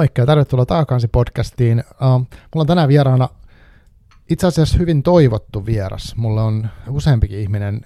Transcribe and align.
Moikka 0.00 0.22
ja 0.22 0.26
tervetuloa 0.26 0.66
takaisin 0.66 1.10
podcastiin. 1.10 1.78
Uh, 1.78 2.08
mulla 2.18 2.28
on 2.54 2.66
tänään 2.66 2.88
vieraana 2.88 3.28
itse 4.30 4.46
asiassa 4.46 4.78
hyvin 4.78 5.02
toivottu 5.02 5.66
vieras. 5.66 6.16
Mulla 6.16 6.44
on 6.44 6.68
useampikin 6.88 7.38
ihminen 7.38 7.80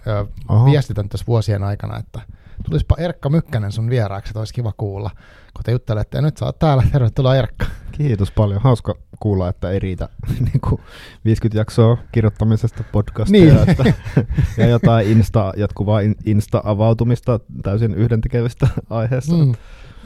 uh, 0.51 0.65
viestitänyt 0.65 1.11
tässä 1.11 1.27
vuosien 1.27 1.63
aikana, 1.65 1.99
että 1.99 2.21
tulispa 2.65 2.97
Erkka 2.99 3.29
Mykkänen 3.29 3.73
sun 3.73 3.91
vieraaksi, 3.91 4.31
että 4.31 4.39
olisi 4.39 4.55
kiva 4.55 4.73
kuulla, 4.77 5.11
kun 5.55 5.65
te 5.65 5.73
juttelette. 5.73 6.19
Ja 6.19 6.23
nyt 6.23 6.37
sä 6.37 6.45
oot 6.45 6.59
täällä. 6.59 6.83
Tervetuloa 6.93 7.37
Erkka. 7.37 7.67
Kiitos 7.93 8.31
paljon. 8.31 8.61
Hauska 8.61 8.95
kuulla, 9.21 9.49
että 9.49 9.71
ei 9.71 9.79
riitä 9.79 10.09
niin 10.41 10.61
kuin 10.69 10.81
50 11.25 11.59
jaksoa 11.59 11.99
kirjoittamisesta 12.13 12.85
podcastia 12.93 13.55
niin. 13.55 13.69
että, 13.69 13.93
ja 14.59 14.67
jotain 14.67 15.09
insta, 15.09 15.53
jatkuvaa 15.57 16.01
insta-avautumista 16.25 17.41
täysin 17.63 17.95
yhdentekevistä 17.95 18.69
aiheesta. 18.91 19.35
Mm. 19.35 19.55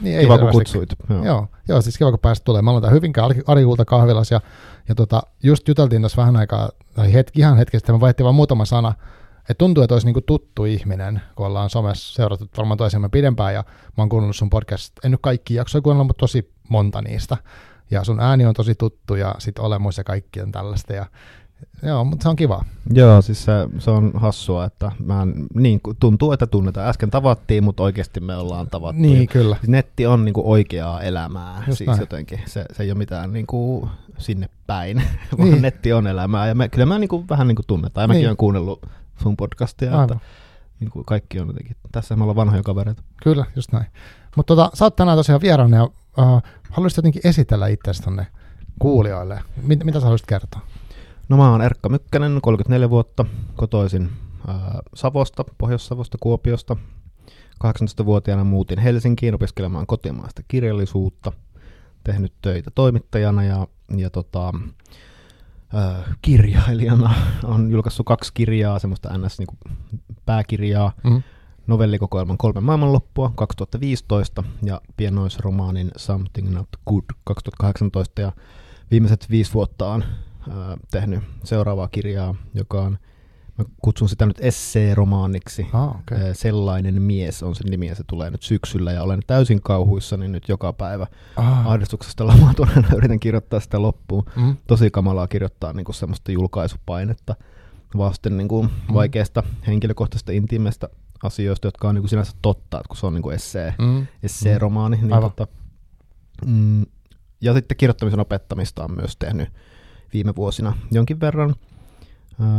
Niin, 0.01 0.19
kiva, 0.19 0.37
kun 0.37 0.51
kutsuit. 0.51 0.89
Joo. 1.09 1.25
Joo, 1.25 1.47
joo, 1.67 1.81
siis 1.81 1.97
kiva, 1.97 2.09
kun 2.09 2.19
pääsit 2.19 2.43
tulemaan. 2.43 2.75
Mä 2.75 2.79
olen 2.79 2.95
Hyvinkään 2.95 3.31
Arikulta 3.47 3.85
kahvilas 3.85 4.31
ja, 4.31 4.41
ja 4.89 4.95
tota, 4.95 5.23
just 5.43 5.67
juteltiin 5.67 6.01
tuossa 6.01 6.21
vähän 6.21 6.35
aikaa, 6.35 6.69
tai 6.93 7.13
hetki, 7.13 7.39
ihan 7.39 7.57
hetkestä, 7.57 7.93
me 7.93 7.99
vaihtiin 7.99 8.25
vain 8.25 8.35
muutama 8.35 8.65
sana, 8.65 8.93
että 9.39 9.57
tuntuu, 9.57 9.83
että 9.83 9.95
olisi 9.95 10.07
niinku 10.07 10.21
tuttu 10.21 10.65
ihminen, 10.65 11.21
kun 11.35 11.45
ollaan 11.45 11.69
somessa 11.69 12.13
seurattu 12.13 12.45
varmaan 12.57 12.77
toisemme 12.77 13.09
pidempään, 13.09 13.53
ja 13.53 13.63
mä 13.97 14.01
oon 14.01 14.09
kuunnellut 14.09 14.35
sun 14.35 14.49
podcast, 14.49 14.93
en 15.03 15.11
nyt 15.11 15.19
kaikki 15.23 15.55
jaksoja 15.55 15.81
kuunnella, 15.81 16.03
mutta 16.03 16.19
tosi 16.19 16.51
monta 16.69 17.01
niistä. 17.01 17.37
Ja 17.91 18.03
sun 18.03 18.19
ääni 18.19 18.45
on 18.45 18.53
tosi 18.53 18.75
tuttu, 18.75 19.15
ja 19.15 19.35
sit 19.37 19.59
olemus 19.59 19.97
ja 19.97 20.03
kaikki 20.03 20.41
on 20.41 20.51
tällaista, 20.51 20.93
ja 20.93 21.05
Joo, 21.83 22.03
mutta 22.03 22.23
se 22.23 22.29
on 22.29 22.35
kiva. 22.35 22.65
Joo, 22.93 23.21
siis 23.21 23.43
se, 23.45 23.51
se 23.77 23.91
on 23.91 24.11
hassua, 24.15 24.65
että 24.65 24.91
mä 25.05 25.27
niin, 25.53 25.81
tuntuu, 25.99 26.31
että 26.31 26.47
tunnetaan. 26.47 26.89
Äsken 26.89 27.11
tavattiin, 27.11 27.63
mutta 27.63 27.83
oikeasti 27.83 28.19
me 28.19 28.35
ollaan 28.35 28.67
tavattu. 28.67 29.01
Niin, 29.01 29.27
kyllä. 29.27 29.55
Siis 29.55 29.69
netti 29.69 30.05
on 30.05 30.25
niin 30.25 30.33
kuin 30.33 30.47
oikeaa 30.47 31.01
elämää, 31.01 31.63
Just 31.67 31.77
siis 31.77 31.87
näin. 31.87 31.99
jotenkin. 31.99 32.39
Se, 32.45 32.65
se 32.73 32.83
ei 32.83 32.91
ole 32.91 32.97
mitään 32.97 33.33
niin 33.33 33.47
kuin 33.47 33.89
sinne 34.17 34.49
päin, 34.67 35.03
vaan 35.37 35.51
niin. 35.51 35.61
netti 35.61 35.93
on 35.93 36.07
elämää. 36.07 36.47
Ja 36.47 36.55
me, 36.55 36.69
kyllä 36.69 36.85
mä 36.85 36.99
niin 36.99 37.09
kuin, 37.09 37.29
vähän 37.29 37.47
niin 37.47 37.55
kuin 37.55 37.67
tunnetaan. 37.67 38.03
Ja 38.03 38.07
mäkin 38.07 38.19
niin. 38.19 38.27
olen 38.27 38.37
kuunnellut 38.37 38.85
sun 39.23 39.37
podcastia, 39.37 39.91
Aivan. 39.91 40.03
että 40.03 40.17
niin 40.79 40.91
kuin 40.91 41.05
kaikki 41.05 41.39
on 41.39 41.47
jotenkin. 41.47 41.75
Tässä 41.91 42.15
me 42.15 42.23
ollaan 42.23 42.35
vanhoja 42.35 42.63
kavereita. 42.63 43.03
Kyllä, 43.23 43.45
just 43.55 43.71
näin. 43.71 43.85
Mutta 44.35 44.55
tota, 44.55 44.71
sä 44.73 44.85
oot 44.85 44.95
tänään 44.95 45.17
tosiaan 45.17 45.41
vieraana 45.41 45.77
ja 45.77 45.83
uh, 45.83 46.41
haluaisit 46.71 46.97
jotenkin 46.97 47.21
esitellä 47.27 47.67
itseäsi 47.67 48.01
tonne 48.01 48.27
kuulijoille. 48.79 49.41
Mit, 49.61 49.83
mitä 49.83 49.99
sä 49.99 50.05
haluaisit 50.05 50.27
kertoa? 50.27 50.61
No 51.29 51.37
mä 51.37 51.51
oon 51.51 51.61
Erkka 51.61 51.89
Mykkänen, 51.89 52.39
34 52.41 52.89
vuotta, 52.89 53.25
kotoisin 53.55 54.09
ää, 54.47 54.81
Savosta, 54.95 55.45
Pohjois-Savosta, 55.57 56.17
Kuopiosta. 56.21 56.75
18-vuotiaana 57.63 58.43
muutin 58.43 58.79
Helsinkiin 58.79 59.35
opiskelemaan 59.35 59.87
kotimaista 59.87 60.41
kirjallisuutta, 60.47 61.31
tehnyt 62.03 62.33
töitä 62.41 62.71
toimittajana 62.75 63.43
ja, 63.43 63.67
ja 63.97 64.09
tota, 64.09 64.53
ää, 65.73 66.13
kirjailijana. 66.21 67.13
on 67.43 67.71
julkaissut 67.71 68.05
kaksi 68.05 68.33
kirjaa, 68.33 68.79
semmoista 68.79 69.17
ns. 69.17 69.39
Niin 69.39 69.47
pääkirjaa, 70.25 70.91
mm-hmm. 71.03 71.23
novellikokoelman 71.67 72.37
Kolme 72.37 72.61
maailmanloppua 72.61 73.31
2015 73.35 74.43
ja 74.63 74.81
pienoisromaanin 74.97 75.91
Something 75.97 76.49
Not 76.53 76.69
Good 76.87 77.05
2018 77.23 78.21
ja 78.21 78.31
viimeiset 78.91 79.27
viisi 79.29 79.53
vuotta 79.53 79.87
on 79.87 80.03
tehnyt 80.91 81.23
seuraavaa 81.43 81.87
kirjaa, 81.87 82.35
joka 82.53 82.81
on, 82.81 82.97
mä 83.57 83.65
kutsun 83.81 84.09
sitä 84.09 84.25
nyt 84.25 84.37
esseeromaaniksi. 84.41 85.67
Ah, 85.73 85.89
okay. 85.89 86.33
Sellainen 86.33 87.01
mies 87.01 87.43
on 87.43 87.55
sen 87.55 87.71
nimi 87.71 87.87
ja 87.87 87.95
se 87.95 88.03
tulee 88.07 88.29
nyt 88.29 88.43
syksyllä 88.43 88.91
ja 88.91 89.03
olen 89.03 89.19
täysin 89.27 89.61
kauhuissani 89.61 90.27
nyt 90.27 90.49
joka 90.49 90.73
päivä 90.73 91.07
ah. 91.35 91.67
ahdistuksesta 91.67 92.27
lamaantuneena 92.27 92.87
yritän 92.97 93.19
kirjoittaa 93.19 93.59
sitä 93.59 93.81
loppuun. 93.81 94.25
Mm. 94.35 94.57
Tosi 94.67 94.91
kamalaa 94.91 95.27
kirjoittaa 95.27 95.73
niin 95.73 95.85
kuin 95.85 95.95
semmoista 95.95 96.31
julkaisupainetta 96.31 97.35
vasten 97.97 98.37
niin 98.37 98.47
kuin 98.47 98.65
mm. 98.67 98.93
vaikeasta 98.93 99.43
henkilökohtaisesta 99.67 100.31
intiimestä 100.31 100.89
asioista, 101.23 101.67
jotka 101.67 101.89
on 101.89 101.95
niin 101.95 102.01
kuin 102.01 102.09
sinänsä 102.09 102.33
totta, 102.41 102.77
että 102.77 102.87
kun 102.87 102.97
se 102.97 103.05
on 103.05 103.13
niin 103.13 103.23
kuin 103.23 103.35
essee, 103.35 103.73
mm. 103.79 104.07
esseeromaani. 104.23 104.97
Mm. 104.97 105.07
Niin 105.07 105.21
tota, 105.21 105.47
mm, 106.45 106.85
ja 107.41 107.53
sitten 107.53 107.77
kirjoittamisen 107.77 108.19
opettamista 108.19 108.83
on 108.83 108.95
myös 108.95 109.17
tehnyt 109.17 109.49
viime 110.13 110.35
vuosina 110.35 110.77
jonkin 110.91 111.19
verran, 111.19 111.55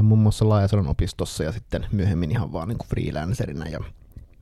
muun 0.03 0.21
muassa 0.21 0.49
Laajasalon 0.49 0.89
opistossa 0.89 1.45
ja 1.45 1.53
sitten 1.53 1.87
myöhemmin 1.93 2.31
ihan 2.31 2.53
vaan 2.53 2.69
niin 2.69 2.79
kuin 2.79 2.89
freelancerina. 2.89 3.69
Ja, 3.69 3.81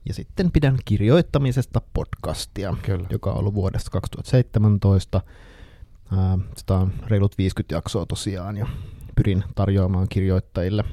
ja 0.05 0.13
sitten 0.13 0.51
pidän 0.51 0.77
kirjoittamisesta 0.85 1.81
podcastia, 1.93 2.75
Kyllä. 2.81 3.07
joka 3.09 3.31
on 3.31 3.37
ollut 3.37 3.53
vuodesta 3.53 3.91
2017. 3.91 5.21
Sitä 6.57 6.73
on 6.73 6.93
reilut 7.07 7.37
50 7.37 7.75
jaksoa 7.75 8.05
tosiaan 8.05 8.57
ja 8.57 8.67
pyrin 9.15 9.43
tarjoamaan 9.55 10.07
kirjoittajille 10.09 10.83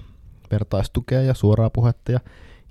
vertaistukea 0.50 1.22
ja 1.22 1.34
suoraa 1.34 1.70
puhetta 1.70 2.12
ja 2.12 2.20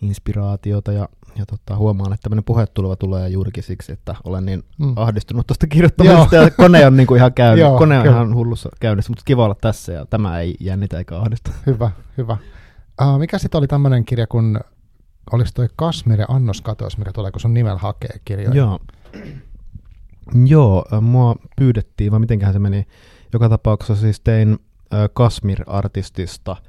inspiraatiota 0.02 0.92
ja, 0.92 1.10
ja 1.38 1.46
tota, 1.46 1.76
huomaan, 1.76 2.14
että 2.14 2.24
tämmöinen 2.24 2.44
puhetulva 2.44 2.96
tulee 2.96 3.30
juurikin 3.30 3.64
siksi, 3.64 3.92
että 3.92 4.16
olen 4.24 4.46
niin 4.46 4.64
mm. 4.80 4.94
ahdistunut 4.96 5.48
tuosta 5.48 5.68
kirjoittamisesta 5.68 6.36
ja 6.36 6.50
kone 6.52 6.86
on 6.88 6.98
niin 6.98 7.08
kuin 7.08 7.18
ihan 7.18 7.34
käynyt, 7.34 7.62
Joo, 7.62 7.78
kone 7.78 7.98
on 7.98 8.04
kyllä. 8.04 8.16
ihan 8.16 8.36
hullussa 8.36 8.70
käynnissä, 8.80 9.12
mutta 9.12 9.24
kiva 9.26 9.46
olla 9.46 9.56
tässä 9.62 9.94
ja 9.94 10.06
tämä 10.06 10.40
ei 10.40 10.56
jännitä 10.60 10.98
eikä 10.98 11.18
ahdistu. 11.18 11.52
Hyvä, 11.66 11.92
hyvä. 12.18 12.38
Uh, 13.02 13.20
mikä 13.20 13.38
sitten 13.38 13.60
oli 13.60 13.68
tämmöinen 13.68 14.06
kirja, 14.06 14.28
kun 14.28 14.60
oliko 15.32 15.50
toi 15.54 15.68
Kasmir 15.76 16.20
ja 16.20 16.26
Annos 16.30 16.62
katos, 16.62 16.98
mikä 16.98 17.12
tulee, 17.12 17.32
kun 17.32 17.42
sun 17.42 17.54
nimellä 17.54 17.80
hakee 17.80 18.20
kirjoja? 18.26 18.56
Joo. 18.56 18.80
Joo, 20.46 20.86
mua 21.02 21.36
pyydettiin, 21.56 22.12
vai 22.12 22.20
mitenköhän 22.20 22.54
se 22.54 22.60
meni. 22.60 22.88
Joka 23.34 23.50
tapauksessa 23.50 24.02
siis 24.02 24.20
tein 24.20 24.58
Kasmir-artistista– 25.14 26.56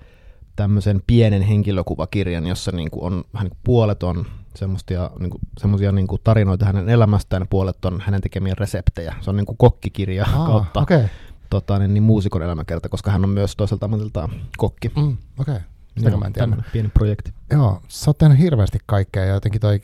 tämmöisen 0.56 1.02
pienen 1.06 1.42
henkilökuvakirjan, 1.42 2.46
jossa 2.46 2.72
niin 2.72 2.90
kuin 2.90 3.04
on 3.04 3.24
vähän 3.34 3.44
niin 3.44 3.50
kuin 3.50 3.60
puolet 3.64 4.02
on 4.02 4.26
semmoisia 4.56 5.10
niin 5.18 5.30
kuin, 5.30 5.40
semmoisia 5.58 5.92
niin 5.92 6.06
kuin 6.06 6.20
tarinoita 6.24 6.66
hänen 6.66 6.88
elämästään 6.88 7.42
ja 7.42 7.46
puolet 7.50 7.84
on 7.84 8.00
hänen 8.00 8.20
tekemiä 8.20 8.54
reseptejä. 8.58 9.14
Se 9.20 9.30
on 9.30 9.36
niin 9.36 9.46
kuin 9.46 9.56
kokkikirja 9.56 10.26
Aa, 10.34 10.46
kautta 10.46 10.80
okay. 10.80 11.04
tota, 11.50 11.78
niin, 11.78 11.94
niin 11.94 12.02
muusikon 12.02 12.42
elämäkerta, 12.42 12.88
koska 12.88 13.10
hän 13.10 13.24
on 13.24 13.30
myös 13.30 13.56
toiselta 13.56 13.84
ammatiltaan 13.84 14.30
kokki. 14.56 14.88
Mm, 14.96 15.16
Okei, 15.38 15.54
okay. 15.54 15.60
Sitä 15.98 16.16
mä 16.16 16.26
en 16.26 16.32
tiedä. 16.32 16.56
pieni 16.72 16.88
projekti. 16.88 17.32
Joo, 17.50 17.82
sä 17.88 18.10
oot 18.10 18.18
tehnyt 18.18 18.38
hirveästi 18.38 18.78
kaikkea 18.86 19.24
ja 19.24 19.34
jotenkin 19.34 19.60
toi 19.60 19.80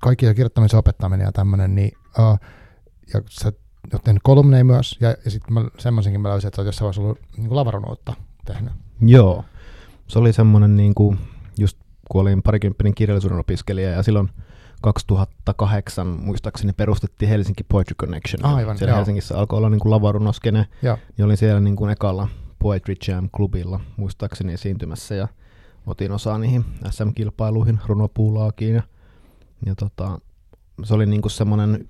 kaikki 0.00 0.26
jo 0.26 0.34
kirjoittamisen 0.34 0.78
opettaminen 0.78 1.24
ja 1.24 1.32
tämmöinen, 1.32 1.74
niin 1.74 1.92
uh, 2.18 2.38
ja 3.14 3.22
sä 3.30 3.52
oot 3.92 4.04
tehnyt 4.04 4.22
kolumneja 4.22 4.64
myös, 4.64 4.96
ja, 5.00 5.16
ja 5.24 5.30
sitten 5.30 5.70
semmoisenkin 5.78 6.20
mä 6.20 6.28
löysin, 6.28 6.48
että 6.48 6.56
sä 6.56 6.62
oot 6.62 6.66
jossain 6.66 6.84
vaiheessa 6.84 7.02
ollut 7.02 7.18
niin 7.36 7.56
lavarunoutta 7.56 8.14
tehnyt. 8.44 8.72
Joo. 9.00 9.44
Se 10.06 10.18
oli 10.18 10.32
semmoinen, 10.32 10.76
niin 10.76 10.94
kuin, 10.94 11.18
just 11.58 11.78
kun 12.14 12.20
olin 12.20 12.42
parikymppinen 12.42 12.94
kirjallisuuden 12.94 13.38
opiskelija 13.38 13.90
ja 13.90 14.02
silloin 14.02 14.30
2008 14.82 16.06
muistaakseni 16.06 16.72
perustettiin 16.72 17.28
Helsinki 17.28 17.64
Poetry 17.64 17.94
Connection. 17.94 18.44
Aivan, 18.44 18.78
siellä 18.78 18.90
joo. 18.90 18.96
Helsingissä 18.96 19.38
alkoi 19.38 19.56
olla 19.56 19.70
niin 19.70 19.78
kuin 19.78 19.90
lavarunoskene. 19.90 20.66
Ja 20.82 20.98
niin 21.16 21.24
olin 21.24 21.36
siellä 21.36 21.60
niin 21.60 21.76
kuin 21.76 21.90
ekalla 21.90 22.28
Poetry 22.58 22.94
Jam-klubilla 23.08 23.80
muistaakseni 23.96 24.52
esiintymässä 24.52 25.14
ja 25.14 25.28
otin 25.86 26.12
osaa 26.12 26.38
niihin 26.38 26.64
SM-kilpailuihin, 26.90 27.80
runopuulaakiin. 27.86 28.74
Ja, 28.74 28.82
ja 29.66 29.74
tota, 29.74 30.18
se 30.82 30.94
oli 30.94 31.06
niin 31.06 31.22
kuin 31.22 31.32
semmoinen 31.32 31.84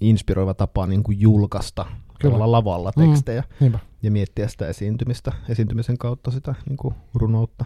inspiroiva 0.00 0.54
tapa 0.54 0.86
niin 0.86 1.02
kuin 1.02 1.20
julkaista 1.20 1.86
Kyllä. 2.20 2.52
lavalla 2.52 2.92
tekstejä 2.92 3.44
mm, 3.60 3.72
ja 4.02 4.10
miettiä 4.10 4.48
sitä 4.48 4.68
esiintymistä, 4.68 5.32
esiintymisen 5.48 5.98
kautta 5.98 6.30
sitä 6.30 6.54
niin 6.68 6.76
kuin 6.76 6.94
runoutta. 7.14 7.64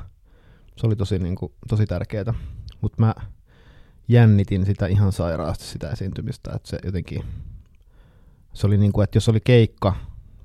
Se 0.78 0.86
oli 0.86 0.96
tosi, 0.96 1.18
niin 1.18 1.36
kuin, 1.36 1.52
tosi 1.68 1.86
tärkeää, 1.86 2.34
mutta 2.80 3.02
mä 3.02 3.14
jännitin 4.08 4.66
sitä 4.66 4.86
ihan 4.86 5.12
sairaasti 5.12 5.64
sitä 5.64 5.90
esiintymistä, 5.90 6.50
että 6.54 6.68
se 6.68 6.78
jotenkin, 6.84 7.24
se 8.52 8.66
oli 8.66 8.78
niin 8.78 8.92
kuin, 8.92 9.04
että 9.04 9.16
jos 9.16 9.28
oli 9.28 9.40
keikka, 9.40 9.94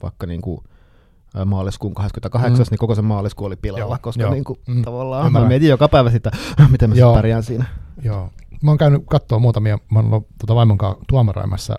vaikka 0.04 0.28
niin 0.28 0.42
kuin 0.42 0.62
maaliskuun 1.46 1.94
28, 1.94 2.60
mm. 2.60 2.66
niin 2.72 2.78
koko 2.78 2.96
se 2.96 3.02
maaliskuu 3.02 3.48
oli 3.48 3.56
pilalla, 3.56 3.96
joo, 3.96 4.00
koska 4.02 4.22
joo. 4.24 4.32
Niin 4.32 4.44
kuin, 4.44 4.60
mm. 4.68 4.82
tavallaan 4.82 5.28
Ymmärrän. 5.28 5.46
mä 5.46 5.50
mietin 5.50 5.70
joka 5.70 5.88
päivä 5.88 6.12
sitä, 6.12 6.32
miten 6.72 6.90
mä 6.90 6.96
joo. 6.96 7.14
pärjään 7.14 7.44
siinä. 7.44 7.66
Joo. 8.04 8.30
Mä 8.62 8.72
oon 8.72 8.78
käynyt 8.78 9.04
katsoa 9.10 9.40
muutamia, 9.40 9.78
mä 9.92 10.00
oon 10.00 10.14
ollut 10.14 10.28
tuota 10.40 10.56
vaimon 10.56 10.78
kanssa 10.78 11.04
tuomaroimassa 11.10 11.76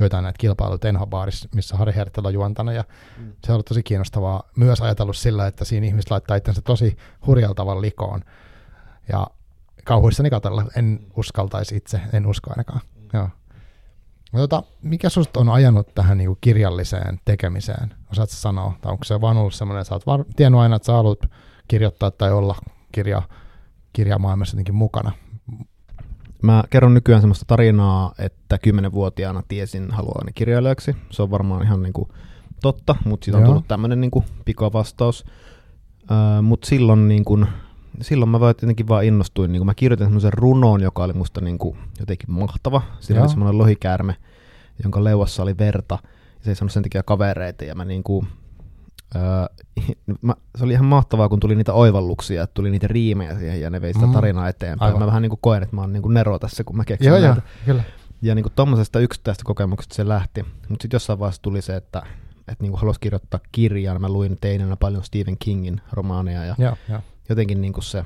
joitain 0.00 0.22
näitä 0.22 0.38
kilpailuja 0.38 0.88
Enho-baarissa, 0.88 1.48
missä 1.54 1.76
Harri 1.76 1.94
Hertel 1.94 2.24
on 2.24 2.34
juontanut, 2.34 2.74
ja 2.74 2.84
mm. 3.18 3.32
se 3.44 3.52
on 3.52 3.54
ollut 3.54 3.66
tosi 3.66 3.82
kiinnostavaa 3.82 4.42
myös 4.56 4.80
ajatellut 4.80 5.16
sillä, 5.16 5.46
että 5.46 5.64
siinä 5.64 5.86
ihmiset 5.86 6.10
laittaa 6.10 6.36
itsensä 6.36 6.62
tosi 6.62 6.96
hurjalla 7.26 7.54
tavalla 7.54 7.80
likoon, 7.80 8.20
ja 9.12 9.26
kauhuissani 9.84 10.30
katsella, 10.30 10.64
en 10.76 11.06
uskaltaisi 11.16 11.76
itse, 11.76 12.00
en 12.12 12.26
usko 12.26 12.50
ainakaan. 12.50 12.80
Mm. 12.96 13.08
Joo. 13.12 13.28
No, 14.32 14.40
tota, 14.40 14.62
mikä 14.82 15.08
sinusta 15.08 15.40
on 15.40 15.48
ajanut 15.48 15.94
tähän 15.94 16.18
niinku 16.18 16.38
kirjalliseen 16.40 17.20
tekemiseen? 17.24 17.94
Osaatko 18.12 18.34
sanoa? 18.34 18.74
Tai 18.80 18.92
onko 18.92 19.04
se 19.04 19.20
vaan 19.20 19.36
ollut 19.36 19.54
semmoinen, 19.54 19.80
että 19.80 19.88
sä 19.88 19.94
oot 19.94 20.06
var- 20.06 20.24
tiennyt 20.36 20.60
aina, 20.60 20.76
että 20.76 20.86
sä 20.86 20.92
haluat 20.92 21.18
kirjoittaa 21.68 22.10
tai 22.10 22.32
olla 22.32 22.56
kirja, 22.92 23.22
kirjamaailmassa 23.92 24.54
jotenkin 24.54 24.74
mukana? 24.74 25.12
Mä 26.44 26.64
kerron 26.70 26.94
nykyään 26.94 27.22
semmoista 27.22 27.44
tarinaa, 27.48 28.14
että 28.18 28.58
kymmenenvuotiaana 28.58 29.42
tiesin 29.48 29.90
haluani 29.90 30.32
kirjailijaksi. 30.32 30.96
Se 31.10 31.22
on 31.22 31.30
varmaan 31.30 31.62
ihan 31.62 31.82
niinku 31.82 32.08
totta, 32.62 32.96
mutta 33.04 33.24
siitä 33.24 33.38
on 33.38 33.42
Joo. 33.42 33.48
tullut 33.48 33.68
tämmöinen 33.68 34.00
niinku 34.00 34.24
pikavastaus. 34.44 35.24
Öö, 36.10 36.42
mutta 36.42 36.66
silloin, 36.66 37.08
niinku, 37.08 37.44
silloin 38.00 38.28
mä 38.28 38.40
vaan 38.40 38.50
jotenkin 38.50 38.88
vaan 38.88 39.04
innostuin. 39.04 39.52
Niinku 39.52 39.64
mä 39.64 39.74
kirjoitin 39.74 40.06
semmoisen 40.06 40.32
runon, 40.32 40.80
joka 40.80 41.04
oli 41.04 41.12
musta 41.12 41.40
niinku 41.40 41.76
jotenkin 42.00 42.30
mahtava. 42.30 42.82
Siinä 43.00 43.18
Joo. 43.18 43.24
oli 43.24 43.30
semmoinen 43.30 43.58
lohikäärme, 43.58 44.16
jonka 44.82 45.04
leuassa 45.04 45.42
oli 45.42 45.58
verta. 45.58 45.98
Ja 46.02 46.40
se 46.44 46.50
ei 46.50 46.54
saanut 46.54 46.72
sen 46.72 46.82
takia 46.82 47.02
kavereita. 47.02 47.64
Ja 47.64 47.74
mä 47.74 47.84
niinku, 47.84 48.24
öö, 49.16 49.22
mä, 50.22 50.34
se 50.58 50.64
oli 50.64 50.72
ihan 50.72 50.84
mahtavaa, 50.86 51.28
kun 51.28 51.40
tuli 51.40 51.54
niitä 51.54 51.72
oivalluksia, 51.72 52.42
että 52.42 52.54
tuli 52.54 52.70
niitä 52.70 52.86
riimejä 52.88 53.38
siihen 53.38 53.60
ja 53.60 53.70
ne 53.70 53.80
vei 53.80 53.94
sitä 53.94 54.06
Mm. 54.06 54.12
tarinaa 54.12 54.48
eteenpäin. 54.48 54.86
Aivan. 54.86 55.00
Mä 55.02 55.06
vähän 55.06 55.22
niinku 55.22 55.38
koen, 55.40 55.62
että 55.62 55.76
mä 55.76 55.80
oon 55.82 55.92
niinku 55.92 56.08
Nero 56.08 56.38
tässä, 56.38 56.64
kun 56.64 56.76
mä 56.76 56.84
keksin 56.84 57.08
Joo, 57.08 57.16
joo, 57.18 57.26
näitä. 57.26 57.42
kyllä. 57.64 57.82
Ja 58.22 58.34
niinku 58.34 58.50
tommosesta 58.50 59.00
yksittäisestä 59.00 59.44
kokemuksesta 59.44 59.94
se 59.94 60.08
lähti. 60.08 60.42
Mutta 60.42 60.82
sitten 60.82 60.96
jossain 60.96 61.18
vaiheessa 61.18 61.42
tuli 61.42 61.62
se, 61.62 61.76
että, 61.76 62.02
että 62.38 62.62
niinku 62.64 62.76
halusi 62.76 63.00
kirjoittaa 63.00 63.40
kirjaa. 63.52 63.98
Mä 63.98 64.08
luin 64.08 64.38
teinenä 64.40 64.76
paljon 64.76 65.04
Stephen 65.04 65.36
Kingin 65.38 65.80
romaaneja 65.92 66.44
ja 66.44 66.54
Joo, 66.58 66.76
joo. 66.88 67.00
jotenkin 67.28 67.60
niinku 67.60 67.80
se, 67.80 68.04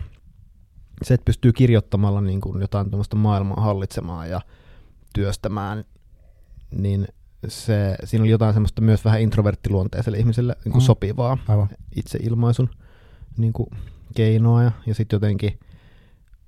se, 1.03 1.15
että 1.15 1.25
pystyy 1.25 1.53
kirjoittamalla 1.53 2.21
niinku 2.21 2.59
jotain 2.59 2.91
tuommoista 2.91 3.17
maailmaa 3.17 3.61
hallitsemaan 3.61 4.31
ja 4.31 4.41
työstämään, 5.15 5.85
niin 6.71 7.09
se, 7.49 7.97
siinä 8.05 8.23
oli 8.23 8.31
jotain 8.31 8.55
semmoista 8.55 8.83
myös 8.83 9.05
vähän 9.05 9.21
introverttiluonteiselle 9.21 10.19
ihmiselle 10.19 10.57
niinku 10.65 10.79
Mm. 10.79 10.85
sopivaa 10.85 11.39
Aivan. 11.49 11.69
itseilmaisun 11.97 12.71
niinku 13.37 13.71
keinoa 14.15 14.63
ja, 14.63 14.73
ja 14.87 14.95
sitten 14.95 15.17
jotenkin 15.17 15.59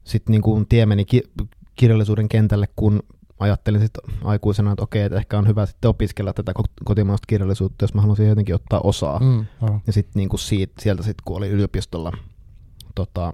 sit 0.04 0.28
niinku 0.28 0.64
tie 0.68 0.86
meni 0.86 1.04
ki- 1.04 1.30
kirjallisuuden 1.76 2.28
kentälle, 2.28 2.68
kun 2.76 3.02
ajattelin 3.38 3.80
sit 3.80 3.90
aikuisena, 4.24 4.72
että 4.72 4.82
okei, 4.82 5.02
että 5.02 5.18
ehkä 5.18 5.38
on 5.38 5.48
hyvä 5.48 5.66
sitten 5.66 5.88
opiskella 5.88 6.32
tätä 6.32 6.52
ko- 6.58 6.72
kotimaista 6.84 7.26
kirjallisuutta, 7.26 7.82
jos 7.82 7.94
mä 7.94 8.00
haluaisin 8.00 8.28
jotenkin 8.28 8.54
ottaa 8.54 8.80
osaa. 8.84 9.18
Mm, 9.18 9.46
aivan. 9.60 9.80
Ja 9.86 9.92
sitten 9.92 10.12
niinku 10.20 10.36
siitä, 10.36 10.82
sieltä 10.82 11.02
sitten, 11.02 11.22
kun 11.24 11.36
oli 11.36 11.48
yliopistolla, 11.48 12.12
tota, 12.94 13.32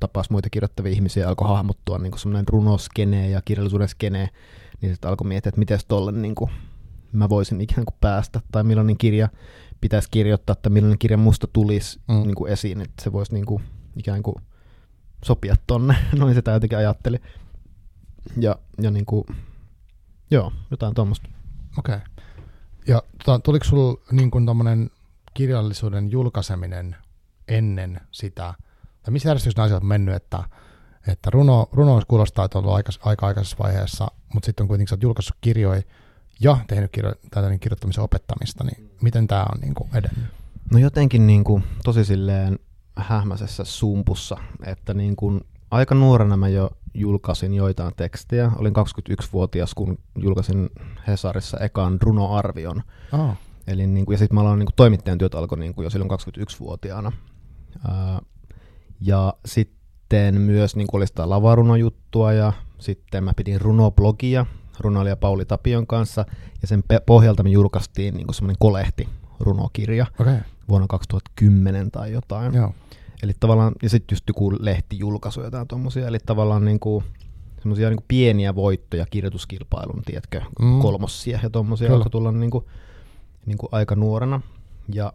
tapas 0.00 0.30
muita 0.30 0.50
kirjoittavia 0.50 0.92
ihmisiä 0.92 1.22
ja 1.22 1.28
alkoi 1.28 1.48
hahmottua 1.48 1.98
niinku 1.98 2.18
semmoinen 2.18 2.48
runoskene 2.48 3.30
ja 3.30 3.42
kirjallisuuden 3.44 3.88
skene, 3.88 4.28
niin 4.80 4.92
sitten 4.92 5.08
alkoi 5.10 5.28
miettiä, 5.28 5.48
että 5.48 5.58
miten 5.58 5.78
tolle 5.88 6.12
niinku 6.12 6.50
mä 7.12 7.28
voisin 7.28 7.60
ikään 7.60 7.84
kuin 7.84 7.96
päästä, 8.00 8.40
tai 8.52 8.64
millainen 8.64 8.98
kirja 8.98 9.28
pitäisi 9.80 10.08
kirjoittaa, 10.10 10.56
tai 10.56 10.72
millainen 10.72 10.98
kirja 10.98 11.16
musta 11.16 11.46
tulisi 11.46 12.00
Mm. 12.08 12.14
niin 12.14 12.34
kuin 12.34 12.52
esiin, 12.52 12.80
että 12.80 13.02
se 13.02 13.12
voisi 13.12 13.34
niin 13.34 13.46
kuin, 13.46 13.62
ikään 13.96 14.22
kuin 14.22 14.36
sopia 15.24 15.56
tonne. 15.66 15.96
Noin 16.18 16.34
sitä 16.34 16.50
jotenkin 16.50 16.78
ajatteli. 16.78 17.20
Ja, 18.40 18.56
ja 18.80 18.90
niin 18.90 19.06
kuin, 19.06 19.24
joo, 20.30 20.52
jotain 20.70 20.94
tuommoista. 20.94 21.28
Okei. 21.78 21.94
Okay. 21.94 22.06
Ja 22.88 23.02
tota, 23.24 23.38
tuliko 23.38 23.64
sulla 23.64 24.00
niin 24.12 24.30
kuin 24.30 24.46
kirjallisuuden 25.34 26.10
julkaiseminen 26.10 26.96
ennen 27.48 28.00
sitä, 28.10 28.54
tai 29.02 29.12
missä 29.12 29.28
järjestyksessä 29.28 29.62
asiat 29.62 29.82
on 29.82 29.88
mennyt, 29.88 30.14
että, 30.14 30.44
että 31.08 31.30
runo, 31.30 31.68
runo 31.72 32.02
kuulostaa, 32.08 32.44
että 32.44 32.58
on 32.58 32.64
ollut 32.64 32.76
aika, 32.76 32.92
aika 33.00 33.26
aikaisessa 33.26 33.56
vaiheessa, 33.58 34.08
mutta 34.34 34.46
sitten 34.46 34.64
on 34.64 34.68
kuitenkin 34.68 34.88
sä 34.88 34.94
oot 34.94 35.02
julkaissut 35.02 35.36
kirjoja 35.40 35.82
ja 36.40 36.58
tehnyt 36.66 36.92
kirjo, 36.92 37.12
tätä 37.30 37.48
niin 37.48 37.60
kirjoittamisen 37.60 38.04
opettamista, 38.04 38.64
niin 38.64 38.90
miten 39.02 39.26
tämä 39.26 39.42
on 39.54 39.60
niin 39.60 39.74
kuin 39.74 39.90
edennyt? 39.94 40.24
No 40.72 40.78
jotenkin 40.78 41.26
niin 41.26 41.44
kuin, 41.44 41.64
tosi 41.84 42.04
silleen 42.04 42.58
hähmäisessä 42.96 43.64
sumpussa, 43.64 44.36
että 44.64 44.94
niin 44.94 45.16
kuin, 45.16 45.40
aika 45.70 45.94
nuorena 45.94 46.36
mä 46.36 46.48
jo 46.48 46.70
julkaisin 46.94 47.54
joitain 47.54 47.92
tekstejä. 47.96 48.52
Olin 48.56 48.72
21-vuotias, 48.76 49.74
kun 49.74 49.98
julkaisin 50.18 50.70
Hesarissa 51.06 51.58
ekan 51.58 51.98
runoarvion. 52.02 52.82
Oh, 53.12 53.36
Eli 53.66 53.86
niin 53.86 54.06
kuin, 54.06 54.14
ja 54.14 54.18
sitten 54.18 54.34
mä 54.34 54.40
aloin 54.40 54.58
niin 54.58 54.66
kuin, 54.66 54.76
toimittajan 54.76 55.18
työt 55.18 55.34
alkoi 55.34 55.58
niin 55.58 55.74
kuin, 55.74 55.84
jo 55.84 55.90
silloin 55.90 56.10
21-vuotiaana. 56.10 57.12
Ää, 57.88 58.20
ja 59.00 59.34
sitten 59.46 60.40
myös 60.40 60.76
niin 60.76 60.86
kuin, 60.86 60.98
oli 60.98 61.06
sitä 61.06 61.30
lavarunojuttua 61.30 62.32
ja 62.32 62.52
sitten 62.78 63.24
mä 63.24 63.32
pidin 63.36 63.60
runoblogia 63.60 64.46
runoilija 64.80 65.16
Pauli 65.16 65.44
Tapion 65.44 65.86
kanssa 65.86 66.24
ja 66.62 66.68
sen 66.68 66.82
pe- 66.88 67.00
pohjalta 67.06 67.42
me 67.42 67.50
julkaistiin 67.50 68.14
niin 68.14 68.26
kuin 68.26 68.34
semmoinen 68.34 68.56
kolehti 68.58 69.08
runokirja 69.40 70.06
okay. 70.20 70.36
vuonna 70.68 70.86
2010 70.86 71.90
tai 71.90 72.12
jotain. 72.12 72.54
joo. 72.54 72.74
Eli 73.22 73.32
tavallaan, 73.40 73.72
ja 73.82 73.88
sitten 73.88 74.16
just 74.16 74.24
joku 74.28 74.52
lehtijulkaisu 74.60 75.42
jotain 75.42 75.68
tommosia, 75.68 76.06
eli 76.08 76.18
tavallaan 76.26 76.64
niinku, 76.64 77.02
semmoisia 77.60 77.88
niinku 77.88 78.04
pieniä 78.08 78.54
voittoja 78.54 79.06
kirjoituskilpailun, 79.10 80.02
tiedätkö, 80.04 80.40
Mm. 80.60 80.78
kolmossia 80.80 81.40
ja 81.42 81.50
Kyllä. 81.50 81.94
alkoi 81.96 82.10
tulla 82.10 82.32
niinku, 82.32 82.68
niinku 83.46 83.68
aika 83.72 83.94
nuorena. 83.96 84.40
Ja, 84.94 85.12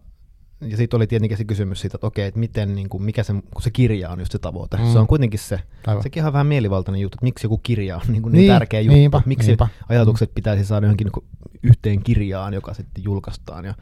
ja 0.62 0.78
sitten 0.78 0.98
oli 0.98 1.08
tietenkin 1.08 1.38
se 1.38 1.44
kysymys 1.46 1.82
siitä, 1.82 1.96
että 1.98 2.08
okei, 2.08 2.26
että 2.28 2.40
miten, 2.40 2.76
niinku, 2.76 3.00
mikä 3.00 3.24
se, 3.24 3.34
kun 3.54 3.62
se 3.62 3.72
kirja 3.72 4.10
on 4.10 4.20
just 4.20 4.32
se 4.32 4.40
tavoite. 4.40 4.78
Mm. 4.78 4.84
Mm. 4.84 4.92
Se 4.94 5.00
on 5.00 5.08
kuitenkin 5.08 5.40
se, 5.40 5.60
Aivan. 5.88 6.04
sekin 6.04 6.26
on 6.26 6.34
vähän 6.34 6.48
mielivaltainen 6.48 7.02
juttu, 7.02 7.16
että 7.16 7.26
miksi 7.26 7.46
joku 7.46 7.58
kirja 7.58 7.96
on 7.96 8.02
niinku 8.08 8.30
niin, 8.30 8.40
Niin, 8.40 8.52
tärkeä 8.52 8.80
juttu. 8.82 8.94
niinpä, 8.96 9.22
miksi 9.26 9.48
niinpä. 9.48 9.68
ajatukset 9.90 10.32
pitäisi 10.36 10.66
saada 10.66 10.86
johonkin 10.86 11.06
niinku 11.06 11.24
yhteen 11.64 12.04
kirjaan, 12.04 12.54
joka 12.54 12.74
sitten 12.74 13.04
julkaistaan 13.04 13.66
ja 13.66 13.74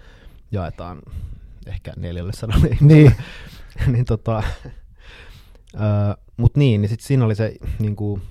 jaetaan 0.52 1.00
ehkä 1.68 1.94
neljälle 1.98 2.34
sadalle 2.34 2.78
Niin, 2.82 3.12
niin 3.92 4.06
tota, 4.06 4.44
ää, 5.76 6.16
mut 6.38 6.58
niin, 6.58 6.82
niin 6.82 6.90
sit 6.90 7.00
siinä 7.02 7.26
oli 7.26 7.36
se 7.36 7.56
niinku, 7.80 8.22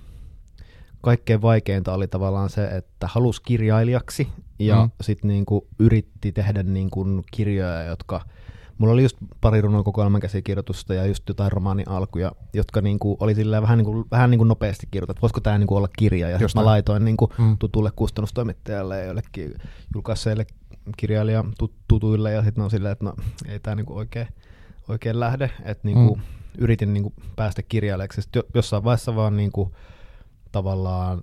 kaikkein 1.00 1.43
vaikeinta 1.43 1.93
oli 1.95 2.09
tavallaan 2.09 2.50
se, 2.50 2.65
että 2.67 3.06
halusi 3.06 3.43
kirjailijaksi 3.43 4.29
ja 4.59 4.77
Mm. 4.77 4.83
mm. 4.83 4.91
sitten 5.00 5.29
niinku 5.29 5.67
yritti 5.79 6.33
tehdä 6.33 6.62
niinku 6.62 7.06
kirjoja, 7.33 7.83
jotka 7.83 8.21
Mulla 8.79 8.93
oli 8.93 9.03
just 9.03 9.17
pari 9.41 9.61
runon 9.61 9.85
kokoelman 9.85 10.21
käsikirjoitusta 10.21 10.95
ja 10.95 11.07
just 11.07 11.29
jotain 11.29 11.53
romaanin 11.53 11.89
alkuja, 11.89 12.33
jotka 12.55 12.81
niinku 12.81 13.17
oli 13.21 13.35
vähän, 13.63 13.79
niinku, 13.79 14.07
vähän 14.11 14.31
niinku 14.31 14.45
nopeasti 14.45 14.89
kirjoitettu. 14.91 15.23
Voisiko 15.23 15.41
tämä 15.41 15.59
niinku 15.59 15.77
olla 15.77 15.89
kirja? 15.99 16.29
Ja 16.31 16.39
mä 16.55 16.65
laitoin 16.65 17.05
niinku 17.05 17.33
Mm. 17.39 17.59
tutulle 17.59 17.91
kustannustoimittajalle 17.97 18.99
ja 18.99 19.05
jollekin 19.05 19.55
julkaisseille 19.95 20.47
kirjailija 20.97 21.45
tut- 21.62 21.75
tutuille 21.88 22.33
ja 22.33 22.43
sitten 22.45 22.64
on 22.64 22.71
silleen, 22.71 22.93
että 22.93 23.05
no 23.05 23.14
ei 23.49 23.61
tämä 23.61 23.75
niinku 23.75 23.97
oikein, 23.97 24.29
oikein 24.88 25.21
lähde. 25.21 25.50
Että 25.64 25.88
niinku, 25.88 26.14
Mm. 26.14 26.23
yritin 26.59 26.93
niinku 26.93 27.12
päästä 27.37 27.62
kirjailijaksi. 27.62 28.23
Sitten 28.23 28.41
jo- 28.41 28.49
jossain 28.55 28.85
vaiheessa 28.85 29.17
vaan 29.17 29.37
niinku, 29.37 29.73
tavallaan 30.52 31.21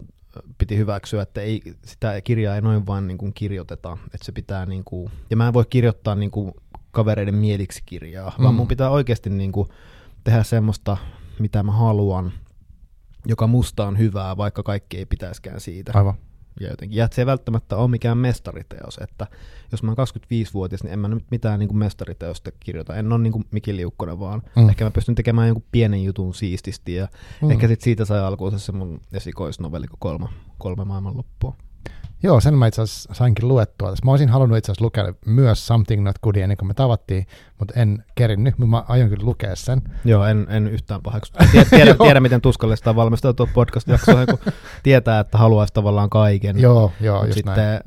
piti 0.58 0.78
hyväksyä, 0.78 1.22
että 1.22 1.42
ei, 1.42 1.62
sitä 1.86 2.22
kirjaa 2.22 2.56
ei 2.56 2.62
noin 2.62 2.88
vaan 2.88 3.08
niin 3.08 3.18
kuin 3.18 3.34
kirjoiteta, 3.34 3.98
että 4.14 4.26
se 4.26 4.32
pitää 4.32 4.66
niin 4.66 4.84
kuin, 4.84 5.12
ja 5.30 5.38
mä 5.38 5.48
en 5.48 5.54
voi 5.54 5.66
kirjoittaa 5.70 6.16
niin 6.16 6.32
kuin 6.32 6.52
kavereiden 6.96 7.36
mieliksi 7.36 7.84
kirjaa, 7.86 8.34
mm. 8.38 8.44
vaan 8.44 8.54
Mm. 8.56 8.58
mun 8.58 8.68
pitää 8.68 8.90
oikeasti 8.90 9.30
niin 9.30 9.52
kuin 9.52 9.70
tehdä 10.24 10.44
semmoista, 10.44 10.98
mitä 11.40 11.64
mä 11.64 11.72
haluan, 11.72 12.32
joka 13.26 13.48
musta 13.48 13.88
on 13.88 13.98
hyvää, 13.98 14.38
vaikka 14.38 14.64
kaikki 14.64 14.98
ei 14.98 15.06
pitäiskään 15.06 15.60
siitä. 15.60 15.92
aivan. 15.96 16.14
Ja 16.60 16.70
jotenkin, 16.70 16.98
ja 16.98 17.08
se 17.12 17.22
ei 17.22 17.26
välttämättä 17.26 17.78
ole 17.78 17.88
mikään 17.88 18.18
mestariteos, 18.18 18.98
että 19.02 19.28
jos 19.72 19.84
mä 19.84 19.92
oon 19.92 20.08
25-vuotias, 20.08 20.84
niin 20.84 20.94
en 20.94 21.00
mä 21.00 21.08
nyt 21.08 21.26
mitään 21.32 21.60
niin 21.60 21.68
kuin 21.68 21.78
mestariteosta 21.78 22.52
kirjoita. 22.60 22.96
En 22.96 23.12
ole 23.14 23.22
niin 23.22 23.34
kuin 23.34 23.46
Miki 23.52 23.76
Liukkonen, 23.76 24.20
vaan 24.20 24.42
Mm. 24.56 24.62
mm. 24.64 24.70
ehkä 24.70 24.84
mä 24.86 24.92
pystyn 24.92 25.16
tekemään 25.16 25.48
jonkun 25.48 25.66
pienen 25.72 26.04
jutun 26.04 26.34
siististi 26.34 26.94
ja 26.96 27.08
Mm. 27.42 27.48
mm. 27.48 27.52
ehkä 27.52 27.68
sit 27.68 27.82
siitä 27.82 28.06
sai 28.06 28.20
alkuunsa 28.20 28.60
se 28.60 28.72
mun 28.72 29.02
esikoisnovelli, 29.14 29.88
kun 29.88 30.00
kolme, 30.00 30.26
kolme 30.58 30.86
maailmanloppua. 30.86 31.56
Joo, 32.26 32.40
sen 32.40 32.54
mä 32.54 32.68
itse 32.68 32.82
asiassa 32.82 33.14
sainkin 33.14 33.48
luettua. 33.48 33.90
tässä. 33.90 34.06
Mä 34.06 34.12
olisin 34.12 34.30
halunnut 34.30 34.58
itse 34.58 34.72
asiassa 34.72 34.86
lukea 34.86 35.14
myös 35.26 35.68
Something 35.68 36.04
Not 36.04 36.20
Good 36.20 36.36
ennen 36.36 36.58
kuin 36.58 36.68
me 36.68 36.74
tavattiin, 36.74 37.28
mutta 37.60 37.74
en 37.80 38.04
kerinnyt, 38.16 38.58
mutta 38.58 38.70
mä 38.70 38.84
aion 38.88 39.10
kyllä 39.10 39.26
lukea 39.26 39.56
sen. 39.56 39.82
Joo, 40.06 40.26
en, 40.26 40.48
en 40.50 40.68
yhtään 40.68 41.02
paheksu. 41.02 41.34
Tiedä, 41.52 41.66
tiedä, 41.70 41.94
tiedä, 42.04 42.20
miten 42.20 42.42
tuskallista 42.42 42.90
on 42.90 42.96
valmistautua 42.96 43.48
podcast-jaksoihin, 43.54 44.26
kun 44.28 44.54
tietää, 44.84 45.20
että 45.20 45.38
haluaisi 45.38 45.74
tavallaan 45.74 46.10
kaiken. 46.10 46.60
Joo, 46.60 46.92
joo, 47.02 47.24
just 47.24 47.34
sitten 47.34 47.56
näin. 47.56 47.80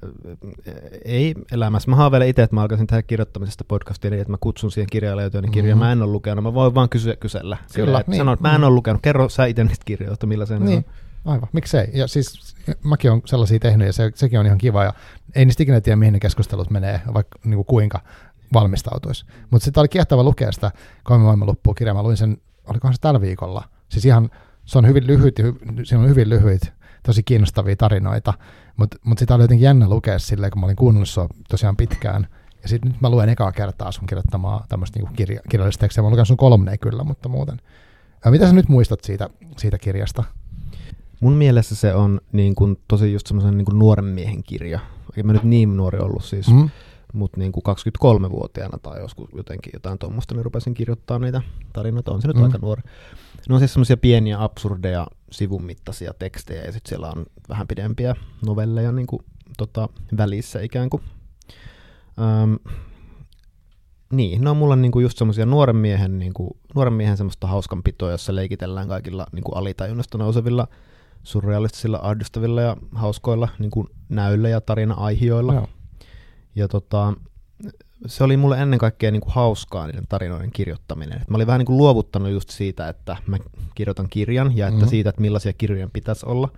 ei 1.05 1.35
elämässä. 1.53 1.91
Mä 1.91 1.97
haaveilen 1.97 2.29
itse, 2.29 2.43
että 2.43 2.55
mä 2.57 2.63
alkaisin 2.63 2.87
tehdä 2.87 3.03
kirjoittamisesta 3.03 3.65
podcastia, 3.69 4.11
niin 4.11 4.21
että 4.21 4.31
mä 4.33 4.37
kutsun 4.41 4.71
siihen 4.71 4.89
kirjailijoiden 4.91 5.51
kirjaa. 5.51 5.77
Mhm. 5.77 5.85
Mä 5.85 5.93
en 5.93 6.03
ole 6.03 6.13
lukenut, 6.13 6.45
mä 6.45 6.55
voin 6.55 6.75
vaan 6.75 6.89
kysyä 6.89 7.17
kysellä. 7.17 7.57
Kyllä, 7.75 8.01
että 8.01 8.11
niin. 8.11 8.19
Sanon, 8.19 8.35
että 8.35 8.49
mä 8.49 8.55
en 8.55 8.65
ole 8.65 8.75
lukenut. 8.75 9.03
Kerro 9.03 9.29
sä 9.29 9.45
itse 9.47 9.65
niistä 9.65 9.85
kirjoista, 9.85 10.27
millaisia 10.27 10.59
ne 10.59 10.65
Niin, 10.65 10.79
on. 10.79 10.85
Aivan. 11.25 11.49
Miksei? 11.53 11.91
Ja 11.95 12.07
siis 12.07 12.57
mäkin 12.85 13.11
olen 13.11 13.23
sellaisia 13.25 13.59
tehnyt 13.59 13.87
ja 13.87 13.93
se, 13.93 14.11
sekin 14.15 14.41
on 14.41 14.47
ihan 14.47 14.59
kiva 14.59 14.85
ja 14.85 14.93
ei 15.35 15.45
niistä 15.45 15.63
ikinä 15.63 15.81
tiedä, 15.81 15.97
mihin 15.97 16.13
ne 16.13 16.21
keskustelut 16.21 16.71
menee, 16.71 17.01
vaikka 17.15 17.39
niin 17.45 17.57
kuin 17.57 17.67
kuinka 17.67 18.01
valmistautuisi. 18.53 19.25
Mutta 19.51 19.65
sitten 19.65 19.81
oli 19.81 19.89
kiehtova 19.89 20.23
lukea 20.23 20.53
sitä 20.53 20.71
kolme 21.03 21.25
maailman 21.25 21.49
loppua 21.49 21.75
kirjaa. 21.75 21.95
Mä 21.95 22.03
luin 22.03 22.17
sen, 22.17 22.37
olikohan 22.67 22.95
se 22.95 23.01
tällä 23.01 23.21
viikolla. 23.21 23.65
Siis 23.89 24.05
ihan, 24.05 24.31
se 24.65 24.79
on 24.79 24.87
hyvin 24.87 25.07
lyhyt 25.07 25.39
hy, 25.39 25.55
siinä 25.85 26.03
on 26.03 26.09
hyvin 26.09 26.29
lyhyitä, 26.29 26.67
tosi 27.03 27.23
kiinnostavia 27.23 27.77
tarinoita, 27.77 28.35
mutta 28.77 28.97
mut 29.05 29.19
sitä 29.19 29.35
oli 29.35 29.45
jotenkin 29.45 29.65
jännä 29.65 29.89
lukea 29.89 30.19
silleen, 30.19 30.51
kun 30.51 30.61
mä 30.61 30.67
olin 30.67 30.77
kuunnellut 30.77 31.09
sua 31.09 31.29
tosiaan 31.49 31.77
pitkään. 31.77 32.27
Ja 32.63 32.69
sitten 32.69 32.93
nyt 32.93 33.01
mä 33.01 33.11
luen 33.11 33.29
ekaa 33.29 33.53
kertaa 33.53 33.93
sun 33.93 34.07
kirjoittamaa 34.07 34.67
tämmöistä 34.69 34.99
niinku 34.99 35.15
kirja, 35.15 35.41
kirjallista 35.49 35.81
tekstiä. 35.81 36.03
Mä 36.03 36.07
oon 36.07 36.13
lukenut 36.13 36.29
sun 36.29 36.37
kolmeen 36.37 36.79
kyllä, 36.79 37.05
mutta 37.05 37.29
muuten. 37.29 37.61
Ja 38.25 38.31
mitä 38.31 38.47
sä 38.47 38.53
nyt 38.53 38.69
muistat 38.69 39.05
siitä, 39.05 39.31
siitä 39.57 39.79
kirjasta? 39.79 40.25
Mun 41.21 41.33
mielestä 41.33 41.75
se 41.75 41.95
on 41.95 42.21
niin 42.33 42.55
kuin, 42.55 42.77
tosi 42.89 43.13
just 43.13 43.27
semmoisen 43.27 43.57
niin 43.57 43.65
kuin 43.65 43.79
nuoren 43.79 44.05
miehen 44.05 44.43
kirja. 44.43 44.81
Eikä 45.11 45.23
mä 45.23 45.33
nyt 45.33 45.43
niin 45.43 45.77
nuori 45.77 45.99
ollut 45.99 46.25
siis, 46.25 46.49
mm. 46.49 46.71
mutta 47.13 47.39
niin 47.39 47.53
kuin 47.53 47.65
23-vuotiaana 47.67 48.79
tai 48.79 49.01
joskus 49.01 49.29
jotenkin 49.37 49.71
jotain 49.75 49.99
tuommoista, 49.99 50.35
niin 50.35 50.45
rupesin 50.45 50.75
kirjoittaa 50.75 51.19
niitä 51.19 51.43
tarinoita. 51.73 52.13
On 52.13 52.23
se 52.23 52.29
nyt 52.29 52.37
mm. 52.37 52.43
aika 52.43 52.59
nuori. 52.59 52.83
Ne 53.49 53.55
on 53.55 53.61
siis 53.61 53.73
semmoisia 53.73 53.97
pieniä 53.97 54.43
absurdeja 54.43 55.07
sivun 55.33 55.65
mittaisia 55.65 56.15
tekstejä 56.19 56.63
ja 56.63 56.73
sitten 56.73 56.89
siellä 56.89 57.13
on 57.17 57.27
vähän 57.49 57.69
pidempiä 57.69 58.15
novelleja 58.47 58.93
niin 58.93 59.07
kuin, 59.07 59.23
tota, 59.59 59.89
välissä 60.17 60.61
ikään 60.61 60.91
kuin. 60.91 61.03
Öm, 62.43 62.59
niin, 64.13 64.45
ne 64.45 64.51
on 64.51 64.57
mulla 64.57 64.77
niinku 64.77 65.01
just 65.01 65.19
semmoisia 65.19 65.47
nuoren 65.47 65.77
miehen, 65.77 66.19
niinku, 66.19 66.57
nuoren 66.75 66.93
miehen 66.93 67.17
semmoista 67.17 67.47
hauskanpitoa, 67.47 68.11
jossa 68.11 68.35
leikitellään 68.35 68.89
kaikilla 68.89 69.27
niinku 69.33 69.53
alitajunnasta 69.53 70.19
nousevilla 70.19 70.69
surrealistisilla, 71.23 72.01
ahdistavilla 72.03 72.61
ja 72.61 72.77
hauskoilla 72.95 73.49
niinku 73.59 73.89
näyillä 74.09 74.49
ja 74.49 74.61
tarina-aihioilla. 74.61 75.55
Joo. 75.55 75.69
Ja 76.55 76.69
tota, 76.69 77.13
se 78.07 78.25
oli 78.25 78.37
mulle 78.37 78.63
ennen 78.63 78.79
kaikkea 78.79 79.11
niinku 79.11 79.31
hauskaa 79.31 79.87
niiden 79.87 80.07
tarinoiden 80.09 80.51
kirjoittaminen. 80.53 81.21
Et 81.23 81.29
mä 81.29 81.37
olin 81.37 81.47
vähän 81.47 81.59
niinku 81.59 81.77
luovuttanut 81.77 82.31
just 82.31 82.51
siitä, 82.51 82.89
että 82.89 83.17
mä 83.27 83.37
kirjoitan 83.75 84.09
kirjan 84.09 84.57
ja 84.57 84.67
että 84.67 84.77
mm-hmm. 84.77 84.91
siitä, 84.91 85.11
että 85.11 85.21
millaisia 85.21 85.53
kirjoja 85.53 85.89
pitäisi 85.93 86.27
olla. 86.27 86.49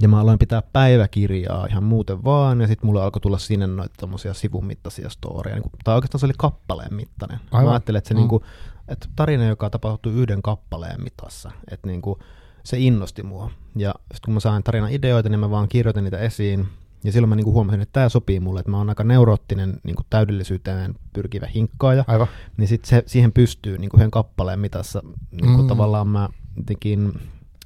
Ja 0.00 0.08
mä 0.08 0.20
aloin 0.20 0.38
pitää 0.38 0.62
päiväkirjaa 0.72 1.66
ihan 1.66 1.84
muuten 1.84 2.24
vaan, 2.24 2.60
ja 2.60 2.66
sitten 2.66 2.86
mulle 2.86 3.02
alkoi 3.02 3.20
tulla 3.20 3.38
sinne 3.38 3.66
noita 3.66 3.94
tommosia 4.00 4.34
sivun 4.34 4.66
mittaisia 4.66 5.08
storia. 5.08 5.54
Niin 5.54 5.70
tai 5.84 5.94
oikeastaan 5.94 6.20
se 6.20 6.26
oli 6.26 6.34
kappaleen 6.38 6.94
mittainen. 6.94 7.40
Aivan. 7.50 7.64
Mä 7.64 7.70
ajattelin, 7.70 7.98
että 7.98 8.08
se 8.08 8.14
mm. 8.14 8.18
niinku, 8.18 8.44
että 8.88 9.08
tarina, 9.16 9.46
joka 9.46 9.70
tapahtui 9.70 10.12
yhden 10.12 10.42
kappaleen 10.42 11.02
mitassa, 11.02 11.50
että 11.70 11.86
niinku, 11.86 12.18
se 12.64 12.78
innosti 12.78 13.22
mua. 13.22 13.50
Ja 13.76 13.94
sitten 13.98 14.20
kun 14.24 14.34
mä 14.34 14.40
sain 14.40 14.62
tarinan 14.62 14.92
ideoita, 14.92 15.28
niin 15.28 15.40
mä 15.40 15.50
vaan 15.50 15.68
kirjoitin 15.68 16.04
niitä 16.04 16.18
esiin. 16.18 16.66
Ja 17.04 17.12
silloin 17.12 17.28
mä 17.28 17.36
niinku 17.36 17.52
huomasin, 17.52 17.80
että 17.80 17.92
tämä 17.92 18.08
sopii 18.08 18.40
mulle, 18.40 18.60
että 18.60 18.70
mä 18.70 18.78
oon 18.78 18.88
aika 18.88 19.04
neuroottinen 19.04 19.80
niinku 19.82 20.02
täydellisyyteen 20.10 20.94
pyrkivä 21.12 21.46
hinkkaaja. 21.46 22.04
Aivan. 22.06 22.26
Niin 22.56 22.68
sitten 22.68 23.02
siihen 23.06 23.32
pystyy 23.32 23.78
niinku 23.78 23.96
yhden 23.96 24.10
kappaleen 24.10 24.60
mitassa. 24.60 25.02
Niinku 25.30 25.62
mm. 25.62 25.68
Tavallaan 25.68 26.08
mä 26.08 26.28
jotenkin, 26.56 27.20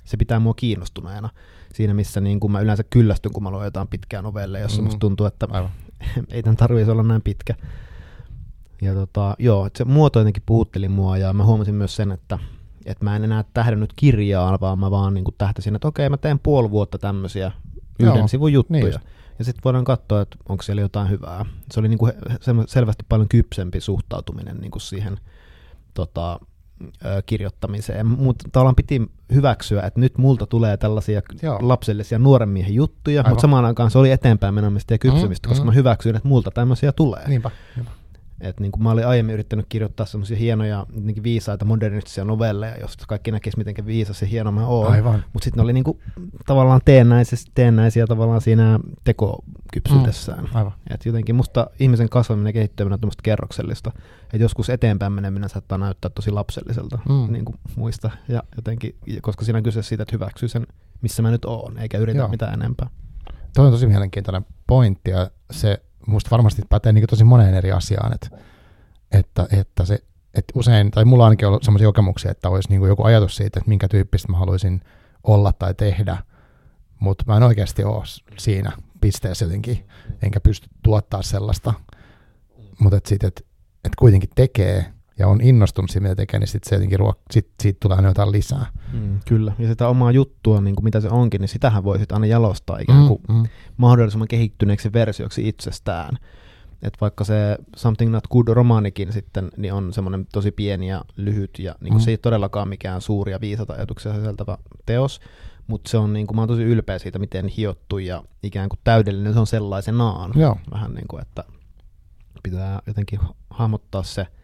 se 0.05 0.17
pitää 0.17 0.41
mua 0.41 0.55
kiinnostuneena 0.55 1.29
siinä, 1.75 1.95
missä 1.95 2.21
niin 2.21 2.41
kuin 2.41 2.53
mä 2.53 2.61
yleensä 2.61 2.85
kyllästyn, 2.91 3.33
kun 3.33 3.43
mä 3.43 3.51
luen 3.51 3.65
jotain 3.65 3.89
pitkää 3.89 4.23
novelle, 4.23 4.61
jossa 4.61 4.83
mm. 4.83 4.85
musta 4.85 4.99
tuntuu, 4.99 5.27
että 5.27 5.47
Aivan. 5.51 5.71
ei 6.33 6.43
tämän 6.43 6.57
tarvitsisi 6.57 6.91
olla 6.91 7.03
näin 7.03 7.23
pitkä. 7.23 7.55
Ja 8.83 8.95
tota, 8.95 9.37
joo, 9.39 9.69
se 9.77 9.85
muoto 9.85 10.19
jotenkin 10.19 10.43
puhutteli 10.47 10.89
mua 10.89 11.19
ja 11.19 11.33
mä 11.33 11.45
huomasin 11.45 11.75
myös 11.75 11.97
sen, 11.97 12.13
että, 12.13 12.39
että 12.87 13.05
mä 13.05 13.17
en 13.17 13.25
enää 13.25 13.45
tähdännyt 13.55 13.93
kirjaan, 13.97 14.59
vaan 14.61 14.79
mä 14.79 14.91
vaan 14.91 15.15
niin 15.15 15.25
kuin 15.25 15.35
tähtäsin, 15.39 15.75
että 15.75 15.89
okei, 15.89 16.09
mä 16.09 16.17
teen 16.17 16.39
puoli 16.39 16.71
vuotta 16.71 16.99
tämmöisiä 16.99 17.53
yhden 18.01 18.17
joo, 18.17 18.29
sivun 18.29 18.53
juttuja. 18.53 18.85
Niin 18.85 19.01
ja 19.39 19.45
sitten 19.45 19.65
voidaan 19.65 19.85
katsoa, 19.85 20.21
että 20.21 20.37
onko 20.49 20.63
siellä 20.63 20.83
jotain 20.83 21.11
hyvää. 21.11 21.45
Se 21.71 21.81
oli 21.81 21.89
niin 21.89 21.99
kuin 21.99 22.13
selvästi 22.67 23.05
paljon 23.09 23.29
kypsempi 23.29 23.81
suhtautuminen 23.81 24.57
niin 24.57 24.71
kuin 24.71 24.83
siihen 24.83 25.17
tota, 25.95 26.41
kirjoittamiseen. 27.27 28.07
Mutta 28.07 28.49
tavallaan 28.53 28.77
piti 28.77 29.11
hyväksyä, 29.35 29.83
että 29.83 30.01
nyt 30.01 30.19
multa 30.19 30.47
tulee 30.47 30.77
tällaisia 30.77 31.23
Joo. 31.43 31.59
lapsellisia 31.63 32.19
nuoren 32.19 32.49
miehen 32.49 32.75
juttuja, 32.75 33.25
mutta 33.29 33.41
samaan 33.41 33.65
aikaan 33.65 33.91
se 33.91 33.99
oli 33.99 34.11
eteenpäin 34.11 34.55
menemistä 34.55 34.95
ja 34.95 34.99
kypsymistä, 34.99 35.49
mm, 35.49 35.51
koska 35.51 35.65
mm. 35.65 35.69
mä 35.69 35.73
hyväksyin, 35.73 36.17
että 36.17 36.29
multa 36.29 36.51
tämmöisiä 36.51 36.93
tulee. 36.93 37.29
Niinpä, 37.29 37.51
niinpä. 37.77 37.93
Et 38.43 38.61
niin 38.61 38.73
kuin 38.73 38.83
mä 38.83 38.91
olin 38.91 39.07
aiemmin 39.07 39.33
yrittänyt 39.33 39.67
kirjoittaa 39.69 40.07
semmoisia 40.07 40.37
hienoja 40.37 40.87
viisaita 41.23 41.65
modernistisia 41.65 42.25
novelleja, 42.25 42.77
joista 42.77 43.05
kaikki 43.09 43.31
näkisi, 43.31 43.59
miten 43.59 43.87
viisas 43.87 44.23
ja 44.23 44.29
hieno 44.29 44.53
mä 44.53 44.67
oon. 44.67 44.93
Mutta 45.33 45.45
sitten 45.45 45.59
ne 45.59 45.63
oli 45.63 45.73
niin 45.73 45.85
kuin, 45.85 45.99
tavallaan 46.47 46.81
teennäisiä, 46.85 47.39
teennäisiä 47.55 48.07
tavallaan 48.07 48.41
siinä 48.41 48.81
tekokypsyydessään. 49.05 50.45
Mm, 50.45 50.57
aivan. 50.57 50.73
Et 50.91 51.07
jotenkin 51.07 51.35
musta 51.35 51.67
ihmisen 51.81 52.09
kasvaminen 52.09 52.49
ja 52.49 52.53
kehittyminen 52.53 52.95
on 52.95 53.01
tämmöistä 53.01 53.23
kerroksellista. 53.23 53.93
Että 54.23 54.45
joskus 54.45 54.71
eteenpäin 54.71 55.13
meneminen 55.13 55.49
saattaa 55.49 55.79
näyttää 55.79 56.11
tosi 56.15 56.31
lapselliselta 56.31 56.99
mm. 57.09 57.33
niin 57.33 57.45
kuin 57.45 57.57
muista. 57.77 58.11
Ja 58.29 58.43
jotenkin, 58.57 58.97
koska 59.23 59.45
siinä 59.45 59.57
on 59.57 59.63
kyse 59.63 59.83
siitä, 59.83 60.03
että 60.03 60.17
hyväksyy 60.17 60.49
sen, 60.49 60.67
missä 61.01 61.23
mä 61.23 61.31
nyt 61.31 61.45
oon, 61.45 61.79
eikä 61.79 61.99
yritä 61.99 62.19
Joo. 62.19 62.29
mitään 62.29 62.55
enempää. 62.55 62.91
Tuo 63.57 63.65
on 63.65 63.73
tosi 63.73 63.87
mielenkiintoinen 63.87 64.47
pointti 64.67 65.11
ja 65.11 65.31
se 65.51 65.83
musta 66.07 66.31
varmasti 66.31 66.63
pätee 66.69 66.93
niin 66.93 67.07
tosi 67.11 67.25
moneen 67.25 67.55
eri 67.55 67.73
asiaan, 67.73 68.15
että, 68.15 68.29
että, 69.13 69.47
että 69.53 69.85
se, 69.85 69.99
että 70.35 70.53
usein, 70.57 70.91
tai 70.91 71.05
mulla 71.05 71.25
on 71.25 71.27
ainakin 71.27 71.49
ollut 71.49 71.63
sellaisia 71.63 71.89
kokemuksia, 71.89 72.31
että 72.31 72.49
olisi 72.49 72.69
niin 72.69 72.83
joku 72.83 73.05
ajatus 73.05 73.37
siitä, 73.37 73.61
että 73.61 73.69
minkä 73.69 73.89
tyyppistä 73.89 74.33
mä 74.33 74.39
haluaisin 74.39 74.81
olla 75.25 75.53
tai 75.53 75.75
tehdä, 75.75 76.17
mutta 76.99 77.25
mä 77.27 77.37
en 77.37 77.43
oikeasti 77.43 77.85
ole 77.85 78.03
siinä 78.39 78.73
pisteessä 79.01 79.45
jotenkin, 79.45 79.89
enkä 80.23 80.41
pysty 80.41 80.69
tuottaa 80.83 81.23
sellaista, 81.23 81.75
mutta 82.79 82.97
että 82.97 83.09
sit, 83.09 83.25
et, 83.25 83.47
et 83.85 83.93
kuitenkin 83.99 84.31
tekee 84.35 84.93
ja 85.19 85.29
on 85.29 85.41
innostunut 85.41 85.91
siitä, 85.91 86.03
mitä 86.03 86.15
tekee, 86.15 86.41
niin 86.41 86.49
sit 86.49 86.65
se 86.65 86.75
jotenkin 86.75 87.01
ruok- 87.01 87.23
sit, 87.31 87.49
siitä 87.63 87.79
tulee 87.81 87.97
aina 87.97 88.09
jotain 88.09 88.33
lisää. 88.33 88.67
Mm, 88.93 89.21
kyllä, 89.29 89.53
ja 89.59 89.69
sitä 89.69 89.89
omaa 89.89 90.13
juttua, 90.13 90.61
niin 90.61 90.77
kuin 90.77 90.85
mitä 90.85 91.01
se 91.01 91.09
onkin, 91.09 91.41
niin 91.41 91.49
sitähän 91.49 91.85
voi 91.85 91.99
sitten 91.99 92.15
aina 92.15 92.27
jalostaa 92.27 92.79
ikään 92.79 93.07
kuin 93.07 93.21
mm, 93.29 93.35
mm. 93.35 93.45
mahdollisimman 93.77 94.29
kehittyneeksi 94.29 94.93
versioksi 94.93 95.49
itsestään. 95.49 96.19
Et 96.83 96.97
vaikka 97.01 97.25
se 97.25 97.59
Something 97.77 98.13
Not 98.13 98.29
Good 98.29 98.49
romaanikin 98.49 99.13
sitten 99.13 99.51
niin 99.57 99.73
on 99.73 99.93
semmoinen 99.93 100.27
tosi 100.33 100.51
pieni 100.51 100.89
ja 100.89 101.05
lyhyt, 101.17 101.59
ja 101.59 101.75
niin 101.81 101.93
kuin 101.93 102.03
mm. 102.03 102.05
se 102.05 102.11
ei 102.11 102.19
todellakaan 102.19 102.69
mikään 102.69 103.01
suuri 103.01 103.33
ja 103.33 103.41
viisata 103.41 103.73
ajatuksia 103.73 104.15
sisältävä 104.15 104.59
teos, 104.87 105.21
mutta 105.67 105.91
se 105.91 105.99
on, 105.99 106.13
niin 106.13 106.27
kuin, 106.27 106.37
mä 106.37 106.41
oon 106.41 106.49
tosi 106.49 106.63
ylpeä 106.63 106.99
siitä, 106.99 107.19
miten 107.19 107.49
hiottu 107.49 107.99
ja 107.99 108.25
ikään 108.43 108.69
kuin 108.69 108.81
täydellinen 108.85 109.33
se 109.33 109.41
on 109.41 109.47
sellaisenaan. 109.47 110.33
Joo. 110.37 110.57
Vähän 110.73 110.95
niin 110.95 111.09
kuin, 111.09 111.23
että 111.23 111.45
pitää 112.43 112.83
jotenkin 112.87 113.21
hahmottaa 113.51 114.03
se– 114.03 114.27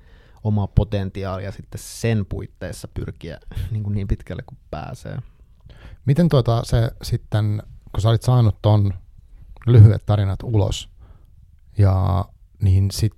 oma 0.44 0.66
potentiaali 0.66 1.44
ja 1.44 1.52
sitten 1.52 1.80
sen 1.82 2.26
puitteissa 2.26 2.88
pyrkiä 2.88 3.38
niin, 3.70 3.82
kuin 3.82 3.94
niin 3.94 4.08
pitkälle 4.08 4.42
kuin 4.46 4.58
pääsee. 4.70 5.18
Miten 6.06 6.28
tuota 6.28 6.62
se 6.64 6.90
sitten, 7.02 7.62
kun 7.92 8.00
sä 8.00 8.08
olit 8.08 8.22
saanut 8.22 8.62
ton 8.62 8.94
lyhyet 9.66 10.06
tarinat 10.06 10.42
ulos, 10.42 10.88
ja 11.78 12.24
niin 12.62 12.90
sit, 12.90 13.12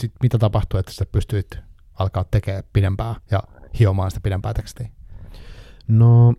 sit 0.00 0.12
mitä 0.22 0.38
tapahtui, 0.38 0.80
että 0.80 0.92
sä 0.92 1.06
pystyit 1.12 1.58
alkaa 1.94 2.24
tekemään 2.24 2.64
pidempää 2.72 3.14
ja 3.30 3.42
hiomaan 3.78 4.10
sitä 4.10 4.20
pidempää 4.20 4.54
tekstiä? 4.54 4.88
No, 5.88 6.34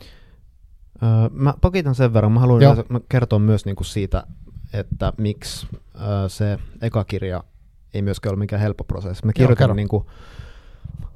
mä 1.30 1.54
pakitan 1.60 1.94
sen 1.94 2.12
verran. 2.12 2.32
Mä 2.32 2.40
haluan 2.40 2.62
kertoa 3.08 3.38
myös 3.38 3.64
niinku 3.64 3.84
siitä, 3.84 4.26
että 4.72 5.12
miksi 5.18 5.66
se 6.28 6.58
eka 6.80 7.04
kirja 7.04 7.44
ei 7.94 8.02
myöskään 8.02 8.30
ole 8.30 8.38
mikään 8.38 8.62
helppo 8.62 8.84
prosessi. 8.84 9.26
Mä 9.26 9.32
kirjoitan 9.32 9.68
Joo, 9.68 9.74
niin 9.74 9.88
kuin 9.88 10.06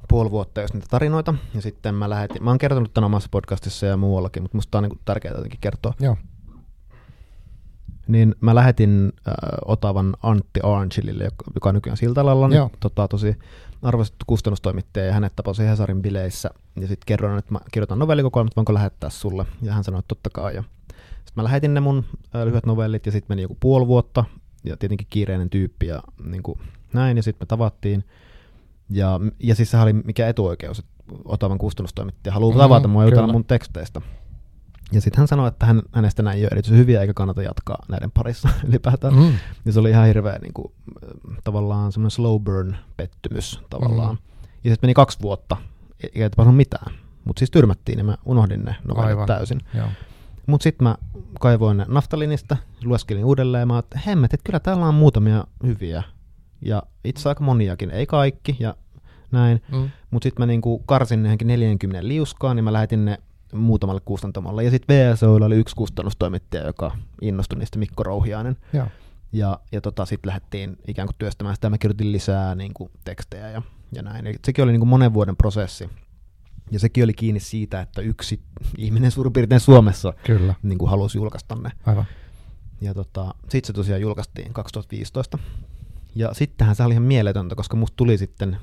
puoli 0.09 0.31
vuotta 0.31 0.61
jos 0.61 0.73
niitä 0.73 0.87
tarinoita, 0.89 1.33
ja 1.53 1.61
sitten 1.61 1.95
mä 1.95 2.09
lähetin, 2.09 2.43
mä 2.43 2.49
oon 2.49 2.57
kertonut 2.57 2.93
tämän 2.93 3.05
omassa 3.05 3.29
podcastissa 3.31 3.85
ja 3.85 3.97
muuallakin, 3.97 4.43
mutta 4.43 4.57
musta 4.57 4.77
on 4.77 4.83
niin 4.83 4.99
tärkeää 5.05 5.33
jotenkin 5.33 5.59
kertoa. 5.61 5.93
Joo. 5.99 6.17
Niin 8.07 8.35
mä 8.41 8.55
lähetin 8.55 9.13
äh, 9.27 9.33
Otavan 9.65 10.13
Antti 10.23 10.59
Arnchilille, 10.63 11.23
joka 11.55 11.69
on 11.69 11.75
nykyään 11.75 11.97
Siltalalla, 11.97 12.47
niin, 12.47 12.69
tota, 12.79 13.07
tosi 13.07 13.35
arvostettu 13.81 14.25
kustannustoimittaja, 14.27 15.05
ja 15.05 15.13
hänet 15.13 15.35
tapasi 15.35 15.63
Hesarin 15.63 16.01
bileissä, 16.01 16.49
ja 16.75 16.87
sitten 16.87 17.05
kerroin, 17.05 17.39
että 17.39 17.51
mä 17.51 17.59
kirjoitan 17.71 17.99
novellikokoelmat, 17.99 18.55
voinko 18.55 18.73
lähettää 18.73 19.09
sulle, 19.09 19.45
ja 19.61 19.73
hän 19.73 19.83
sanoi, 19.83 19.99
että 19.99 20.07
totta 20.07 20.29
kai, 20.29 20.55
ja 20.55 20.63
sitten 20.99 21.33
mä 21.35 21.43
lähetin 21.43 21.73
ne 21.73 21.79
mun 21.79 22.05
äh, 22.35 22.43
lyhyet 22.43 22.65
novellit, 22.65 23.05
ja 23.05 23.11
sitten 23.11 23.31
meni 23.31 23.41
joku 23.41 23.57
puoli 23.59 23.87
vuotta, 23.87 24.25
ja 24.63 24.77
tietenkin 24.77 25.07
kiireinen 25.09 25.49
tyyppi 25.49 25.87
ja 25.87 26.03
niin 26.23 26.43
kuin 26.43 26.59
näin, 26.93 27.17
ja 27.17 27.23
sitten 27.23 27.45
me 27.45 27.45
tavattiin. 27.45 28.03
Ja, 28.89 29.19
ja 29.39 29.55
siis 29.55 29.71
sehän 29.71 29.83
oli 29.83 29.93
mikä 29.93 30.27
etuoikeus, 30.27 30.79
että 30.79 30.91
Otavan 31.25 31.57
kustannustoimittaja 31.57 32.33
haluaa 32.33 32.55
mm, 32.55 32.59
tavata 32.59 32.87
mua 32.87 33.05
jutella 33.05 33.33
mun 33.33 33.45
teksteistä. 33.45 34.01
Ja 34.91 35.01
sitten 35.01 35.17
hän 35.17 35.27
sanoi, 35.27 35.47
että 35.47 35.65
hän, 35.65 35.81
hänestä 35.91 36.23
näin 36.23 36.37
ei 36.37 36.43
ole 36.43 36.49
erityisen 36.51 36.77
hyviä 36.77 37.01
eikä 37.01 37.13
kannata 37.13 37.41
jatkaa 37.41 37.85
näiden 37.89 38.11
parissa 38.11 38.49
ylipäätään. 38.67 39.15
Mm. 39.15 39.33
Ja 39.65 39.71
se 39.71 39.79
oli 39.79 39.89
ihan 39.89 40.07
hirveä 40.07 40.37
niin 40.41 40.53
kuin, 40.53 40.73
tavallaan 41.43 41.91
semmoinen 41.91 42.11
slow 42.11 42.41
burn 42.41 42.75
pettymys 42.97 43.61
tavallaan. 43.69 44.15
Mm. 44.15 44.21
Ja 44.63 44.71
sitten 44.71 44.87
meni 44.87 44.93
kaksi 44.93 45.19
vuotta, 45.21 45.57
eikä 46.03 46.29
tapahtunut 46.29 46.57
mitään. 46.57 46.93
Mutta 47.25 47.39
siis 47.39 47.51
tyrmättiin 47.51 47.97
ja 47.97 48.03
mä 48.03 48.17
unohdin 48.25 48.63
ne 48.63 48.75
novellit 48.87 49.25
täysin. 49.25 49.61
Mutta 50.49 50.63
sitten 50.63 50.83
mä 50.87 50.95
kaivoin 51.39 51.77
ne 51.77 51.85
naftalinista, 51.87 52.57
lueskelin 52.83 53.25
uudelleen 53.25 53.61
ja 53.61 53.65
mä 53.65 53.79
että 53.79 53.99
hemmet, 54.05 54.33
että 54.33 54.43
kyllä 54.43 54.59
täällä 54.59 54.85
on 54.85 54.95
muutamia 54.95 55.47
hyviä. 55.63 56.03
Ja 56.61 56.83
itse 57.03 57.29
aika 57.29 57.43
moniakin, 57.43 57.91
ei 57.91 58.05
kaikki 58.05 58.57
ja 58.59 58.75
näin. 59.31 59.61
Mm. 59.71 59.89
Mutta 60.11 60.23
sitten 60.23 60.41
mä 60.41 60.45
niinku 60.45 60.79
karsin 60.79 61.23
ne 61.23 61.37
40 61.43 62.07
liuskaan, 62.07 62.55
niin 62.55 62.63
mä 62.63 62.73
lähetin 62.73 63.05
ne 63.05 63.17
muutamalle 63.53 64.01
kustantamolle. 64.05 64.63
Ja 64.63 64.71
sitten 64.71 64.95
VSOilla 64.95 65.45
oli 65.45 65.55
yksi 65.55 65.75
kustannustoimittaja, 65.75 66.65
joka 66.65 66.91
innostui 67.21 67.59
niistä, 67.59 67.79
Mikko 67.79 68.03
Rouhiainen. 68.03 68.57
Ja, 68.73 68.87
ja, 69.33 69.59
ja 69.71 69.81
tota, 69.81 70.05
sitten 70.05 70.27
lähdettiin 70.27 70.77
ikään 70.87 71.07
kuin 71.07 71.15
työstämään 71.19 71.55
sitä. 71.55 71.69
Mä 71.69 71.77
kirjoitin 71.77 72.11
lisää 72.11 72.55
niin 72.55 72.73
kuin, 72.73 72.91
tekstejä 73.03 73.49
ja, 73.49 73.61
ja 73.91 74.01
näin. 74.01 74.27
Eli 74.27 74.35
sekin 74.45 74.63
oli 74.63 74.71
niin 74.71 74.79
kuin 74.79 74.89
monen 74.89 75.13
vuoden 75.13 75.35
prosessi. 75.35 75.89
Ja 76.71 76.79
sekin 76.79 77.03
oli 77.03 77.13
kiinni 77.13 77.39
siitä, 77.39 77.81
että 77.81 78.01
yksi 78.01 78.41
ihminen 78.77 79.11
suurin 79.11 79.33
piirtein 79.33 79.61
Suomessa 79.61 80.13
Kyllä. 80.25 80.55
niin 80.63 80.77
kuin 80.77 80.89
halusi 80.89 81.17
julkaista 81.17 81.55
ne. 81.55 81.69
Aivan. 81.85 82.05
Ja 82.81 82.93
tota, 82.93 83.33
sitten 83.49 83.67
se 83.67 83.73
tosiaan 83.73 84.01
julkaistiin 84.01 84.53
2015. 84.53 85.37
Ja 86.15 86.33
sittenhän 86.33 86.75
se 86.75 86.83
oli 86.83 86.93
ihan 86.93 87.03
mieletöntä, 87.03 87.55
koska 87.55 87.77
musta 87.77 87.95
tuli 87.95 88.17
sitten 88.17 88.57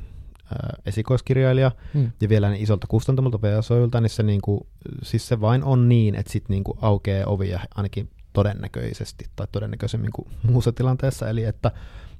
ää, 0.52 0.76
esikoiskirjailija 0.86 1.72
Mm. 1.94 2.10
ja 2.20 2.28
vielä 2.28 2.50
niin 2.50 2.62
isolta 2.62 2.86
kustantamolta 2.86 3.42
VSOilta, 3.42 4.00
niin 4.00 4.10
se, 4.10 4.22
niinku, 4.22 4.66
siis 5.02 5.28
se 5.28 5.40
vain 5.40 5.64
on 5.64 5.88
niin, 5.88 6.14
että 6.14 6.32
sitten 6.32 6.54
niinku 6.54 6.78
aukeaa 6.82 7.26
ovia 7.26 7.60
ainakin 7.74 8.10
todennäköisesti 8.32 9.24
tai 9.36 9.46
todennäköisemmin 9.52 10.10
kuin 10.12 10.28
muussa 10.42 10.72
tilanteessa, 10.72 11.28
eli 11.28 11.44
että 11.44 11.70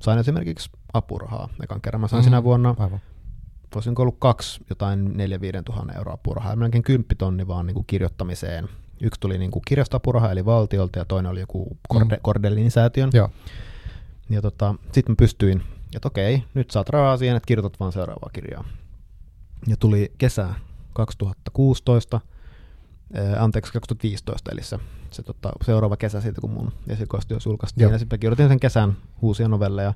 sain 0.02 0.18
esimerkiksi 0.18 0.70
apurahaa. 0.92 1.48
Ekan 1.64 1.80
kerran 1.80 2.00
mä 2.00 2.08
sain 2.08 2.20
Mhm. 2.20 2.24
sinä 2.24 2.42
vuonna, 2.44 2.74
Aivan. 2.78 3.00
Voisinko 3.74 4.02
ollut 4.02 4.16
kaksi 4.18 4.60
jotain 4.70 5.06
4-5 5.08 5.62
tuhannen 5.64 5.96
euroa 5.96 6.14
apurahaa, 6.14 6.52
ja 6.52 6.56
melkein 6.56 6.82
kymppitonni 6.82 7.48
vaan 7.48 7.66
niinku 7.66 7.82
kirjoittamiseen. 7.86 8.68
Yksi 9.00 9.20
tuli 9.20 9.38
niinku 9.38 9.60
kirjastoapuraha 9.66 10.30
eli 10.30 10.44
valtiolta 10.44 10.98
ja 10.98 11.04
toinen 11.04 11.32
oli 11.32 11.40
joku 11.40 11.76
Korde, 11.88 12.16
Mm. 12.16 12.20
Kordelinin 12.22 12.70
säätiön. 12.70 13.10
Joo. 13.12 13.30
Ja 14.30 14.42
tota, 14.42 14.74
sitten 14.92 15.12
mä 15.12 15.16
pystyin, 15.18 15.62
että 15.96 16.08
okei, 16.08 16.42
nyt 16.54 16.70
saat 16.70 16.88
rahaa 16.88 17.16
siihen, 17.16 17.36
että 17.36 17.46
kirjoitat 17.46 17.80
vaan 17.80 17.92
seuraavaa 17.92 18.30
kirjaa. 18.32 18.64
Ja 19.66 19.76
tuli 19.76 20.12
kesä 20.18 20.48
2016, 20.92 22.20
ää, 23.14 23.44
anteeksi 23.44 23.72
2015, 23.72 24.50
eli 24.52 24.62
se, 24.62 24.78
se 25.10 25.22
tota, 25.22 25.52
seuraava 25.64 25.96
kesä 25.96 26.20
siitä, 26.20 26.40
kun 26.40 26.50
mun 26.50 26.72
esikoistyös 26.88 27.46
julkaistiin. 27.46 27.82
Joo. 27.82 27.92
Ja 27.92 27.98
sitten 27.98 28.16
mä 28.16 28.20
kirjoitin 28.20 28.48
sen 28.48 28.60
kesän 28.60 28.96
uusia 29.22 29.48
novelleja. 29.48 29.94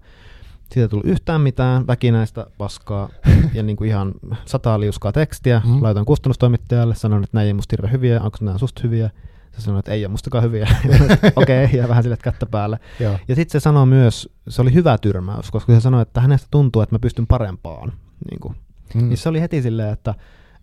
Siitä 0.73 0.85
ei 0.85 0.89
tullut 0.89 1.07
yhtään 1.07 1.41
mitään 1.41 1.87
väkinäistä 1.87 2.47
paskaa 2.59 3.09
ja 3.55 3.63
niin 3.63 3.77
kuin 3.77 3.89
ihan 3.91 4.15
sataa 4.45 4.81
liuskaa 4.81 5.13
tekstiä. 5.13 5.63
Mm. 5.65 5.71
Mm. 5.71 5.83
Laitoin 5.83 6.07
kustannustoimittajalle, 6.07 6.95
sanoin, 6.95 7.25
että 7.25 7.37
nämä 7.37 7.45
ei 7.45 7.55
musta 7.55 7.73
hirveän 7.73 7.93
hyviä, 7.93 8.21
onko 8.21 8.39
nämä 8.41 8.59
susta 8.59 8.81
hyviä? 8.85 9.11
Se 9.53 9.61
sanoi, 9.61 9.79
että 9.79 9.93
ei 9.93 10.05
ole 10.05 10.11
mustakaan 10.11 10.45
hyviä. 10.45 10.69
Okei, 11.37 11.65
okay, 11.65 11.79
ja 11.81 11.89
vähän 11.89 12.03
sille 12.03 12.17
kättä 12.17 12.47
päälle. 12.47 12.79
Joo. 13.01 13.19
Ja 13.29 13.35
sitten 13.35 13.61
se 13.61 13.63
sanoi 13.63 13.87
myös, 13.87 14.29
se 14.49 14.63
oli 14.63 14.75
hyvä 14.75 14.99
tyrmäys, 14.99 15.51
koska 15.51 15.73
se 15.75 15.81
sanoi, 15.81 16.03
että 16.03 16.21
hänestä 16.21 16.49
tuntuu, 16.51 16.83
että 16.83 16.95
mä 16.95 16.99
pystyn 16.99 17.27
parempaan. 17.27 17.93
Niin, 18.31 18.41
kuin. 18.41 18.55
Mm. 18.95 19.09
niin 19.09 19.17
se 19.17 19.29
oli 19.29 19.41
heti 19.41 19.63
silleen, 19.63 19.93
että, 19.93 20.15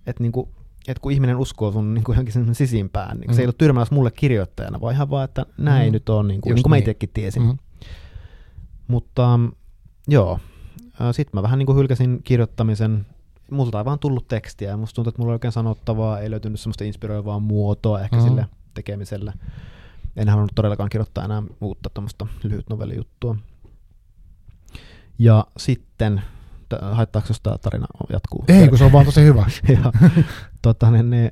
että, 0.07 0.23
niin 0.23 0.31
kuin, 0.31 0.49
että 0.87 1.01
kun 1.01 1.11
ihminen 1.11 1.37
uskoo 1.37 1.71
sun 1.71 1.93
niin 1.93 2.03
kuin 2.03 2.13
johonkin 2.15 2.55
sisimpään, 2.55 3.17
niin 3.19 3.29
Mm. 3.29 3.33
se 3.33 3.41
ei 3.41 3.45
ollut 3.45 3.57
tyrmäys 3.57 3.91
mulle 3.91 4.11
kirjoittajana, 4.11 4.81
vaan 4.81 4.93
ihan 4.93 5.09
vaan, 5.09 5.25
että 5.25 5.45
näin 5.57 5.89
Mm. 5.89 5.93
nyt 5.93 6.09
on, 6.09 6.27
niin 6.27 6.41
kuin, 6.41 6.51
Just 6.51 6.55
niin 6.57 6.63
kuin 6.63 6.69
mä 6.69 6.75
niin. 6.75 6.81
itsekin 6.81 7.09
tiesin. 7.13 7.43
Mm. 7.43 7.57
Mutta 8.87 9.37
mm, 9.37 9.51
joo, 10.07 10.39
sitten 11.11 11.31
mä 11.37 11.41
vähän 11.43 11.59
niin 11.59 11.65
kuin 11.65 11.77
hylkäsin 11.77 12.21
kirjoittamisen. 12.23 13.05
Multa 13.51 13.79
ei 13.79 13.85
vaan 13.85 13.99
tullut 13.99 14.27
tekstiä 14.27 14.69
ja 14.69 14.77
musta 14.77 14.95
tuntuu, 14.95 15.09
että 15.09 15.21
mulla 15.21 15.33
ei 15.33 15.35
oikein 15.35 15.51
sanottavaa, 15.51 16.19
ei 16.19 16.31
löytynyt 16.31 16.59
semmoista 16.59 16.83
inspiroivaa 16.83 17.39
muotoa 17.39 18.01
ehkä 18.01 18.15
Mhm. 18.15 18.25
mm. 18.25 18.29
sille 18.29 18.45
tekemiselle. 18.73 19.33
En 20.15 20.29
halunnut 20.29 20.51
todellakaan 20.55 20.89
kirjoittaa 20.89 21.25
enää 21.25 21.43
uutta 21.61 21.89
tuommoista 21.93 22.27
lyhyt 22.43 22.69
novellijuttua. 22.69 23.35
Ja 25.19 25.45
sitten, 25.57 26.21
t- 26.69 26.81
haittaako 26.91 27.25
jos 27.29 27.41
tämä 27.41 27.57
tarina 27.57 27.85
jatkuu? 28.09 28.43
Ei, 28.47 28.67
kun 28.67 28.77
se 28.77 28.83
on 28.83 28.91
vaan 28.91 29.05
tosi 29.05 29.21
hyvä. 29.23 29.45
ja, 29.83 29.91
tota, 30.61 30.91
niin, 30.91 31.09
niin, 31.09 31.31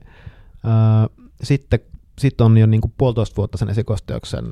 äh, 0.66 1.10
sitten 1.44 1.80
sit 2.20 2.42
on 2.42 2.58
jo 2.58 2.66
niin 2.66 2.82
kuin 2.82 2.94
puolitoista 2.98 3.36
vuotta 3.38 3.58
sen 3.58 3.70
esikoisteoksen 3.70 4.46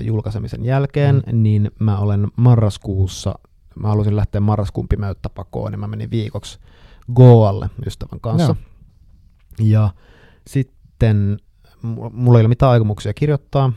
julkaisemisen 0.00 0.64
jälkeen, 0.64 1.22
mm. 1.26 1.42
niin 1.42 1.70
mä 1.78 1.98
olen 1.98 2.28
marraskuussa, 2.36 3.34
mä 3.78 3.88
halusin 3.88 4.16
lähteä 4.16 4.40
marraskuun 4.40 4.88
pimeyttä 4.88 5.28
pakoon, 5.28 5.72
niin 5.72 5.80
mä 5.80 5.88
menin 5.88 6.10
viikoksi 6.10 6.58
Goalle 7.14 7.70
ystävän 7.86 8.20
kanssa. 8.20 8.56
Joo. 9.58 9.68
Ja 9.68 9.90
sitten 10.46 11.38
mu- 11.84 12.10
mulla 12.12 12.38
ei 12.38 12.42
ole 12.42 12.48
mitään 12.48 12.72
aikomuksia 12.72 13.14
kirjoittaa, 13.14 13.72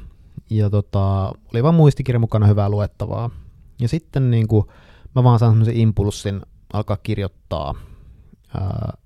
ja 0.50 0.70
tota, 0.70 1.32
oli 1.54 1.64
vaan 1.64 1.76
muistikirja 1.76 2.20
mukana 2.20 2.48
hyvää 2.48 2.70
luettavaa. 2.70 3.30
Ja 3.82 3.88
sitten 3.88 4.32
niin 4.32 4.48
kuin, 4.48 4.66
mä 5.16 5.24
vaan 5.24 5.40
saan 5.40 5.52
semmoisen 5.52 5.78
impulssin 5.78 6.42
alkaa 6.74 6.98
kirjoittaa. 6.98 7.76
Ää, 8.58 8.98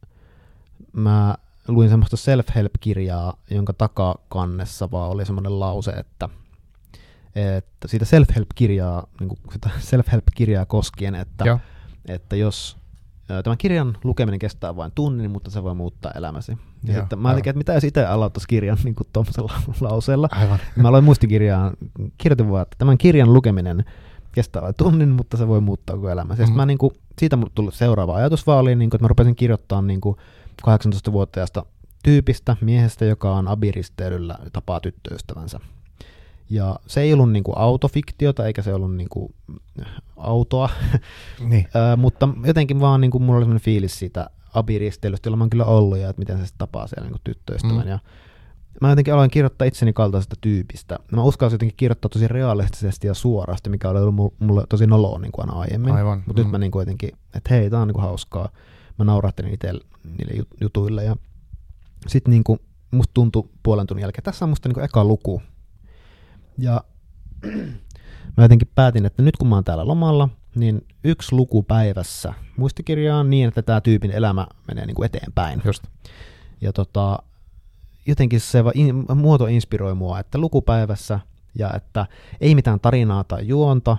mä 0.94 1.36
luin 1.68 1.90
semmoista 1.90 2.18
self-help-kirjaa, 2.18 3.34
jonka 3.52 3.74
takakannessa 3.74 4.92
vaan 4.92 5.12
oli 5.12 5.26
semmoinen 5.26 5.60
lause, 5.60 5.92
että, 5.92 6.30
että 7.36 7.88
siitä 7.88 8.06
self-help-kirjaa, 8.06 9.08
niin 9.20 9.30
kuin 9.30 9.40
sitä 9.54 9.70
self-help-kirjaa 9.80 10.66
koskien, 10.66 11.16
että, 11.16 11.46
Joo. 11.46 11.60
että 12.06 12.36
jos 12.36 12.78
tämän 13.44 13.58
kirjan 13.58 13.98
lukeminen 14.04 14.40
kestää 14.40 14.76
vain 14.76 14.92
tunnin, 14.96 15.32
mutta 15.32 15.52
se 15.52 15.64
voi 15.64 15.76
muuttaa 15.76 16.12
elämäsi. 16.12 16.52
Ja 16.84 16.94
Joo, 16.94 17.02
sitten 17.02 17.20
mä 17.20 17.30
ajattelin, 17.30 17.50
että 17.50 17.58
mitä 17.58 17.74
jos 17.74 17.84
itse 17.84 18.06
aloittaisi 18.06 18.48
kirjan 18.48 18.78
niin 18.84 18.96
kuin 18.96 19.08
tuollaisella 19.14 19.54
lauseella. 19.90 20.30
Aivan. 20.32 20.60
Mä 20.76 20.88
aloin 20.88 21.04
muistikirjaan, 21.04 21.74
kirjoitin 22.18 22.52
vaan, 22.52 22.62
että 22.62 22.76
tämän 22.78 22.98
kirjan 22.98 23.34
lukeminen 23.34 23.86
kestää 24.32 24.62
vain 24.62 24.76
tunnin, 24.76 25.10
mutta 25.10 25.38
se 25.38 25.48
voi 25.48 25.62
muuttaa 25.62 25.96
koko 25.96 26.10
elämänsä. 26.10 26.44
Mm. 26.44 26.50
Mhm. 26.50 26.58
Mä 26.58 26.66
niinku, 26.66 26.94
siitä 27.20 27.36
mulle 27.36 27.52
tuli 27.56 27.72
seuraava 27.72 28.16
ajatus 28.16 28.48
vaan 28.48 28.60
oli, 28.60 28.76
niinku, 28.76 28.96
että 28.96 29.04
mä 29.04 29.08
rupesin 29.08 29.36
kirjoittamaan 29.36 29.88
niinku 29.88 30.18
18-vuotiaasta 30.68 31.66
tyypistä, 32.04 32.58
miehestä, 32.62 33.06
joka 33.06 33.36
on 33.36 33.48
abiristeilyllä 33.48 34.38
tapaa 34.54 34.80
tyttöystävänsä. 34.80 35.60
Ja 36.50 36.76
se 36.88 37.02
ei 37.02 37.14
ollut 37.14 37.32
niinku 37.32 37.54
autofiktiota, 37.56 38.46
eikä 38.46 38.62
se 38.62 38.74
ollut 38.74 38.96
niinku 38.96 39.36
autoa, 40.18 40.70
Niin. 41.50 41.68
Ö, 41.94 41.98
mutta 41.98 42.30
jotenkin 42.46 42.80
vaan 42.80 43.02
niinku, 43.02 43.20
mulla 43.20 43.38
oli 43.38 43.44
sellainen 43.46 43.64
fiilis 43.66 44.00
siitä 44.00 44.30
abiristeilystä, 44.54 45.28
jolla 45.28 45.38
mä 45.38 45.44
oon 45.44 45.50
kyllä 45.50 45.66
ollut, 45.66 45.98
ja 45.98 46.10
että 46.10 46.20
miten 46.20 46.38
se 46.38 46.46
sitten 46.46 46.58
tapaa 46.68 46.88
siellä 46.88 47.06
niinku 47.06 47.20
tyttöystävän. 47.24 47.84
Mm. 47.86 47.88
Ja 47.90 48.00
mä 48.82 48.90
jotenkin 48.90 49.14
aloin 49.14 49.30
kirjoittaa 49.32 49.66
itseni 49.68 49.94
kaltaisesta 49.94 50.36
tyypistä. 50.42 51.00
Mä 51.12 51.24
uskalsin 51.24 51.56
jotenkin 51.56 51.78
kirjoittaa 51.78 52.10
tosi 52.10 52.28
realistisesti 52.28 53.08
ja 53.08 53.14
suorasti, 53.14 53.70
mikä 53.70 53.90
oli 53.90 54.00
ollut 54.00 54.16
mu- 54.16 54.46
mulle 54.46 54.64
tosi 54.70 54.88
noloa 54.88 55.20
niin 55.20 55.32
kuin 55.32 55.50
aina 55.50 55.60
aiemmin. 55.62 55.94
Aivan. 55.94 56.24
Mutta 56.28 56.42
Mm. 56.42 56.46
nyt 56.46 56.52
mä 56.52 56.58
niin 56.58 56.72
kuin 56.72 56.82
jotenkin, 56.82 57.10
että 57.34 57.54
hei, 57.54 57.70
tää 57.70 57.82
on 57.82 57.88
niin 57.88 57.94
kuin 57.96 58.04
hauskaa. 58.04 58.50
Mä 59.00 59.06
naurahtelin 59.06 59.54
itse 59.54 59.72
niille 60.18 60.34
jut- 60.42 60.58
jutuille 60.62 61.04
ja 61.04 61.16
sitten 62.08 62.32
niin 62.32 62.44
kuin 62.44 62.60
musta 62.92 63.14
tuntui 63.14 63.50
puolen 63.64 63.88
tunnin 63.88 64.02
jälkeen, 64.02 64.24
tässä 64.24 64.46
on 64.46 64.50
musta 64.50 64.70
niin 64.70 64.74
kuin 64.74 64.84
eka 64.86 65.04
luku. 65.04 65.42
Ja 66.60 66.84
mä 68.38 68.44
jotenkin 68.44 68.70
päätin, 68.76 69.06
että 69.06 69.22
nyt 69.22 69.38
kun 69.38 69.48
mä 69.48 69.56
oon 69.56 69.64
täällä 69.64 69.88
lomalla, 69.88 70.30
niin 70.56 70.88
yksi 71.04 71.36
luku 71.36 71.64
päivässä 71.64 72.34
muistikirjaan 72.58 73.30
niin, 73.30 73.48
että 73.48 73.62
tämä 73.62 73.82
tyypin 73.82 74.12
elämä 74.12 74.48
menee 74.68 74.86
niin 74.86 74.96
kuin 74.96 75.06
eteenpäin. 75.06 75.62
Just. 75.66 75.84
Ja 76.62 76.74
tota, 76.74 77.20
jotenkin 78.06 78.40
se 78.40 78.64
va- 78.64 78.72
in, 78.76 79.06
muoto 79.16 79.48
inspiroi 79.48 79.96
mua, 79.96 80.20
että 80.20 80.38
lukupäivässä 80.38 81.20
ja 81.56 81.74
että 81.76 82.06
ei 82.42 82.56
mitään 82.56 82.80
tarinaa 82.80 83.24
tai 83.24 83.48
juonta. 83.48 83.98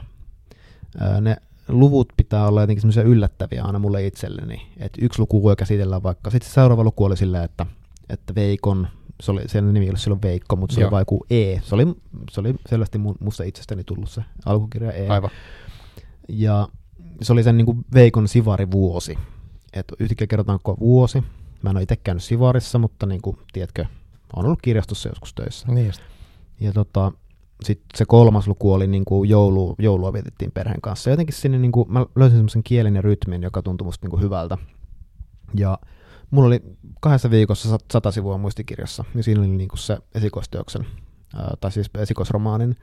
Ne 1.20 1.36
luvut 1.68 2.12
pitää 2.16 2.48
olla 2.48 2.60
jotenkin 2.60 2.80
semmoisia 2.80 3.02
yllättäviä 3.02 3.64
aina 3.64 3.78
mulle 3.78 4.06
itselleni. 4.06 4.72
Että 4.78 4.98
yksi 5.02 5.20
luku 5.20 5.42
voi 5.42 5.56
käsitellä 5.56 6.02
vaikka, 6.02 6.30
sitten 6.30 6.50
seuraava 6.50 6.84
luku 6.84 7.04
oli 7.04 7.16
silleen, 7.16 7.44
että, 7.44 7.66
että 8.08 8.34
Veikon, 8.34 8.88
se 9.20 9.30
oli, 9.30 9.42
sen 9.46 9.74
nimi 9.74 9.90
oli 9.90 9.98
silloin 9.98 10.22
Veikko, 10.22 10.56
mutta 10.56 10.74
se 10.74 10.80
Joo. 10.80 10.88
oli 10.88 10.92
vaikka 10.92 11.16
E. 11.30 11.60
Se 11.62 11.74
oli, 11.74 11.86
se 12.30 12.40
oli 12.40 12.54
selvästi 12.68 12.98
mun, 12.98 13.16
musta 13.20 13.44
itsestäni 13.44 13.84
tullut 13.84 14.10
se 14.10 14.24
alkukirja 14.44 14.92
E. 14.92 15.08
Aivan. 15.08 15.30
Ja 16.28 16.68
se 17.22 17.32
oli 17.32 17.42
sen 17.42 17.56
niin 17.56 17.66
kuin 17.66 17.84
Veikon 17.94 18.28
Sivari-vuosi. 18.28 19.18
Että 19.72 19.94
yhtäkkiä 19.98 20.26
kerrotaan 20.26 20.58
koko 20.62 20.80
vuosi. 20.80 21.24
Mä 21.62 21.70
en 21.70 21.76
ole 21.76 21.82
itse 21.82 21.96
käynyt 21.96 22.22
Sivarissa, 22.22 22.78
mutta 22.78 23.06
niin 23.06 23.22
kuin, 23.22 23.38
tiedätkö, 23.52 23.84
on 24.36 24.44
ollut 24.46 24.62
kirjastossa 24.62 25.08
joskus 25.08 25.34
töissä. 25.34 25.68
Niin 25.72 25.86
just. 25.86 26.00
Ja 26.60 26.72
tota, 26.72 27.12
sitten 27.64 27.86
se 27.94 28.04
kolmas 28.04 28.48
luku 28.48 28.72
oli 28.72 28.86
niin 28.86 29.04
kuin 29.04 29.30
joulu, 29.30 29.74
joulua 29.78 30.12
vietettiin 30.12 30.52
perheen 30.52 30.80
kanssa. 30.80 31.10
Ja 31.10 31.12
jotenkin 31.12 31.34
sinne 31.34 31.58
niin 31.58 31.72
kuin, 31.72 31.92
mä 31.92 32.06
löysin 32.16 32.36
semmoisen 32.38 32.62
kielen 32.62 32.96
ja 32.96 33.02
rytmin, 33.02 33.42
joka 33.42 33.62
tuntui 33.62 33.84
musta 33.84 34.04
niin 34.04 34.10
kuin 34.10 34.22
hyvältä. 34.22 34.58
Ja 35.54 35.78
mulla 36.30 36.46
oli 36.46 36.60
kahdessa 37.00 37.30
viikossa 37.30 37.76
sat- 37.76 37.84
sata 37.92 38.10
sivua 38.10 38.38
muistikirjassa, 38.38 39.04
ja 39.14 39.22
siinä 39.22 39.40
oli 39.40 39.48
niin 39.48 39.68
kuin 39.68 39.78
se 39.78 39.98
esikoisteoksen, 40.14 40.86
ää, 41.34 41.54
tai 41.60 41.72
siis 41.72 41.90
esikoisromaanin 41.98 42.76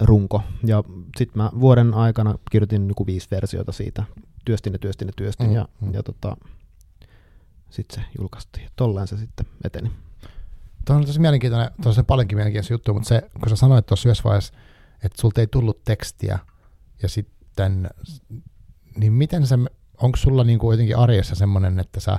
runko. 0.00 0.42
Ja 0.66 0.84
sitten 1.16 1.42
mä 1.42 1.50
vuoden 1.60 1.94
aikana 1.94 2.34
kirjoitin 2.50 2.88
joku 2.88 3.06
viisi 3.06 3.28
versiota 3.30 3.72
siitä, 3.72 4.04
työstin 4.44 4.72
ja 4.72 4.78
työstin 4.78 5.08
ja 5.08 5.12
työstin, 5.16 5.46
Mm, 5.46 5.54
ja, 5.54 5.68
mm. 5.80 5.94
ja 5.94 6.02
tota, 6.02 6.36
sitten 7.70 8.02
se 8.02 8.10
julkaistiin. 8.18 8.68
Tolleen 8.76 9.06
se 9.06 9.16
sitten 9.16 9.46
eteni. 9.64 9.92
Tuo 10.84 10.96
on 10.96 11.06
tosi 11.06 11.20
mielenkiintoinen, 11.20 11.70
on 11.86 12.04
paljonkin 12.06 12.38
mielenkiintoisia 12.38 12.74
juttuja, 12.74 12.94
mutta 12.94 13.08
se, 13.08 13.30
kun 13.40 13.48
sä 13.48 13.56
sanoit 13.56 13.86
tuossa 13.86 14.08
yhdessä 14.08 14.24
vaiheessa, 14.24 14.54
että 15.04 15.20
sulta 15.20 15.40
ei 15.40 15.46
tullut 15.46 15.84
tekstiä, 15.84 16.38
ja 17.02 17.08
sitten, 17.08 17.90
niin 18.96 19.12
miten 19.12 19.46
se, 19.46 19.54
onko 20.02 20.16
sulla 20.16 20.44
niinku 20.44 20.72
jotenkin 20.72 20.96
arjessa 20.96 21.34
semmoinen, 21.34 21.80
että 21.80 22.00
sä, 22.00 22.18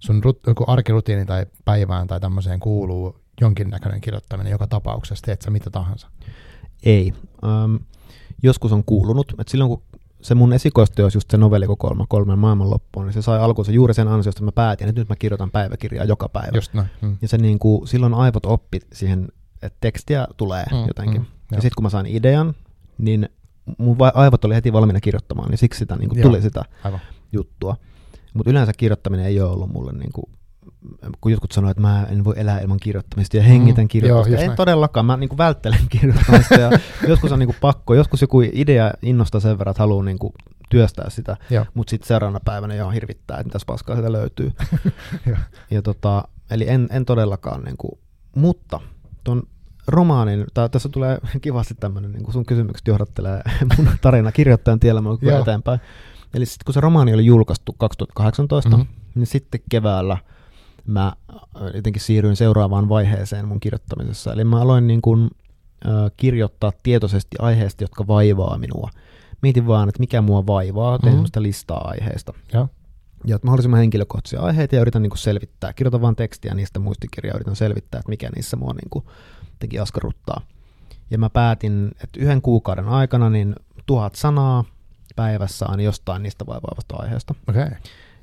sun 0.00 0.24
rut, 0.24 0.40
joku 0.46 0.64
arkirutiini 0.66 1.26
tai 1.26 1.46
päivään 1.64 2.06
tai 2.06 2.20
tämmöiseen 2.20 2.60
kuuluu 2.60 3.20
jonkinnäköinen 3.40 4.00
kirjoittaminen 4.00 4.50
joka 4.50 4.66
tapauksessa, 4.66 5.26
teet 5.26 5.42
sä 5.42 5.50
mitä 5.50 5.70
tahansa? 5.70 6.08
Ei. 6.82 7.12
Um, 7.42 7.80
joskus 8.42 8.72
on 8.72 8.84
kuulunut, 8.84 9.32
että 9.38 9.50
silloin 9.50 9.68
kun 9.68 9.82
se 10.22 10.34
mun 10.34 10.52
esikoisteos, 10.52 11.14
just 11.14 11.30
se 11.30 11.36
novellikokoelma 11.36 12.06
kolmen 12.08 12.38
maailman 12.38 12.70
loppuun, 12.70 13.06
niin 13.06 13.14
se 13.14 13.22
sai 13.22 13.38
alkuunsa 13.38 13.72
juuri 13.72 13.94
sen 13.94 14.08
ansiosta, 14.08 14.38
että 14.38 14.44
mä 14.44 14.52
päätin, 14.52 14.88
että 14.88 15.00
nyt 15.00 15.08
mä 15.08 15.16
kirjoitan 15.16 15.50
päiväkirjaa 15.50 16.04
joka 16.04 16.28
päivä. 16.28 16.50
Just 16.54 16.74
näin. 16.74 16.88
Mm. 17.00 17.16
Ja 17.22 17.28
se 17.28 17.38
niin 17.38 17.58
kuin, 17.58 17.88
silloin 17.88 18.14
aivot 18.14 18.46
oppi 18.46 18.80
siihen, 18.92 19.28
että 19.62 19.76
tekstiä 19.80 20.28
tulee 20.36 20.64
mm, 20.72 20.86
jotenkin. 20.86 21.20
Mm, 21.20 21.26
ja 21.50 21.60
sitten 21.60 21.74
kun 21.76 21.82
mä 21.82 21.90
sain 21.90 22.06
idean, 22.06 22.54
niin 22.98 23.28
mun 23.78 23.96
aivot 24.14 24.44
oli 24.44 24.54
heti 24.54 24.72
valmiina 24.72 25.00
kirjoittamaan, 25.00 25.50
niin 25.50 25.58
siksi 25.58 25.78
sitä 25.78 25.96
niin 25.96 26.08
kuin, 26.08 26.22
tuli 26.22 26.42
sitä 26.42 26.64
Aivan. 26.84 27.00
juttua. 27.32 27.76
Mutta 28.34 28.50
yleensä 28.50 28.72
kirjoittaminen 28.76 29.26
ei 29.26 29.40
ole 29.40 29.50
ollut 29.50 29.72
mulle 29.72 29.92
niin 29.92 30.12
kuin, 30.12 30.24
kun 31.20 31.32
jotkut 31.32 31.52
sanoo, 31.52 31.70
että 31.70 31.80
mä 31.80 32.06
en 32.10 32.24
voi 32.24 32.34
elää 32.36 32.60
ilman 32.60 32.78
kirjoittamista 32.82 33.36
ja 33.36 33.42
hengitän 33.42 33.84
mm, 33.84 33.88
kirjoittamista. 33.88 34.34
Joo, 34.34 34.40
en 34.40 34.46
näin. 34.46 34.56
todellakaan, 34.56 35.06
mä 35.06 35.16
niin 35.16 35.38
välttelen 35.38 35.88
kirjoittamista 36.00 36.54
ja 36.54 36.70
joskus 37.08 37.32
on 37.32 37.38
niin 37.38 37.46
kuin 37.46 37.56
pakko, 37.60 37.94
joskus 37.94 38.20
joku 38.20 38.40
idea 38.40 38.90
innostaa 39.02 39.40
sen 39.40 39.58
verran, 39.58 39.70
että 39.70 39.82
haluaa 39.82 40.04
niin 40.04 40.18
kuin 40.18 40.32
työstää 40.70 41.10
sitä, 41.10 41.36
mutta 41.74 41.90
sitten 41.90 42.08
seuraavana 42.08 42.40
päivänä 42.44 42.74
ihan 42.74 42.92
hirvittää, 42.92 43.36
että 43.36 43.44
mitäs 43.44 43.64
paskaa 43.66 43.96
sitä 43.96 44.12
löytyy. 44.12 44.52
ja 45.70 45.82
tota, 45.82 46.24
eli 46.50 46.68
en, 46.68 46.88
en 46.90 47.04
todellakaan, 47.04 47.64
niin 47.64 47.76
kuin, 47.76 47.98
mutta 48.34 48.80
tuon 49.24 49.42
romaanin, 49.86 50.44
tai 50.54 50.68
tässä 50.68 50.88
tulee 50.88 51.18
kivasti 51.40 51.74
tämmöinen, 51.74 52.12
niin 52.12 52.32
sun 52.32 52.46
kysymykset 52.46 52.88
johdattelee 52.88 53.42
mun 53.76 53.88
tarina 54.00 54.32
kirjoittajan 54.32 54.80
tiellä 54.80 55.02
eteenpäin. 55.40 55.80
Eli 56.34 56.46
sitten 56.46 56.64
kun 56.64 56.74
se 56.74 56.80
romaani 56.80 57.14
oli 57.14 57.26
julkaistu 57.26 57.72
2018, 57.78 58.70
mm-hmm. 58.70 58.86
niin 59.14 59.26
sitten 59.26 59.60
keväällä 59.70 60.16
mä 60.86 61.12
jotenkin 61.74 62.02
siirryin 62.02 62.36
seuraavaan 62.36 62.88
vaiheeseen 62.88 63.48
mun 63.48 63.60
kirjoittamisessa. 63.60 64.32
Eli 64.32 64.44
mä 64.44 64.60
aloin 64.60 64.86
niin 64.86 65.02
kuin, 65.02 65.30
äh, 65.86 65.92
kirjoittaa 66.16 66.72
tietoisesti 66.82 67.36
aiheista, 67.38 67.84
jotka 67.84 68.06
vaivaa 68.06 68.58
minua. 68.58 68.90
Mietin 69.42 69.66
vaan, 69.66 69.88
että 69.88 70.00
mikä 70.00 70.22
mua 70.22 70.46
vaivaa, 70.46 70.98
tein 70.98 71.14
mm-hmm. 71.14 71.42
listaa 71.42 71.88
aiheista. 71.88 72.32
Ja. 72.52 72.68
Ja 73.26 73.38
mahdollisimman 73.42 73.80
henkilökohtaisia 73.80 74.40
aiheita 74.40 74.74
ja 74.74 74.80
yritän 74.80 75.02
niin 75.02 75.10
kuin 75.10 75.18
selvittää. 75.18 75.72
Kirjoitan 75.72 76.00
vaan 76.00 76.16
tekstiä 76.16 76.54
niistä 76.54 76.78
muistikirjaa, 76.78 77.34
yritän 77.34 77.56
selvittää, 77.56 77.98
että 77.98 78.10
mikä 78.10 78.30
niissä 78.36 78.56
mua 78.56 78.72
niin 78.72 78.90
kuin 78.90 79.04
teki 79.58 79.78
askarruttaa. 79.78 80.40
Ja 81.10 81.18
mä 81.18 81.30
päätin, 81.30 81.90
että 82.04 82.20
yhden 82.20 82.42
kuukauden 82.42 82.88
aikana 82.88 83.30
niin 83.30 83.54
tuhat 83.86 84.14
sanaa 84.14 84.64
päivässä 85.20 85.66
on 85.68 85.80
jostain 85.80 86.22
niistä 86.22 86.46
vaivaavasta 86.46 86.96
aiheesta. 86.96 87.34
Okay. 87.48 87.70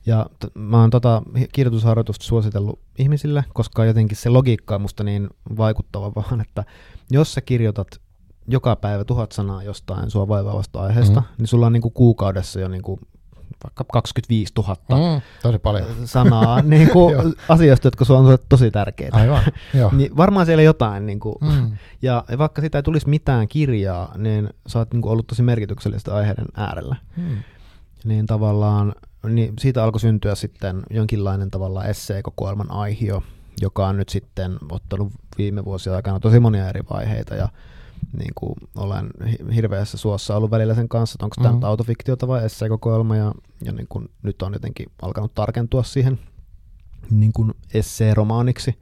Ja 0.05 0.25
t- 0.39 0.55
mä 0.55 0.81
oon 0.81 0.89
tota 0.89 1.21
kirjoitusharjoitusta 1.53 2.25
suositellut 2.25 2.79
ihmisille, 2.97 3.45
koska 3.53 3.85
jotenkin 3.85 4.17
se 4.17 4.29
logiikka 4.29 4.75
on 4.75 4.81
musta 4.81 5.03
niin 5.03 5.29
vaikuttava 5.57 6.11
vaan, 6.15 6.41
että 6.41 6.63
jos 7.11 7.33
sä 7.33 7.41
kirjoitat 7.41 7.87
joka 8.47 8.75
päivä 8.75 9.03
tuhat 9.03 9.31
sanaa 9.31 9.63
jostain 9.63 10.11
sua 10.11 10.27
vaivaavasta 10.27 10.79
aiheesta, 10.81 11.19
mm-hmm. 11.19 11.35
niin 11.37 11.47
sulla 11.47 11.65
on 11.65 11.73
niinku 11.73 11.89
kuukaudessa 11.89 12.59
jo 12.59 12.67
niinku 12.67 12.99
vaikka 13.63 13.83
25 13.91 14.53
000 14.57 14.75
mm, 14.89 15.21
tosi 15.41 15.59
paljon. 15.59 15.87
sanaa 16.05 16.61
niin 16.77 16.89
kuin 16.89 17.15
asioista, 17.49 17.87
jotka 17.87 18.05
sulla 18.05 18.19
on 18.19 18.37
tosi 18.49 18.71
tärkeitä. 18.71 19.17
Aivan, 19.17 19.43
niin 19.91 20.17
varmaan 20.17 20.45
siellä 20.45 20.63
jotain. 20.63 21.05
Niin 21.05 21.19
kuin, 21.19 21.35
mm. 21.41 21.77
ja 22.01 22.23
vaikka 22.37 22.61
sitä 22.61 22.77
ei 22.77 22.83
tulisi 22.83 23.09
mitään 23.09 23.47
kirjaa, 23.47 24.13
niin 24.17 24.49
sä 24.67 24.79
oot 24.79 24.93
niin 24.93 25.01
kuin 25.01 25.11
ollut 25.11 25.27
tosi 25.27 25.43
merkityksellistä 25.43 26.15
aiheiden 26.15 26.45
äärellä. 26.55 26.95
Mm. 27.17 27.37
Niin 28.03 28.25
tavallaan 28.25 28.95
niin 29.29 29.53
siitä 29.59 29.83
alkoi 29.83 29.99
syntyä 29.99 30.35
sitten 30.35 30.83
jonkinlainen 30.89 31.51
tavallaan 31.51 31.89
esseekokoelman 31.89 32.71
aihio, 32.71 33.23
joka 33.61 33.87
on 33.87 33.97
nyt 33.97 34.09
sitten 34.09 34.57
ottanut 34.71 35.13
viime 35.37 35.65
vuosien 35.65 35.95
aikana 35.95 36.19
tosi 36.19 36.39
monia 36.39 36.69
eri 36.69 36.81
vaiheita 36.89 37.35
ja 37.35 37.49
niin 38.17 38.31
kuin 38.35 38.53
olen 38.75 39.09
hirveässä 39.55 39.97
suossa 39.97 40.35
ollut 40.35 40.51
välillä 40.51 40.75
sen 40.75 40.89
kanssa, 40.89 41.15
että 41.15 41.25
onko 41.25 41.35
tämä 41.35 41.49
mm-hmm. 41.49 41.63
autofiktiota 41.63 42.27
vai 42.27 42.45
esseekokoelma 42.45 43.15
ja, 43.15 43.33
ja 43.63 43.71
niin 43.71 43.87
kuin 43.89 44.09
nyt 44.23 44.41
on 44.41 44.53
jotenkin 44.53 44.91
alkanut 45.01 45.33
tarkentua 45.35 45.83
siihen 45.83 46.19
niin 47.09 47.33
kuin 47.33 47.53
esseeromaaniksi, 47.73 48.79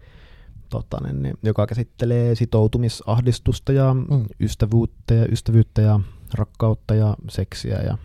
tota, 0.70 0.98
niin, 1.04 1.24
niin, 1.24 1.38
joka 1.44 1.68
käsittelee 1.68 2.36
sitoutumisahdistusta 2.36 3.72
ja 3.72 3.94
mm. 3.94 4.26
ystävyyttä 4.40 5.14
ja 5.14 5.26
ystävyyttä 5.32 5.82
ja 5.82 6.00
rakkautta 6.34 6.96
ja 6.96 7.16
seksiä 7.30 7.82
ja 7.82 7.98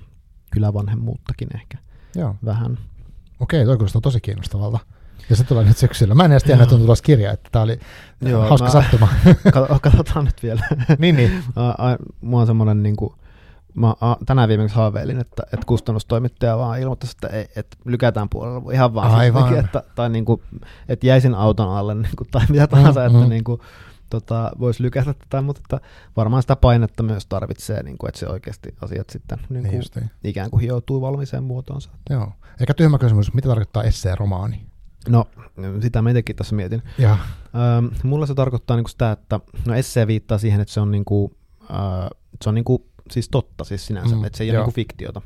kylävanhemmuuttakin 0.50 1.48
ehkä 1.54 1.78
Joo. 2.14 2.34
vähän. 2.44 2.78
Okei, 3.40 3.64
toi 3.64 3.76
kuulostaa 3.76 4.00
tosi 4.00 4.20
kiinnostavalta. 4.20 4.78
Ja 5.30 5.36
se 5.36 5.44
tulee 5.44 5.64
nyt 5.64 5.76
syksyllä. 5.76 6.14
Mä 6.14 6.24
en 6.24 6.32
edes 6.32 6.44
tiedä, 6.44 6.62
että 6.62 6.74
on 6.74 6.80
tulossa 6.80 7.04
kirja, 7.04 7.32
että 7.32 7.48
tämä 7.52 7.62
oli 7.62 7.80
Joo, 8.20 8.48
hauska 8.48 8.66
mä, 8.66 8.72
sattuma. 8.72 9.08
katsotaan 9.82 10.24
nyt 10.24 10.42
vielä. 10.42 10.66
niin, 10.98 11.16
niin. 11.16 11.44
Mua 12.20 12.40
on 12.40 12.46
semmoinen 12.46 12.82
niin 12.82 12.96
kuin, 12.96 13.14
mä 13.74 13.94
tänään 14.26 14.48
viimeksi 14.48 14.76
haaveilin, 14.76 15.20
että, 15.20 15.42
että 15.42 15.66
kustannustoimittaja 15.66 16.58
vaan 16.58 16.80
ilmoittaisi, 16.80 17.16
että, 17.16 17.36
ei, 17.36 17.48
että 17.56 17.76
lykätään 17.84 18.28
puolella 18.28 18.72
ihan 18.72 18.94
vaan. 18.94 19.14
Aivan. 19.14 19.48
Siis, 19.48 19.64
että, 19.64 19.82
tai 19.94 20.10
niin 20.10 20.24
kuin, 20.24 20.42
että 20.88 21.06
jäisin 21.06 21.34
auton 21.34 21.76
alle 21.76 21.94
niin 22.02 22.16
kuin, 22.16 22.28
tai 22.30 22.42
mitä 22.48 22.66
tahansa, 22.66 23.00
mm, 23.00 23.06
että 23.06 23.28
niin 23.28 23.44
kuin, 23.44 23.60
tota, 24.10 24.50
voisi 24.58 24.82
lykätä 24.82 25.14
tätä, 25.14 25.42
mutta 25.42 25.60
että 25.64 25.88
varmaan 26.16 26.42
sitä 26.42 26.56
painetta 26.56 27.02
myös 27.02 27.26
tarvitsee, 27.26 27.82
niin 27.82 27.98
kuin, 27.98 28.08
että 28.08 28.18
se 28.18 28.28
oikeasti 28.28 28.74
asiat 28.82 29.10
sitten 29.10 29.38
niin 29.48 29.68
kuin, 29.68 29.82
niin 29.94 30.10
ikään 30.24 30.50
kuin 30.50 30.60
hioutuu 30.60 31.00
valmiiseen 31.00 31.44
muotoonsa. 31.44 31.90
Joo. 32.10 32.32
Eikä 32.60 32.74
tyhmä 32.74 32.98
kysymys, 32.98 33.34
mitä 33.34 33.48
tarkoittaa 33.48 33.82
essee-romaani? 33.82 34.69
No, 35.08 35.26
sitä 35.82 36.02
mä 36.02 36.10
itsekin 36.10 36.36
tässä 36.36 36.56
mietin. 36.56 36.82
Ja. 36.98 37.18
Öö, 37.54 37.90
mulla 38.02 38.26
se 38.26 38.34
tarkoittaa 38.34 38.76
niinku 38.76 38.88
sitä, 38.88 39.12
että 39.12 39.40
no 39.66 39.74
essee 39.74 40.06
viittaa 40.06 40.38
siihen, 40.38 40.60
että 40.60 40.74
se 40.74 40.80
on, 40.80 40.90
niinku, 40.90 41.32
öö, 41.70 42.08
se 42.42 42.48
on 42.48 42.54
niinku, 42.54 42.86
siis 43.10 43.28
totta 43.28 43.64
siis 43.64 43.86
sinänsä, 43.86 44.16
mm, 44.16 44.24
että 44.24 44.36
se 44.36 44.44
ei 44.44 44.48
joo. 44.48 44.56
ole 44.56 44.60
niinku 44.60 44.74
fiktiota. 44.74 45.22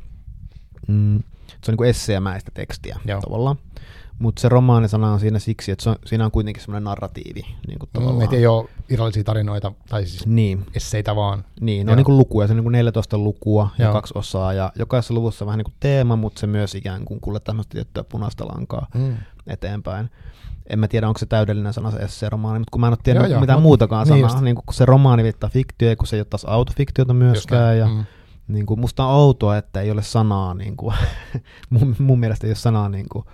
Mm, 0.88 1.18
se 1.48 1.70
on 1.70 1.72
niinku 1.72 1.84
esseemäistä 1.84 2.50
tekstiä 2.54 2.98
joo. 3.04 3.20
tavallaan. 3.20 3.56
Mutta 4.18 4.40
se 4.40 4.48
romaanisana 4.48 5.12
on 5.12 5.20
siinä 5.20 5.38
siksi, 5.38 5.72
että 5.72 5.82
se 5.82 5.90
on, 5.90 5.96
siinä 6.06 6.24
on 6.24 6.30
kuitenkin 6.30 6.62
semmoinen 6.62 6.84
narratiivi. 6.84 7.42
Niin 7.66 7.78
kuin 7.78 8.14
mm, 8.14 8.20
että 8.20 8.36
ei 8.36 8.46
ole 8.46 8.68
irrallisia 8.88 9.24
tarinoita, 9.24 9.72
tai 9.88 10.06
siis 10.06 10.26
niin. 10.26 10.66
esseitä 10.74 11.16
vaan. 11.16 11.44
Niin, 11.60 11.86
ne 11.86 11.92
on 11.92 11.96
niin 11.96 12.04
kuin 12.04 12.18
lukuja, 12.18 12.46
se 12.46 12.52
on 12.52 12.56
niin 12.56 12.64
kuin 12.64 12.72
14 12.72 13.18
lukua 13.18 13.68
ja 13.78 13.84
Joo. 13.84 13.92
kaksi 13.92 14.14
osaa, 14.16 14.52
ja 14.52 14.72
jokaisessa 14.78 15.14
luvussa 15.14 15.44
on 15.44 15.46
vähän 15.46 15.58
niin 15.58 15.64
kuin 15.64 15.74
teema, 15.80 16.16
mutta 16.16 16.40
se 16.40 16.46
myös 16.46 16.74
ikään 16.74 17.04
kuin 17.04 17.20
kuulee 17.20 17.40
tämmöistä 17.40 17.72
tiettyä 17.72 18.04
punaista 18.04 18.46
lankaa 18.46 18.86
mm. 18.94 19.16
eteenpäin. 19.46 20.10
En 20.66 20.78
mä 20.78 20.88
tiedä, 20.88 21.08
onko 21.08 21.18
se 21.18 21.26
täydellinen 21.26 21.72
sana 21.72 21.90
se 21.90 21.96
esse-romaani, 21.96 22.58
mutta 22.58 22.70
kun 22.70 22.80
mä 22.80 22.86
en 22.86 22.92
ole 22.92 22.98
tiennyt 23.02 23.30
joo, 23.30 23.40
mitään 23.40 23.56
joo, 23.56 23.62
muutakaan 23.62 24.08
niin 24.08 24.28
sanaa, 24.28 24.44
niin 24.44 24.56
kun 24.56 24.74
se 24.74 24.86
romaani 24.86 25.22
viittaa 25.22 25.50
fiktio, 25.50 25.96
kun 25.96 26.06
se 26.06 26.16
ei 26.16 26.20
ole 26.20 26.26
taas 26.30 26.44
autofiktiota 26.44 27.14
myöskään, 27.14 27.78
ja 27.78 27.86
mm. 27.86 28.04
niin 28.48 28.66
kuin, 28.66 28.80
musta 28.80 29.04
on 29.04 29.14
outoa, 29.14 29.56
että 29.56 29.80
ei 29.80 29.90
ole 29.90 30.02
sanaa, 30.02 30.54
niin 30.54 30.76
kuin, 30.76 30.94
mun, 31.70 31.96
mun 31.98 32.20
mielestä 32.20 32.46
ei 32.46 32.50
ole 32.50 32.56
sanaa 32.56 32.88
niin 32.88 33.06
kuin, 33.08 33.24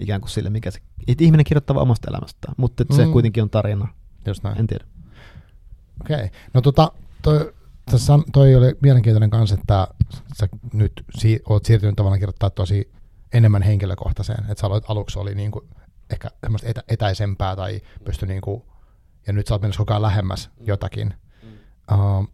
ikään 0.00 0.20
kuin 0.20 0.30
sille, 0.30 0.50
mikä 0.50 0.70
se, 0.70 0.80
että 1.08 1.24
ihminen 1.24 1.44
kirjoittaa 1.44 1.76
omasta 1.76 2.10
elämästään, 2.10 2.54
mutta 2.56 2.82
että 2.82 2.96
se 2.96 3.06
mm. 3.06 3.12
kuitenkin 3.12 3.42
on 3.42 3.50
tarina. 3.50 3.88
Just 4.26 4.42
näin. 4.42 4.58
En 4.58 4.66
tiedä. 4.66 4.84
Okei. 6.00 6.16
Okay. 6.16 6.28
No 6.54 6.60
tota, 6.60 6.92
toi, 7.22 7.52
tässä, 7.90 8.12
toi 8.32 8.54
oli 8.54 8.76
mielenkiintoinen 8.82 9.30
kanssa, 9.30 9.54
että 9.54 9.88
sä 10.36 10.48
nyt 10.72 10.92
si- 11.18 11.42
oot 11.48 11.64
siirtynyt 11.64 11.96
tavallaan 11.96 12.20
kirjoittaa 12.20 12.50
tosi 12.50 12.92
enemmän 13.32 13.62
henkilökohtaiseen. 13.62 14.44
Että 14.50 14.60
sä 14.60 14.66
aloit 14.66 14.84
aluksi 14.88 15.18
oli 15.18 15.34
niinku 15.34 15.68
ehkä 16.10 16.28
semmoista 16.40 16.68
etä, 16.68 16.82
etäisempää 16.88 17.56
tai 17.56 17.80
pysty 18.04 18.26
niinku, 18.26 18.66
ja 19.26 19.32
nyt 19.32 19.46
sä 19.46 19.54
oot 19.54 19.62
mennessä 19.62 19.78
koko 19.78 19.92
ajan 19.92 20.02
lähemmäs 20.02 20.50
jotakin. 20.60 21.14
Mm. 21.42 21.98
Uh, 21.98 22.28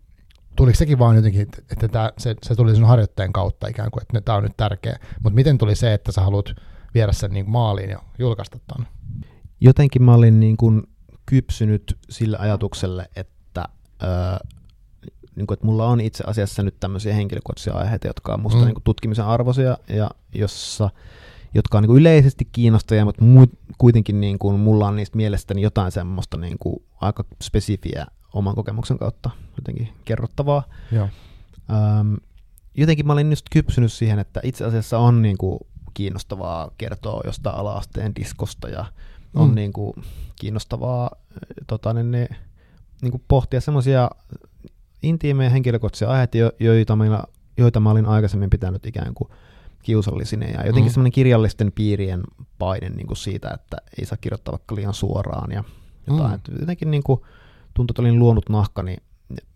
tuliko 0.57 0.77
sekin 0.77 0.99
vaan 0.99 1.17
jotenkin, 1.17 1.43
että 1.43 1.89
tää, 1.89 2.13
se, 2.19 2.35
se 2.43 2.55
tuli 2.55 2.77
sun 2.77 2.87
harjoitteen 2.87 3.33
kautta 3.33 3.69
ikään 3.69 3.91
kuin, 3.91 4.03
että 4.03 4.21
tämä 4.21 4.39
on 4.39 4.43
nyt 4.43 4.57
tärkeä. 4.57 4.99
Mutta 5.23 5.35
miten 5.35 5.59
tuli 5.59 5.75
se, 5.75 5.95
että 5.95 6.13
sä 6.13 6.21
haluat 6.21 6.55
viedä 6.97 7.13
sen 7.13 7.31
niin 7.31 7.51
maaliin 7.51 7.91
ja 7.91 7.99
julkaista 8.19 8.59
ton? 8.67 8.87
Jotenkin 9.61 10.03
mä 10.03 10.15
olin 10.15 10.41
niin 10.41 10.57
kuin 10.57 10.83
kypsynyt 11.27 11.99
sille 12.11 12.37
ajatukselle, 12.37 13.09
että, 13.17 13.65
öö, 14.03 14.09
niin 15.37 15.47
kuin, 15.47 15.55
että 15.55 15.67
mulla 15.67 15.87
on 15.87 16.01
itse 16.01 16.25
asiassa 16.27 16.63
nyt 16.63 16.81
tämmöisiä 16.81 17.15
henkilökohtaisia 17.15 17.75
aiheita, 17.75 18.07
jotka 18.07 18.35
on 18.35 18.41
musta 18.41 18.59
mm. 18.59 18.65
niin 18.65 18.75
kuin 18.75 18.85
tutkimisen 18.85 19.25
arvoisia 19.25 19.79
ja 19.89 20.11
jossa, 20.35 20.91
jotka 21.55 21.79
on 21.79 21.83
niin 21.83 21.89
kuin 21.89 22.01
yleisesti 22.01 22.49
kiinnostavia, 22.53 23.05
mutta 23.05 23.25
mu- 23.25 23.75
kuitenkin 23.79 24.21
niin 24.21 24.39
kuin, 24.39 24.61
mulla 24.61 24.89
on 24.89 24.97
niistä 24.97 25.17
mielestäni 25.17 25.63
jotain 25.63 25.93
semmoista 25.93 26.37
niin 26.37 26.57
kuin, 26.59 26.83
aika 27.01 27.25
spesifiä 27.43 28.07
oman 28.35 28.55
kokemuksen 28.55 28.99
kautta 28.99 29.31
jotenkin 29.57 29.89
kerrottavaa. 30.05 30.63
Joo. 30.93 31.09
Öm, 32.01 32.17
jotenkin 32.75 33.07
mä 33.07 33.13
olin 33.13 33.31
just 33.31 33.47
kypsynyt 33.53 33.93
siihen, 33.93 34.19
että 34.19 34.41
itse 34.43 34.65
asiassa 34.65 34.99
on 34.99 35.23
niin 35.23 35.39
kuin, 35.39 35.59
kiinnostavaa 35.97 36.71
kertoa 36.79 37.21
jostain 37.25 37.57
alaasteen 37.57 38.15
diskosta 38.15 38.69
ja 38.69 38.85
on 39.35 39.49
mm. 39.49 39.55
niin 39.55 39.73
kuin 39.73 39.93
kiinnostavaa 40.41 41.11
tota, 41.67 41.93
niin, 41.93 42.11
niin, 42.11 42.29
niin 43.03 43.11
kuin 43.11 43.23
pohtia 43.29 43.61
semmoisia 43.61 44.11
intiimejä 45.03 45.51
henkilökohtaisia 45.51 46.09
aiheita, 46.09 46.37
joita, 46.61 46.97
meillä, 46.97 47.25
joita 47.57 47.81
mä 47.81 47.91
olin 47.91 48.07
aikaisemmin 48.07 48.51
pitänyt 48.51 48.87
ikään 48.87 49.15
kuin 49.15 49.31
kiusallisina 49.83 50.47
ja 50.47 50.67
jotenkin 50.67 50.91
mm. 50.91 50.95
semmoinen 50.95 51.13
kirjallisten 51.13 51.73
piirien 51.73 52.23
paine 52.59 52.89
niin 52.89 53.07
kuin 53.07 53.17
siitä, 53.17 53.51
että 53.51 53.77
ei 53.99 54.07
saa 54.07 54.19
kirjoittaa 54.21 54.53
vaikka 54.53 54.75
liian 54.75 54.95
suoraan 54.95 55.53
ja 55.53 55.65
jotain. 56.07 56.41
Mm. 56.49 56.61
Jotenkin 56.61 56.91
niin 56.91 57.03
kuin, 57.03 57.21
tuntui, 57.75 57.93
että 57.93 58.03
olin 58.03 58.19
luonut 58.19 58.49
nahkani 58.49 58.97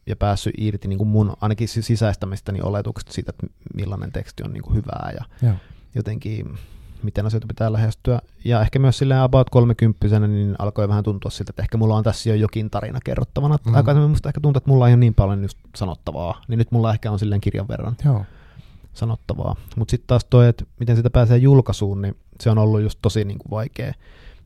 ja 0.06 0.16
päässyt 0.16 0.54
irti 0.58 0.88
niin 0.88 0.98
kuin 0.98 1.08
mun 1.08 1.36
ainakin 1.40 1.68
sisäistämistäni 1.68 2.60
oletuksesta 2.60 3.12
siitä, 3.12 3.30
että 3.30 3.46
millainen 3.74 4.12
teksti 4.12 4.42
on 4.42 4.52
niin 4.52 4.62
kuin 4.62 4.76
hyvää 4.76 5.12
ja 5.14 5.24
Joo. 5.48 5.56
Jotenkin 5.94 6.58
miten 7.02 7.26
asioita 7.26 7.46
pitää 7.46 7.72
lähestyä. 7.72 8.20
Ja 8.44 8.60
ehkä 8.60 8.78
myös 8.78 8.98
silleen 8.98 9.20
about 9.20 9.50
30 9.50 10.18
niin 10.28 10.56
alkoi 10.58 10.88
vähän 10.88 11.04
tuntua 11.04 11.30
siltä, 11.30 11.50
että 11.50 11.62
ehkä 11.62 11.78
mulla 11.78 11.96
on 11.96 12.04
tässä 12.04 12.28
jo 12.30 12.34
jokin 12.34 12.70
tarina 12.70 12.98
kerrottavana. 13.04 13.56
Mm. 13.64 13.74
Aikaisemmin 13.74 14.10
musta 14.10 14.28
ehkä 14.28 14.40
tuntuu, 14.40 14.58
että 14.58 14.70
mulla 14.70 14.88
ei 14.88 14.94
ole 14.94 15.00
niin 15.00 15.14
paljon 15.14 15.42
just 15.42 15.58
sanottavaa, 15.76 16.42
niin 16.48 16.58
nyt 16.58 16.70
mulla 16.70 16.92
ehkä 16.92 17.10
on 17.10 17.18
silleen 17.18 17.40
kirjan 17.40 17.68
verran 17.68 17.96
Joo. 18.04 18.24
sanottavaa. 18.94 19.56
Mutta 19.76 19.90
sitten 19.90 20.06
taas 20.06 20.26
toi, 20.30 20.48
että 20.48 20.64
miten 20.78 20.96
sitä 20.96 21.10
pääsee 21.10 21.38
julkaisuun, 21.38 22.02
niin 22.02 22.16
se 22.40 22.50
on 22.50 22.58
ollut 22.58 22.80
just 22.80 22.98
tosi 23.02 23.24
niin 23.24 23.38
kuin 23.38 23.50
vaikea 23.50 23.94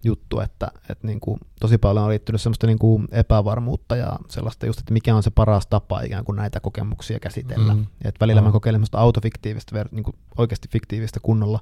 juttu, 0.05 0.41
että, 0.41 0.69
että 0.91 1.07
niin 1.07 1.21
kuin, 1.21 1.41
tosi 1.61 1.79
paljon 1.79 2.05
on 2.05 2.11
liittynyt 2.11 2.41
semmoista 2.41 2.67
niin 2.67 2.79
kuin 2.79 3.09
epävarmuutta 3.11 3.97
ja 3.97 4.19
sellaista 4.29 4.67
just, 4.67 4.81
että 4.81 4.93
mikä 4.93 5.17
on 5.17 5.23
se 5.23 5.31
paras 5.31 5.67
tapa 5.67 6.01
ikään 6.01 6.25
kuin 6.25 6.37
näitä 6.37 6.61
kokemuksia 6.61 7.21
käsitellä. 7.21 7.75
Mm. 7.75 7.87
Et 8.05 8.15
välillä 8.21 8.41
mm. 8.41 8.45
mä 8.45 8.53
kokeilen 8.53 8.79
semmoista 8.79 8.99
autofiktiivistä, 8.99 9.85
niin 9.91 10.05
kuin 10.05 10.17
oikeasti 10.39 10.69
fiktiivistä 10.69 11.21
kunnolla 11.23 11.61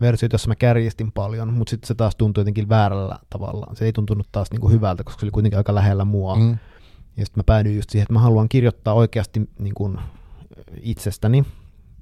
versiota, 0.00 0.34
jossa 0.34 0.48
mä 0.48 0.56
kärjistin 0.56 1.12
paljon, 1.12 1.52
mutta 1.52 1.70
sitten 1.70 1.88
se 1.88 1.94
taas 1.94 2.16
tuntui 2.16 2.40
jotenkin 2.40 2.68
väärällä 2.68 3.18
tavalla. 3.30 3.66
Se 3.74 3.84
ei 3.84 3.92
tuntunut 3.92 4.28
taas 4.32 4.50
niin 4.50 4.60
kuin 4.60 4.72
hyvältä, 4.72 5.04
koska 5.04 5.20
se 5.20 5.26
oli 5.26 5.30
kuitenkin 5.30 5.58
aika 5.58 5.74
lähellä 5.74 6.04
mua. 6.04 6.36
Mm. 6.36 6.58
Ja 7.16 7.24
sitten 7.24 7.40
mä 7.40 7.44
päädyin 7.44 7.76
just 7.76 7.90
siihen, 7.90 8.02
että 8.02 8.12
mä 8.12 8.20
haluan 8.20 8.48
kirjoittaa 8.48 8.94
oikeasti 8.94 9.50
niin 9.58 9.74
kuin 9.74 9.98
itsestäni. 10.82 11.44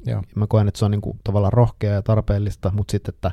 Joo. 0.07 0.23
Mä 0.35 0.47
koen, 0.47 0.69
että 0.69 0.79
se 0.79 0.85
on 0.85 0.91
niin 0.91 1.01
kuin 1.01 1.21
tavallaan 1.25 1.53
rohkea 1.53 1.93
ja 1.93 2.03
tarpeellista, 2.03 2.73
mutta 2.75 2.93
sitten, 2.93 3.15
että 3.15 3.31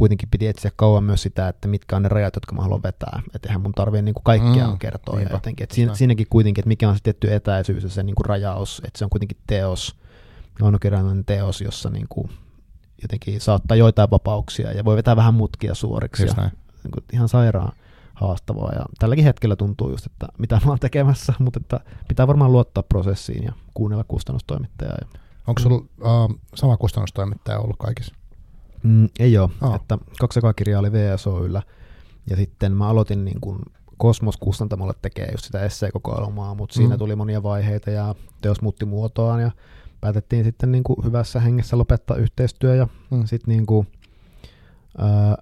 kuitenkin 0.00 0.28
piti 0.30 0.46
etsiä 0.46 0.70
kauan 0.76 1.04
myös 1.04 1.22
sitä, 1.22 1.48
että 1.48 1.68
mitkä 1.68 1.96
on 1.96 2.02
ne 2.02 2.08
rajat, 2.08 2.36
jotka 2.36 2.54
mä 2.54 2.62
haluan 2.62 2.82
vetää. 2.82 3.22
Että 3.34 3.48
eihän 3.48 3.60
mun 3.60 3.72
tarvii 3.72 4.02
niin 4.02 4.14
kuin 4.14 4.24
kaikkea 4.24 4.66
mm, 4.66 4.78
kertoa. 4.78 5.20
jotenkin. 5.20 5.64
Et 5.64 5.70
siinä, 5.70 5.94
siinäkin 5.94 6.26
kuitenkin, 6.30 6.62
että 6.62 6.68
mikä 6.68 6.88
on 6.88 6.96
se 6.96 7.02
tietty 7.02 7.34
etäisyys 7.34 7.82
ja 7.82 7.88
se 7.88 8.02
niin 8.02 8.14
kuin 8.14 8.26
rajaus, 8.26 8.82
että 8.86 8.98
se 8.98 9.04
on 9.04 9.10
kuitenkin 9.10 9.36
teos, 9.46 9.96
on 10.62 10.78
teos, 11.26 11.60
jossa 11.60 11.90
niin 11.90 12.06
kuin 12.08 12.30
jotenkin 13.02 13.40
saattaa 13.40 13.76
joitain 13.76 14.10
vapauksia 14.10 14.72
ja 14.72 14.84
voi 14.84 14.96
vetää 14.96 15.16
vähän 15.16 15.34
mutkia 15.34 15.74
suoriksi. 15.74 16.26
ja, 16.26 16.50
niin 16.84 16.90
kuin 16.92 17.04
ihan 17.12 17.28
sairaan 17.28 17.72
haastavaa. 18.14 18.72
Ja 18.74 18.84
tälläkin 18.98 19.24
hetkellä 19.24 19.56
tuntuu 19.56 19.90
just, 19.90 20.06
että 20.06 20.26
mitä 20.38 20.60
mä 20.64 20.70
oon 20.70 20.78
tekemässä, 20.78 21.34
mutta 21.44 21.60
että 21.62 21.80
pitää 22.08 22.26
varmaan 22.26 22.52
luottaa 22.52 22.82
prosessiin 22.82 23.44
ja 23.44 23.52
kuunnella 23.74 24.04
kustannustoimittajaa. 24.04 24.98
Onko 25.46 25.60
sulla 25.60 25.76
uh, 25.76 26.38
sama 26.54 26.76
kustannustoimittaja 26.76 27.58
ollut 27.58 27.76
kaikissa? 27.78 28.19
Mm, 28.82 29.08
ei 29.18 29.38
ole. 29.38 29.50
Oh. 29.62 29.74
Että 29.74 29.98
kaksi 30.20 30.40
kirjaa 30.56 30.80
oli 30.80 30.92
VSOYllä 30.92 31.62
ja 32.30 32.36
sitten 32.36 32.72
mä 32.76 32.88
aloitin 32.88 33.24
niin 33.24 33.40
kuin 33.40 33.58
Kosmos 33.96 34.36
kustantamolle 34.36 34.94
tekee 35.02 35.28
just 35.32 35.44
sitä 35.44 35.64
esseekokoelmaa, 35.64 36.54
mutta 36.54 36.72
mm. 36.72 36.76
siinä 36.76 36.98
tuli 36.98 37.16
monia 37.16 37.42
vaiheita 37.42 37.90
ja 37.90 38.14
teos 38.40 38.62
muutti 38.62 38.84
muotoaan 38.84 39.40
ja 39.40 39.50
päätettiin 40.00 40.44
sitten 40.44 40.72
niin 40.72 40.84
kuin 40.84 41.04
hyvässä 41.04 41.40
hengessä 41.40 41.78
lopettaa 41.78 42.16
yhteistyö 42.16 42.74
ja 42.74 42.88
mm. 43.10 43.26
sitten 43.26 43.54
niin 43.54 43.66
kuin, 43.66 43.86
ää, 44.98 45.36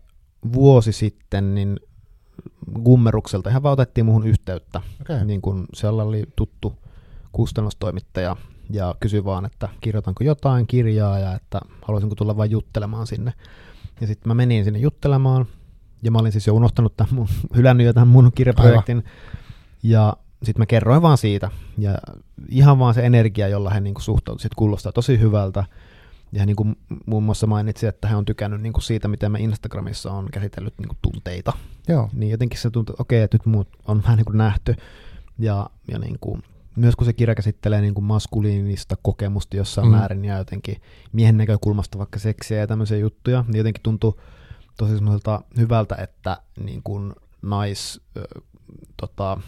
vuosi 0.53 0.93
sitten 0.93 1.55
niin 1.55 1.81
Gummerukselta 2.85 3.51
ihan 3.51 3.63
vaan 3.63 3.73
otettiin 3.73 4.05
muuhun 4.05 4.27
yhteyttä. 4.27 4.81
Okay. 5.01 5.25
Niin 5.25 5.43
kuin 5.43 5.67
siellä 5.75 6.03
oli 6.03 6.25
tuttu 6.37 6.75
kustannustoimittaja 7.33 8.37
ja 8.71 8.95
kysyi 9.01 9.25
vaan, 9.25 9.45
että 9.45 9.69
kirjoitanko 9.81 10.25
jotain 10.25 10.67
kirjaa 10.67 11.19
ja 11.19 11.35
että 11.35 11.61
haluaisinko 11.83 12.15
tulla 12.15 12.37
vain 12.37 12.51
juttelemaan 12.51 13.07
sinne. 13.07 13.33
Ja 14.01 14.07
sitten 14.07 14.31
mä 14.31 14.35
menin 14.35 14.65
sinne 14.65 14.79
juttelemaan 14.79 15.47
ja 16.03 16.11
mä 16.11 16.19
olin 16.19 16.33
siis 16.33 16.47
jo 16.47 16.55
unohtanut 16.55 16.97
tämän 16.97 17.15
mun, 17.15 17.29
hylännyt 17.57 17.87
jo 17.87 17.93
tämän 17.93 18.09
mun 18.09 18.31
kirjaprojektin. 18.35 18.97
Aivan. 18.97 19.11
Ja 19.83 20.17
sitten 20.43 20.61
mä 20.63 20.67
kerroin 20.67 21.03
vaan 21.03 21.19
siitä, 21.19 21.51
ja 21.79 21.95
ihan 22.49 22.79
vaan 22.79 22.95
se 22.95 23.07
energia, 23.07 23.49
jolla 23.49 23.71
hän 23.71 23.85
niinku 23.85 24.01
suhtautuu, 24.01 24.49
kuulostaa 24.57 24.93
tosi 24.93 25.21
hyvältä. 25.21 25.65
Ja 26.33 26.39
hän 26.39 26.47
niinku 26.47 26.67
muun 27.07 27.23
muassa 27.23 27.47
mainitsi, 27.47 27.87
että 27.87 28.09
hän 28.09 28.19
on 28.19 28.25
tykännyt 28.25 28.61
niinku 28.61 28.81
siitä, 28.81 29.09
miten 29.09 29.33
mä 29.33 29.39
Instagramissa 29.39 30.13
on 30.13 30.29
käsitellyt 30.33 30.75
niinku 30.79 30.97
tunteita. 31.03 31.53
Joo. 31.89 32.11
Niin 32.13 32.31
jotenkin 32.31 32.59
se 32.61 32.71
tuntuu, 32.71 32.93
että 32.93 33.03
okei, 33.03 33.23
että 33.23 33.35
nyt 33.35 33.47
muut 33.47 33.69
on 33.87 34.03
vähän 34.03 34.17
niinku 34.17 34.33
nähty. 34.33 34.75
Ja, 35.39 35.71
ja 35.89 35.99
niinku, 35.99 36.39
myös 36.79 36.97
kun 36.97 37.05
se 37.05 37.13
kirja 37.13 37.35
käsittelee 37.35 37.81
niinku 37.81 38.01
maskuliinista 38.01 38.97
kokemusta 39.03 39.57
jossain 39.57 39.87
mm. 39.89 39.95
määrin 39.95 40.25
ja 40.25 40.39
jotenkin 40.39 40.77
miehen 41.13 41.37
näkökulmasta 41.37 41.99
vaikka 41.99 42.19
seksiä 42.19 42.59
ja 42.59 42.67
tämmöisiä 42.67 42.99
juttuja, 42.99 43.45
niin 43.47 43.57
jotenkin 43.57 43.83
tuntuu 43.83 44.21
tosi 44.77 44.95
hyvältä, 45.59 45.97
että 45.97 46.37
niin 46.65 46.83
kuin 46.83 47.13
nais, 47.43 48.01
äh, 48.17 48.43
tota, 48.97 49.41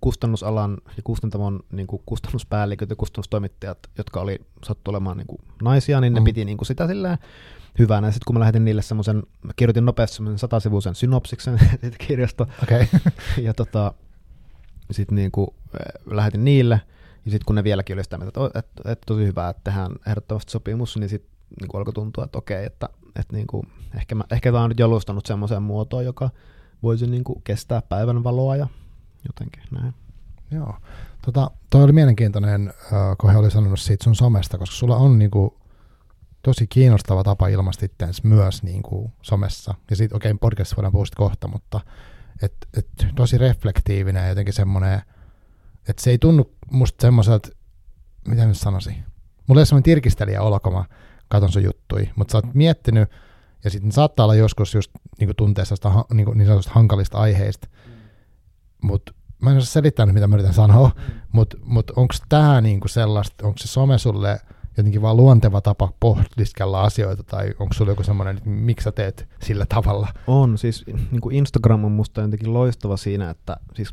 kustannusalan 0.00 0.78
ja 0.96 1.02
kustantamon 1.04 1.60
niin 1.72 1.86
kuin 1.86 2.02
kustannuspäälliköt 2.06 2.90
ja 2.90 2.96
kustannustoimittajat, 2.96 3.78
jotka 3.98 4.20
oli 4.20 4.38
sattu 4.64 4.90
olemaan 4.90 5.16
niin 5.16 5.26
kuin 5.26 5.40
naisia, 5.62 6.00
niin 6.00 6.12
ne 6.12 6.20
mm. 6.20 6.24
piti 6.24 6.44
niin 6.44 6.56
kuin 6.56 6.66
sitä 6.66 6.86
silleen 6.86 7.18
hyvänä. 7.78 8.10
Sitten 8.10 8.24
kun 8.26 8.34
mä 8.34 8.40
lähetin 8.40 8.64
niille 8.64 8.82
semmoisen, 8.82 9.22
kirjoitin 9.56 9.84
nopeasti 9.84 10.16
semmoisen 10.16 10.38
satasivuisen 10.38 10.94
synopsiksen 10.94 11.58
kirjasta, 12.06 12.46
okay. 12.62 12.86
ja 13.42 13.54
tota, 13.54 13.94
sitten 14.94 15.16
niin 15.16 15.30
kuin, 15.30 15.48
lähetin 16.06 16.44
niille, 16.44 16.80
ja 17.24 17.30
sitten 17.30 17.46
kun 17.46 17.54
ne 17.54 17.64
vieläkin 17.64 17.96
oli 17.96 18.04
sitä 18.04 18.18
mieltä, 18.18 18.46
että, 18.46 18.58
että, 18.58 18.92
että 18.92 19.06
tosi 19.06 19.26
hyvä, 19.26 19.48
että 19.48 19.60
tehdään 19.64 19.92
ehdottomasti 20.06 20.52
sopimus, 20.52 20.96
niin 20.96 21.08
sitten 21.08 21.36
niin 21.60 21.70
alkoi 21.74 21.92
tuntua, 21.92 22.24
että 22.24 22.38
okei, 22.38 22.66
että, 22.66 22.88
että 23.20 23.36
niin 23.36 23.46
kuin, 23.46 23.68
ehkä, 23.96 24.14
mä, 24.14 24.24
ehkä 24.32 24.52
tämä 24.52 24.64
on 24.64 24.70
nyt 24.70 24.78
jolustanut 24.78 25.26
semmoiseen 25.26 25.62
muotoon, 25.62 26.04
joka 26.04 26.30
voisi 26.82 27.06
niin 27.06 27.24
kuin 27.24 27.42
kestää 27.42 27.82
päivän 27.82 28.24
valoa 28.24 28.56
ja 28.56 28.66
jotenkin 29.26 29.62
näin. 29.70 29.94
Joo. 30.50 30.74
Tota, 31.24 31.50
toi 31.70 31.84
oli 31.84 31.92
mielenkiintoinen, 31.92 32.72
kun 33.20 33.30
he 33.30 33.36
oli 33.36 33.50
sanonut 33.50 33.80
siitä 33.80 34.04
sun 34.04 34.14
somesta, 34.14 34.58
koska 34.58 34.76
sulla 34.76 34.96
on 34.96 35.18
niinku 35.18 35.58
tosi 36.42 36.66
kiinnostava 36.66 37.24
tapa 37.24 37.48
ilmaista 37.48 37.86
myös 38.22 38.62
niinku 38.62 39.12
somessa. 39.22 39.74
Ja 39.90 39.96
sitten 39.96 40.16
okei, 40.16 40.30
okay, 40.30 40.38
podcastissa 40.40 40.76
voidaan 40.76 40.92
puhua 40.92 41.06
kohta, 41.16 41.48
mutta 41.48 41.80
et, 42.42 42.54
et, 42.76 42.88
tosi 43.14 43.38
reflektiivinen 43.38 44.22
ja 44.22 44.28
jotenkin 44.28 44.54
semmoinen, 44.54 45.02
että 45.88 46.02
se 46.02 46.10
ei 46.10 46.18
tunnu 46.18 46.52
musta 46.70 47.02
semmoiselta, 47.02 47.48
mitä 48.28 48.46
nyt 48.46 48.58
sanoisin, 48.58 48.94
mulla 49.46 49.58
ei 49.58 49.60
ole 49.60 49.66
semmoinen 49.66 49.82
tirkistelijä 49.82 50.42
olo, 50.42 50.60
kun 50.60 50.72
mä 50.72 50.84
katon 51.28 51.52
sun 51.52 51.62
juttui, 51.62 52.10
mutta 52.16 52.32
sä 52.32 52.38
oot 52.38 52.54
miettinyt, 52.54 53.10
ja 53.64 53.70
sitten 53.70 53.92
saattaa 53.92 54.24
olla 54.24 54.34
joskus 54.34 54.74
just 54.74 54.90
niinku 55.18 55.34
tunteessa 55.34 56.04
niinku, 56.12 56.32
niin 56.32 56.46
sanotusta 56.46 56.72
hankalista 56.74 57.18
aiheista, 57.18 57.68
mutta 58.82 59.12
mä 59.42 59.50
en 59.50 59.56
osaa 59.56 59.72
selittää 59.72 60.06
mitä 60.06 60.26
mä 60.26 60.36
yritän 60.36 60.54
sanoa, 60.54 60.90
mm. 60.96 61.14
mutta 61.32 61.56
mut, 61.64 61.90
onko 61.90 62.14
tämä 62.28 62.60
niinku 62.60 62.88
sellaista, 62.88 63.46
onko 63.46 63.58
se 63.58 63.68
some 63.68 63.98
sulle 63.98 64.40
jotenkin 64.76 65.02
vaan 65.02 65.16
luonteva 65.16 65.60
tapa 65.60 65.92
pohdiskella 66.00 66.82
asioita, 66.82 67.22
tai 67.22 67.54
onko 67.58 67.74
sulla 67.74 67.90
joku 67.90 68.02
semmoinen, 68.02 68.36
että 68.36 68.48
miksi 68.48 68.84
sä 68.84 68.92
teet 68.92 69.28
sillä 69.42 69.66
tavalla? 69.66 70.08
On, 70.26 70.58
siis 70.58 70.84
niin 70.86 71.20
kuin 71.20 71.34
Instagram 71.34 71.84
on 71.84 71.92
musta 71.92 72.20
jotenkin 72.20 72.54
loistava 72.54 72.96
siinä, 72.96 73.30
että 73.30 73.56
siis 73.74 73.92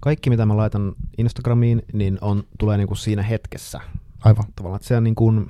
kaikki 0.00 0.30
mitä 0.30 0.46
mä 0.46 0.56
laitan 0.56 0.94
Instagramiin, 1.18 1.82
niin 1.92 2.18
on, 2.20 2.42
tulee 2.58 2.76
niin 2.76 2.88
kuin 2.88 2.98
siinä 2.98 3.22
hetkessä. 3.22 3.80
Aivan. 4.24 4.44
Tavallaan, 4.56 4.76
että 4.76 4.88
se 4.88 4.96
on 4.96 5.04
niin 5.04 5.14
kuin, 5.14 5.48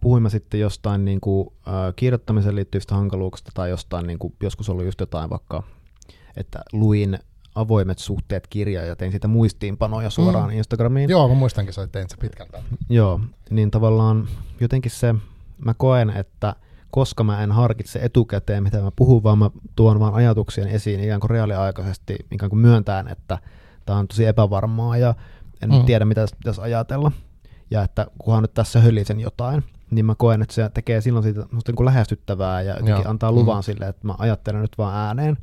puhuimme 0.00 0.30
sitten 0.30 0.60
jostain 0.60 1.04
niin 1.04 1.20
kuin, 1.20 1.48
äh, 1.68 1.74
kirjoittamiseen 1.96 2.56
liittyvistä 2.56 2.94
hankaluuksista 2.94 3.50
tai 3.54 3.70
jostain, 3.70 4.06
niin 4.06 4.18
kuin, 4.18 4.34
joskus 4.42 4.68
ollut 4.68 4.84
just 4.84 5.00
jotain 5.00 5.30
vaikka, 5.30 5.62
että 6.36 6.58
luin 6.72 7.18
avoimet 7.56 7.98
suhteet 7.98 8.46
kirja 8.46 8.84
ja 8.84 8.96
tein 8.96 9.10
siitä 9.10 9.28
muistiinpanoja 9.28 10.10
suoraan 10.10 10.50
mm. 10.50 10.56
Instagramiin. 10.56 11.10
Joo, 11.10 11.28
mä 11.28 11.34
muistankin, 11.34 11.74
että 11.84 11.92
tein 11.92 12.10
se 12.10 12.16
pitkältä. 12.16 12.62
Joo, 12.88 13.20
niin 13.50 13.70
tavallaan 13.70 14.28
jotenkin 14.60 14.90
se, 14.90 15.14
mä 15.64 15.74
koen, 15.74 16.10
että 16.10 16.56
koska 16.90 17.24
mä 17.24 17.42
en 17.42 17.52
harkitse 17.52 17.98
etukäteen, 18.02 18.62
mitä 18.62 18.80
mä 18.80 18.90
puhun, 18.96 19.22
vaan 19.22 19.38
mä 19.38 19.50
tuon 19.76 20.00
vaan 20.00 20.14
ajatuksia 20.14 20.66
esiin 20.66 21.04
ikään 21.04 21.20
kuin 21.20 21.30
reaaliaikaisesti, 21.30 22.16
ikään 22.30 22.50
kuin 22.50 22.60
myöntään, 22.60 23.08
että 23.08 23.38
tämä 23.86 23.98
on 23.98 24.08
tosi 24.08 24.26
epävarmaa 24.26 24.96
ja 24.96 25.14
en 25.62 25.70
mm. 25.70 25.84
tiedä, 25.84 26.04
mitä 26.04 26.26
pitäisi 26.38 26.60
ajatella. 26.60 27.12
Ja 27.70 27.82
että 27.82 28.06
kunhan 28.18 28.42
nyt 28.42 28.54
tässä 28.54 28.80
hölisen 28.80 29.20
jotain, 29.20 29.64
niin 29.90 30.06
mä 30.06 30.14
koen, 30.18 30.42
että 30.42 30.54
se 30.54 30.70
tekee 30.74 31.00
silloin 31.00 31.22
siitä 31.22 31.40
niin 31.40 31.76
kuin 31.76 31.84
lähestyttävää 31.84 32.62
ja 32.62 32.70
jotenkin 32.70 33.02
Joo. 33.02 33.10
antaa 33.10 33.32
luvan 33.32 33.58
mm. 33.58 33.62
sille, 33.62 33.88
että 33.88 34.06
mä 34.06 34.14
ajattelen 34.18 34.60
nyt 34.60 34.78
vaan 34.78 34.96
ääneen. 34.96 35.36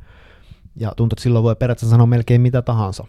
Ja 0.75 0.93
tuntuu, 0.97 1.15
että 1.15 1.23
silloin 1.23 1.43
voi 1.43 1.55
periaatteessa 1.55 1.91
sanoa 1.91 2.07
melkein 2.07 2.41
mitä 2.41 2.61
tahansa. 2.61 3.07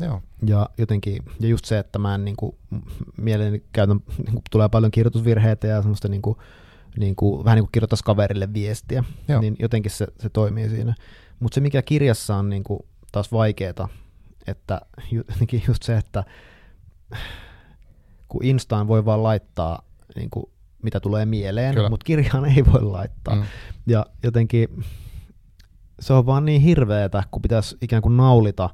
Joo. 0.00 0.22
Ja 0.46 0.70
jotenkin, 0.78 1.22
ja 1.40 1.48
just 1.48 1.64
se, 1.64 1.78
että 1.78 1.98
mä 1.98 2.14
en 2.14 2.24
niin 2.24 2.36
kuin, 2.36 2.56
mielelläni 3.16 3.64
käytän, 3.72 4.00
niin 4.18 4.32
kuin, 4.32 4.42
tulee 4.50 4.68
paljon 4.68 4.92
kirjoitusvirheitä 4.92 5.66
ja 5.66 5.82
semmoista 5.82 6.08
niin 6.08 6.22
kuin, 6.22 6.36
niin 6.98 7.16
kuin, 7.16 7.44
vähän 7.44 7.56
niin 7.56 7.64
kuin 7.64 7.72
kirjoittaisi 7.72 8.04
kaverille 8.04 8.52
viestiä, 8.54 9.04
Joo. 9.28 9.40
niin 9.40 9.56
jotenkin 9.58 9.90
se, 9.90 10.06
se 10.20 10.28
toimii 10.28 10.68
siinä. 10.68 10.94
Mutta 11.40 11.54
se, 11.54 11.60
mikä 11.60 11.82
kirjassa 11.82 12.36
on 12.36 12.48
niin 12.50 12.64
kuin, 12.64 12.80
taas 13.12 13.32
vaikeaa, 13.32 13.88
että 14.46 14.80
jotenkin 15.10 15.62
just 15.68 15.82
se, 15.82 15.96
että 15.96 16.24
kun 18.28 18.44
Instaan 18.44 18.88
voi 18.88 19.04
vaan 19.04 19.22
laittaa 19.22 19.82
niin 20.16 20.30
kuin, 20.30 20.46
mitä 20.82 21.00
tulee 21.00 21.26
mieleen, 21.26 21.74
mutta 21.90 22.04
kirjaan 22.04 22.44
ei 22.44 22.64
voi 22.72 22.82
laittaa. 22.82 23.34
Mm. 23.34 23.42
Ja 23.86 24.06
jotenkin 24.22 24.84
se 26.00 26.12
on 26.12 26.26
vaan 26.26 26.44
niin 26.44 26.60
hirveetä, 26.60 27.22
kun 27.30 27.42
pitäisi 27.42 27.76
ikään 27.80 28.02
kuin 28.02 28.16
naulita 28.16 28.70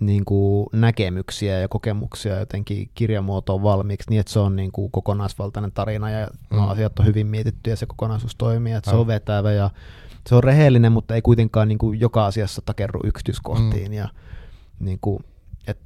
niin 0.00 0.24
kuin 0.24 0.66
näkemyksiä 0.72 1.58
ja 1.58 1.68
kokemuksia 1.68 2.38
jotenkin 2.38 2.90
kirjamuotoon 2.94 3.62
valmiiksi 3.62 4.10
niin, 4.10 4.20
että 4.20 4.32
se 4.32 4.38
on 4.38 4.56
niin 4.56 4.72
kuin 4.72 4.90
kokonaisvaltainen 4.90 5.72
tarina 5.72 6.10
ja 6.10 6.26
mm. 6.50 6.56
no, 6.56 6.68
asiat 6.68 6.98
on 6.98 7.06
hyvin 7.06 7.26
mietitty 7.26 7.70
ja 7.70 7.76
se 7.76 7.86
kokonaisuus 7.86 8.36
toimii, 8.36 8.72
että 8.72 8.90
se 8.90 8.96
on 8.96 9.06
vetävä 9.06 9.52
ja 9.52 9.70
se 10.28 10.34
on 10.34 10.44
rehellinen, 10.44 10.92
mutta 10.92 11.14
ei 11.14 11.22
kuitenkaan 11.22 11.68
niin 11.68 11.78
kuin 11.78 12.00
joka 12.00 12.26
asiassa 12.26 12.62
takerru 12.66 13.00
yksityiskohtiin 13.04 13.88
mm. 13.88 13.92
ja 13.92 14.08
niin 14.80 14.98
kuin, 15.00 15.24
et 15.66 15.78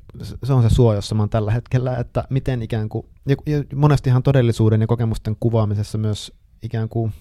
se 0.42 0.52
on 0.52 0.62
se 0.62 0.74
suo, 0.74 0.94
jossa 0.94 1.14
mä 1.14 1.22
oon 1.22 1.30
tällä 1.30 1.50
hetkellä, 1.50 1.96
että 1.96 2.24
miten 2.30 2.62
ikään 2.62 2.88
kuin, 2.88 3.06
ja, 3.26 3.36
ja 3.46 3.64
monestihan 3.74 4.22
todellisuuden 4.22 4.80
ja 4.80 4.86
kokemusten 4.86 5.36
kuvaamisessa 5.40 5.98
myös 5.98 6.32
ikään 6.62 6.88
kuin 6.88 7.12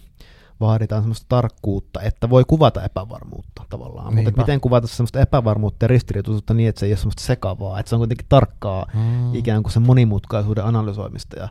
vaaditaan 0.59 1.01
semmoista 1.01 1.25
tarkkuutta, 1.29 2.01
että 2.01 2.29
voi 2.29 2.43
kuvata 2.47 2.83
epävarmuutta 2.83 3.63
tavallaan. 3.69 4.15
Mutta 4.15 4.31
miten 4.37 4.61
kuvata 4.61 4.87
semmoista 4.87 5.19
epävarmuutta 5.19 5.83
ja 5.83 5.87
ristiriitaisuutta 5.87 6.53
niin, 6.53 6.69
että 6.69 6.79
se 6.79 6.85
ei 6.85 6.91
ole 6.91 6.97
semmoista 6.97 7.23
sekavaa, 7.23 7.79
että 7.79 7.89
se 7.89 7.95
on 7.95 7.99
kuitenkin 7.99 8.25
tarkkaa 8.29 8.85
mm. 8.93 9.35
ikään 9.35 9.63
kuin 9.63 9.73
sen 9.73 9.83
monimutkaisuuden 9.83 10.65
analysoimista 10.65 11.39
ja 11.39 11.49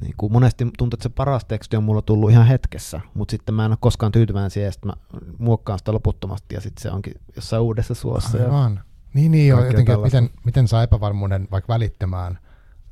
niin 0.00 0.14
kuin 0.16 0.32
monesti 0.32 0.64
tuntuu, 0.78 0.96
että 0.96 1.02
se 1.02 1.08
paras 1.08 1.44
teksti 1.44 1.76
on 1.76 1.84
mulla 1.84 2.02
tullut 2.02 2.30
ihan 2.30 2.46
hetkessä, 2.46 3.00
mutta 3.14 3.32
sitten 3.32 3.54
mä 3.54 3.64
en 3.64 3.72
ole 3.72 3.78
koskaan 3.80 4.12
tyytyväinen 4.12 4.50
siihen, 4.50 4.68
että 4.68 4.86
mä 4.86 4.92
muokkaan 5.38 5.78
sitä 5.78 5.92
loputtomasti 5.92 6.54
ja 6.54 6.60
sitten 6.60 6.82
se 6.82 6.90
onkin 6.90 7.14
jossain 7.36 7.62
uudessa 7.62 7.94
suossa. 7.94 8.38
Aivan. 8.38 8.74
Ja 8.74 8.82
niin, 9.14 9.30
niin 9.30 9.48
joo, 9.48 9.64
jotenkin, 9.64 9.94
että 9.94 10.04
miten, 10.04 10.30
miten 10.44 10.68
saa 10.68 10.82
epävarmuuden 10.82 11.48
vaikka 11.50 11.72
välittämään, 11.72 12.38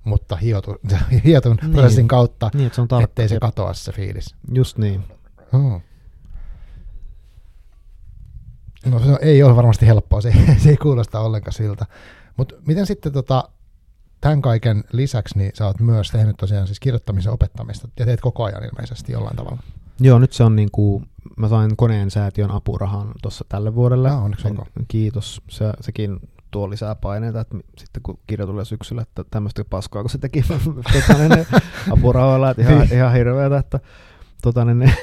mutta 0.04 0.36
hiotu, 0.36 0.76
hiotun 1.24 1.58
niin. 1.62 1.72
prosessin 1.72 2.08
kautta, 2.08 2.50
niin, 2.54 2.66
että 2.66 2.74
se 2.74 2.82
on 2.82 2.88
tarkka, 2.88 3.04
ettei 3.04 3.28
se 3.28 3.40
katoa 3.40 3.74
se 3.74 3.92
fiilis. 3.92 4.34
Just 4.52 4.78
niin. 4.78 5.04
Hmm. 5.52 5.80
No 8.86 8.98
se 8.98 9.18
ei 9.20 9.42
ole 9.42 9.56
varmasti 9.56 9.86
helppoa, 9.86 10.20
se, 10.20 10.32
se 10.62 10.70
ei 10.70 10.76
kuulosta 10.76 11.20
ollenkaan 11.20 11.52
siltä. 11.52 11.86
Mutta 12.36 12.54
miten 12.66 12.86
sitten 12.86 13.12
tota, 13.12 13.48
tämän 14.20 14.42
kaiken 14.42 14.84
lisäksi, 14.92 15.38
niin 15.38 15.50
sä 15.54 15.66
oot 15.66 15.80
myös 15.80 16.10
tehnyt 16.10 16.36
tosiaan 16.36 16.66
siis 16.66 16.80
kirjoittamisen 16.80 17.32
opettamista 17.32 17.88
ja 17.98 18.06
teet 18.06 18.20
koko 18.20 18.44
ajan 18.44 18.64
ilmeisesti 18.64 19.12
jollain 19.12 19.36
tavalla. 19.36 19.62
Joo, 20.00 20.18
nyt 20.18 20.32
se 20.32 20.44
on 20.44 20.56
niin 20.56 20.70
kuin, 20.72 21.06
mä 21.36 21.48
sain 21.48 21.76
koneen 21.76 22.10
säätiön 22.10 22.50
apurahan 22.50 23.12
tuossa 23.22 23.44
tälle 23.48 23.74
vuodelle. 23.74 24.10
Ah, 24.10 24.24
onneksi 24.24 24.48
onko. 24.48 24.66
Kiitos, 24.88 25.42
se, 25.48 25.64
sekin 25.80 26.20
tuo 26.50 26.70
lisää 26.70 26.94
paineita, 26.94 27.40
että 27.40 27.56
sitten 27.78 28.02
kun 28.02 28.18
kirja 28.26 28.46
tulee 28.46 28.64
syksyllä, 28.64 29.02
että 29.02 29.24
tämmöistä 29.30 29.64
paskaa, 29.64 30.02
kun 30.02 30.10
se 30.10 30.18
teki 30.18 30.42
tota, 30.48 31.18
niin, 31.18 31.46
apurahoilla, 31.90 32.50
että 32.50 32.62
ihan, 32.62 32.88
ihan 32.92 33.12
hirveätä, 33.12 33.58
että 33.58 33.80
tota, 34.42 34.64
niin, 34.64 34.94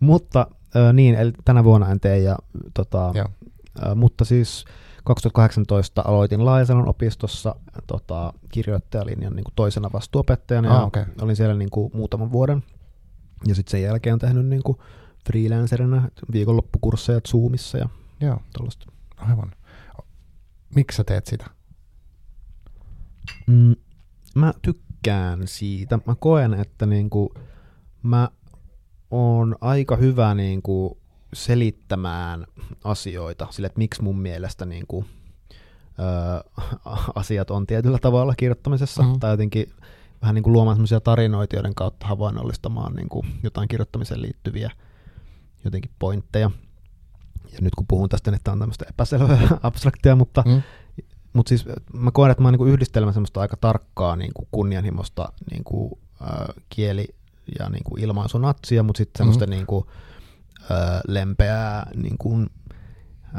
mutta 0.00 0.46
äh, 0.76 0.92
niin, 0.92 1.14
eli 1.14 1.32
tänä 1.44 1.64
vuonna 1.64 1.90
en 1.90 2.00
tee, 2.00 2.18
ja, 2.18 2.36
tota, 2.74 3.08
äh, 3.08 3.94
mutta 3.94 4.24
siis 4.24 4.64
2018 5.04 6.02
aloitin 6.04 6.44
Laisanon 6.44 6.88
opistossa 6.88 7.54
tota, 7.86 8.32
kirjoittajalinjan 8.52 9.36
niin 9.36 9.44
kuin 9.44 9.54
toisena 9.56 9.90
vastuopettajana, 9.92 10.70
ah, 10.70 10.80
ja 10.80 10.86
okay. 10.86 11.04
olin 11.20 11.36
siellä 11.36 11.54
niin 11.54 11.70
kuin, 11.70 11.90
muutaman 11.94 12.32
vuoden, 12.32 12.62
ja 13.46 13.54
sitten 13.54 13.70
sen 13.70 13.82
jälkeen 13.82 14.12
on 14.12 14.18
tehnyt 14.18 14.46
niin 14.46 14.62
kuin, 14.62 14.78
freelancerina 15.26 16.08
viikonloppukursseja 16.32 17.20
Zoomissa 17.28 17.78
ja 17.78 17.88
Joo. 18.20 18.40
tuollaista. 18.56 18.86
Aivan. 19.16 19.52
Miksi 20.74 20.96
sä 20.96 21.04
teet 21.04 21.26
sitä? 21.26 21.50
Mm, 23.46 23.76
mä 24.34 24.54
tykkään 24.62 25.42
siitä. 25.44 25.98
Mä 26.06 26.14
koen, 26.14 26.54
että 26.54 26.86
niinku, 26.86 27.34
mä 28.02 28.28
oon 29.10 29.56
aika 29.60 29.96
hyvä 29.96 30.34
niinku, 30.34 30.98
selittämään 31.32 32.46
asioita 32.84 33.46
sille, 33.50 33.66
että 33.66 33.78
miksi 33.78 34.02
mun 34.02 34.18
mielestä 34.18 34.66
niinku, 34.66 35.04
ö, 35.98 36.62
asiat 37.20 37.50
on 37.50 37.66
tietyllä 37.66 37.98
tavalla 37.98 38.34
kirjoittamisessa, 38.36 39.02
mm-hmm. 39.02 39.20
tai 39.20 39.30
jotenkin 39.30 39.72
vähän 40.22 40.34
niin 40.34 40.42
kuin 40.42 40.52
luomaan 40.52 40.76
sellaisia 40.76 41.00
tarinoita, 41.00 41.56
joiden 41.56 41.74
kautta 41.74 42.06
havainnollistamaan 42.06 42.94
niin 42.94 43.08
kuin 43.08 43.26
jotain 43.42 43.68
kirjoittamiseen 43.68 44.22
liittyviä 44.22 44.70
jotenkin 45.64 45.90
pointteja. 45.98 46.50
Ja 47.52 47.58
nyt 47.60 47.74
kun 47.74 47.86
puhun 47.86 48.08
tästä, 48.08 48.30
niin 48.30 48.40
tämä 48.44 48.52
on 48.52 48.58
tämmöistä 48.58 48.84
epäselvää 48.88 49.48
abstraktia, 49.62 50.16
mutta, 50.16 50.42
mm. 50.46 50.62
mutta 51.32 51.48
siis 51.48 51.66
mä 51.92 52.10
koen, 52.10 52.30
että 52.30 52.42
mä 52.42 52.48
oon 52.48 52.58
niin 52.58 52.68
yhdistelmä 52.68 53.12
semmoista 53.12 53.40
aika 53.40 53.56
tarkkaa 53.56 54.16
niin 54.16 54.32
kuin 54.34 54.48
kunnianhimosta 54.50 55.32
niin 55.50 55.64
kuin, 55.64 55.92
äh, 56.22 56.54
kieli- 56.68 57.14
ja 57.58 57.68
niin 57.68 57.84
kuin 57.84 58.02
ilmaisunatsia, 58.02 58.82
mutta 58.82 58.98
sitten 58.98 59.18
semmoista 59.18 59.46
mm. 59.46 59.50
niin 59.50 59.66
kuin, 59.66 59.84
äh, 60.70 61.00
lempeää 61.08 61.90
niin 61.94 62.18
kuin, 62.18 62.50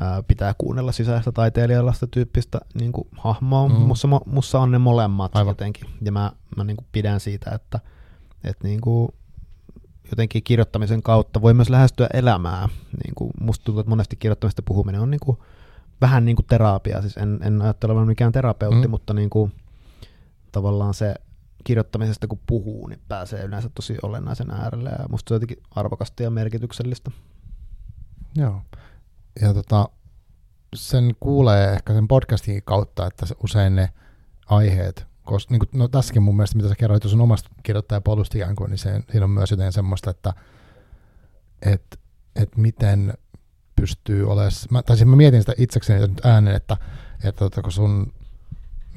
äh, 0.02 0.24
pitää 0.28 0.54
kuunnella 0.58 0.92
sisäistä 0.92 1.32
taiteilijalaista 1.32 2.08
tyyppistä 2.08 2.60
niin 2.74 2.92
kuin, 2.92 3.08
hahmoa. 3.18 3.70
Mm. 3.70 3.76
Mussa, 3.76 4.08
mussa 4.26 4.60
on 4.60 4.72
ne 4.72 4.78
molemmat 4.78 5.36
Aivan. 5.36 5.52
jotenkin, 5.52 5.90
ja 6.02 6.12
mä, 6.12 6.32
mä 6.58 6.64
niin 6.64 6.78
kuin 6.78 6.88
pidän 6.92 7.20
siitä, 7.20 7.52
että, 7.52 7.80
että 8.44 8.68
niin 8.68 8.82
kuin, 8.82 9.10
jotenkin 10.12 10.44
kirjoittamisen 10.44 11.04
kautta 11.04 11.42
voi 11.42 11.54
myös 11.54 11.70
lähestyä 11.70 12.08
elämää. 12.14 12.70
Niin 13.04 13.16
kuin 13.16 13.32
musta 13.42 13.66
tuntuu, 13.66 13.80
että 13.80 13.90
monesti 13.90 14.16
kirjoittamista 14.16 14.62
puhuminen 14.62 15.02
on 15.02 15.12
niin 15.12 15.20
kuin, 15.20 15.38
vähän 16.02 16.26
niin 16.26 16.36
kuin 16.36 16.46
terapia. 16.46 17.02
Siis 17.02 17.18
en, 17.18 17.40
en 17.44 17.62
ajattele 17.62 17.92
olevan 17.92 18.08
mikään 18.08 18.32
terapeutti, 18.32 18.88
mm. 18.88 18.92
mutta 18.92 19.14
niin 19.14 19.30
kuin, 19.30 19.52
tavallaan 20.52 20.94
se 20.94 21.16
kirjoittamisesta 21.64 22.28
kun 22.28 22.40
puhuu, 22.48 22.88
niin 22.88 23.02
pääsee 23.08 23.44
yleensä 23.44 23.70
tosi 23.76 23.98
olennaisen 24.02 24.52
äärelle 24.52 24.90
ja 24.90 25.06
musta 25.10 25.30
se 25.30 25.34
on 25.34 25.36
jotenkin 25.36 25.64
arvokasta 25.72 26.24
ja 26.24 26.30
merkityksellistä. 26.30 27.12
Joo. 28.36 28.62
Ja 29.42 29.54
tota, 29.54 29.90
sen 30.76 31.16
kuulee 31.20 31.74
ehkä 31.74 31.94
sen 31.94 32.08
podcastin 32.08 32.64
kautta, 32.64 33.08
että 33.08 33.26
usein 33.44 33.76
ne 33.76 33.90
aiheet, 34.46 35.08
koska 35.24 35.54
niin 35.54 35.60
kuin, 35.60 35.70
no 35.74 35.88
tässäkin 35.88 36.24
mun 36.24 36.36
mielestä, 36.36 36.58
mitä 36.58 36.70
sä 36.70 36.76
kerroit 36.76 37.04
sun 37.04 37.22
omasta 37.22 37.50
kirjoittajapolusta 37.64 38.38
ikään 38.38 38.56
kuin, 38.56 38.70
niin 38.70 38.78
se, 38.78 39.02
siinä 39.12 39.24
on 39.24 39.30
myös 39.30 39.52
jotain 39.52 39.74
semmoista, 39.74 40.10
että 40.10 40.34
et, 41.62 42.00
et 42.36 42.58
miten 42.58 43.14
pystyy 43.76 44.32
olemaan, 44.32 44.84
tai 44.86 44.98
siis 44.98 45.10
mä 45.10 45.16
mietin 45.16 45.42
sitä 45.42 45.54
itsekseni 45.58 46.08
nyt 46.08 46.26
äänen, 46.26 46.56
että, 46.56 46.78
että 47.24 47.40
tota, 47.40 47.62
kun 47.62 47.72
sun, 47.72 48.14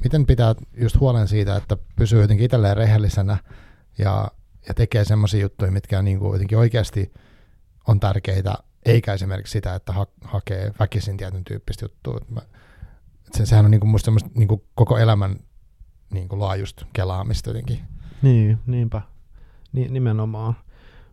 miten 0.03 0.25
pitää 0.25 0.55
just 0.77 0.99
huolen 0.99 1.27
siitä, 1.27 1.55
että 1.55 1.77
pysyy 1.95 2.21
jotenkin 2.21 2.45
itselleen 2.45 2.77
rehellisenä 2.77 3.37
ja, 3.97 4.31
ja 4.67 4.73
tekee 4.73 5.05
semmoisia 5.05 5.41
juttuja, 5.41 5.71
mitkä 5.71 6.01
niin 6.01 6.19
kuin 6.19 6.33
jotenkin 6.33 6.57
oikeasti 6.57 7.13
on 7.87 7.99
tärkeitä, 7.99 8.53
eikä 8.85 9.13
esimerkiksi 9.13 9.51
sitä, 9.51 9.75
että 9.75 9.93
ha- 9.93 10.07
hakee 10.23 10.71
väkisin 10.79 11.17
tietyn 11.17 11.43
tyyppistä 11.43 11.85
juttua. 11.85 12.19
Mä, 12.29 12.41
se, 13.31 13.45
sehän 13.45 13.65
on 13.65 13.71
niin 13.71 13.81
kuin 13.81 13.89
musta 13.89 14.05
semmoista 14.05 14.29
niin 14.35 14.47
kuin 14.47 14.63
koko 14.75 14.97
elämän 14.97 15.35
niin 16.13 16.29
kuin 16.29 16.39
laajusta 16.39 16.85
kelaamista 16.93 17.49
jotenkin. 17.49 17.79
Niin, 18.21 18.59
niinpä. 18.65 19.01
Ni, 19.73 19.87
nimenomaan. 19.87 20.55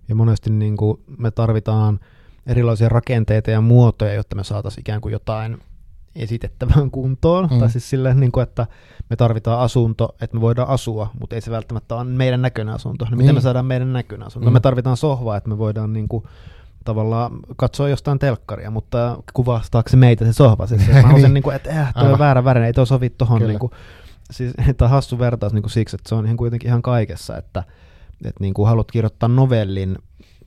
Ja 0.08 0.14
monesti 0.14 0.50
niin 0.50 0.76
kuin 0.76 1.02
me 1.18 1.30
tarvitaan 1.30 2.00
erilaisia 2.46 2.88
rakenteita 2.88 3.50
ja 3.50 3.60
muotoja, 3.60 4.14
jotta 4.14 4.36
me 4.36 4.44
saataisiin 4.44 4.80
ikään 4.80 5.00
kuin 5.00 5.12
jotain 5.12 5.58
esitettävään 6.18 6.90
kuntoon. 6.90 7.48
Mm. 7.50 7.58
Tai 7.58 7.70
siis 7.70 7.90
silleen, 7.90 8.20
niin 8.20 8.32
kuin, 8.32 8.42
että 8.42 8.66
me 9.10 9.16
tarvitaan 9.16 9.60
asunto, 9.60 10.14
että 10.20 10.36
me 10.36 10.40
voidaan 10.40 10.68
asua, 10.68 11.10
mutta 11.20 11.34
ei 11.34 11.40
se 11.40 11.50
välttämättä 11.50 11.94
ole 11.94 12.04
meidän 12.04 12.42
näköinen 12.42 12.74
asunto. 12.74 13.04
No, 13.04 13.10
niin. 13.10 13.18
miten 13.18 13.34
me 13.34 13.40
saadaan 13.40 13.66
meidän 13.66 13.92
näköinen 13.92 14.26
asunto? 14.26 14.50
Mm. 14.50 14.52
Me 14.52 14.60
tarvitaan 14.60 14.96
sohvaa, 14.96 15.36
että 15.36 15.48
me 15.48 15.58
voidaan 15.58 15.92
niin 15.92 16.08
kuin, 16.08 16.24
tavallaan 16.84 17.32
katsoa 17.56 17.88
jostain 17.88 18.18
telkkaria, 18.18 18.70
mutta 18.70 19.18
kuvastaako 19.32 19.88
se 19.88 19.96
meitä 19.96 20.24
se 20.24 20.32
sohva? 20.32 20.66
Siis, 20.66 20.88
mä 20.88 21.02
haluaisin, 21.02 21.34
niin 21.34 21.42
kuin, 21.42 21.56
että 21.56 21.70
äh, 21.70 21.94
tuo 21.94 22.12
on 22.12 22.18
väärä 22.18 22.44
väri, 22.44 22.66
ei 22.66 22.72
tuo 22.72 22.84
sovi 22.84 23.10
tuohon. 23.10 23.42
Niin 23.42 23.58
kuin, 23.58 23.72
siis, 24.30 24.52
tämä 24.76 24.86
on 24.86 24.90
hassu 24.90 25.18
vertaus 25.18 25.52
niin 25.52 25.62
kuin 25.62 25.70
siksi, 25.70 25.96
että 25.96 26.08
se 26.08 26.14
on 26.14 26.24
ihan 26.24 26.36
kuitenkin 26.36 26.68
ihan 26.68 26.82
kaikessa, 26.82 27.36
että, 27.36 27.64
että 28.24 28.40
niin 28.40 28.54
kuin 28.54 28.68
haluat 28.68 28.92
kirjoittaa 28.92 29.28
novellin, 29.28 29.98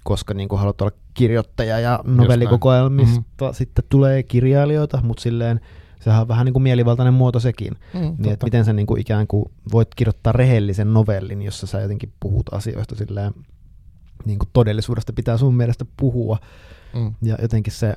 koska 0.04 0.34
niin 0.34 0.50
kuin 0.50 0.60
haluat 0.60 0.82
olla 0.82 0.92
kirjoittaja 1.14 1.80
ja 1.80 2.00
novellikokoelmista 2.04 3.20
mm-hmm. 3.20 3.54
sitten 3.54 3.86
tulee 3.90 4.24
kirjailijoita, 4.24 5.02
mutta 5.04 5.24
silleen 5.24 5.60
sehän 6.00 6.22
on 6.22 6.28
vähän 6.28 6.46
niin 6.46 6.54
kuin 6.54 6.64
mielivaltainen 6.64 7.14
muoto 7.14 7.40
sekin. 7.40 7.74
Mm, 7.94 8.16
niin, 8.18 8.34
että 8.34 8.46
miten 8.46 8.66
sä 8.66 8.74
niin 8.74 8.88
kuin 8.88 9.02
ikään 9.02 9.28
kuin 9.28 9.46
voit 9.72 9.96
kirjoittaa 9.96 10.34
rehellisen 10.34 10.94
novellin, 10.94 11.42
jossa 11.42 11.68
sä 11.68 11.82
jotenkin 11.82 12.14
puhut 12.20 12.54
asioista 12.54 12.96
silleen, 12.96 13.34
niin 14.26 14.40
kuin 14.40 14.50
todellisuudesta 14.54 15.14
pitää 15.14 15.38
sun 15.38 15.56
mielestä 15.56 15.86
puhua. 15.98 16.38
Mm. 16.94 17.14
Ja 17.22 17.38
jotenkin 17.42 17.74
se, 17.74 17.96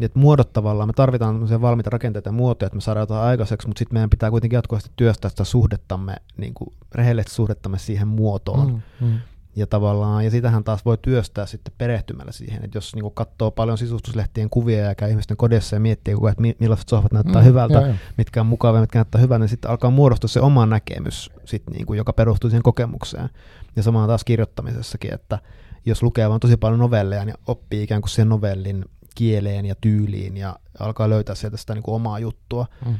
että 0.00 0.18
muodot 0.18 0.52
tavallaan, 0.52 0.88
me 0.88 0.92
tarvitaan 0.92 1.60
valmiita 1.60 1.90
rakenteita 1.90 2.28
ja 2.28 2.32
muotoja, 2.32 2.66
että 2.66 2.76
me 2.76 2.80
saadaan 2.80 3.02
jotain 3.02 3.22
aikaiseksi, 3.22 3.68
mutta 3.68 3.78
sitten 3.78 3.94
meidän 3.94 4.10
pitää 4.10 4.30
kuitenkin 4.30 4.56
jatkuvasti 4.56 4.90
työstää 4.96 5.28
sitä 5.28 5.44
suhdettamme, 5.44 6.14
niin 6.36 6.54
kuin 6.54 6.74
rehellistä 6.94 7.32
suhdettamme 7.32 7.78
siihen 7.78 8.08
muotoon. 8.08 8.82
Mm, 9.00 9.06
mm. 9.06 9.18
Ja 9.56 9.66
tavallaan, 9.66 10.24
ja 10.24 10.30
sitähän 10.30 10.64
taas 10.64 10.84
voi 10.84 10.98
työstää 11.02 11.46
sitten 11.46 11.74
perehtymällä 11.78 12.32
siihen, 12.32 12.64
että 12.64 12.76
jos 12.76 12.94
niin 12.94 13.14
katsoo 13.14 13.50
paljon 13.50 13.78
sisustuslehtien 13.78 14.50
kuvia 14.50 14.78
ja 14.78 14.94
käy 14.94 15.10
ihmisten 15.10 15.36
kodissa 15.36 15.76
ja 15.76 15.80
miettii 15.80 16.14
että 16.30 16.42
millaiset 16.58 16.88
sohvat 16.88 17.12
näyttää 17.12 17.42
mm, 17.42 17.46
hyvältä, 17.46 17.74
joo, 17.74 17.86
joo. 17.86 17.94
mitkä 18.18 18.40
on 18.40 18.46
mukavia, 18.46 18.80
mitkä 18.80 18.98
näyttää 18.98 19.20
hyvältä, 19.20 19.42
niin 19.42 19.48
sitten 19.48 19.70
alkaa 19.70 19.90
muodostua 19.90 20.28
se 20.28 20.40
oma 20.40 20.66
näkemys, 20.66 21.30
sit 21.44 21.62
niin 21.70 21.86
kuin, 21.86 21.96
joka 21.96 22.12
perustuu 22.12 22.50
siihen 22.50 22.62
kokemukseen. 22.62 23.28
Ja 23.76 23.82
sama 23.82 24.06
taas 24.06 24.24
kirjoittamisessakin, 24.24 25.14
että 25.14 25.38
jos 25.86 26.02
lukee 26.02 26.28
vaan 26.28 26.40
tosi 26.40 26.56
paljon 26.56 26.80
novelleja, 26.80 27.24
niin 27.24 27.36
oppii 27.46 27.82
ikään 27.82 28.02
kuin 28.02 28.10
sen 28.10 28.28
novellin 28.28 28.84
kieleen 29.14 29.66
ja 29.66 29.74
tyyliin 29.80 30.36
ja 30.36 30.56
alkaa 30.78 31.10
löytää 31.10 31.34
sieltä 31.34 31.56
sitä 31.56 31.74
niin 31.74 31.82
kuin 31.82 31.94
omaa 31.94 32.18
juttua. 32.18 32.66
Mm. 32.86 32.94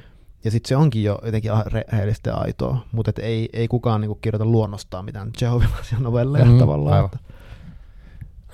Ja 0.45 0.51
sitten 0.51 0.69
se 0.69 0.77
onkin 0.77 1.05
jo 1.05 1.19
jotenkin 1.25 1.51
rehellistä 1.67 2.31
ja 2.31 2.37
aitoa, 2.37 2.87
mutta 2.93 3.11
et 3.11 3.19
ei, 3.19 3.49
ei 3.53 3.69
kukaan 3.69 4.01
niinku 4.01 4.15
kirjoita 4.15 4.45
luonnostaan 4.45 5.05
mitään 5.05 5.31
Jehovilaisia 5.41 5.99
novelleja 5.99 6.45
mm, 6.45 6.59
tavallaan. 6.59 7.05
Että. 7.05 7.19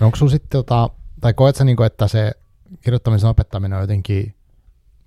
Onko 0.00 0.16
sulla 0.16 0.30
sitten, 0.30 0.48
tota, 0.50 0.90
tai 1.20 1.34
koet 1.34 1.56
sä, 1.56 1.64
niinku, 1.64 1.82
että 1.82 2.08
se 2.08 2.32
kirjoittamisen 2.80 3.30
opettaminen 3.30 3.76
on 3.76 3.82
jotenkin, 3.82 4.34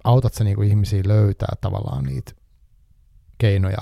autat 0.04 0.34
sä 0.34 0.44
niinku 0.44 0.62
ihmisiä 0.62 1.04
löytää 1.06 1.56
tavallaan 1.62 2.04
niitä 2.04 2.32
keinoja 3.38 3.82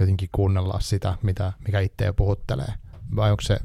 jotenkin 0.00 0.28
kuunnella 0.32 0.80
sitä, 0.80 1.18
mitä, 1.22 1.52
mikä 1.66 1.80
itseä 1.80 2.12
puhuttelee? 2.12 2.72
Vai 3.16 3.30
onko 3.30 3.40
se, 3.40 3.56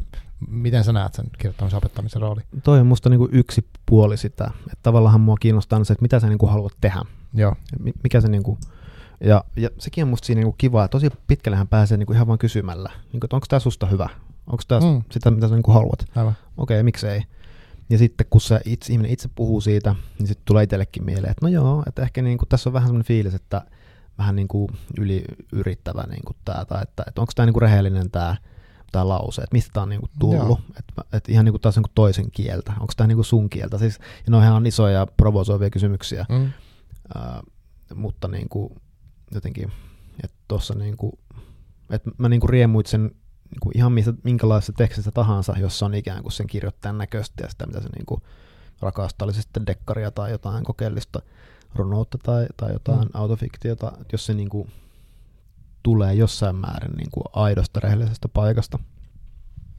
miten 0.47 0.83
sä 0.83 0.93
näet 0.93 1.13
sen 1.13 1.25
kirjoittamisen 1.37 1.77
opettamisen 1.77 2.21
rooli? 2.21 2.41
Toi 2.63 2.79
on 2.79 2.87
musta 2.87 3.09
niinku 3.09 3.29
yksi 3.31 3.67
puoli 3.85 4.17
sitä, 4.17 4.51
että 4.65 4.83
tavallaan 4.83 5.21
mua 5.21 5.35
kiinnostaa 5.39 5.83
se, 5.83 5.93
että 5.93 6.01
mitä 6.01 6.19
sä 6.19 6.27
niinku 6.27 6.47
haluat 6.47 6.73
tehdä 6.81 7.01
Joo. 7.33 7.55
Mikä 8.03 8.21
se 8.21 8.27
niinku, 8.27 8.57
ja, 9.23 9.43
ja 9.55 9.69
sekin 9.77 10.03
on 10.03 10.09
musta 10.09 10.25
siinä 10.25 10.39
niinku 10.39 10.55
kivaa, 10.57 10.87
tosi 10.87 11.09
pitkällehän 11.27 11.67
pääsee 11.67 11.97
niinku 11.97 12.13
ihan 12.13 12.27
vain 12.27 12.39
kysymällä, 12.39 12.91
niinku, 13.13 13.25
että 13.25 13.35
onko 13.35 13.45
tämä 13.49 13.59
susta 13.59 13.85
hyvä, 13.85 14.09
onko 14.47 14.63
tämä 14.67 14.81
mm. 14.81 15.01
sitä, 15.11 15.31
mitä 15.31 15.47
sä 15.47 15.55
niinku 15.55 15.71
haluat. 15.71 16.05
Okei, 16.57 16.75
okay, 16.75 16.83
miksei. 16.83 17.23
Ja 17.89 17.97
sitten 17.97 18.27
kun 18.29 18.41
se 18.41 18.61
itse, 18.65 18.93
ihminen 18.93 19.11
itse 19.11 19.29
puhuu 19.35 19.61
siitä, 19.61 19.95
niin 20.19 20.27
sitten 20.27 20.45
tulee 20.45 20.63
itsellekin 20.63 21.03
mieleen, 21.03 21.31
että 21.31 21.45
no 21.45 21.51
joo, 21.51 21.83
että 21.87 22.01
ehkä 22.01 22.21
niinku, 22.21 22.45
tässä 22.45 22.69
on 22.69 22.73
vähän 22.73 22.87
sellainen 22.87 23.07
fiilis, 23.07 23.33
että 23.33 23.61
vähän 24.17 24.35
niinku 24.35 24.69
yli 24.97 25.23
yrittävä 25.51 26.03
niinku 26.03 26.33
tämä, 26.45 26.65
tai 26.65 26.83
että, 26.83 27.03
että 27.07 27.21
onko 27.21 27.31
tämä 27.35 27.45
niinku 27.45 27.59
rehellinen 27.59 28.11
tämä 28.11 28.35
tämä 28.91 29.07
lause, 29.07 29.41
että 29.41 29.53
mistä 29.53 29.71
tämä 29.73 29.81
on 29.81 29.89
niinku 29.89 30.09
tullut, 30.19 30.59
että 30.79 31.17
et 31.17 31.29
ihan 31.29 31.45
niinku 31.45 31.59
taas 31.59 31.75
niinku 31.75 31.91
toisen 31.95 32.31
kieltä, 32.31 32.73
onko 32.79 32.93
tämä 32.97 33.07
niinku 33.07 33.23
sun 33.23 33.49
kieltä, 33.49 33.77
siis, 33.77 33.99
ja 34.27 34.39
ne 34.39 34.51
on 34.51 34.67
isoja 34.67 35.07
provosoivia 35.17 35.69
kysymyksiä, 35.69 36.25
mm. 36.29 36.51
Ää, 37.15 37.43
mutta 37.95 38.27
niin 38.27 38.49
kuin, 38.49 38.75
jotenkin, 39.31 39.71
että 40.23 40.37
tuossa 40.47 40.73
niin 40.73 40.97
kuin, 40.97 41.13
että 41.89 42.11
mä 42.17 42.29
niin 42.29 42.39
kuin 42.39 42.49
riemuit 42.49 42.87
sen 42.87 43.01
niin 43.49 43.59
kuin 43.61 43.77
ihan 43.77 43.91
mistä, 43.91 44.13
minkälaisessa 44.23 44.73
tekstissä 44.73 45.11
tahansa, 45.11 45.53
jossa 45.59 45.85
on 45.85 45.93
ikään 45.93 46.21
kuin 46.21 46.31
sen 46.31 46.47
kirjoittajan 46.47 46.97
näköistä 46.97 47.43
ja 47.43 47.49
sitä, 47.49 47.65
mitä 47.65 47.81
se 47.81 47.89
niin 47.95 48.05
kuin 48.05 48.21
rakastaa, 48.81 49.25
oli 49.25 49.33
se 49.33 49.41
sitten 49.41 49.67
dekkaria 49.67 50.11
tai 50.11 50.31
jotain 50.31 50.63
kokeellista 50.63 51.21
runoutta 51.75 52.17
tai, 52.17 52.47
tai 52.57 52.73
jotain 52.73 52.99
mm. 53.01 53.09
autofiktiota, 53.13 53.91
jos 54.11 54.25
se 54.25 54.33
niin 54.33 54.49
kuin 54.49 54.71
tulee 55.83 56.13
jossain 56.13 56.55
määrin 56.55 56.97
niin 56.97 57.11
kuin 57.11 57.23
aidosta, 57.33 57.79
rehellisestä 57.79 58.27
paikasta. 58.27 58.79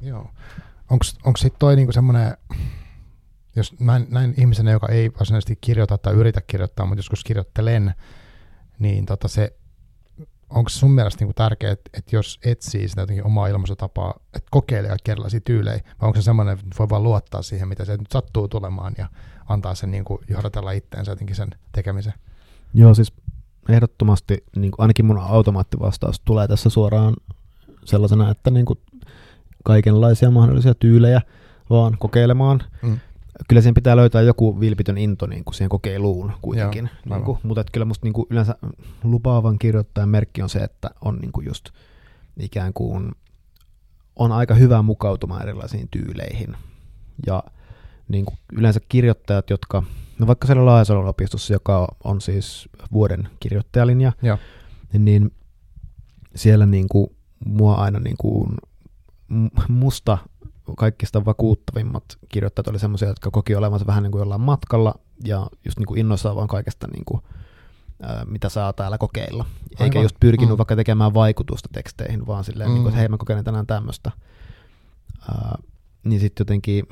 Joo. 0.00 0.30
Onko 1.24 1.36
sitten 1.36 1.58
toi 1.58 1.76
niinku 1.76 1.92
semmoinen 1.92 2.36
jos 3.56 3.74
näin, 3.80 4.06
näin 4.10 4.34
ihmisenä, 4.36 4.70
joka 4.70 4.88
ei 4.88 5.12
varsinaisesti 5.12 5.58
kirjoita 5.60 5.98
tai 5.98 6.14
yritä 6.14 6.40
kirjoittaa, 6.40 6.86
mutta 6.86 6.98
joskus 6.98 7.24
kirjoittelen, 7.24 7.94
niin 8.78 9.06
tota 9.06 9.28
se, 9.28 9.56
onko 10.50 10.68
sun 10.68 10.90
mielestä 10.90 11.24
niin 11.24 11.34
tärkeää, 11.34 11.72
että, 11.72 11.90
että 11.98 12.16
jos 12.16 12.38
etsii 12.44 12.88
sitä 12.88 13.00
jotenkin 13.00 13.26
omaa 13.26 13.48
ilmaisutapaa, 13.48 14.14
että 14.34 14.48
kokeilee 14.50 14.96
erilaisia 15.08 15.40
tyylejä, 15.40 15.80
vai 16.00 16.06
onko 16.06 16.16
se 16.16 16.22
semmoinen, 16.22 16.54
että 16.54 16.76
voi 16.78 16.88
vaan 16.88 17.02
luottaa 17.02 17.42
siihen, 17.42 17.68
mitä 17.68 17.84
se 17.84 17.96
nyt 17.96 18.10
sattuu 18.12 18.48
tulemaan 18.48 18.92
ja 18.98 19.08
antaa 19.48 19.74
sen 19.74 19.90
niin 19.90 20.04
kuin 20.04 20.18
johdatella 20.28 20.72
itteensä 20.72 21.12
jotenkin 21.12 21.36
sen 21.36 21.50
tekemisen? 21.72 22.14
Joo, 22.74 22.94
siis 22.94 23.12
ehdottomasti 23.68 24.44
niin 24.56 24.70
kuin 24.70 24.80
ainakin 24.82 25.06
mun 25.06 25.18
automaattivastaus 25.18 26.20
tulee 26.20 26.48
tässä 26.48 26.70
suoraan 26.70 27.14
sellaisena, 27.84 28.30
että 28.30 28.50
niin 28.50 28.66
kuin 28.66 28.78
kaikenlaisia 29.64 30.30
mahdollisia 30.30 30.74
tyylejä 30.74 31.20
vaan 31.70 31.96
kokeilemaan. 31.98 32.62
Mm 32.82 33.00
kyllä 33.48 33.62
siihen 33.62 33.74
pitää 33.74 33.96
löytää 33.96 34.22
joku 34.22 34.60
vilpitön 34.60 34.98
into 34.98 35.26
niin 35.26 35.44
kuin 35.44 35.54
siihen 35.54 35.68
kokeiluun 35.68 36.32
kuitenkin. 36.42 36.90
Joo, 37.06 37.16
niin 37.16 37.24
kuin, 37.24 37.38
mutta 37.42 37.64
kyllä 37.72 37.86
musta 37.86 38.06
niin 38.06 38.12
kuin 38.12 38.26
yleensä 38.30 38.54
lupaavan 39.04 39.58
kirjoittajan 39.58 40.08
merkki 40.08 40.42
on 40.42 40.48
se, 40.48 40.58
että 40.58 40.90
on 41.00 41.18
niin 41.18 41.32
kuin 41.32 41.46
just 41.46 41.70
ikään 42.40 42.72
kuin 42.72 43.12
on 44.16 44.32
aika 44.32 44.54
hyvä 44.54 44.82
mukautumaan 44.82 45.42
erilaisiin 45.42 45.88
tyyleihin. 45.90 46.56
Ja 47.26 47.42
niin 48.08 48.24
kuin 48.24 48.38
yleensä 48.52 48.80
kirjoittajat, 48.88 49.50
jotka, 49.50 49.82
no 50.18 50.26
vaikka 50.26 50.46
siellä 50.46 50.66
Laajasalon 50.66 51.08
opistossa, 51.08 51.52
joka 51.52 51.96
on 52.04 52.20
siis 52.20 52.68
vuoden 52.92 53.28
kirjoittajalinja, 53.40 54.12
Joo. 54.22 54.38
niin 54.98 55.30
siellä 56.34 56.66
niin 56.66 56.88
kuin 56.88 57.10
mua 57.46 57.74
aina 57.74 57.98
niin 57.98 58.16
kuin 58.18 58.50
musta 59.68 60.18
kaikista 60.76 61.24
vakuuttavimmat 61.24 62.04
kirjoittajat 62.28 62.68
oli 62.68 62.78
semmoisia, 62.78 63.08
jotka 63.08 63.30
koki 63.30 63.54
olevansa 63.54 63.86
vähän 63.86 64.02
niin 64.02 64.12
kuin 64.12 64.20
jollain 64.20 64.40
matkalla 64.40 64.94
ja 65.24 65.46
just 65.64 65.78
niin 65.78 65.86
kuin 65.86 66.00
innoissaan 66.00 66.36
vaan 66.36 66.48
kaikesta, 66.48 66.86
niin 66.92 67.04
kuin, 67.04 67.22
mitä 68.26 68.48
saa 68.48 68.72
täällä 68.72 68.98
kokeilla. 68.98 69.44
Aivan. 69.44 69.84
Eikä 69.84 70.00
just 70.00 70.16
pyrkinyt 70.20 70.54
mm. 70.54 70.58
vaikka 70.58 70.76
tekemään 70.76 71.14
vaikutusta 71.14 71.68
teksteihin, 71.72 72.26
vaan 72.26 72.44
silleen, 72.44 72.70
mm. 72.70 72.74
niin 72.74 72.82
kuin, 72.82 72.90
että 72.90 72.98
hei 72.98 73.08
mä 73.08 73.16
kokeilen 73.16 73.44
tänään 73.44 73.66
tämmöistä. 73.66 74.10
niin 76.04 76.20
sitten 76.20 76.44
jotenkin, 76.44 76.88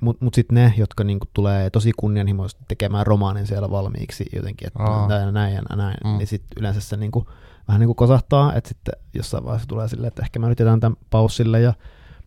mutta 0.00 0.24
mut 0.24 0.34
sitten 0.34 0.54
ne, 0.54 0.74
jotka 0.76 1.04
niin 1.04 1.18
kuin 1.18 1.30
tulee 1.34 1.70
tosi 1.70 1.92
kunnianhimoisesti 1.96 2.64
tekemään 2.68 3.06
romaanin 3.06 3.46
siellä 3.46 3.70
valmiiksi 3.70 4.26
jotenkin, 4.32 4.66
että 4.66 4.82
Aa. 4.82 5.08
näin 5.08 5.22
ja 5.22 5.32
näin 5.32 5.54
ja 5.54 5.76
näin, 5.76 5.96
mm. 6.04 6.18
niin 6.18 6.26
sitten 6.26 6.58
yleensä 6.60 6.80
se 6.80 6.96
niin 6.96 7.12
kuin, 7.12 7.26
vähän 7.68 7.80
niin 7.80 7.88
kuin 7.88 7.96
kosahtaa, 7.96 8.54
että 8.54 8.68
sitten 8.68 8.94
jossain 9.14 9.44
vaiheessa 9.44 9.68
tulee 9.68 9.88
silleen, 9.88 10.08
että 10.08 10.22
ehkä 10.22 10.38
mä 10.38 10.48
nyt 10.48 10.60
jätän 10.60 10.80
tämän 10.80 10.96
paussille 11.10 11.60
ja 11.60 11.74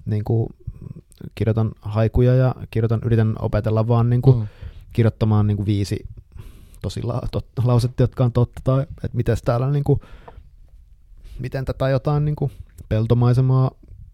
niin 0.05 0.23
kuin 0.23 0.49
kirjoitan 1.35 1.71
haikuja 1.81 2.35
ja 2.35 2.55
kirjoitan, 2.71 3.01
yritän 3.05 3.35
opetella 3.39 3.87
vaan 3.87 4.09
niin 4.09 4.21
kuin, 4.21 4.37
mm. 4.37 4.47
kirjoittamaan 4.93 5.47
niin 5.47 5.57
kuin 5.57 5.65
viisi 5.65 6.07
tosi 6.81 7.03
la, 7.03 7.21
tot, 7.31 7.45
lausetta, 7.63 8.03
jotka 8.03 8.23
on 8.23 8.31
totta, 8.31 8.61
tai 8.63 8.81
että 8.81 9.17
miten 9.17 9.37
täällä 9.45 9.71
niin 9.71 9.83
kuin, 9.83 9.99
miten 11.39 11.65
tätä 11.65 11.89
jotain 11.89 12.25
niin 12.25 12.35
kuin 12.35 12.51
peltomaisemaa, 12.89 13.71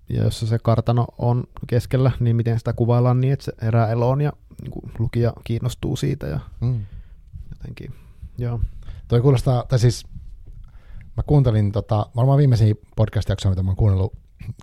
ja 0.09 0.23
jos 0.23 0.39
se 0.39 0.59
kartano 0.59 1.07
on 1.17 1.43
keskellä, 1.67 2.11
niin 2.19 2.35
miten 2.35 2.57
sitä 2.57 2.73
kuvaillaan 2.73 3.21
niin, 3.21 3.33
että 3.33 3.45
se 3.45 3.53
herää 3.61 3.87
eloon 3.87 4.21
ja 4.21 4.33
niin 4.61 4.71
kuin, 4.71 4.91
lukija 4.99 5.33
kiinnostuu 5.43 5.95
siitä 5.95 6.27
ja 6.27 6.39
mm. 6.61 6.85
jotenkin, 7.49 7.93
joo. 8.37 8.59
Toi 9.07 9.21
kuulostaa, 9.21 9.63
tai 9.67 9.79
siis 9.79 10.07
mä 11.17 11.23
kuuntelin 11.25 11.71
tota, 11.71 12.05
varmaan 12.15 12.37
viimeisiä 12.37 12.75
podcast-jaksoja, 12.95 13.49
mitä 13.49 13.63
mä 13.63 13.69
oon 13.69 13.75
kuunnellut 13.75 14.13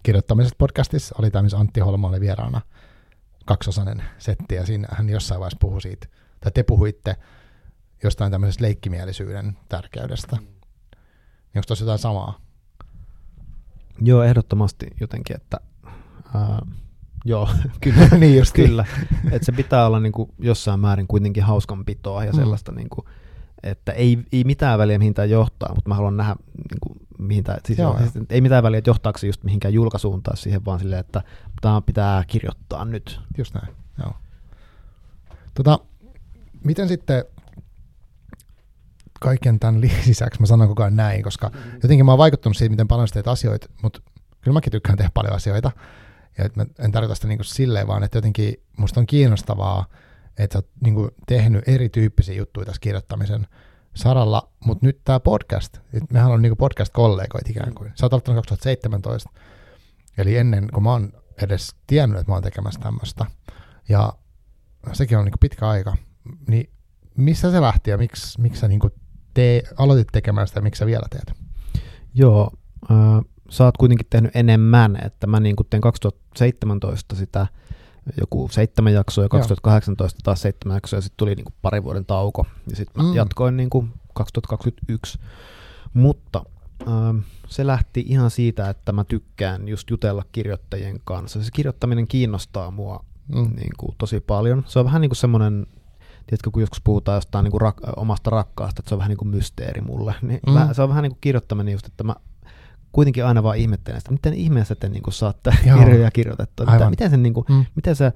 kirjoittamisesta 0.03 0.57
podcastissa 0.59 1.15
oli 1.19 1.31
tämä, 1.31 1.43
missä 1.43 1.59
Antti 1.59 1.81
Holma 1.81 2.09
oli 2.09 2.21
vieraana 2.21 2.61
kaksosainen 3.45 4.03
setti, 4.19 4.55
ja 4.55 4.67
siinä 4.67 4.89
hän 4.91 5.09
jossain 5.09 5.41
vaiheessa 5.41 5.59
puhui 5.61 5.83
siitä, 5.83 6.07
tai 6.41 6.53
te 6.53 6.63
puhuitte 6.63 7.17
jostain 8.03 8.33
tämmöisestä 8.33 8.65
leikkimielisyyden 8.65 9.59
tärkeydestä. 9.69 10.37
Niin 10.37 11.59
onko 11.59 11.67
tuossa 11.67 11.85
jotain 11.85 11.99
samaa? 11.99 12.41
Joo, 14.01 14.23
ehdottomasti 14.23 14.87
jotenkin, 15.01 15.37
että 15.37 15.61
ää, 16.35 16.67
joo, 17.25 17.49
kyllä, 17.83 18.09
niin 18.19 18.39
just 18.39 18.55
kyllä. 18.55 18.85
että 19.31 19.47
se 19.47 19.53
pitää 19.53 19.87
olla 19.87 20.01
niin 20.01 20.13
kuin 20.13 20.31
jossain 20.39 20.81
määrin 20.81 21.07
kuitenkin 21.07 21.43
hauskanpitoa 21.43 22.25
ja 22.25 22.33
mm. 22.33 22.37
sellaista, 22.37 22.73
niin 22.73 22.89
kuin, 22.89 23.07
että 23.63 23.93
ei, 23.93 24.19
ei 24.33 24.45
mitään 24.45 24.79
väliä 24.79 24.99
mihin 24.99 25.15
tämä 25.15 25.27
johtaa, 25.27 25.75
mutta 25.75 25.89
mä 25.89 25.95
haluan 25.95 26.17
nähdä 26.17 26.37
niin 26.57 26.81
kuin, 26.81 27.02
mihin 27.23 27.45
tää, 27.45 27.59
siis, 27.67 27.79
Joo, 27.79 27.99
siis, 27.99 28.13
ei 28.31 28.41
mitään 28.41 28.63
väliä, 28.63 28.79
että 28.79 28.91
johtaako 28.91 29.19
se 29.19 29.27
just 29.27 29.45
mihinkään 29.45 29.75
julkaisuun 29.75 30.23
tai 30.23 30.37
siihen, 30.37 30.65
vaan 30.65 30.79
silleen, 30.79 31.01
että 31.01 31.23
tämä 31.61 31.81
pitää 31.81 32.25
kirjoittaa 32.27 32.85
nyt. 32.85 33.21
Just 33.39 33.55
näin, 33.55 33.75
joo. 33.99 34.13
Tota, 35.55 35.79
miten 36.65 36.89
sitten 36.89 37.25
kaiken 39.21 39.61
tämän 39.61 39.81
lisäksi, 40.07 40.41
mä 40.41 40.47
sanon 40.47 40.69
koko 40.69 40.83
ajan 40.83 40.97
näin, 40.97 41.23
koska 41.23 41.49
mm-hmm. 41.49 41.73
jotenkin 41.83 42.07
mä 42.07 42.13
oon 42.13 42.19
vaikuttunut 42.19 42.57
siitä, 42.57 42.71
miten 42.71 42.89
paljon 42.89 43.09
teet 43.13 43.29
asioita, 43.29 43.69
mutta 43.83 44.01
kyllä 44.41 44.55
mäkin 44.55 44.71
tykkään 44.71 44.99
tehdä 44.99 45.11
paljon 45.15 45.35
asioita. 45.35 45.71
Ja 46.39 46.51
mä 46.55 46.67
en 46.79 46.93
tarkoita 46.93 47.15
sitä 47.15 47.29
niin 47.29 47.39
silleen, 47.43 47.87
vaan 47.87 48.03
että 48.03 48.19
jotenkin 48.19 48.55
musta 48.77 49.01
on 49.01 49.07
kiinnostavaa, 49.07 49.87
että 50.39 50.53
sä 50.53 50.59
oot 50.59 50.69
niin 50.81 51.11
tehnyt 51.27 51.69
erityyppisiä 51.69 52.35
juttuja 52.35 52.67
tässä 52.67 52.81
kirjoittamisen 52.81 53.47
saralla, 53.95 54.49
mutta 54.65 54.87
nyt 54.87 55.01
tämä 55.05 55.21
podcast, 55.21 55.79
mehän 56.13 56.31
on 56.31 56.43
niinku 56.43 56.57
podcast-kollegoit 56.57 57.51
ikään 57.51 57.75
kuin. 57.75 57.93
Sä 57.95 58.07
oot 58.07 58.13
aloittanut 58.13 58.37
2017, 58.37 59.31
eli 60.19 60.37
ennen 60.37 60.69
kuin 60.73 60.85
mä 60.85 60.91
oon 60.91 61.13
edes 61.43 61.75
tiennyt, 61.87 62.21
että 62.21 62.31
mä 62.31 62.35
oon 62.35 62.43
tekemässä 62.43 62.81
tämmöistä. 62.81 63.27
Ja 63.89 64.13
sekin 64.93 65.19
on 65.19 65.25
niinku 65.25 65.39
pitkä 65.41 65.69
aika. 65.69 65.97
Niin 66.49 66.71
missä 67.17 67.51
se 67.51 67.61
lähti 67.61 67.91
ja 67.91 67.99
miksi, 67.99 68.41
miksi 68.41 68.61
sä 68.61 68.69
niinku 68.69 68.91
te, 69.35 69.63
aloitit 69.77 70.09
tekemään 70.13 70.49
sitä 70.49 70.59
ja 70.59 70.63
miksi 70.63 70.79
sä 70.79 70.87
vielä 70.87 71.07
teet? 71.11 71.33
Joo, 72.15 72.51
äh, 72.91 72.99
sä 73.51 73.65
oot 73.65 73.77
kuitenkin 73.77 74.07
tehnyt 74.11 74.37
enemmän, 74.37 74.99
että 75.05 75.27
mä 75.27 75.41
niinku 75.41 75.65
tein 75.65 75.81
2017 75.81 77.17
sitä 77.17 77.47
joku 78.21 78.49
seitsemän 78.53 78.93
jaksoa 78.93 79.25
ja 79.25 79.29
2018 79.29 80.17
Joo. 80.17 80.21
taas 80.25 80.43
seitsemän 80.43 80.77
jaksoa 80.77 80.97
ja 80.97 81.01
sitten 81.03 81.17
tuli 81.17 81.35
niinku 81.35 81.53
pari 81.63 81.85
vuoden 81.85 82.07
tauko 82.07 82.47
ja 82.71 82.77
sitten 82.77 83.03
mä 83.05 83.09
mm. 83.11 83.17
jatkoin 83.17 83.57
niinku 83.57 83.89
2021. 84.15 85.19
Mutta 85.95 86.45
ähm, 86.89 87.19
se 87.49 87.67
lähti 87.67 88.05
ihan 88.09 88.31
siitä, 88.31 88.71
että 88.71 88.93
mä 88.93 89.05
tykkään 89.05 89.69
just 89.69 89.91
jutella 89.91 90.25
kirjoittajien 90.33 91.01
kanssa. 91.05 91.45
Se 91.45 91.51
kirjoittaminen 91.53 92.09
kiinnostaa 92.09 92.71
mua 92.71 93.05
mm. 93.29 93.55
niin 93.57 93.73
kuin, 93.79 93.95
tosi 93.99 94.21
paljon. 94.21 94.65
Se 94.67 94.79
on 94.79 94.85
vähän 94.85 95.01
niin 95.01 95.11
kuin 95.11 95.17
semmoinen 95.17 95.67
tiedätkö, 96.27 96.51
kun 96.51 96.63
joskus 96.63 96.81
puhutaan 96.85 97.17
jostain 97.17 97.45
niin 97.45 97.51
kuin 97.53 97.61
rak- 97.61 97.93
omasta 97.97 98.31
rakkaasta, 98.31 98.81
että 98.81 98.89
se 98.89 98.95
on 98.95 98.99
vähän 98.99 99.09
niin 99.09 99.19
kuin 99.19 99.29
mysteeri 99.29 99.81
mulle, 99.81 100.15
niin 100.23 100.41
Mm. 100.47 100.75
se 100.75 100.83
on 100.83 100.89
vähän 100.89 101.03
niin 101.03 101.13
kuin 101.13 101.21
kirjoittaminen 101.21 101.73
just, 101.73 101.87
että 101.87 102.05
mä 102.05 102.15
kuitenkin 102.93 103.25
aina 103.27 103.43
vaan 103.43 103.57
ihmettelen 103.57 104.01
sitä, 104.01 104.13
miten 104.13 104.35
ihmeessä 104.35 104.75
te 104.75 104.89
niin 104.89 105.03
kuin 105.03 105.15
saatte 105.15 105.53
Joo. 105.67 105.79
kirjoja 105.79 106.11
kirjoitettua, 106.11 106.67
mitä, 106.73 106.91
miten 106.91 107.11
se 107.11 107.17
niin 107.17 107.35
kuin, 107.35 107.47
Mm. 107.49 107.65
miten 107.75 107.97
sä, 107.97 108.13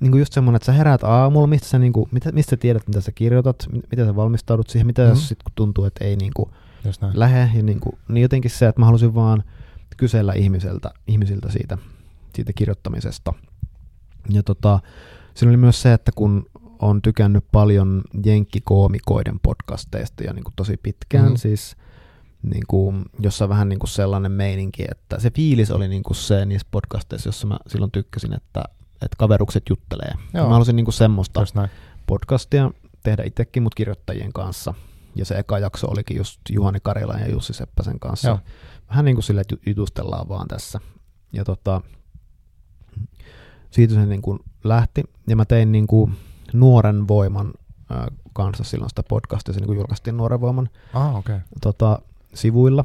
niin 0.00 0.10
kuin 0.12 0.18
just 0.20 0.32
semmoinen, 0.32 0.56
että 0.56 0.66
sä 0.66 0.72
heräät 0.72 1.04
aamulla, 1.04 1.46
mistä 1.46 1.68
sä, 1.68 1.78
niin 1.78 1.92
kuin, 1.92 2.08
mitä, 2.12 2.32
mistä 2.32 2.50
sä 2.50 2.56
tiedät, 2.56 2.86
mitä 2.86 3.00
sä 3.00 3.12
kirjoitat, 3.12 3.66
mi- 3.72 3.82
miten 3.90 4.06
sä 4.06 4.16
valmistaudut 4.16 4.68
siihen, 4.68 4.86
mitä 4.86 5.02
Mm. 5.02 5.08
jos 5.08 5.28
sit 5.28 5.42
kun 5.42 5.52
tuntuu, 5.54 5.84
että 5.84 6.04
ei 6.04 6.16
niin 6.16 6.32
kuin, 6.36 6.50
näin. 7.00 7.18
lähe, 7.18 7.50
ja 7.54 7.62
niin, 7.62 7.80
kuin, 7.80 7.98
niin 8.08 8.22
jotenkin 8.22 8.50
se, 8.50 8.66
että 8.68 8.80
mä 8.80 8.86
halusin 8.86 9.14
vaan 9.14 9.42
kysellä 9.96 10.32
ihmiseltä, 10.32 10.90
ihmisiltä 11.06 11.50
siitä, 11.52 11.78
siitä 12.34 12.52
kirjoittamisesta. 12.52 13.32
Ja 14.28 14.42
tota, 14.42 14.80
siinä 15.34 15.50
oli 15.50 15.56
myös 15.56 15.82
se, 15.82 15.92
että 15.92 16.12
kun 16.14 16.46
on 16.78 17.02
tykännyt 17.02 17.44
paljon 17.52 18.02
jenkkikoomikoiden 18.24 19.40
podcasteista 19.42 20.24
ja 20.24 20.32
niin 20.32 20.44
kuin 20.44 20.52
tosi 20.56 20.76
pitkään, 20.82 21.28
mm. 21.30 21.36
siis 21.36 21.76
niin 22.42 22.64
kuin, 22.68 23.04
jossa 23.20 23.48
vähän 23.48 23.68
niin 23.68 23.78
kuin 23.78 23.90
sellainen 23.90 24.32
meininki, 24.32 24.84
että 24.90 25.20
se 25.20 25.30
fiilis 25.30 25.70
oli 25.70 25.88
niin 25.88 26.02
kuin 26.02 26.16
se 26.16 26.46
niissä 26.46 26.68
podcasteissa, 26.70 27.28
jossa 27.28 27.46
mä 27.46 27.58
silloin 27.66 27.90
tykkäsin, 27.90 28.32
että, 28.32 28.64
että 28.92 29.16
kaverukset 29.18 29.62
juttelee. 29.70 30.12
Joo. 30.34 30.46
Mä 30.46 30.52
halusin 30.52 30.76
niin 30.76 30.84
kuin 30.84 30.94
semmoista 30.94 31.46
podcastia 32.06 32.70
tehdä 33.02 33.22
itsekin, 33.22 33.62
mutta 33.62 33.76
kirjoittajien 33.76 34.32
kanssa. 34.32 34.74
Ja 35.16 35.24
se 35.24 35.38
eka 35.38 35.58
jakso 35.58 35.86
olikin 35.90 36.16
just 36.16 36.40
Juhani 36.50 36.78
Karilan 36.82 37.20
ja 37.20 37.30
Jussi 37.30 37.52
Seppäsen 37.52 38.00
kanssa. 38.00 38.28
Joo. 38.28 38.38
Vähän 38.88 39.04
niin 39.04 39.16
kuin 39.16 39.24
sille, 39.24 39.40
että 39.40 39.56
jutustellaan 39.66 40.28
vaan 40.28 40.48
tässä. 40.48 40.80
Ja 41.32 41.44
tota, 41.44 41.80
siitä 43.70 43.94
se 43.94 44.06
niin 44.06 44.22
kuin 44.22 44.38
lähti. 44.64 45.02
Ja 45.28 45.36
mä 45.36 45.44
tein 45.44 45.72
niin 45.72 45.86
kuin 45.86 46.12
Nuoren 46.52 47.08
Voiman 47.08 47.52
kanssa 48.32 48.64
silloin 48.64 48.88
sitä 48.88 49.02
podcastia, 49.02 49.54
se 49.54 49.60
niin 49.60 49.66
kuin 49.66 49.76
julkaistiin 49.76 50.16
Nuoren 50.16 50.40
Voiman 50.40 50.68
Ah. 50.92 51.16
Okay. 51.16 51.40
tota, 51.60 51.98
sivuilla. 52.34 52.84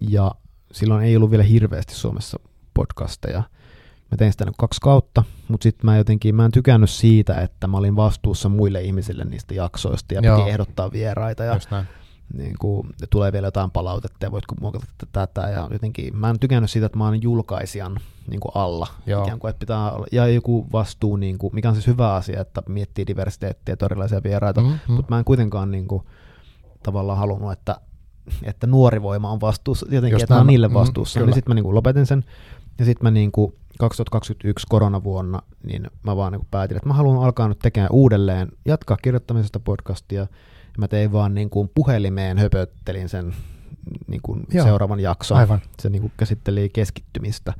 Ja 0.00 0.34
silloin 0.72 1.04
ei 1.04 1.16
ollut 1.16 1.30
vielä 1.30 1.44
hirveästi 1.44 1.94
Suomessa 1.94 2.38
podcasteja. 2.74 3.42
Mä 4.10 4.16
tein 4.16 4.32
sitä 4.32 4.44
niin 4.44 4.54
kaksi 4.58 4.80
kautta, 4.80 5.24
mutta 5.48 5.62
sitten 5.62 5.86
mä 5.86 5.96
jotenkin, 5.96 6.34
mä 6.34 6.44
en 6.44 6.50
tykännyt 6.50 6.90
siitä, 6.90 7.40
että 7.40 7.66
mä 7.66 7.76
olin 7.76 7.96
vastuussa 7.96 8.48
muille 8.48 8.82
ihmisille 8.82 9.24
niistä 9.24 9.54
jaksoista 9.54 10.14
ja 10.14 10.20
Joo. 10.20 10.38
piti 10.38 10.50
ehdottaa 10.50 10.92
vieraita 10.92 11.44
ja 11.44 11.60
niin 12.34 12.54
kuin, 12.58 12.88
tulee 13.10 13.32
vielä 13.32 13.46
jotain 13.46 13.70
palautetta 13.70 14.26
ja 14.26 14.30
voitko 14.30 14.54
muokata 14.60 14.86
tätä 15.12 15.40
ja 15.40 15.68
jotenkin 15.72 16.16
mä 16.16 16.30
en 16.30 16.38
tykännyt 16.38 16.70
siitä, 16.70 16.86
että 16.86 16.98
mä 16.98 17.04
oon 17.04 17.22
julkaisijan 17.22 18.00
niin 18.30 18.40
kuin 18.40 18.52
alla. 18.54 18.86
Joo. 19.06 19.24
Ikään 19.24 19.38
kuin, 19.38 19.50
että 19.50 19.60
pitää 19.60 19.90
olla, 19.90 20.06
ja 20.12 20.26
joku 20.26 20.66
vastuu, 20.72 21.16
niin 21.16 21.38
kuin, 21.38 21.54
mikä 21.54 21.68
on 21.68 21.74
siis 21.74 21.86
hyvä 21.86 22.14
asia, 22.14 22.40
että 22.40 22.62
miettii 22.68 23.06
diversiteettiä 23.06 23.76
ja 23.80 23.86
erilaisia 23.86 24.22
vieraita, 24.22 24.60
Mm, 24.60 24.66
mm, 24.66 24.78
mm. 24.88 24.94
mutta 24.94 25.12
mä 25.14 25.18
en 25.18 25.24
kuitenkaan 25.24 25.70
niin 25.70 25.88
kuin, 25.88 26.02
tavallaan 26.82 27.18
halunnut, 27.18 27.52
että, 27.52 27.80
että 28.42 28.66
nuori 28.66 29.02
voima 29.02 29.30
on 29.30 29.40
vastuussa, 29.40 29.86
jotenkin, 29.90 30.14
Just 30.14 30.22
että 30.22 30.34
näin. 30.34 30.46
niille 30.46 30.68
Mm, 30.68 30.74
vastuussa. 30.74 31.18
kyllä. 31.20 31.26
niin 31.26 31.34
sitten 31.34 31.50
mä 31.50 31.54
niin 31.62 31.74
lopetin 31.74 32.06
sen, 32.06 32.24
ja 32.78 32.84
sitten 32.84 33.04
mä 33.06 33.10
niin 33.10 33.32
kuin 33.32 33.54
2021 33.78 34.66
koronavuonna, 34.68 35.42
niin 35.66 35.86
mä 36.02 36.16
vaan 36.16 36.32
niin 36.32 36.46
päätin, 36.50 36.76
että 36.76 36.88
mä 36.88 36.94
haluan 36.94 37.24
alkaa 37.24 37.48
nyt 37.48 37.58
tekemään 37.58 37.92
uudelleen, 37.92 38.48
jatkaa 38.64 38.96
kirjoittamisesta 38.96 39.60
podcastia, 39.60 40.20
ja 40.20 40.26
mä 40.78 40.88
tein 40.88 41.12
vaan 41.12 41.34
niin 41.34 41.50
kuin 41.50 41.70
puhelimeen 41.74 42.38
höpöttelin 42.38 43.08
sen 43.08 43.34
niin 44.06 44.20
kuin 44.22 44.42
Joo. 44.52 44.64
seuraavan 44.66 45.00
jakson. 45.00 45.38
Aivan. 45.38 45.60
Se 45.82 45.88
niin 45.90 46.02
kuin 46.02 46.12
käsitteli 46.16 46.68
keskittymistä. 46.72 47.52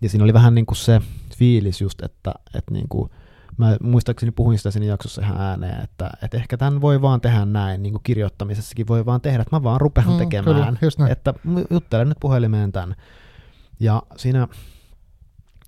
Ja 0.00 0.08
siinä 0.08 0.24
oli 0.24 0.32
vähän 0.32 0.54
niin 0.54 0.66
kuin 0.66 0.76
se 0.76 1.00
fiilis 1.36 1.80
just, 1.80 2.02
että, 2.02 2.34
että 2.54 2.72
niin 2.74 2.86
kuin, 2.88 3.10
mä 3.58 3.76
muistaakseni 3.82 4.32
puhuin 4.32 4.58
sitä 4.58 4.70
siinä 4.70 4.86
jaksossa 4.86 5.22
ihan 5.22 5.40
ääneen, 5.40 5.84
että, 5.84 6.10
että 6.22 6.36
ehkä 6.36 6.56
tämän 6.56 6.80
voi 6.80 7.02
vaan 7.02 7.20
tehdä 7.20 7.44
näin, 7.44 7.82
niin 7.82 7.92
kuin 7.92 8.02
kirjoittamisessakin 8.02 8.88
voi 8.88 9.06
vaan 9.06 9.20
tehdä, 9.20 9.42
että 9.42 9.56
mä 9.56 9.62
vaan 9.62 9.80
rupean 9.80 10.08
Mm, 10.08 10.18
tekemään, 10.18 10.56
kyllä, 10.56 10.72
just 10.82 10.98
näin. 10.98 11.12
että 11.12 11.34
juttelen 11.70 12.08
nyt 12.08 12.18
puhelimeen 12.20 12.72
tämän. 12.72 12.94
Ja 13.80 14.02
siinä, 14.16 14.48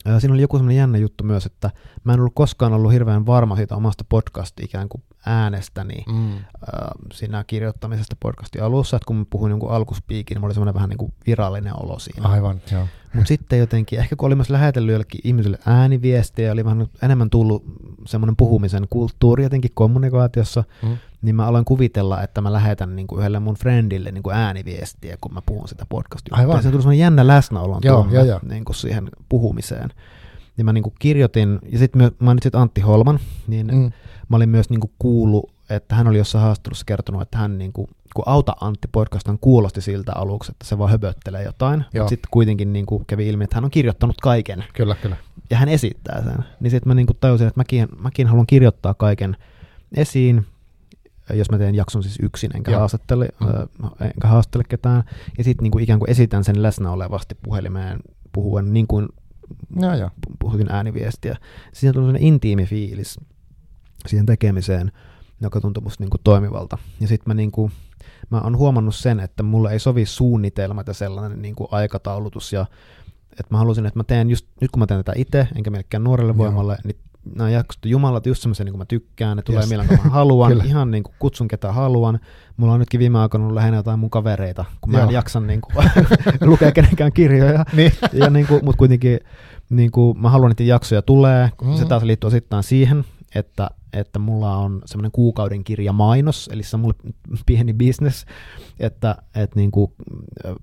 ää, 0.07 0.21
siinä 0.21 0.35
oli 0.35 0.43
joku 0.43 0.57
semmoinen 0.59 0.77
jännä 0.79 0.99
juttu 0.99 1.25
myös, 1.25 1.47
että 1.47 1.71
mä 2.05 2.13
en 2.13 2.21
ollut 2.21 2.35
koskaan 2.35 2.73
ollut 2.73 2.93
hirveän 2.93 3.27
varma 3.27 3.57
siitä 3.57 3.77
omasta 3.77 4.05
podcast 4.09 4.61
ikään 4.61 4.89
kuin 4.89 5.03
äänestäni 5.27 6.05
Mm. 6.09 6.33
ää, 6.33 6.93
siinä 7.13 7.45
kirjoittamisesta 7.47 8.17
podcastin 8.21 8.63
alussa, 8.63 8.97
että 8.97 9.07
kun 9.07 9.17
mä 9.17 9.25
puhuin 9.31 9.51
jonkun 9.51 9.71
alkuspiikin, 9.71 10.35
niin 10.35 10.41
mulla 10.41 10.49
oli 10.49 10.55
semmoinen 10.55 10.75
vähän 10.75 10.89
niin 10.89 10.99
kuin 10.99 11.13
virallinen 11.27 11.83
olo 11.83 11.99
siinä. 11.99 12.29
Aivan, 12.29 12.61
joo. 12.73 12.87
Mutta 13.15 13.29
sitten 13.29 13.59
jotenkin, 13.59 13.99
ehkä 13.99 14.17
kun 14.17 14.27
oli 14.27 14.35
myös 14.35 14.51
lähetellyt 14.51 14.93
jollekin 14.93 15.21
ihmisille 15.25 15.59
ääniviestejä, 15.67 16.53
oli 16.53 16.65
vähän 16.65 16.87
enemmän 17.03 17.31
tullut 17.31 17.65
semmoinen 18.07 18.37
puhumisen 18.37 18.87
kulttuuri 18.91 19.43
jotenkin 19.43 19.71
kommunikaatiossa, 19.75 20.65
Mm. 20.83 20.97
niin 21.23 21.37
mä 21.37 21.47
aloin 21.47 21.65
kuvitella, 21.65 22.23
että 22.23 22.41
mä 22.41 22.53
lähetän 22.53 22.97
niin 22.97 23.07
kuin 23.07 23.19
yhdelle 23.19 23.41
mun 23.41 23.55
friendille 23.55 24.11
niin 24.11 24.23
kuin 24.23 24.37
ääniviestiä, 24.37 25.17
kun 25.21 25.35
mä 25.35 25.43
puhun 25.47 25.69
sitä 25.69 25.87
podcastia. 25.89 26.37
Aivan. 26.37 26.57
Ja 26.57 26.63
se 26.63 26.71
tuli 26.71 26.83
semmoinen 26.83 26.99
jännä 27.05 27.27
läsnäolon 27.27 27.81
Joo, 27.85 28.03
tunne 28.03 28.15
joo, 28.15 28.25
joo. 28.25 28.41
Niin 28.49 28.65
kuin 28.65 28.77
siihen 28.77 29.09
puhumiseen. 29.29 29.91
Ja 30.61 30.65
mä 30.65 30.73
niin 30.73 30.83
kuin 30.83 30.95
kirjoitin, 30.99 31.59
ja 31.73 31.79
sitten 31.79 32.03
mä 32.03 32.11
mainitsit 32.19 32.55
Antti 32.55 32.81
Holman, 32.81 33.21
niin 33.47 33.67
mm. 33.67 33.93
Mä 34.29 34.37
olin 34.37 34.49
myös 34.49 34.71
niin 34.71 34.81
kuin 34.81 34.91
kuullut, 34.99 35.53
että 35.71 35.95
hän 35.95 36.09
oli 36.09 36.19
jossain 36.19 36.45
haastattelussa 36.45 36.85
kertonut, 36.85 37.23
että 37.23 37.39
hän 37.39 37.59
niin 37.59 37.73
kuin, 37.73 37.89
kun 38.15 38.25
Auta 38.27 38.57
Antti 38.61 38.89
podcastan 38.93 39.39
kuulosti 39.41 39.81
siltä 39.81 40.13
aluksi, 40.15 40.53
että 40.53 40.67
se 40.67 40.79
vaan 40.79 40.91
höböttelee 40.91 41.45
jotain, 41.45 41.85
Joo. 41.95 42.03
mutta 42.05 42.09
sitten 42.09 42.29
kuitenkin 42.31 42.73
niin 42.73 42.87
kuin 42.87 43.05
kävi 43.07 43.29
ilmi, 43.29 43.45
että 43.45 43.57
hän 43.57 43.65
on 43.65 43.71
kirjoittanut 43.71 44.17
kaiken 44.23 44.65
Kyllä, 44.75 44.95
kyllä. 45.03 45.17
ja 45.51 45.57
hän 45.57 45.69
esittää 45.69 46.25
sen. 46.25 46.45
Niin 46.61 46.71
sitten 46.71 46.89
mä 46.91 46.95
niin 46.95 47.07
kuin 47.07 47.17
tajusin, 47.21 47.47
että 47.47 47.61
mäkin, 47.61 47.89
mäkin 47.99 48.27
haluan 48.27 48.47
kirjoittaa 48.47 48.95
kaiken 48.95 49.37
esiin, 49.97 50.47
jos 51.35 51.51
mä 51.51 51.59
teen 51.59 51.75
jakson 51.75 52.03
siis 52.03 52.19
yksin, 52.23 52.51
enkä, 52.57 52.71
Joo. 52.71 52.79
haastattele, 52.79 53.29
Mm. 53.41 53.49
äh, 53.49 54.09
enkä 54.15 54.29
haastattele 54.29 54.65
ketään, 54.69 55.03
ja 55.39 55.45
sitten 55.45 55.63
niin 55.71 55.83
ikään 55.83 55.99
kuin 55.99 56.11
esitän 56.11 56.45
sen 56.45 56.63
läsnä 56.63 56.91
olevasti 56.91 57.37
puhelimeen 57.43 57.99
puhuen, 58.33 58.73
niin 58.73 58.87
kuin 58.87 59.09
Joo, 59.81 59.95
joo. 59.95 60.11
puhutin 60.39 60.71
ääniviestiä. 60.71 61.37
Siinä 61.73 61.93
tuli 61.93 62.03
sellainen 62.03 62.23
intiimi 62.23 62.65
fiilis 62.65 63.21
siihen 64.07 64.27
tekemiseen, 64.27 64.93
joka 65.41 65.61
tuntui 65.61 65.83
musta 65.83 66.03
niin 66.05 66.11
kuin 66.11 66.21
toimivalta. 66.25 66.79
Ja 67.01 67.09
sitten 67.09 67.31
mä, 67.31 67.35
niin 67.35 67.51
kuin, 67.51 67.73
mä 68.31 68.41
oon 68.41 68.57
huomannut 68.57 68.95
sen, 68.95 69.21
että 69.21 69.43
mulle 69.43 69.73
ei 69.73 69.79
sovi 69.79 70.07
suunnitelmat 70.07 70.87
ja 70.87 70.95
sellainen 70.95 71.43
niin 71.43 71.55
kuin 71.55 71.69
aikataulutus. 71.71 72.53
Ja 72.53 72.67
että 73.31 73.55
mä 73.55 73.59
halusin, 73.59 73.87
että 73.87 73.99
mä 73.99 74.05
teen 74.05 74.31
just, 74.31 74.47
nyt 74.61 74.71
kun 74.71 74.81
mä 74.81 74.87
teen 74.87 75.05
tätä 75.05 75.13
itse, 75.17 75.49
enkä 75.57 75.71
melkein 75.71 76.05
nuorelle 76.05 76.31
Joo. 76.31 76.39
voimalle, 76.39 76.79
niin 76.85 76.97
nämä 77.35 77.51
jaksot 77.51 77.85
on 77.85 77.91
jumalat 77.91 78.27
just 78.27 78.43
semmoisia, 78.43 78.65
niin 78.65 78.73
kuin 78.73 78.79
mä 78.79 78.85
tykkään, 78.85 79.37
ne 79.37 79.43
tulee 79.43 79.61
Yes. 79.61 79.71
milloin 79.71 79.89
kun 79.89 79.99
mä 80.05 80.11
haluan, 80.11 80.53
ihan 80.67 80.91
niin 80.91 81.03
kuin 81.03 81.15
kutsun 81.19 81.49
ketä 81.49 81.73
haluan. 81.73 82.21
Mulla 82.57 82.73
on 82.73 82.79
nytkin 82.81 83.01
viime 83.01 83.19
aikoina 83.19 83.45
ollut 83.45 83.55
lähinnä 83.55 83.77
jotain 83.77 83.99
mun 83.99 84.11
kavereita, 84.11 84.65
kun 84.81 84.93
mä 84.93 84.99
en 84.99 85.03
Joo. 85.03 85.11
jaksa 85.11 85.41
niin 85.41 85.61
kuin, 85.61 85.91
lukea 86.51 86.73
kenenkään 86.73 87.13
kirjoja. 87.13 87.65
Niin. 87.77 87.93
Ja 88.13 88.31
niin 88.31 88.47
kuin, 88.47 88.65
mutta 88.65 88.79
kuitenkin 88.79 89.21
niin 89.71 89.91
kuin, 89.91 90.21
mä 90.21 90.31
haluan, 90.31 90.51
että 90.51 90.63
jaksoja 90.63 91.03
tulee. 91.03 91.51
Mm. 91.63 91.75
Se 91.77 91.85
taas 91.85 92.03
liittyy 92.03 92.29
osittain 92.29 92.63
siihen, 92.63 93.05
että, 93.35 93.71
että 93.93 94.19
mulla 94.19 94.57
on 94.57 94.83
semmoinen 94.85 95.13
kuukauden 95.13 95.65
kirja 95.65 95.93
mainos, 95.93 96.51
eli 96.53 96.63
se 96.63 96.77
on 96.77 96.81
mulle 96.81 96.95
pieni 97.47 97.73
business, 97.73 98.25
että, 98.81 99.17
että 99.35 99.57
niin 99.57 99.71
kuin, 99.71 99.93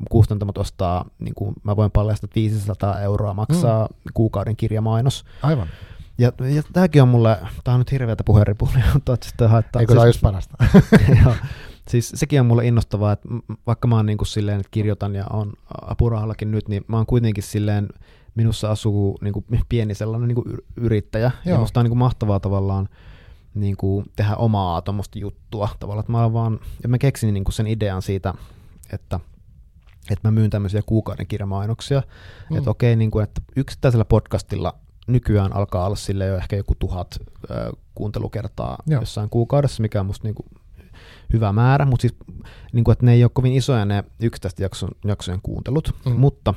kustantamot 0.09 0.57
ostaa, 0.57 1.05
niin 1.20 1.36
kuin, 1.36 1.55
mä 1.63 1.76
voin 1.76 1.91
paljastaa, 1.91 2.28
että 2.28 2.36
500 2.36 3.01
euroa 3.01 3.34
maksaa 3.34 3.86
mm. 3.86 4.11
kuukauden 4.13 4.55
kirja 4.55 4.82
mainos. 4.82 5.26
Aivan. 5.41 5.68
Ja, 6.18 6.32
ja 6.55 6.63
tämäkin 6.74 7.01
on 7.01 7.07
mulle, 7.07 7.38
tää 7.63 7.74
on 7.74 7.80
nyt 7.80 7.91
hirveätä 7.91 8.24
puheenripulia, 8.24 8.86
mutta 8.93 9.13
että 9.13 9.30
sitä 9.30 9.47
haittaa. 9.47 9.80
Eikö 9.80 9.93
tämä 9.93 10.01
ole 10.01 10.09
just 10.09 10.22
parasta? 10.22 10.57
Joo. 11.24 11.34
Siis 11.88 12.11
sekin 12.15 12.39
on 12.39 12.45
mulle 12.45 12.68
innostavaa, 12.68 13.11
että 13.11 13.28
vaikka 13.68 13.88
mä 13.88 13.95
oon 13.95 14.05
niin 14.05 14.18
kuin 14.18 14.28
silleen, 14.28 14.59
että 14.59 14.72
kirjoitan 14.72 15.15
ja 15.15 15.26
on 15.30 15.53
apurahallakin 15.82 16.51
nyt, 16.51 16.68
niin 16.68 16.86
mä 16.88 16.97
oon 16.97 17.05
kuitenkin 17.05 17.43
silleen, 17.43 17.88
minussa 18.36 18.72
asuu 18.72 19.18
niin 19.22 19.34
kuin 19.34 19.45
pieni 19.70 19.95
sellainen 19.95 20.28
niin 20.28 20.36
kuin 20.36 20.57
yrittäjä. 20.76 21.32
Joo. 21.45 21.55
Ja 21.55 21.59
musta 21.59 21.80
on 21.80 21.84
niin 21.84 21.89
kuin 21.91 21.99
mahtavaa 21.99 22.39
tavallaan 22.39 22.89
niin 23.53 23.78
kuin 23.78 24.05
tehdä 24.15 24.36
omaa 24.36 24.82
tuommoista 24.82 25.20
juttua. 25.20 25.70
Tavallaan, 25.80 26.03
että 26.03 26.11
mä 26.11 26.34
vaan, 26.34 26.59
ja 26.84 26.89
mä 26.89 26.97
keksin 26.97 27.34
niin 27.34 27.43
kuin 27.43 27.53
sen 27.53 27.68
idean 27.68 28.01
siitä, 28.01 28.34
että 28.93 29.20
että 30.11 30.28
mä 30.28 30.32
myyn 30.32 30.49
tämmöisiä 30.49 30.82
kuukauden 30.86 31.28
kirjamainoksia. 31.28 32.03
Mm. 32.49 32.57
Että 32.57 32.70
okei, 32.70 32.95
niin 32.95 33.11
kuin, 33.11 33.24
että 33.24 33.41
yksittäisellä 33.55 34.05
podcastilla 34.05 34.76
nykyään 35.08 35.55
alkaa 35.55 35.86
olla 35.86 35.95
sille 35.95 36.26
jo 36.26 36.38
ehkä 36.38 36.55
joku 36.55 36.76
tuhat 36.80 37.20
ö, 37.51 37.72
kuuntelukertaa 37.95 38.78
Joo. 38.88 39.01
jossain 39.01 39.30
kuukaudessa, 39.30 39.82
mikä 39.82 39.99
on 39.99 40.05
musta 40.05 40.28
niin 40.28 40.36
kuin 40.36 40.47
hyvä 41.34 41.51
määrä, 41.51 41.86
mutta 41.86 42.01
siis 42.01 42.16
niin 42.74 42.84
kuin, 42.84 42.93
että 42.93 43.05
ne 43.05 43.14
ei 43.14 43.24
ole 43.24 43.32
kovin 43.34 43.53
isoja 43.53 43.86
ne 43.86 44.03
yksittäisten 44.20 44.64
jakson, 44.64 44.89
jaksojen 45.05 45.39
kuuntelut, 45.43 45.95
mm. 46.05 46.12
Mutta 46.12 46.53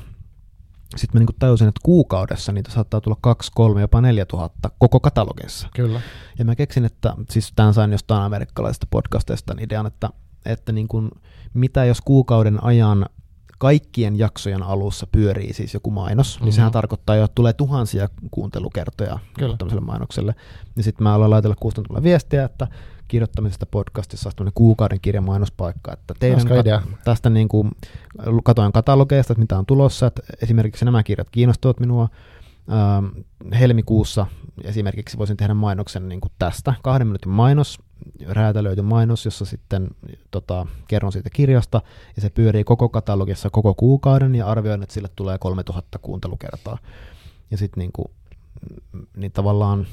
sitten 0.97 1.17
mä 1.17 1.19
niin 1.19 1.27
kuin 1.27 1.39
tajusin, 1.39 1.67
että 1.67 1.81
kuukaudessa 1.83 2.51
niitä 2.51 2.71
saattaa 2.71 3.01
tulla 3.01 3.17
2, 3.21 3.51
3, 3.55 3.81
jopa 3.81 4.01
4 4.01 4.25
tuhatta 4.25 4.69
koko 4.77 4.99
katalogissa. 4.99 5.67
Kyllä. 5.75 6.01
Ja 6.39 6.45
mä 6.45 6.55
keksin, 6.55 6.85
että 6.85 7.15
siis 7.29 7.53
tämän 7.55 7.73
sain 7.73 7.91
jostain 7.91 8.21
amerikkalaisesta 8.21 8.87
podcasteista 8.89 9.55
idean, 9.59 9.85
että, 9.85 10.09
että 10.45 10.71
niin 10.71 10.87
kuin, 10.87 11.11
mitä 11.53 11.85
jos 11.85 12.01
kuukauden 12.01 12.63
ajan 12.63 13.05
kaikkien 13.61 14.19
jaksojen 14.19 14.63
alussa 14.63 15.07
pyörii 15.11 15.53
siis 15.53 15.73
joku 15.73 15.91
mainos, 15.91 16.35
mm-hmm. 16.35 16.45
niin 16.45 16.53
sehän 16.53 16.71
tarkoittaa 16.71 17.15
jo, 17.15 17.23
että 17.23 17.35
tulee 17.35 17.53
tuhansia 17.53 18.09
kuuntelukertoja 18.31 19.19
Kyllä. 19.39 19.57
tämmöiselle 19.57 19.85
mainokselle. 19.85 20.35
Ja 20.75 20.83
sitten 20.83 21.03
mä 21.03 21.13
aloin 21.13 21.31
laitella 21.31 21.55
kustantamolle 21.59 22.03
viestiä, 22.03 22.43
että 22.43 22.67
kirjoittamisesta 23.07 23.65
podcastissa 23.65 24.29
on 24.39 24.51
kuukauden 24.55 24.99
kirjan 25.01 25.23
mainospaikka. 25.23 25.93
Että 25.93 26.13
teidän 26.19 26.39
kat- 26.39 26.97
tästä 27.03 27.29
niin 27.29 27.47
kuin, 27.47 27.71
katoin 28.43 28.71
katalogeista, 28.71 29.33
että 29.33 29.41
mitä 29.41 29.57
on 29.57 29.65
tulossa, 29.65 30.07
että 30.07 30.21
esimerkiksi 30.41 30.85
nämä 30.85 31.03
kirjat 31.03 31.29
kiinnostavat 31.29 31.79
minua. 31.79 32.09
Ähm, 32.71 33.05
helmikuussa 33.59 34.25
esimerkiksi 34.63 35.17
voisin 35.17 35.37
tehdä 35.37 35.53
mainoksen 35.53 36.09
niin 36.09 36.21
kuin 36.21 36.31
tästä, 36.39 36.73
kahden 36.83 37.07
minuutin 37.07 37.31
mainos, 37.31 37.79
räätälöity 38.27 38.81
mainos, 38.81 39.25
jossa 39.25 39.45
sitten 39.45 39.87
tota, 40.31 40.67
kerron 40.87 41.11
siitä 41.11 41.29
kirjasta, 41.29 41.81
ja 42.15 42.21
se 42.21 42.29
pyörii 42.29 42.63
koko 42.63 42.89
katalogissa 42.89 43.49
koko 43.49 43.73
kuukauden, 43.73 44.35
ja 44.35 44.47
arvioin, 44.47 44.83
että 44.83 44.93
sille 44.93 45.09
tulee 45.15 45.37
3000 45.37 45.99
kuuntelukertaa. 45.99 46.77
Ja 47.51 47.57
sitten 47.57 47.81
niin 47.81 47.91
kuin, 47.91 48.07
niin 49.17 49.31
tavallaan 49.31 49.87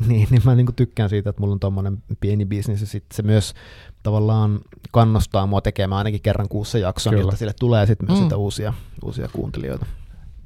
niin, 0.08 0.28
niin 0.30 0.42
mä 0.44 0.54
niinku 0.54 0.72
tykkään 0.72 1.10
siitä, 1.10 1.30
että 1.30 1.40
mulla 1.40 1.52
on 1.52 1.60
tommonen 1.60 2.02
pieni 2.20 2.44
bisnes 2.46 2.80
ja 2.80 2.86
sitten 2.86 3.16
se 3.16 3.22
myös 3.22 3.54
tavallaan 4.02 4.60
kannustaa 4.90 5.46
mua 5.46 5.60
tekemään 5.60 5.98
ainakin 5.98 6.22
kerran 6.22 6.48
kuussa 6.48 6.78
jakson, 6.78 7.10
Kyllä. 7.10 7.22
jotta 7.22 7.36
sille 7.36 7.54
tulee 7.60 7.86
sitten 7.86 8.08
myös 8.08 8.18
mm. 8.18 8.24
sitä 8.24 8.36
uusia, 8.36 8.74
uusia 9.04 9.28
kuuntelijoita. 9.32 9.86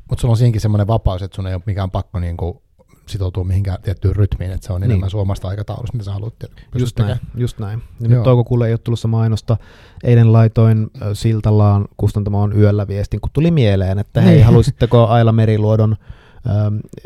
Mutta 0.09 0.20
sulla 0.20 0.32
on 0.32 0.39
siinäkin 0.39 0.61
semmoinen 0.61 0.87
vapaus, 0.87 1.22
että 1.22 1.37
sun 1.37 1.47
ei 1.47 1.55
ole 1.55 1.62
mikään 1.66 1.91
pakko 1.91 2.20
niinku 2.20 2.62
sitoutua 3.07 3.44
mihinkään 3.44 3.82
tiettyyn 3.82 4.16
rytmiin, 4.16 4.50
että 4.50 4.66
se 4.66 4.72
on 4.72 4.80
niin. 4.80 4.90
enemmän 4.90 5.11
suomasta 5.11 5.48
aikataulusta, 5.48 5.92
mitä 5.92 6.05
sä 6.05 6.12
haluat 6.12 6.34
Just 6.78 6.98
näin, 6.98 7.18
just 7.36 7.59
näin. 7.59 7.82
Ja 8.00 8.09
nyt 8.09 8.22
toukokuulle 8.22 8.66
ei 8.66 8.72
ole 8.72 8.78
tulossa 8.78 9.09
mainosta. 9.09 9.57
Eilen 10.05 10.32
laitoin 10.32 10.90
Siltalaan 11.12 11.88
kustantamaan 11.96 12.59
yöllä 12.59 12.88
viestin, 12.88 13.20
kun 13.20 13.30
tuli 13.32 13.50
mieleen, 13.50 13.98
että 13.98 14.20
hei, 14.20 14.34
niin. 14.34 14.46
haluaisitteko 14.46 15.07
Aila 15.07 15.32
Meriluodon 15.32 15.96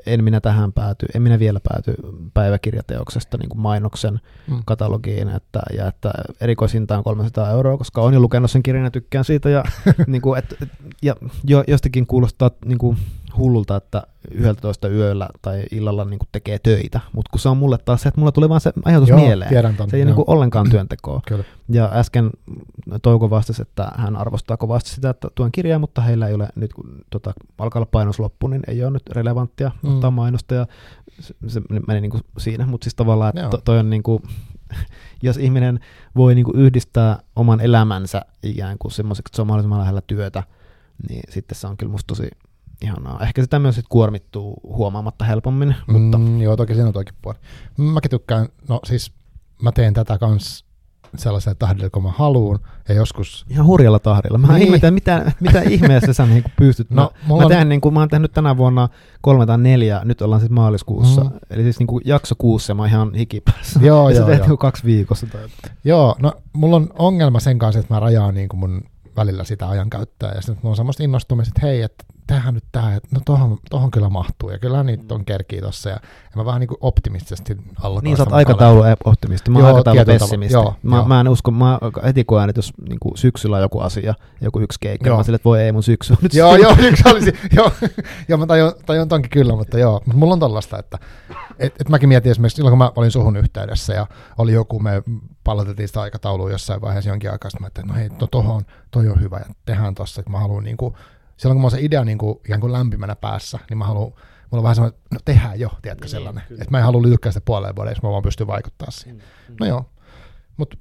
en 0.06 0.24
minä 0.24 0.40
tähän 0.40 0.72
pääty, 0.72 1.06
en 1.14 1.22
minä 1.22 1.38
vielä 1.38 1.60
pääty 1.68 1.94
päiväkirjateoksesta 2.34 3.38
niin 3.38 3.48
kuin 3.48 3.60
mainoksen 3.60 4.20
mm. 4.50 4.62
katalogiin, 4.64 5.28
että, 5.28 5.60
ja 5.76 5.86
että 5.86 6.10
erikoisinta 6.40 6.98
on 6.98 7.04
300 7.04 7.50
euroa, 7.50 7.76
koska 7.76 8.02
on 8.02 8.14
jo 8.14 8.20
lukenut 8.20 8.50
sen 8.50 8.62
kirjan 8.62 8.84
ja 8.84 8.90
tykkään 8.90 9.24
siitä, 9.24 9.50
ja, 9.50 9.64
niin 10.06 10.22
kuin, 10.22 10.38
et, 10.38 10.56
ja 11.02 11.16
jo, 11.44 11.64
jostakin 11.68 12.06
kuulostaa 12.06 12.50
niin 12.64 12.78
kuin, 12.78 12.96
hullulta, 13.38 13.76
että 13.76 14.02
11 14.30 14.88
yöllä 14.88 15.28
tai 15.42 15.64
illalla 15.70 16.04
niin 16.04 16.18
kuin 16.18 16.28
tekee 16.32 16.58
töitä, 16.58 17.00
mutta 17.12 17.30
kun 17.30 17.40
se 17.40 17.48
on 17.48 17.56
mulle 17.56 17.78
taas 17.78 18.02
se, 18.02 18.08
että 18.08 18.20
mulla 18.20 18.32
tuli 18.32 18.48
vaan 18.48 18.60
se 18.60 18.72
ajatus 18.84 19.08
Joo, 19.08 19.18
mieleen. 19.18 19.76
Ton, 19.76 19.90
se 19.90 19.96
ei 19.96 20.04
niin 20.04 20.14
kuin 20.14 20.24
ollenkaan 20.26 20.70
työntekoa. 20.70 21.20
Kyllä. 21.26 21.44
Ja 21.68 21.90
äsken 21.92 22.30
Touko 23.02 23.30
vastasi, 23.30 23.62
että 23.62 23.92
hän 23.96 24.16
arvostaa 24.16 24.56
kovasti 24.56 24.90
sitä, 24.90 25.10
että 25.10 25.28
tuen 25.34 25.52
kirjaa, 25.52 25.78
mutta 25.78 26.00
heillä 26.00 26.28
ei 26.28 26.34
ole 26.34 26.48
nyt, 26.54 26.72
kun 26.72 27.00
tota, 27.10 27.32
alkaa 27.58 27.80
olla 27.80 27.88
painos 27.92 28.20
loppu, 28.20 28.48
niin 28.48 28.62
ei 28.68 28.82
ole 28.84 28.90
nyt 28.90 29.08
relevanttia 29.10 29.70
mm. 29.82 29.94
ottaa 29.94 30.10
mainosta, 30.10 30.54
ja 30.54 30.66
se, 31.20 31.34
se 31.46 31.60
meni 31.86 32.00
niin 32.00 32.10
kuin 32.10 32.22
siinä, 32.38 32.66
mutta 32.66 32.84
siis 32.84 32.94
tavallaan, 32.94 33.38
että 33.38 33.50
to, 33.50 33.58
toi 33.64 33.78
on 33.78 33.90
niin 33.90 34.02
kuin, 34.02 34.22
jos 35.22 35.36
ihminen 35.36 35.80
voi 36.16 36.34
niin 36.34 36.44
kuin 36.44 36.58
yhdistää 36.58 37.18
oman 37.36 37.60
elämänsä 37.60 38.22
ikään 38.42 38.78
kuin 38.78 38.92
semmoiseksi, 38.92 39.30
että 39.30 39.36
se 39.36 39.42
on 39.42 39.46
mahdollisimman 39.46 39.80
lähellä 39.80 40.02
työtä, 40.06 40.42
niin 41.08 41.22
sitten 41.28 41.58
se 41.58 41.66
on 41.66 41.76
kyllä 41.76 41.92
musta 41.92 42.06
tosi 42.06 42.28
ihanaa. 42.82 43.22
Ehkä 43.22 43.42
sitä 43.42 43.58
myös 43.58 43.74
sit 43.74 43.86
kuormittuu 43.88 44.60
huomaamatta 44.62 45.24
helpommin. 45.24 45.74
Mm, 45.86 46.00
mutta... 46.00 46.18
Joo, 46.42 46.56
toki 46.56 46.74
siinä 46.74 46.86
on 46.86 46.92
toikin 46.92 47.14
puoli. 47.22 47.38
Mäkin 47.76 48.10
tykkään, 48.10 48.48
no 48.68 48.80
siis 48.84 49.12
mä 49.62 49.72
teen 49.72 49.94
tätä 49.94 50.18
kans 50.18 50.68
sellaisella 51.16 51.54
tahdilla, 51.58 51.90
kun 51.90 52.02
mä 52.02 52.10
haluun, 52.10 52.58
ja 52.88 52.94
joskus... 52.94 53.46
Ihan 53.50 53.66
hurjalla 53.66 53.98
tahdilla. 53.98 54.38
Mä 54.38 54.52
niin. 54.52 54.66
ihmetän, 54.66 54.94
mitä, 54.94 55.32
mitä 55.40 55.62
ihmeessä 55.62 56.12
sä 56.12 56.26
niin 56.26 56.44
pystyt. 56.56 56.90
No, 56.90 57.12
mä, 57.22 57.28
mä, 57.28 57.34
on... 57.34 57.48
teen, 57.48 57.68
niin 57.68 57.80
kuin, 57.80 57.94
mä 57.94 58.00
oon 58.00 58.08
tehnyt 58.08 58.32
tänä 58.32 58.56
vuonna 58.56 58.88
kolme 59.20 59.46
tai 59.46 59.58
neljä, 59.58 60.00
nyt 60.04 60.22
ollaan 60.22 60.40
siis 60.40 60.50
maaliskuussa, 60.50 61.24
mm. 61.24 61.30
eli 61.50 61.62
siis 61.62 61.78
niin 61.78 61.86
kuin 61.86 62.02
jakso 62.04 62.34
kuussa, 62.38 62.74
mä 62.74 62.82
oon 62.82 62.88
ihan 62.88 63.14
hikipäässä. 63.14 63.80
Joo, 63.82 64.10
ja 64.10 64.16
joo, 64.16 64.46
joo. 64.46 64.56
kaksi 64.56 64.84
viikossa. 64.84 65.26
Tai... 65.26 65.40
Joo, 65.84 66.16
no 66.18 66.32
mulla 66.52 66.76
on 66.76 66.90
ongelma 66.98 67.40
sen 67.40 67.58
kanssa, 67.58 67.80
että 67.80 67.94
mä 67.94 68.00
rajaan 68.00 68.34
niin 68.34 68.48
kuin 68.48 68.60
mun 68.60 68.82
välillä 69.16 69.44
sitä 69.44 69.68
ajankäyttöä, 69.68 70.32
ja 70.34 70.40
sitten 70.40 70.56
mulla 70.62 70.72
on 70.72 70.76
semmoista 70.76 71.02
innostumista, 71.02 71.52
että 71.56 71.66
hei, 71.66 71.82
että 71.82 72.04
tehdään 72.28 72.54
nyt 72.54 72.64
tämä, 72.72 72.94
että 72.94 73.08
no 73.10 73.20
tohon, 73.24 73.58
tohon 73.70 73.90
kyllä 73.90 74.08
mahtuu, 74.08 74.50
ja 74.50 74.58
kyllä 74.58 74.82
niitä 74.82 75.14
on 75.14 75.24
kerkiä 75.24 75.60
tossa, 75.60 75.88
ja, 75.88 75.94
ja 76.04 76.36
mä 76.36 76.44
vähän 76.44 76.60
niin 76.60 76.68
kuin 76.68 76.78
optimistisesti 76.80 77.56
allokoin. 77.80 78.04
Niin, 78.04 78.16
sä 78.16 78.22
oot 78.22 78.32
aikataulu 78.32 78.82
optimisti, 79.04 79.50
mä 79.50 79.58
oon 79.58 79.66
aikataulu 79.66 80.04
pessimisti. 80.04 80.54
Joo, 80.54 80.74
mä, 80.82 80.96
joo. 80.96 81.04
mä, 81.04 81.20
en 81.20 81.28
usko, 81.28 81.50
mä 81.50 81.78
heti 82.04 82.24
koen, 82.24 82.48
että 82.48 82.58
jos 82.58 82.72
niin 82.88 82.98
kuin 83.00 83.18
syksyllä 83.18 83.56
on 83.56 83.62
joku 83.62 83.80
asia, 83.80 84.14
joku 84.40 84.60
yksi 84.60 84.78
keikka, 84.80 85.08
joo. 85.08 85.16
mä 85.16 85.22
sille, 85.22 85.36
että 85.36 85.44
voi 85.44 85.62
ei 85.62 85.72
mun 85.72 85.82
syksy 85.82 86.14
nyt 86.22 86.34
Joo, 86.34 86.56
joo, 86.56 86.76
yksi 86.88 87.08
olisi, 87.08 87.32
joo, 87.52 87.72
joo, 88.28 88.38
mä 88.38 88.46
tajun, 88.46 88.72
tajun 88.86 89.08
tonkin 89.08 89.30
kyllä, 89.30 89.56
mutta 89.56 89.78
joo, 89.78 90.00
mutta 90.04 90.18
mulla 90.18 90.32
on 90.32 90.40
tollaista, 90.40 90.78
että 90.78 90.98
et, 91.58 91.74
et 91.80 91.88
mäkin 91.88 92.08
mietin 92.08 92.30
esimerkiksi 92.30 92.56
silloin, 92.56 92.72
kun 92.72 92.78
mä 92.78 92.92
olin 92.96 93.10
suhun 93.10 93.36
yhteydessä, 93.36 93.92
ja 93.92 94.06
oli 94.38 94.52
joku, 94.52 94.80
me 94.80 95.02
palautettiin 95.44 95.88
sitä 95.88 96.00
aikataulua 96.00 96.50
jossain 96.50 96.80
vaiheessa 96.80 97.10
jonkin 97.10 97.30
aikaa, 97.30 97.50
sitten 97.50 97.62
mä 97.62 97.66
että 97.66 97.82
no 97.86 97.94
hei, 97.94 98.08
no 98.20 98.26
tohon, 98.26 98.62
toi 98.90 99.08
on 99.08 99.20
hyvä, 99.20 99.36
ja 99.36 99.54
tehdään 99.64 99.94
tossa, 99.94 100.20
että 100.20 100.30
mä 100.30 100.38
haluan 100.38 100.64
niin 100.64 100.76
kuin, 100.76 100.94
silloin 101.38 101.56
kun 101.56 101.60
mulla 101.60 101.66
on 101.66 101.78
se 101.78 101.84
idea 101.84 102.04
niin 102.04 102.18
kuin, 102.18 102.38
ikään 102.44 102.60
kuin 102.60 102.72
lämpimänä 102.72 103.16
päässä, 103.16 103.58
niin 103.70 103.78
mä 103.78 103.86
haluan, 103.86 104.12
mulla 104.50 104.58
on 104.58 104.62
vähän 104.62 104.74
semmoinen, 104.74 105.00
no 105.12 105.18
tehdään 105.24 105.60
jo, 105.60 105.70
tiedätkö 105.82 106.04
niin, 106.04 106.10
sellainen. 106.10 106.44
Kyllä. 106.48 106.62
Että 106.62 106.70
mä 106.70 106.78
en 106.78 106.84
halua 106.84 107.02
lykkää 107.02 107.32
sitä 107.32 107.44
puoleen 107.44 107.76
vuoden, 107.76 107.90
jos 107.90 108.02
mä 108.02 108.10
vaan 108.10 108.22
pystyn 108.22 108.46
vaikuttaa 108.46 108.90
siihen. 108.90 109.16
Mm, 109.16 109.22
mm. 109.48 109.56
No 109.60 109.66
joo, 109.66 109.90
mutta 110.56 110.76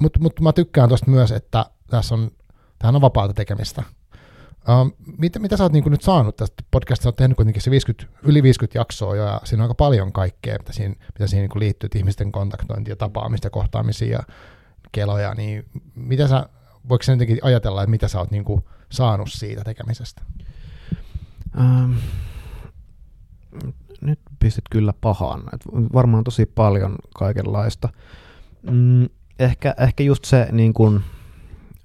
mut, 0.00 0.18
mut 0.18 0.40
mä 0.40 0.52
tykkään 0.52 0.88
tosta 0.88 1.10
myös, 1.10 1.32
että 1.32 1.66
tässä 1.90 2.14
on, 2.14 2.30
tämähän 2.78 2.96
on 2.96 3.00
vapaata 3.00 3.34
tekemistä. 3.34 3.82
Um, 4.68 4.92
mitä, 5.18 5.38
mitä 5.38 5.56
sä 5.56 5.62
oot 5.62 5.72
niin 5.72 5.84
nyt 5.90 6.02
saanut 6.02 6.36
tästä 6.36 6.62
podcastista? 6.70 7.08
Oot 7.08 7.16
tehnyt 7.16 7.36
kuitenkin 7.36 7.62
se 7.62 7.70
50, 7.70 8.06
yli 8.22 8.42
50 8.42 8.78
jaksoa 8.78 9.16
jo, 9.16 9.24
ja 9.24 9.40
siinä 9.44 9.62
on 9.62 9.64
aika 9.64 9.74
paljon 9.74 10.12
kaikkea, 10.12 10.58
mitä 10.58 10.72
siinä, 10.72 10.94
mitä 11.14 11.26
siihen 11.26 11.48
niin 11.48 11.60
liittyy, 11.60 11.90
ihmisten 11.94 12.32
kontaktointia, 12.32 12.96
tapaamista, 12.96 13.50
kohtaamisia 13.50 14.18
ja 14.18 14.22
keloja, 14.92 15.34
niin 15.34 15.64
mitä 15.94 16.28
sä, 16.28 16.48
voiko 16.88 17.02
sä 17.02 17.12
jotenkin 17.12 17.38
ajatella, 17.42 17.82
että 17.82 17.90
mitä 17.90 18.08
sä 18.08 18.18
oot 18.18 18.30
niin 18.30 18.44
kuin 18.44 18.64
saanut 18.92 19.28
siitä 19.30 19.64
tekemisestä? 19.64 20.22
Ähm, 21.60 21.92
nyt 24.00 24.20
pistit 24.38 24.64
kyllä 24.70 24.94
pahaan. 25.00 25.42
Et 25.54 25.60
varmaan 25.92 26.24
tosi 26.24 26.46
paljon 26.46 26.96
kaikenlaista. 27.14 27.88
Mm, 28.70 29.08
ehkä, 29.38 29.74
ehkä 29.78 30.04
just 30.04 30.24
se, 30.24 30.48
niin 30.52 30.74
kun, 30.74 31.02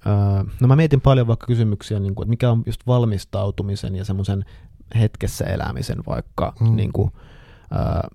äh, 0.06 0.44
no 0.60 0.68
mä 0.68 0.76
mietin 0.76 1.00
paljon 1.00 1.26
vaikka 1.26 1.46
kysymyksiä, 1.46 2.00
niin 2.00 2.14
kun, 2.14 2.24
että 2.24 2.30
mikä 2.30 2.50
on 2.50 2.62
just 2.66 2.80
valmistautumisen 2.86 3.96
ja 3.96 4.04
semmoisen 4.04 4.44
hetkessä 4.94 5.44
elämisen 5.44 5.98
vaikka 6.06 6.52
mm. 6.60 6.76
niin 6.76 6.92
kun, 6.92 7.12
äh, 7.72 8.10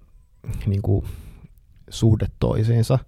niin 0.65 0.81
kun, 0.81 1.03
suhde 1.91 2.27
toisiinsa. 2.39 2.99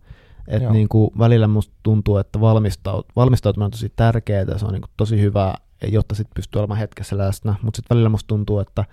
Et 0.48 0.70
niin 0.70 0.90
kuin 0.90 1.12
välillä 1.20 1.48
musta 1.48 1.74
tuntuu, 1.84 2.18
että 2.18 2.42
valmistaut, 2.42 3.08
valmistautuminen 3.16 3.66
on 3.66 3.72
tosi 3.72 3.94
tärkeää, 3.96 4.58
se 4.58 4.66
on 4.66 4.74
niin 4.74 4.82
kuin 4.82 4.92
tosi 4.98 5.22
hyvä 5.22 5.56
jotta 5.88 6.16
sitten 6.16 6.36
pystyy 6.36 6.60
olemaan 6.60 6.80
hetkessä 6.80 7.18
läsnä. 7.18 7.56
Mutta 7.62 7.78
sitten 7.78 7.96
välillä 7.96 8.10
musta 8.10 8.28
tuntuu, 8.28 8.60
että 8.60 8.86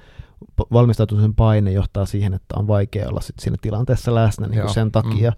valmistautumisen 0.72 1.34
paine 1.34 1.72
johtaa 1.72 2.06
siihen, 2.06 2.34
että 2.34 2.54
on 2.56 2.66
vaikea 2.66 3.08
olla 3.08 3.20
sit 3.20 3.38
siinä 3.38 3.56
tilanteessa 3.60 4.14
läsnä 4.14 4.46
niin 4.46 4.60
kuin 4.60 4.74
sen 4.74 4.92
takia. 4.92 5.32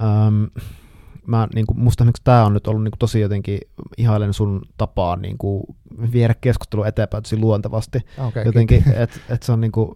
Mm. 0.00 0.28
Um, 0.28 0.50
mä, 1.26 1.48
niin 1.54 1.66
kuin, 1.66 1.78
musta 1.78 2.04
tämä 2.24 2.44
on 2.44 2.54
nyt 2.54 2.66
ollut 2.66 2.84
niin 2.84 2.90
kuin, 2.90 2.98
tosi 2.98 3.20
jotenkin 3.20 3.60
ihailen 3.98 4.32
sun 4.32 4.62
tapaa 4.76 5.16
niin 5.16 5.38
kuin, 5.38 5.62
viedä 6.12 6.34
keskustelu 6.40 6.84
eteenpäin 6.84 7.22
tosi 7.22 7.36
luontevasti. 7.36 7.98
Okay, 8.28 8.44
jotenkin, 8.44 8.84
että 8.96 9.20
et 9.28 9.42
se 9.42 9.52
on 9.52 9.60
niin 9.60 9.72
kuin, 9.72 9.90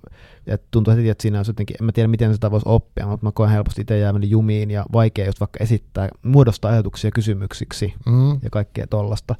et 0.46 0.62
tuntuu 0.70 0.94
heti, 0.94 1.08
että 1.08 1.22
siinä 1.22 1.38
on 1.38 1.44
jotenkin, 1.48 1.76
en 1.80 1.86
mä 1.86 1.92
tiedä 1.92 2.08
miten 2.08 2.34
sitä 2.34 2.50
voisi 2.50 2.68
oppia, 2.68 3.06
mutta 3.06 3.26
mä 3.26 3.32
koen 3.32 3.50
helposti 3.50 3.80
itse 3.80 3.98
jäämäni 3.98 4.30
jumiin 4.30 4.70
ja 4.70 4.86
vaikea 4.92 5.26
just 5.26 5.40
vaikka 5.40 5.58
esittää, 5.62 6.08
muodostaa 6.22 6.70
ajatuksia 6.70 7.10
kysymyksiksi 7.10 7.94
mm. 8.06 8.30
ja 8.42 8.50
kaikkea 8.50 8.86
tollasta. 8.86 9.34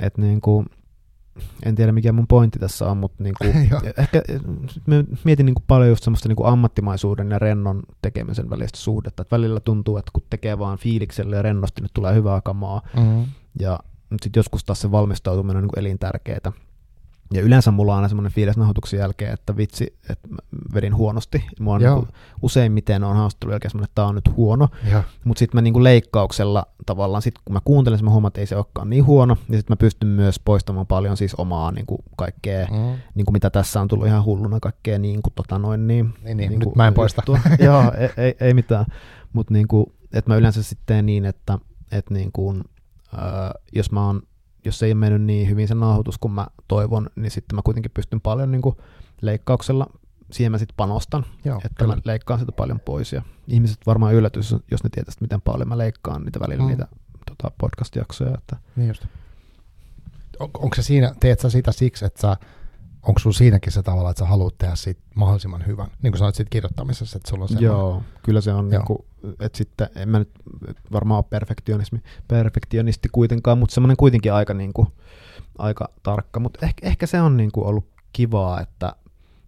Et 0.00 0.18
niin 0.18 0.40
kuin, 0.40 0.66
en 1.64 1.74
tiedä 1.74 1.92
mikä 1.92 2.12
mun 2.12 2.26
pointti 2.26 2.58
tässä 2.58 2.90
on, 2.90 2.96
mutta 2.96 3.22
niin 3.22 3.34
kuin, 3.38 3.50
ehkä 3.98 4.22
mietin 5.24 5.46
niin 5.46 5.54
kuin 5.54 5.64
paljon 5.66 5.88
just 5.88 6.04
semmoista 6.04 6.28
niin 6.28 6.36
kuin 6.36 6.48
ammattimaisuuden 6.48 7.30
ja 7.30 7.38
rennon 7.38 7.82
tekemisen 8.02 8.50
välistä 8.50 8.78
suhdetta. 8.78 9.22
Et 9.22 9.30
välillä 9.30 9.60
tuntuu, 9.60 9.96
että 9.96 10.10
kun 10.12 10.22
tekee 10.30 10.58
vaan 10.58 10.78
fiiliksellä 10.78 11.36
ja 11.36 11.42
rennosti, 11.42 11.82
nyt 11.82 11.94
tulee 11.94 12.14
hyvää 12.14 12.40
kamaa. 12.40 12.82
Mm-hmm. 12.96 13.24
Ja 13.60 13.80
sitten 14.22 14.40
joskus 14.40 14.64
taas 14.64 14.80
se 14.80 14.90
valmistautuminen 14.90 15.56
on 15.56 15.62
niin 15.62 15.78
elintärkeää. 15.78 16.52
Ja 17.32 17.42
yleensä 17.42 17.70
mulla 17.70 17.92
on 17.92 17.96
aina 17.96 18.08
semmoinen 18.08 18.32
fiilis 18.32 18.56
nauhoituksen 18.56 18.98
jälkeen, 18.98 19.32
että 19.32 19.56
vitsi, 19.56 19.98
että 20.08 20.28
vedin 20.74 20.96
huonosti. 20.96 21.44
Mua 21.60 21.74
on 21.74 21.80
niin 21.80 22.08
useimmiten 22.42 23.04
on 23.04 23.16
haastattelun 23.16 23.52
jälkeen 23.52 23.70
semmoinen, 23.70 23.84
että 23.84 23.94
tämä 23.94 24.08
on 24.08 24.14
nyt 24.14 24.36
huono. 24.36 24.68
Mutta 25.24 25.38
sitten 25.38 25.56
mä 25.56 25.62
niin 25.62 25.84
leikkauksella 25.84 26.66
tavallaan, 26.86 27.22
sit 27.22 27.34
kun 27.44 27.52
mä 27.52 27.60
kuuntelen, 27.64 28.04
mä 28.04 28.10
huomaan, 28.10 28.28
että 28.28 28.40
ei 28.40 28.46
se 28.46 28.56
olekaan 28.56 28.90
niin 28.90 29.06
huono. 29.06 29.36
Ja 29.48 29.56
sitten 29.56 29.72
mä 29.72 29.76
pystyn 29.76 30.08
myös 30.08 30.40
poistamaan 30.40 30.86
paljon 30.86 31.16
siis 31.16 31.34
omaa 31.34 31.72
niin 31.72 31.86
kuin 31.86 31.98
kaikkea, 32.16 32.66
mm. 32.70 32.76
niin 33.14 33.24
kuin 33.26 33.32
mitä 33.32 33.50
tässä 33.50 33.80
on 33.80 33.88
tullut 33.88 34.06
ihan 34.06 34.24
hulluna, 34.24 34.60
kaikkea 34.60 34.98
niin 34.98 35.22
kuin 35.22 35.32
tota 35.34 35.58
noin. 35.58 35.86
Niin, 35.86 36.14
niin, 36.24 36.36
niin, 36.36 36.48
niin 36.48 36.58
nyt 36.58 36.76
mä 36.76 36.86
en 36.86 36.94
poista. 36.94 37.22
Joo, 37.58 37.92
ei, 37.98 38.10
ei, 38.16 38.34
ei 38.40 38.54
mitään. 38.54 38.86
Mutta 39.32 39.54
niin 39.54 39.66
että 40.12 40.30
mä 40.30 40.36
yleensä 40.36 40.62
sitten 40.62 41.06
niin, 41.06 41.24
että, 41.24 41.58
että 41.92 42.14
niin 42.14 42.32
kuin, 42.32 42.64
äh, 43.14 43.50
jos 43.72 43.92
mä 43.92 44.06
oon 44.06 44.22
jos 44.64 44.78
se 44.78 44.86
ei 44.86 44.94
mennyt 44.94 45.22
niin 45.22 45.48
hyvin 45.48 45.68
se 45.68 45.74
nauhoitus 45.74 46.18
kuin 46.18 46.32
mä 46.32 46.46
toivon, 46.68 47.10
niin 47.16 47.30
sitten 47.30 47.56
mä 47.56 47.62
kuitenkin 47.64 47.90
pystyn 47.94 48.20
paljon 48.20 48.50
niin 48.50 48.62
kuin 48.62 48.76
leikkauksella 49.20 49.86
siihen 50.32 50.52
mä 50.52 50.58
sitten 50.58 50.76
panostan, 50.76 51.26
Joo, 51.44 51.56
että 51.56 51.84
kyllä. 51.84 51.94
mä 51.94 52.02
leikkaan 52.04 52.40
sitä 52.40 52.52
paljon 52.52 52.80
pois. 52.80 53.12
Ja 53.12 53.22
ihmiset 53.48 53.78
varmaan 53.86 54.14
yllätys, 54.14 54.56
jos 54.70 54.84
ne 54.84 54.90
tietäisivät, 54.90 55.20
miten 55.20 55.40
paljon 55.40 55.68
mä 55.68 55.78
leikkaan 55.78 56.22
niitä 56.22 56.40
välillä 56.40 56.62
mm. 56.62 56.68
niitä 56.68 56.86
tota, 57.26 57.52
podcast-jaksoja. 57.58 58.34
Että. 58.38 58.56
Niin 58.76 58.88
just. 58.88 59.06
On, 60.38 60.50
onko 60.58 60.76
se 60.76 60.82
siinä, 60.82 61.14
teet 61.20 61.40
sä 61.40 61.50
sitä 61.50 61.72
siksi, 61.72 62.04
että 62.04 62.20
sä, 62.20 62.36
onko 63.02 63.18
sulla 63.18 63.36
siinäkin 63.36 63.72
se 63.72 63.82
tavalla, 63.82 64.10
että 64.10 64.18
sä 64.18 64.26
haluat 64.26 64.58
tehdä 64.58 64.76
siitä 64.76 65.00
mahdollisimman 65.14 65.66
hyvän, 65.66 65.90
niin 66.02 66.12
kuin 66.12 66.18
sanoit 66.18 66.34
siitä 66.34 66.50
kirjoittamisessa, 66.50 67.16
että 67.16 67.30
sulla 67.30 67.44
on 67.44 67.48
semmoinen. 67.48 67.68
Joo, 67.68 68.02
kyllä 68.22 68.40
se 68.40 68.52
on, 68.52 68.68
niin 68.68 68.84
kuin, 68.84 68.98
että 69.40 69.58
sitten 69.58 69.88
en 69.96 70.08
mä 70.08 70.18
nyt 70.18 70.30
varmaan 70.92 71.18
ole 71.18 71.24
perfektionismi, 71.30 72.02
perfektionisti 72.28 73.08
kuitenkaan, 73.12 73.58
mutta 73.58 73.74
semmoinen 73.74 73.96
kuitenkin 73.96 74.32
aika, 74.32 74.54
niin 74.54 74.72
kuin, 74.72 74.88
aika 75.58 75.88
tarkka, 76.02 76.40
mutta 76.40 76.66
ehkä, 76.66 76.86
ehkä 76.86 77.06
se 77.06 77.20
on 77.20 77.36
niin 77.36 77.52
kuin 77.52 77.66
ollut 77.66 77.88
kivaa, 78.12 78.60
että 78.60 78.94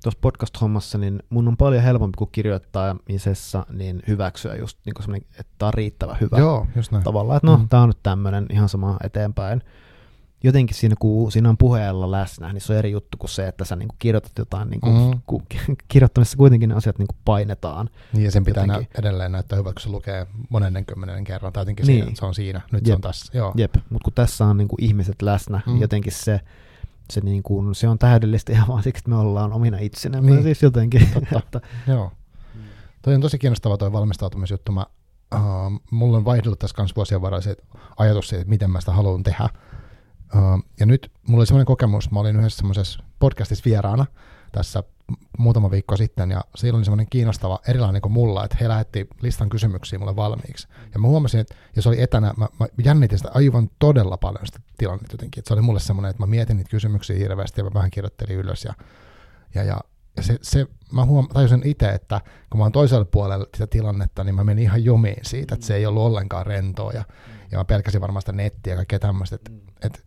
tuossa 0.02 0.20
podcast-hommassa, 0.20 0.98
niin 0.98 1.22
mun 1.30 1.48
on 1.48 1.56
paljon 1.56 1.82
helpompi 1.82 2.16
kuin 2.16 2.30
kirjoittamisessa 2.32 3.66
niin 3.70 4.02
hyväksyä 4.08 4.54
just 4.54 4.78
niin 4.86 4.94
kuin 4.94 5.16
että 5.16 5.52
tämä 5.58 5.66
on 5.66 5.74
riittävän 5.74 6.16
hyvä. 6.20 6.38
Joo, 6.38 6.66
just 6.76 6.92
näin. 6.92 7.04
Tavallaan, 7.04 7.36
että 7.36 7.46
no, 7.46 7.56
mm. 7.56 7.68
tämä 7.68 7.82
on 7.82 7.88
nyt 7.88 8.02
tämmöinen 8.02 8.46
ihan 8.50 8.68
sama 8.68 8.96
eteenpäin. 9.04 9.62
Jotenkin 10.42 10.76
siinä, 10.76 10.94
kun 10.98 11.32
siinä 11.32 11.48
on 11.48 11.56
puheella 11.56 12.10
läsnä, 12.10 12.52
niin 12.52 12.60
se 12.60 12.72
on 12.72 12.78
eri 12.78 12.90
juttu 12.90 13.18
kuin 13.18 13.30
se, 13.30 13.48
että 13.48 13.64
sä 13.64 13.76
niin 13.76 13.88
kuin 13.88 13.96
kirjoitat 13.98 14.32
jotain, 14.38 14.70
niin 14.70 14.80
kuin, 14.80 14.94
mm. 14.94 15.20
kun 15.26 15.42
kirjoittamisessa 15.88 16.36
kuitenkin 16.36 16.68
ne 16.68 16.74
asiat 16.74 16.98
niin 16.98 17.06
kuin 17.06 17.16
painetaan. 17.24 17.90
Niin, 18.12 18.24
ja 18.24 18.30
sen 18.30 18.44
pitää 18.44 18.66
nä- 18.66 18.82
edelleen 18.98 19.32
näyttää 19.32 19.58
hyvä, 19.58 19.72
kun 19.72 19.80
se 19.80 19.88
lukee 19.88 20.26
monennen 20.48 20.86
kymmenen 20.86 21.24
kerran, 21.24 21.52
tai 21.52 21.60
jotenkin 21.60 21.86
niin. 21.86 22.04
siinä, 22.04 22.16
se 22.16 22.26
on 22.26 22.34
siinä, 22.34 22.60
nyt 22.72 22.86
Jep. 22.86 22.92
se 22.92 22.94
on 22.94 23.00
tässä. 23.00 23.38
Joo. 23.38 23.52
Jep, 23.56 23.74
mutta 23.90 24.04
kun 24.04 24.12
tässä 24.12 24.44
on 24.44 24.56
niin 24.56 24.68
kuin 24.68 24.84
ihmiset 24.84 25.22
läsnä, 25.22 25.60
mm. 25.66 25.72
niin 25.72 25.80
jotenkin 25.80 26.12
se, 26.12 26.40
se, 27.10 27.20
niin 27.20 27.42
kuin, 27.42 27.74
se 27.74 27.88
on 27.88 27.98
täydellistä 27.98 28.52
ihan 28.56 28.68
vaan 28.68 28.82
siksi, 28.82 29.00
että 29.00 29.10
me 29.10 29.16
ollaan 29.16 29.52
omina 29.52 29.78
itsenämme 29.78 30.30
niin. 30.30 30.42
siis 30.42 30.62
jotenkin. 30.62 31.08
Totta. 31.14 31.38
että, 31.38 31.60
Joo. 31.92 32.12
Mm. 32.54 32.60
Toi 33.02 33.14
on 33.14 33.20
tosi 33.20 33.38
kiinnostava 33.38 33.76
toi 33.76 33.92
valmistautumisjuttu. 33.92 34.72
Mä, 34.72 34.86
uh, 35.34 35.40
mulla 35.90 36.16
on 36.16 36.24
vaihdellut 36.24 36.58
tässä 36.58 36.76
kanssa 36.76 36.96
vuosien 36.96 37.22
varrella 37.22 37.42
se 37.42 37.56
ajatus 37.96 38.28
siitä, 38.28 38.40
että 38.40 38.50
miten 38.50 38.70
mä 38.70 38.80
sitä 38.80 38.92
haluan 38.92 39.22
tehdä. 39.22 39.48
Uh, 40.36 40.64
ja 40.80 40.86
nyt 40.86 41.12
mulla 41.28 41.40
oli 41.40 41.46
semmoinen 41.46 41.66
kokemus, 41.66 42.10
mä 42.10 42.20
olin 42.20 42.36
yhdessä 42.36 42.56
semmoisessa 42.56 43.02
podcastissa 43.18 43.64
vieraana 43.64 44.06
tässä 44.52 44.82
muutama 45.38 45.70
viikko 45.70 45.96
sitten, 45.96 46.30
ja 46.30 46.44
siellä 46.54 46.76
oli 46.76 46.84
semmoinen 46.84 47.06
kiinnostava 47.10 47.60
erilainen 47.68 48.02
kuin 48.02 48.12
mulla, 48.12 48.44
että 48.44 48.56
he 48.60 48.68
lähetti 48.68 49.08
listan 49.22 49.48
kysymyksiä 49.48 49.98
mulle 49.98 50.16
valmiiksi. 50.16 50.68
Ja 50.94 51.00
mä 51.00 51.08
huomasin, 51.08 51.40
että 51.40 51.54
jos 51.76 51.86
oli 51.86 52.02
etänä, 52.02 52.34
mä, 52.36 52.48
mä 52.60 52.66
jännitin 52.84 53.18
sitä 53.18 53.30
aivan 53.34 53.70
todella 53.78 54.16
paljon 54.16 54.46
sitä 54.46 54.60
tilannetta 54.78 55.14
jotenkin. 55.14 55.40
Että 55.40 55.48
se 55.48 55.54
oli 55.54 55.62
mulle 55.62 55.80
semmoinen, 55.80 56.10
että 56.10 56.22
mä 56.22 56.26
mietin 56.26 56.56
niitä 56.56 56.70
kysymyksiä 56.70 57.16
hirveästi 57.16 57.60
ja 57.60 57.64
mä 57.64 57.70
vähän 57.74 57.90
kirjoittelin 57.90 58.36
ylös. 58.36 58.64
Ja, 58.64 58.74
ja, 59.54 59.64
ja, 59.64 59.80
ja 60.16 60.22
se, 60.22 60.38
se, 60.42 60.66
mä 60.92 61.04
huom, 61.04 61.28
tajusin 61.28 61.62
itse, 61.64 61.88
että 61.88 62.20
kun 62.50 62.58
mä 62.58 62.64
oon 62.64 62.72
toisella 62.72 63.04
puolella 63.04 63.46
sitä 63.54 63.66
tilannetta, 63.66 64.24
niin 64.24 64.34
mä 64.34 64.44
menin 64.44 64.64
ihan 64.64 64.84
jumiin 64.84 65.20
siitä, 65.22 65.54
että 65.54 65.66
se 65.66 65.74
ei 65.76 65.86
ollut 65.86 66.02
ollenkaan 66.02 66.46
rentoa. 66.46 66.92
Ja, 66.92 67.04
ja 67.50 67.58
mä 67.58 67.64
pelkäsin 67.64 68.00
varmaan 68.00 68.22
sitä 68.22 68.32
nettiä 68.32 68.72
ja 68.72 68.76
kaikkea 68.76 68.98
tämmöistä. 68.98 69.36
Että, 69.36 69.50
että, 69.82 69.98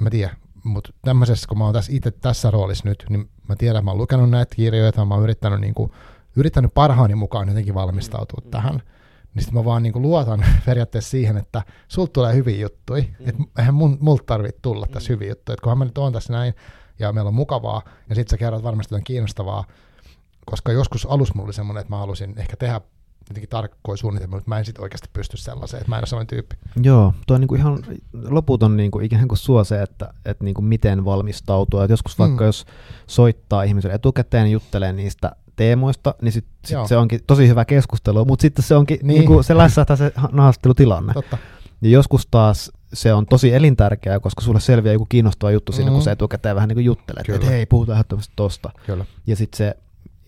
en 0.00 0.04
mä 0.04 0.10
tiedä, 0.10 0.36
mutta 0.64 0.92
tämmöisessä, 1.02 1.48
kun 1.48 1.58
mä 1.58 1.64
oon 1.64 1.74
tässä 1.74 1.92
itse 1.94 2.10
tässä 2.10 2.50
roolissa 2.50 2.88
nyt, 2.88 3.04
niin 3.08 3.30
mä 3.48 3.56
tiedän, 3.56 3.76
että 3.76 3.84
mä 3.84 3.90
oon 3.90 3.98
lukenut 3.98 4.30
näitä 4.30 4.56
kirjoja, 4.56 4.88
että 4.88 5.04
mä 5.04 5.14
oon 5.14 5.22
yrittänyt, 5.22 5.60
niin 5.60 5.74
kuin, 5.74 5.92
yrittänyt 6.36 6.74
parhaani 6.74 7.14
mukaan 7.14 7.48
jotenkin 7.48 7.74
valmistautua 7.74 8.40
mm. 8.44 8.50
tähän. 8.50 8.82
Niin 9.34 9.42
sitten 9.42 9.60
mä 9.60 9.64
vaan 9.64 9.82
niin 9.82 9.92
kuin 9.92 10.02
luotan 10.02 10.44
periaatteessa 10.66 11.10
siihen, 11.10 11.36
että 11.36 11.62
sulta 11.88 12.12
tulee 12.12 12.34
hyviä 12.34 12.60
juttuja. 12.60 13.02
Mm. 13.02 13.28
Että 13.28 13.42
eihän 13.58 13.74
mun, 13.74 13.98
multa 14.00 14.24
tarvitse 14.26 14.58
tulla 14.62 14.86
tässä 14.86 15.12
mm. 15.12 15.14
hyviä 15.14 15.28
juttuja. 15.28 15.54
Että 15.54 15.62
kunhan 15.62 15.78
mä 15.78 15.84
nyt 15.84 15.98
oon 15.98 16.12
tässä 16.12 16.32
näin 16.32 16.54
ja 16.98 17.12
meillä 17.12 17.28
on 17.28 17.34
mukavaa, 17.34 17.82
ja 18.08 18.14
sitten 18.14 18.30
sä 18.30 18.38
kerrot 18.38 18.62
varmasti 18.62 18.94
on 18.94 19.04
kiinnostavaa, 19.04 19.64
koska 20.46 20.72
joskus 20.72 21.06
alus 21.06 21.34
mulla 21.34 21.46
oli 21.46 21.52
semmoinen, 21.52 21.80
että 21.80 21.92
mä 21.92 21.98
halusin 21.98 22.34
ehkä 22.36 22.56
tehdä 22.56 22.80
jotenkin 23.28 23.48
tarkkoja 23.48 23.96
suunnitelmia, 23.96 24.36
mutta 24.36 24.48
mä 24.48 24.58
en 24.58 24.64
sitten 24.64 24.82
oikeasti 24.82 25.08
pysty 25.12 25.36
sellaiseen, 25.36 25.80
että 25.80 25.90
mä 25.90 25.96
en 25.96 26.00
ole 26.00 26.06
sellainen 26.06 26.26
tyyppi. 26.26 26.56
Joo, 26.82 27.14
tuo 27.26 27.34
on 27.34 27.40
niinku 27.40 27.54
ihan 27.54 27.82
loputon 28.28 28.76
niinku 28.76 29.00
ikään 29.00 29.28
kuin 29.28 29.38
suo 29.38 29.64
se, 29.64 29.82
että, 29.82 30.14
että 30.24 30.44
niinku 30.44 30.62
miten 30.62 31.04
valmistautua. 31.04 31.84
Et 31.84 31.90
joskus 31.90 32.18
vaikka 32.18 32.44
mm. 32.44 32.46
jos 32.46 32.66
soittaa 33.06 33.62
ihmiselle 33.62 33.94
etukäteen 33.94 34.50
juttelee 34.50 34.92
niistä 34.92 35.32
teemoista, 35.56 36.14
niin 36.22 36.32
sit, 36.32 36.46
sit 36.64 36.78
se 36.86 36.96
onkin 36.96 37.20
tosi 37.26 37.48
hyvä 37.48 37.64
keskustelu, 37.64 38.24
mutta 38.24 38.42
sitten 38.42 38.64
se 38.64 38.74
onkin, 38.76 38.98
niin. 39.02 39.18
niinku, 39.18 39.42
se 39.42 39.56
lässähtää 39.56 39.96
se 39.96 40.12
haastattelutilanne. 40.16 41.12
Totta. 41.12 41.38
Ja 41.82 41.90
joskus 41.90 42.26
taas 42.30 42.72
se 42.92 43.14
on 43.14 43.26
tosi 43.26 43.54
elintärkeää, 43.54 44.20
koska 44.20 44.42
sulle 44.42 44.60
selviää 44.60 44.92
joku 44.92 45.06
kiinnostava 45.08 45.50
juttu 45.50 45.72
siinä, 45.72 45.90
mm. 45.90 45.94
kun 45.94 46.02
sä 46.02 46.12
etukäteen 46.12 46.54
vähän 46.54 46.68
niin 46.68 46.76
kuin 46.76 46.84
juttelet, 46.84 47.28
että 47.28 47.46
hei, 47.46 47.66
puhutaan 47.66 47.96
ehdottomasti 47.96 48.32
tosta. 48.36 48.70
Kyllä. 48.86 49.04
Ja 49.26 49.36
sitten 49.36 49.58
se 49.58 49.76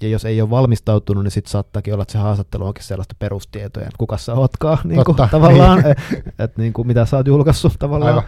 ja 0.00 0.08
jos 0.08 0.24
ei 0.24 0.40
ole 0.40 0.50
valmistautunut, 0.50 1.24
niin 1.24 1.30
sitten 1.30 1.50
saattaakin 1.50 1.94
olla, 1.94 2.02
että 2.02 2.12
se 2.12 2.18
haastattelu 2.18 2.66
onkin 2.66 2.84
sellaista 2.84 3.14
perustietoja, 3.18 3.86
että 3.86 3.98
kuka 3.98 4.16
sä 4.16 4.34
ootkaan, 4.34 4.78
niin 4.84 5.04
kuin, 5.04 5.16
tavallaan, 5.30 5.78
niin. 5.82 5.90
että 5.90 6.44
et, 6.44 6.58
niin 6.58 6.72
kuin, 6.72 6.86
mitä 6.86 7.04
sä 7.04 7.16
oot 7.16 7.26
julkaissut 7.26 7.72
tavallaan. 7.78 8.18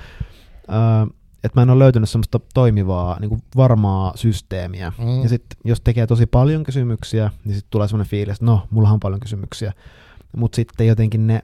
Uh, 0.69 1.19
että 1.45 1.61
mä 1.61 1.63
en 1.63 1.71
ole 1.71 1.79
löytänyt 1.79 2.09
semmoista 2.09 2.41
toimivaa, 2.55 3.21
niin 3.21 3.29
kuin 3.29 3.43
varmaa 3.57 4.13
systeemiä. 4.15 4.93
Mm. 4.99 5.23
Ja 5.23 5.29
sitten 5.29 5.59
jos 5.65 5.81
tekee 5.81 6.07
tosi 6.07 6.27
paljon 6.27 6.65
kysymyksiä, 6.65 7.31
niin 7.45 7.55
sitten 7.55 7.71
tulee 7.71 7.89
semmoinen 7.89 8.11
fiilis, 8.11 8.35
että 8.35 8.45
no, 8.45 8.67
mulla 8.71 8.91
on 8.91 9.01
paljon 9.01 9.21
kysymyksiä. 9.21 9.73
Mutta 10.37 10.57
sitten 10.57 10.87
jotenkin 10.87 11.27
ne 11.27 11.43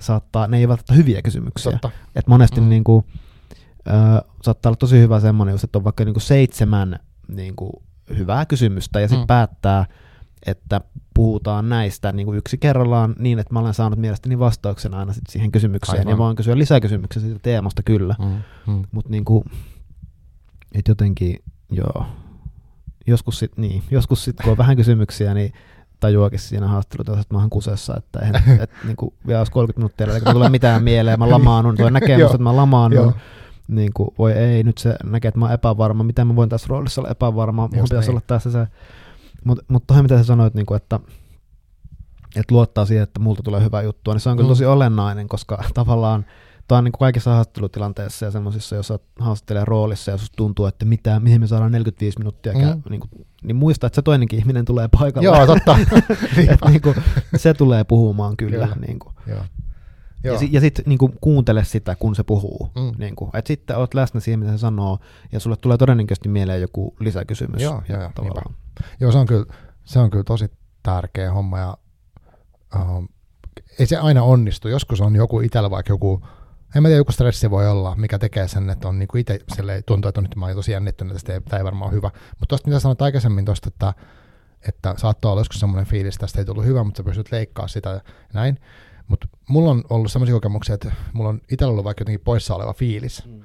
saattaa, 0.00 0.46
ne 0.46 0.58
ei 0.58 0.68
välttämättä 0.68 0.94
hyviä 0.94 1.22
kysymyksiä. 1.22 1.78
Että 2.16 2.30
monesti 2.30 2.60
mm. 2.60 2.68
niin 2.68 2.84
kuin, 2.84 3.04
uh, 3.06 4.30
saattaa 4.42 4.70
olla 4.70 4.76
tosi 4.76 4.98
hyvä 4.98 5.20
semmoinen, 5.20 5.58
että 5.64 5.78
on 5.78 5.84
vaikka 5.84 6.04
niin 6.04 6.14
kuin 6.14 6.22
seitsemän 6.22 6.98
niin 7.28 7.56
kuin, 7.56 7.72
hyvää 8.18 8.46
kysymystä 8.46 9.00
ja 9.00 9.08
sitten 9.08 9.24
mm. 9.24 9.26
päättää, 9.26 9.86
että 10.46 10.80
puhutaan 11.14 11.68
näistä 11.68 12.12
niin 12.12 12.26
kuin 12.26 12.38
yksi 12.38 12.58
kerrallaan 12.58 13.14
niin, 13.18 13.38
että 13.38 13.54
mä 13.54 13.60
olen 13.60 13.74
saanut 13.74 13.98
mielestäni 13.98 14.38
vastauksen 14.38 14.94
aina 14.94 15.12
sit 15.12 15.24
siihen 15.28 15.52
kysymykseen 15.52 15.98
Aivan. 15.98 16.10
ja 16.10 16.18
voin 16.18 16.36
kysyä 16.36 16.58
lisäkysymyksiä 16.58 17.22
siitä 17.22 17.38
teemasta 17.42 17.82
kyllä. 17.82 18.14
Mm. 18.18 18.42
Mm. 18.72 18.82
Mutta 18.92 19.10
niin 19.10 19.24
kuin, 19.24 19.44
et 20.74 20.88
jotenkin, 20.88 21.42
joo, 21.70 22.06
joskus 23.06 23.38
sitten 23.38 23.62
niin, 23.62 23.82
joskus 23.90 24.24
sit, 24.24 24.36
kun 24.42 24.50
on 24.50 24.58
vähän 24.58 24.76
kysymyksiä, 24.76 25.34
niin 25.34 25.52
tajuakin 26.00 26.38
siinä 26.38 26.68
haastattelussa, 26.68 27.20
että 27.20 27.34
mä 27.34 27.40
oon 27.40 27.50
kusessa, 27.50 27.96
että 27.96 28.18
en, 28.18 28.60
et, 28.60 28.70
niin 28.84 28.96
kuin, 28.96 29.14
vielä 29.26 29.40
olisi 29.40 29.52
30 29.52 29.78
minuuttia, 29.80 30.06
eli 30.06 30.24
kun 30.24 30.32
tulee 30.32 30.48
mitään 30.48 30.82
mieleen, 30.82 31.18
mä 31.18 31.30
lamaannun, 31.30 31.76
tuo 31.78 31.90
näkee 31.90 32.18
musta, 32.18 32.34
että 32.34 32.42
mä 32.42 32.56
lamaannun, 32.56 33.14
niin 33.70 33.92
kuin, 33.94 34.08
voi 34.18 34.32
ei, 34.32 34.62
nyt 34.62 34.78
se 34.78 34.96
näkee, 35.04 35.28
että 35.28 35.38
mä 35.38 35.44
oon 35.44 35.54
epävarma, 35.54 36.04
miten 36.04 36.26
mä 36.26 36.36
voin 36.36 36.48
tässä 36.48 36.66
roolissa 36.68 37.00
olla 37.00 37.10
epävarma, 37.10 37.62
mun 37.62 37.70
pitäisi 37.70 37.94
niin. 37.94 38.10
olla 38.10 38.22
tässä 38.26 38.50
se. 38.50 38.66
Mutta 39.44 39.64
mut 39.68 39.86
tohon 39.86 40.04
mitä 40.04 40.18
sä 40.18 40.24
sanoit, 40.24 40.54
niin 40.54 40.66
kuin, 40.66 40.76
että, 40.76 41.00
että 42.36 42.54
luottaa 42.54 42.86
siihen, 42.86 43.02
että 43.02 43.20
multa 43.20 43.42
tulee 43.42 43.64
hyvä 43.64 43.82
juttu, 43.82 44.12
niin 44.12 44.20
se 44.20 44.30
on 44.30 44.36
kyllä 44.36 44.46
mm. 44.46 44.50
tosi 44.50 44.66
olennainen, 44.66 45.28
koska 45.28 45.64
tavallaan 45.74 46.24
tämä 46.68 46.78
on 46.78 46.84
niin 46.84 46.92
kuin 46.92 47.00
kaikissa 47.00 47.30
haastattelutilanteissa 47.30 48.24
ja 48.24 48.30
semmoisissa, 48.30 48.76
jos 48.76 48.92
haastattelee 49.18 49.64
roolissa 49.64 50.10
ja 50.10 50.14
jos 50.14 50.30
tuntuu, 50.36 50.66
että 50.66 50.84
mitä, 50.84 51.20
mihin 51.20 51.40
me 51.40 51.46
saadaan 51.46 51.72
45 51.72 52.18
minuuttia, 52.18 52.52
mm. 52.52 52.82
niin, 52.90 53.00
kuin, 53.00 53.26
niin 53.42 53.56
muista, 53.56 53.86
että 53.86 53.94
se 53.94 54.02
toinenkin 54.02 54.38
ihminen 54.38 54.64
tulee 54.64 54.88
paikalle. 54.98 55.26
Joo, 55.26 55.46
totta. 55.46 55.78
että 56.52 56.68
niin 56.68 56.82
kuin, 56.82 56.96
se 57.36 57.54
tulee 57.54 57.84
puhumaan 57.84 58.36
kyllä. 58.36 58.66
kyllä. 58.66 58.76
Niin 58.86 58.98
kuin. 58.98 59.14
Joo. 59.26 59.44
Joo. 60.24 60.34
Ja, 60.34 60.38
si- 60.38 60.48
ja 60.52 60.60
sitten 60.60 60.84
niinku, 60.88 61.10
kuuntele 61.20 61.64
sitä, 61.64 61.96
kun 61.96 62.14
se 62.14 62.22
puhuu. 62.22 62.70
Mm. 62.76 62.92
Niinku, 62.98 63.30
et 63.34 63.46
sitten 63.46 63.76
oot 63.76 63.94
läsnä 63.94 64.20
siihen, 64.20 64.40
mitä 64.40 64.52
se 64.52 64.58
sanoo, 64.58 64.98
ja 65.32 65.40
sulle 65.40 65.56
tulee 65.56 65.78
todennäköisesti 65.78 66.28
mieleen 66.28 66.60
joku 66.60 66.94
lisäkysymys. 67.00 67.62
Joo, 67.62 67.82
joo, 67.88 68.00
joo, 68.00 68.42
joo 69.00 69.12
se, 69.12 69.18
on 69.18 69.26
kyllä, 69.26 69.44
se 69.84 69.98
on 69.98 70.10
kyllä 70.10 70.24
tosi 70.24 70.50
tärkeä 70.82 71.32
homma, 71.32 71.58
ja 71.58 71.76
uh, 72.76 73.08
ei 73.78 73.86
se 73.86 73.96
aina 73.96 74.22
onnistu. 74.22 74.68
Joskus 74.68 75.00
on 75.00 75.16
joku 75.16 75.40
itsellä 75.40 75.70
vaikka 75.70 75.92
joku, 75.92 76.26
en 76.76 76.82
mä 76.82 76.88
tiedä, 76.88 77.00
joku 77.00 77.12
stressi 77.12 77.50
voi 77.50 77.68
olla, 77.68 77.94
mikä 77.94 78.18
tekee 78.18 78.48
sen, 78.48 78.70
että 78.70 78.88
on 78.88 78.98
niinku 78.98 79.16
itse 79.18 79.38
tuntuu, 79.86 80.08
että 80.08 80.20
nyt 80.20 80.36
mä 80.36 80.46
oon 80.46 80.54
tosi 80.54 80.72
jännittynyt, 80.72 81.16
että 81.16 81.40
tämä 81.40 81.58
ei 81.58 81.64
varmaan 81.64 81.88
ole 81.88 81.96
hyvä. 81.96 82.10
Mutta 82.30 82.46
tuosta 82.48 82.68
mitä 82.68 82.80
sanoit 82.80 83.02
aikaisemmin 83.02 83.44
tuosta, 83.44 83.68
että, 83.68 83.94
että 84.68 84.94
saattoi 84.96 85.30
olla 85.30 85.40
joskus 85.40 85.60
semmoinen 85.60 85.86
fiilis, 85.86 86.14
että 86.14 86.20
tästä 86.26 86.38
ei 86.38 86.44
tullut 86.44 86.64
hyvä, 86.64 86.84
mutta 86.84 86.98
sä 86.98 87.04
pystyt 87.04 87.32
leikkaa 87.32 87.68
sitä 87.68 87.90
ja 87.90 88.00
näin 88.34 88.58
mutta 89.10 89.28
mulla 89.48 89.70
on 89.70 89.84
ollut 89.90 90.12
sellaisia 90.12 90.34
kokemuksia, 90.34 90.74
että 90.74 90.92
mulla 91.12 91.28
on 91.28 91.40
itsellä 91.50 91.70
ollut 91.70 91.84
vaikka 91.84 92.02
jotenkin 92.02 92.24
poissa 92.24 92.54
oleva 92.54 92.72
fiilis. 92.72 93.26
Mm. 93.26 93.40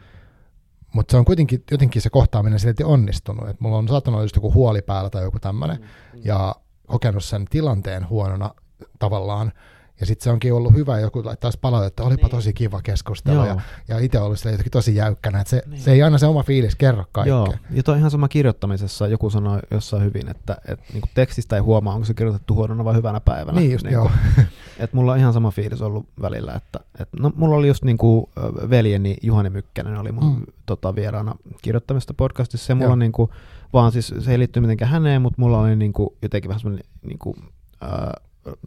Mutta 0.93 1.11
se 1.11 1.17
on 1.17 1.25
kuitenkin 1.25 1.63
jotenkin 1.71 2.01
se 2.01 2.09
kohtaaminen 2.09 2.59
silti 2.59 2.83
onnistunut. 2.83 3.49
Et 3.49 3.59
mulla 3.59 3.77
on 3.77 3.87
saattanut 3.87 4.15
olla 4.15 4.25
just 4.25 4.35
joku 4.35 4.53
huoli 4.53 4.81
päällä 4.81 5.09
tai 5.09 5.23
joku 5.23 5.39
tämmöinen. 5.39 5.77
Mm. 5.77 5.83
Mm. 6.13 6.21
Ja 6.23 6.55
kokenut 6.87 7.23
sen 7.23 7.45
tilanteen 7.45 8.09
huonona 8.09 8.51
tavallaan. 8.99 9.51
Ja 9.99 10.05
sitten 10.05 10.23
se 10.23 10.31
onkin 10.31 10.53
ollut 10.53 10.73
hyvä, 10.73 10.99
joku 10.99 11.25
laittaisi 11.25 11.59
palautetta, 11.61 12.03
olipa 12.03 12.27
niin. 12.27 12.31
tosi 12.31 12.53
kiva 12.53 12.81
keskustella. 12.81 13.45
Ja, 13.45 13.61
ja 13.87 13.99
itse 13.99 14.19
ollut 14.19 14.39
sille 14.39 14.51
jotenkin 14.51 14.71
tosi 14.71 14.95
jäykkänä, 14.95 15.39
että 15.39 15.49
se, 15.49 15.63
niin. 15.67 15.81
se 15.81 15.91
ei 15.91 16.03
aina 16.03 16.17
se 16.17 16.25
oma 16.25 16.43
fiilis 16.43 16.75
kerro 16.75 17.05
kaikkea. 17.11 17.35
Joo, 17.35 17.53
ja 17.71 17.83
toi 17.83 17.97
ihan 17.97 18.11
sama 18.11 18.27
kirjoittamisessa. 18.27 19.07
Joku 19.07 19.29
sanoi 19.29 19.59
jossain 19.71 20.03
hyvin, 20.03 20.29
että, 20.29 20.57
että 20.67 20.85
niin 20.93 21.03
tekstistä 21.13 21.55
ei 21.55 21.61
huomaa, 21.61 21.93
onko 21.93 22.05
se 22.05 22.13
kirjoitettu 22.13 22.55
huonona 22.55 22.85
vai 22.85 22.95
hyvänä 22.95 23.19
päivänä. 23.19 23.59
Niin 23.59 23.71
just, 23.71 23.83
niin 23.83 23.93
joo. 23.93 24.11
että 24.79 24.97
mulla 24.97 25.11
on 25.11 25.17
ihan 25.17 25.33
sama 25.33 25.51
fiilis 25.51 25.81
ollut 25.81 26.05
välillä, 26.21 26.53
että, 26.53 26.79
että 26.99 27.17
no, 27.19 27.31
mulla 27.35 27.55
oli 27.55 27.67
just 27.67 27.83
niin 27.83 27.97
kuin 27.97 28.25
veljeni 28.69 29.17
Juhani 29.21 29.49
Mykkänen 29.49 29.97
oli 29.97 30.11
mun 30.11 30.35
mm. 30.35 30.43
tota, 30.65 30.95
vieraana 30.95 31.35
kirjoittamista 31.61 32.13
podcastissa, 32.13 32.71
ja 32.71 32.75
mulla 32.75 32.95
niin 32.95 33.11
kuin, 33.11 33.31
vaan 33.73 33.91
siis 33.91 34.13
se 34.19 34.31
ei 34.31 34.39
liittyy 34.39 34.61
mitenkään 34.61 34.91
häneen, 34.91 35.21
mutta 35.21 35.41
mulla 35.41 35.59
oli 35.59 35.75
niin 35.75 35.93
kuin, 35.93 36.09
jotenkin 36.21 36.49
vähän 36.49 36.59
semmoinen 36.59 36.85
niin 37.01 37.19
kuin, 37.19 37.35
äh, 37.83 37.89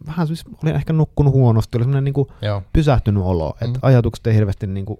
vähän 0.07 0.27
siis, 0.27 0.43
olin 0.63 0.75
ehkä 0.75 0.93
nukkunut 0.93 1.33
huonosti, 1.33 1.77
oli 1.77 1.83
semmoinen 1.83 2.03
niin 2.03 2.63
pysähtynyt 2.73 3.23
olo, 3.23 3.53
että 3.61 3.79
mm. 3.79 3.79
ajatukset 3.81 4.27
ei 4.27 4.35
hirveästi 4.35 4.67
niin 4.67 4.85
kuin, 4.85 4.99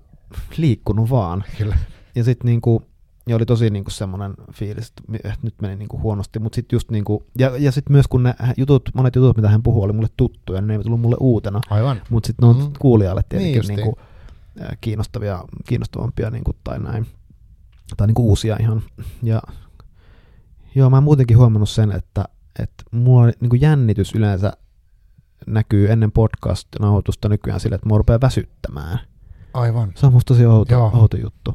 liikkunut 0.57 1.09
vaan. 1.09 1.43
Kyllä. 1.57 1.77
Ja 2.15 2.23
sitten 2.23 2.45
niin 2.45 2.61
kuin, 2.61 2.83
ja 3.27 3.35
oli 3.35 3.45
tosi 3.45 3.69
niin 3.69 3.83
kuin 3.83 3.93
semmoinen 3.93 4.33
fiilis, 4.53 4.93
että 5.13 5.37
nyt 5.41 5.55
meni 5.61 5.75
niin 5.75 5.89
kuin 5.89 6.01
huonosti, 6.01 6.39
mutta 6.39 6.55
sitten 6.55 6.75
just 6.75 6.91
niin 6.91 7.05
kuin, 7.05 7.23
ja, 7.39 7.57
ja 7.57 7.71
sitten 7.71 7.93
myös 7.93 8.07
kun 8.07 8.23
ne 8.23 8.35
jutut, 8.57 8.89
monet 8.93 9.15
jutut, 9.15 9.35
mitä 9.35 9.49
hän 9.49 9.63
puhuu, 9.63 9.83
oli 9.83 9.93
mulle 9.93 10.09
tuttuja, 10.17 10.61
ne 10.61 10.73
ei 10.73 10.83
tullut 10.83 11.01
mulle 11.01 11.17
uutena. 11.19 11.61
Aivan. 11.69 12.01
Mutta 12.09 12.27
sitten 12.27 12.49
ne 12.49 12.55
on 12.55 12.65
mm. 12.65 12.73
kuulijalle 12.79 13.21
tietenkin 13.29 13.61
niin, 13.61 13.75
niin 13.75 13.85
kuin, 13.85 13.95
kiinnostavia, 14.81 15.43
kiinnostavampia 15.67 16.29
niin 16.29 16.43
kuin, 16.43 16.57
tai 16.63 16.79
näin, 16.79 17.07
tai 17.97 18.07
niin 18.07 18.15
kuin 18.15 18.25
uusia 18.25 18.57
ihan. 18.59 18.81
Ja 19.23 19.41
joo, 20.75 20.89
mä 20.89 20.95
oon 20.95 21.03
muutenkin 21.03 21.37
huomannut 21.37 21.69
sen, 21.69 21.91
että, 21.91 22.25
että 22.59 22.83
mulla 22.91 23.21
on 23.21 23.33
niin 23.39 23.49
kuin 23.49 23.61
jännitys 23.61 24.15
yleensä 24.15 24.53
näkyy 25.53 25.91
ennen 25.91 26.11
podcast-nauhoitusta 26.11 27.29
nykyään 27.29 27.59
sille, 27.59 27.75
että 27.75 27.87
mua 27.87 27.97
rupeaa 27.97 28.21
väsyttämään. 28.21 28.99
Aivan. 29.53 29.91
Se 29.95 30.05
on 30.05 30.13
musta 30.13 30.33
tosi 30.33 30.45
outo, 30.45 30.91
outo 30.93 31.17
juttu. 31.17 31.53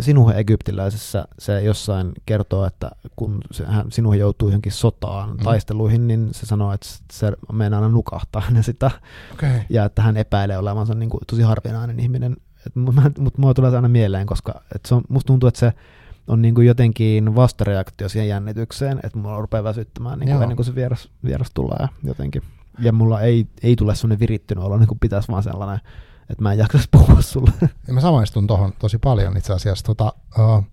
Sinuhe 0.00 0.34
egyptiläisessä 0.34 1.24
se 1.38 1.62
jossain 1.62 2.12
kertoo, 2.26 2.66
että 2.66 2.90
kun 3.16 3.40
hän, 3.66 3.92
sinuhe 3.92 4.16
joutuu 4.16 4.48
johonkin 4.48 4.72
sotaan, 4.72 5.30
mm. 5.30 5.36
taisteluihin, 5.36 6.08
niin 6.08 6.28
se 6.32 6.46
sanoo, 6.46 6.72
että 6.72 6.86
se 7.12 7.32
meinaa 7.52 7.80
aina 7.80 7.92
nukahtaa 7.92 8.42
hänen 8.42 8.64
sitä. 8.64 8.90
Okay. 9.32 9.60
Ja 9.70 9.84
että 9.84 10.02
hän 10.02 10.16
epäilee 10.16 10.58
olevansa 10.58 10.94
niin 10.94 11.10
kuin, 11.10 11.20
tosi 11.26 11.42
harvinainen 11.42 12.00
ihminen. 12.00 12.36
Mutta 12.74 13.02
mua 13.36 13.54
tulee 13.54 13.76
aina 13.76 13.88
mieleen, 13.88 14.26
koska 14.26 14.62
et 14.74 14.86
se 14.86 14.94
on, 14.94 15.02
musta 15.08 15.26
tuntuu, 15.26 15.48
että 15.48 15.60
se 15.60 15.72
on 16.26 16.42
niin 16.42 16.54
kuin 16.54 16.66
jotenkin 16.66 17.34
vastareaktio 17.34 18.08
siihen 18.08 18.28
jännitykseen, 18.28 19.00
että 19.02 19.18
mulla 19.18 19.40
rupeaa 19.40 19.64
väsyttämään 19.64 20.18
niin 20.18 20.30
kuin 20.30 20.42
ennen 20.42 20.56
kuin 20.56 20.66
se 20.66 20.74
vieras, 20.74 21.08
vieras 21.24 21.50
tulee 21.54 21.88
jotenkin 22.04 22.42
ja 22.78 22.92
mulla 22.92 23.20
ei, 23.20 23.46
ei 23.62 23.76
tule 23.76 23.94
sellainen 23.94 24.18
virittynyt 24.18 24.64
olo, 24.64 24.78
niin 24.78 24.88
kuin 24.88 24.98
pitäisi 24.98 25.28
vaan 25.28 25.42
sellainen, 25.42 25.80
että 26.30 26.42
mä 26.42 26.52
en 26.52 26.58
jaksaisi 26.58 26.88
puhua 26.90 27.22
sulle. 27.22 27.52
Ja 27.86 27.94
mä 27.94 28.00
samaistun 28.00 28.46
tuohon 28.46 28.72
tosi 28.78 28.98
paljon 28.98 29.36
itse 29.36 29.52
asiassa. 29.52 29.84
Tota, 29.84 30.12
uh, 30.38 30.64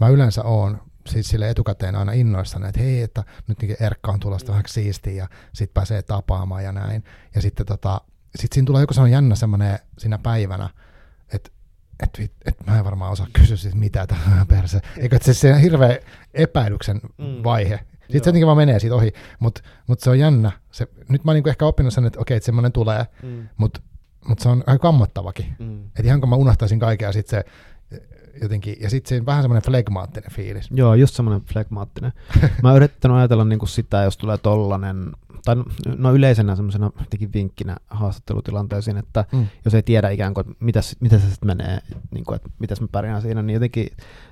mä 0.00 0.08
yleensä 0.08 0.42
oon 0.42 0.80
siis 1.06 1.28
sille 1.28 1.50
etukäteen 1.50 1.96
aina 1.96 2.12
innoissani, 2.12 2.68
että 2.68 2.80
hei, 2.80 3.02
että 3.02 3.24
nyt 3.48 3.62
niin 3.62 3.76
Erkka 3.80 4.12
on 4.12 4.20
tulosta 4.20 4.52
vähän 4.52 4.64
siistiä 4.68 5.12
ja 5.12 5.28
sitten 5.52 5.74
pääsee 5.74 6.02
tapaamaan 6.02 6.64
ja 6.64 6.72
näin. 6.72 7.04
Ja 7.34 7.42
sitten 7.42 7.66
tota, 7.66 8.00
sit 8.36 8.52
siinä 8.52 8.66
tulee 8.66 8.82
joku 8.82 8.94
sellainen 8.94 9.16
jännä 9.16 9.34
semmoinen 9.34 9.78
siinä 9.98 10.18
päivänä, 10.18 10.70
että 11.34 11.50
et, 12.02 12.10
et, 12.18 12.32
et 12.44 12.66
mä 12.66 12.78
en 12.78 12.84
varmaan 12.84 13.12
osaa 13.12 13.26
kysyä 13.32 13.56
siis 13.56 13.74
mitä 13.74 14.06
tähän 14.06 14.46
perse. 14.46 14.80
Eikö 14.98 15.18
se, 15.22 15.34
se 15.34 15.60
hirveä 15.62 15.98
epäilyksen 16.34 17.00
mm. 17.18 17.44
vaihe. 17.44 17.80
Sitten 18.12 18.24
se 18.24 18.28
jotenkin 18.28 18.46
vaan 18.46 18.56
menee 18.56 18.78
siitä 18.78 18.94
ohi, 18.94 19.12
mutta 19.38 19.62
mut 19.86 20.00
se 20.00 20.10
on 20.10 20.18
jännä. 20.18 20.52
Se, 20.70 20.86
nyt 21.08 21.24
mä 21.24 21.30
oon 21.30 21.34
niinku 21.34 21.48
ehkä 21.48 21.66
oppinut 21.66 21.92
sen, 21.92 22.04
että 22.04 22.20
okei, 22.20 22.36
että 22.36 22.44
semmoinen 22.44 22.72
tulee, 22.72 23.06
mm. 23.22 23.48
mutta 23.56 23.80
mut 24.28 24.38
se 24.38 24.48
on 24.48 24.64
aika 24.66 24.78
kammottavakin. 24.78 25.46
Mm. 25.58 25.84
Että 25.86 26.02
ihan 26.04 26.20
kun 26.20 26.28
mä 26.28 26.36
unohtaisin 26.36 26.78
kaiken 26.78 27.06
ja 27.06 27.12
sitten 27.12 27.40
se 27.44 27.50
jotenkin, 28.42 28.76
ja 28.80 28.90
sitten 28.90 29.08
se 29.08 29.20
on 29.20 29.26
vähän 29.26 29.42
semmoinen 29.42 29.62
flegmaattinen 29.62 30.30
fiilis. 30.30 30.68
Joo, 30.70 30.94
just 30.94 31.14
semmoinen 31.14 31.42
flegmaattinen. 31.52 32.12
mä 32.62 32.68
oon 32.68 32.76
yrittänyt 32.76 33.16
ajatella 33.16 33.44
niinku 33.44 33.66
sitä, 33.66 34.02
jos 34.02 34.16
tulee 34.16 34.38
tollanen 34.38 35.12
tai 35.44 35.56
no 35.98 36.14
yleisenä 36.14 36.56
semmoisena 36.56 36.90
vinkkinä 37.34 37.76
haastattelutilanteisiin, 37.90 38.96
että 38.96 39.24
mm. 39.32 39.46
jos 39.64 39.74
ei 39.74 39.82
tiedä 39.82 40.10
ikään 40.10 40.34
kuin, 40.34 40.50
että 40.50 40.64
mitäs, 40.64 40.96
mitä 41.00 41.18
se 41.18 41.30
sitten 41.30 41.46
menee, 41.46 41.78
niin 42.10 42.24
kuin, 42.24 42.36
että 42.36 42.50
mitäs 42.58 42.80
mä 42.80 42.86
pärjään 42.92 43.22
siinä, 43.22 43.42
niin 43.42 43.54
jotenkin, 43.54 43.86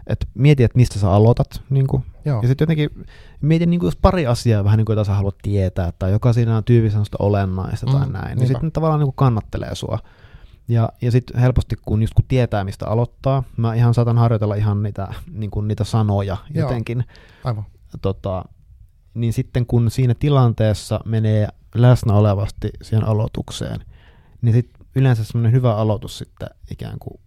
että 0.07 0.27
mieti, 0.35 0.65
että 0.65 0.79
mistä 0.79 0.99
sä 0.99 1.11
aloitat, 1.11 1.63
niin 1.71 1.87
kuin, 1.87 2.05
ja 2.25 2.49
sitten 2.49 2.63
jotenkin 2.63 3.07
mieti 3.41 3.67
niin 3.67 3.81
kuin, 3.81 3.87
jos 3.87 3.97
pari 3.97 4.27
asiaa 4.27 4.65
vähän 4.65 4.77
niin 4.77 4.87
kuin, 4.87 4.97
jota 4.97 5.07
sä 5.07 5.15
haluat 5.15 5.39
tietää, 5.43 5.93
tai 5.99 6.13
joka 6.13 6.33
siinä 6.33 6.57
on 6.57 6.65
tyypillisesti 6.65 7.17
olennaista 7.19 7.87
tai 7.87 8.07
mm, 8.07 8.13
näin, 8.13 8.39
niin 8.39 8.49
sitten 8.49 8.73
tavallaan 8.73 9.01
niin 9.01 9.07
kuin 9.07 9.17
kannattelee 9.17 9.75
sua. 9.75 9.99
Ja, 10.69 10.89
ja 11.03 11.11
sitten 11.11 11.41
helposti, 11.41 11.77
kun 11.83 12.03
just 12.03 12.15
kun 12.15 12.25
tietää, 12.29 12.65
mistä 12.65 12.87
aloittaa, 12.87 13.43
mä 13.57 13.75
ihan 13.75 13.95
saatan 13.95 14.19
harjoitella 14.19 14.55
ihan 14.55 14.83
niitä, 14.83 15.15
niin 15.33 15.51
kuin 15.51 15.69
niitä 15.69 15.85
sanoja 15.85 16.37
Joo. 16.55 16.69
jotenkin. 16.69 17.05
Aivan. 17.45 17.65
Tota, 18.03 18.45
niin 19.15 19.33
sitten 19.33 19.67
kun 19.67 19.91
siinä 19.91 20.15
tilanteessa 20.15 21.01
menee 21.05 21.49
läsnä 21.75 22.15
olevasti 22.15 22.71
siihen 22.83 23.05
aloitukseen, 23.05 23.85
niin 24.43 24.53
sitten 24.53 24.87
yleensä 24.97 25.25
semmoinen 25.25 25.53
hyvä 25.53 25.77
aloitus 25.77 26.19
sitten 26.19 26.49
ikään 26.71 26.99
kuin 26.99 27.21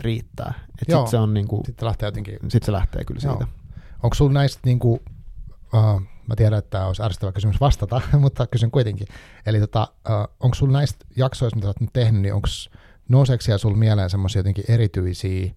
riittää. 0.00 0.54
Sitten 0.78 1.06
se 1.08 1.18
on 1.18 1.34
niin 1.34 1.48
kuin, 1.48 1.66
sitten 1.66 1.86
lähtee 1.86 2.06
jotenkin. 2.06 2.38
Sitten 2.42 2.66
se 2.66 2.72
lähtee 2.72 3.04
kyllä 3.04 3.20
Joo. 3.24 3.32
siitä. 3.32 3.46
Onko 4.02 4.14
sulla 4.14 4.32
näistä 4.32 4.60
niin 4.64 4.78
kuin, 4.78 5.00
uh, 5.74 6.02
mä 6.26 6.36
tiedän, 6.36 6.58
että 6.58 6.70
tämä 6.70 6.86
olisi 6.86 7.02
ärsyttävä 7.02 7.32
kysymys 7.32 7.60
vastata, 7.60 8.00
mutta 8.18 8.46
kysyn 8.46 8.70
kuitenkin. 8.70 9.06
Eli 9.46 9.60
tota, 9.60 9.88
onko 10.40 10.54
sulla 10.54 10.72
näistä 10.72 11.06
jaksoista, 11.16 11.56
mitä 11.56 11.68
olet 11.68 11.80
nyt 11.80 11.92
tehnyt, 11.92 12.22
niin 12.22 12.34
onko 12.34 12.48
nouseeko 13.08 13.42
siellä 13.42 13.58
sulla 13.58 13.76
mieleen 13.76 14.10
semmoisia 14.10 14.40
jotenkin 14.40 14.64
erityisiä, 14.68 15.50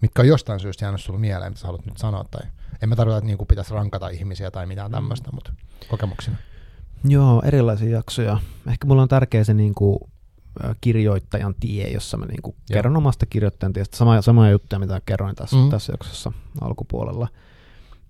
mitkä 0.00 0.22
on 0.22 0.28
jostain 0.28 0.60
syystä 0.60 0.84
jäänyt 0.84 1.00
sulla 1.00 1.18
mieleen, 1.18 1.52
mitä 1.52 1.60
sä 1.60 1.66
haluat 1.66 1.86
nyt 1.86 1.96
sanoa, 1.96 2.24
tai 2.30 2.46
en 2.82 2.88
mä 2.88 2.96
tarkoita, 2.96 3.18
että 3.18 3.26
niinku 3.26 3.44
pitäisi 3.44 3.74
rankata 3.74 4.08
ihmisiä 4.08 4.50
tai 4.50 4.66
mitään 4.66 4.90
tämmöistä, 4.90 5.30
mutta 5.32 5.52
kokemuksina. 5.88 6.36
Joo, 7.04 7.42
erilaisia 7.44 7.90
jaksoja. 7.90 8.38
Ehkä 8.66 8.86
mulla 8.86 9.02
on 9.02 9.08
tärkeä 9.08 9.44
se 9.44 9.54
niinku, 9.54 10.10
kirjoittajan 10.80 11.54
tie, 11.60 11.90
jossa 11.90 12.16
mä 12.16 12.26
niinku 12.26 12.56
kerron 12.72 12.96
omasta 12.96 13.26
kirjoittajan 13.26 13.72
tiestä. 13.72 13.96
Sama, 13.96 14.22
samoja 14.22 14.50
juttuja, 14.50 14.78
mitä 14.78 15.00
kerroin 15.06 15.36
tässä, 15.36 15.56
mm. 15.56 15.70
tässä 15.70 15.92
jaksossa 15.92 16.32
alkupuolella. 16.60 17.28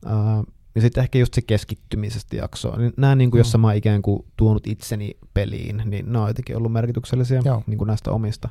Uh, 0.07 0.56
ja 0.77 0.83
sitten 0.83 1.03
ehkä 1.03 1.19
just 1.19 1.35
se 1.35 1.43
keskittymisestä 1.43 2.37
jaksoa. 2.37 2.77
Niin 2.77 2.93
nämä, 2.97 3.15
niin 3.15 3.31
kuin, 3.31 3.39
mm. 3.39 3.41
jossa 3.41 3.59
mä 3.59 3.67
oon 3.67 3.77
ikään 3.77 4.03
kuin 4.03 4.25
tuonut 4.37 4.67
itseni 4.67 5.17
peliin, 5.35 5.83
niin 5.85 6.13
nämä 6.13 6.23
on 6.23 6.31
jotenkin 6.31 6.57
ollut 6.57 6.73
merkityksellisiä 6.73 7.43
niin 7.67 7.79
kuin 7.79 7.89
näistä 7.89 8.11
omista. 8.11 8.49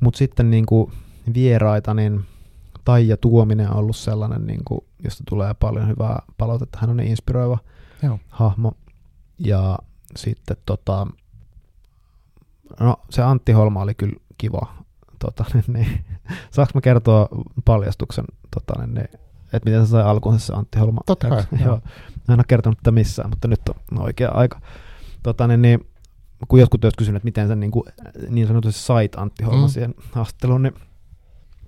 Mutta 0.00 0.18
sitten 0.18 0.50
niin 0.50 0.66
kuin 0.66 0.92
vieraita, 1.34 1.94
niin 1.94 2.24
Taija 2.84 3.16
Tuominen 3.16 3.70
on 3.70 3.76
ollut 3.76 3.96
sellainen, 3.96 4.46
niin 4.46 4.60
kuin, 4.64 4.80
josta 5.04 5.24
tulee 5.28 5.54
paljon 5.54 5.88
hyvää 5.88 6.22
palautetta. 6.38 6.78
Hän 6.80 6.90
on 6.90 6.96
niin 6.96 7.10
inspiroiva 7.10 7.58
Joo. 8.02 8.18
hahmo. 8.28 8.72
Ja 9.38 9.78
sitten 10.16 10.56
tota, 10.66 11.06
no 12.80 12.96
se 13.10 13.22
Antti 13.22 13.52
Holma 13.52 13.82
oli 13.82 13.94
kyllä 13.94 14.20
kiva. 14.38 14.74
Tota, 15.18 15.44
niin, 15.54 15.64
niin. 15.66 16.04
Saanko 16.50 16.70
mä 16.74 16.80
kertoa 16.80 17.28
paljastuksen, 17.64 18.24
tota, 18.54 18.80
niin, 18.80 18.94
niin, 18.94 19.27
että 19.52 19.70
miten 19.70 19.86
se 19.86 19.90
sai 19.90 20.02
alkuun 20.02 20.40
se 20.40 20.52
Antti 20.54 20.78
Holma? 20.78 21.00
Totta 21.06 21.28
kai. 21.28 21.42
Joo. 21.64 21.80
Mä 22.28 22.34
en 22.34 22.40
ole 22.40 22.44
kertonut 22.48 22.78
tätä 22.78 22.90
missään, 22.90 23.30
mutta 23.30 23.48
nyt 23.48 23.60
on 23.68 24.02
oikea 24.02 24.30
aika. 24.30 24.60
Tota, 25.22 25.46
niin, 25.46 25.62
niin, 25.62 25.86
kun 26.48 26.60
jotkut 26.60 26.84
olisivat 26.84 26.98
kysyneet, 26.98 27.20
että 27.20 27.24
miten 27.24 27.48
sä 27.48 27.56
niin, 27.56 27.70
kuin, 27.70 27.84
niin 28.28 28.46
sanotusti 28.46 28.80
sait 28.80 29.14
Antti 29.16 29.44
Holma 29.44 29.66
mm. 29.66 29.68
siihen 29.70 29.94
haastatteluun, 30.12 30.62
niin 30.62 30.74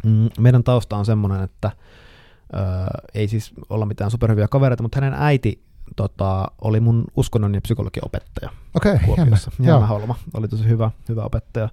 Mm, 0.04 0.28
meidän 0.38 0.64
tausta 0.64 0.96
on 0.96 1.04
semmoinen, 1.04 1.42
että 1.42 1.70
ö, 2.54 2.58
ei 3.14 3.28
siis 3.28 3.52
olla 3.70 3.86
mitään 3.86 4.10
superhyviä 4.10 4.48
kavereita, 4.48 4.82
mutta 4.82 5.00
hänen 5.00 5.14
äiti 5.22 5.64
tota, 5.96 6.50
oli 6.60 6.80
mun 6.80 7.04
uskonnon 7.16 7.54
ja 7.54 7.60
psykologian 7.60 8.06
opettaja. 8.06 8.50
Okei, 8.74 8.94
okay, 8.94 9.06
Kuopiossa. 9.06 9.50
Jännä 9.60 9.86
Holma 9.86 10.14
oli 10.34 10.48
tosi 10.48 10.64
hyvä, 10.64 10.90
hyvä 11.08 11.24
opettaja. 11.24 11.68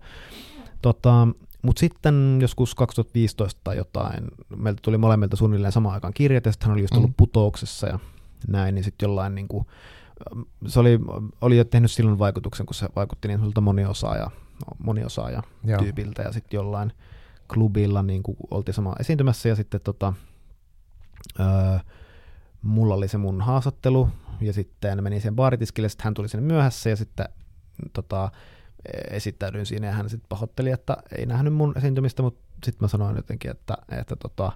Tota, 0.82 1.28
mutta 1.68 1.80
sitten 1.80 2.38
joskus 2.42 2.76
2015 2.76 3.62
tai 3.64 3.78
jotain, 3.78 4.28
meiltä 4.56 4.80
tuli 4.82 4.98
molemmilta 4.98 5.36
suunnilleen 5.36 5.72
samaan 5.72 5.94
aikaan 5.94 6.14
kirjat, 6.14 6.46
ja 6.46 6.52
sitten 6.52 6.68
hän 6.68 6.74
oli 6.74 6.82
just 6.82 6.94
ollut 6.94 7.10
mm. 7.10 7.16
putouksessa 7.18 7.88
ja 7.88 8.00
näin, 8.48 8.76
niin 8.76 8.84
sitten 8.84 9.08
jollain 9.08 9.36
niin 9.36 9.48
kuin, 9.48 9.66
se 10.68 10.80
oli, 10.80 11.00
oli 11.42 11.58
jo 11.58 11.64
tehnyt 11.64 11.92
silloin 11.92 12.20
vaikutuksen, 12.20 12.66
kun 12.66 12.76
se 12.76 12.90
vaikutti 12.96 13.28
niin 13.28 13.40
moniosaaja, 13.62 14.32
moniosaaja 14.80 15.44
tyypiltä, 15.80 16.22
ja 16.22 16.32
sitten 16.32 16.58
jollain 16.58 16.94
klubilla 17.54 18.04
niin 18.04 18.24
kuin 18.24 18.38
oltiin 18.52 18.76
sama 18.76 18.96
esiintymässä 19.00 19.50
ja 19.50 19.56
sitten 19.56 19.82
tota, 19.82 20.14
öö, 21.40 21.46
mulla 22.62 22.94
oli 22.94 23.08
se 23.08 23.18
mun 23.18 23.42
haastattelu 23.42 24.10
ja 24.42 24.54
sitten 24.54 25.04
menin 25.04 25.22
siihen 25.22 25.36
baaritiskille, 25.36 25.90
sitten 25.90 26.04
hän 26.04 26.14
tuli 26.14 26.30
sinne 26.30 26.48
myöhässä 26.48 26.90
ja 26.90 26.96
sitten 26.96 27.30
tota, 27.94 28.32
esittäydyin 29.12 29.66
siinä 29.66 29.88
ja 29.88 29.94
hän 29.94 30.10
sitten 30.10 30.30
pahoitteli, 30.30 30.72
että 30.72 30.98
ei 31.18 31.26
nähnyt 31.26 31.54
mun 31.54 31.74
esiintymistä, 31.78 32.24
mutta 32.24 32.40
sitten 32.66 32.84
mä 32.84 32.88
sanoin 32.88 33.16
jotenkin, 33.16 33.52
että, 33.52 33.78
että, 33.92 34.16
tota, 34.16 34.52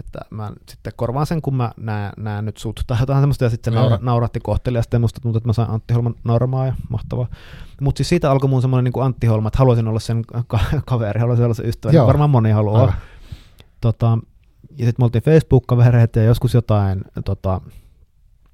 Että 0.00 0.20
mä 0.30 0.52
sitten 0.68 0.92
korvaan 0.96 1.26
sen, 1.26 1.42
kun 1.42 1.54
mä 1.56 1.72
näen, 1.76 2.12
näen 2.16 2.44
nyt 2.44 2.56
sut 2.56 2.80
tai 2.86 2.96
jotain 3.00 3.22
semmoista, 3.22 3.44
ja 3.44 3.50
sitten 3.50 3.72
se 3.72 3.78
naura, 3.80 3.98
nauratti 4.02 4.40
kohteli, 4.40 4.78
ja 4.92 4.98
musta 4.98 5.20
tuntuu, 5.20 5.36
että 5.38 5.48
mä 5.48 5.52
sain 5.52 5.70
Antti 5.70 5.94
Holman 5.94 6.14
nauramaa, 6.24 6.66
ja 6.66 6.74
mahtavaa. 6.88 7.26
Mutta 7.80 7.98
siis 7.98 8.08
siitä 8.08 8.30
alkoi 8.30 8.50
mun 8.50 8.62
semmoinen 8.62 8.92
niin 8.92 9.04
Antti 9.04 9.26
Holma, 9.26 9.48
että 9.48 9.58
haluaisin 9.58 9.88
olla 9.88 10.00
sen 10.00 10.22
ka- 10.46 10.60
kaveri, 10.86 11.20
haluaisin 11.20 11.44
olla 11.44 11.54
se 11.54 11.62
ystävä, 11.62 11.92
niin 11.92 12.06
varmaan 12.06 12.30
moni 12.30 12.50
haluaa. 12.50 12.80
Tota, 13.80 14.18
ja 14.70 14.84
sitten 14.86 14.94
me 14.98 15.04
oltiin 15.04 15.22
Facebook-kavereita, 15.22 16.18
ja 16.18 16.24
joskus 16.24 16.54
jotain, 16.54 17.04
tota, 17.24 17.60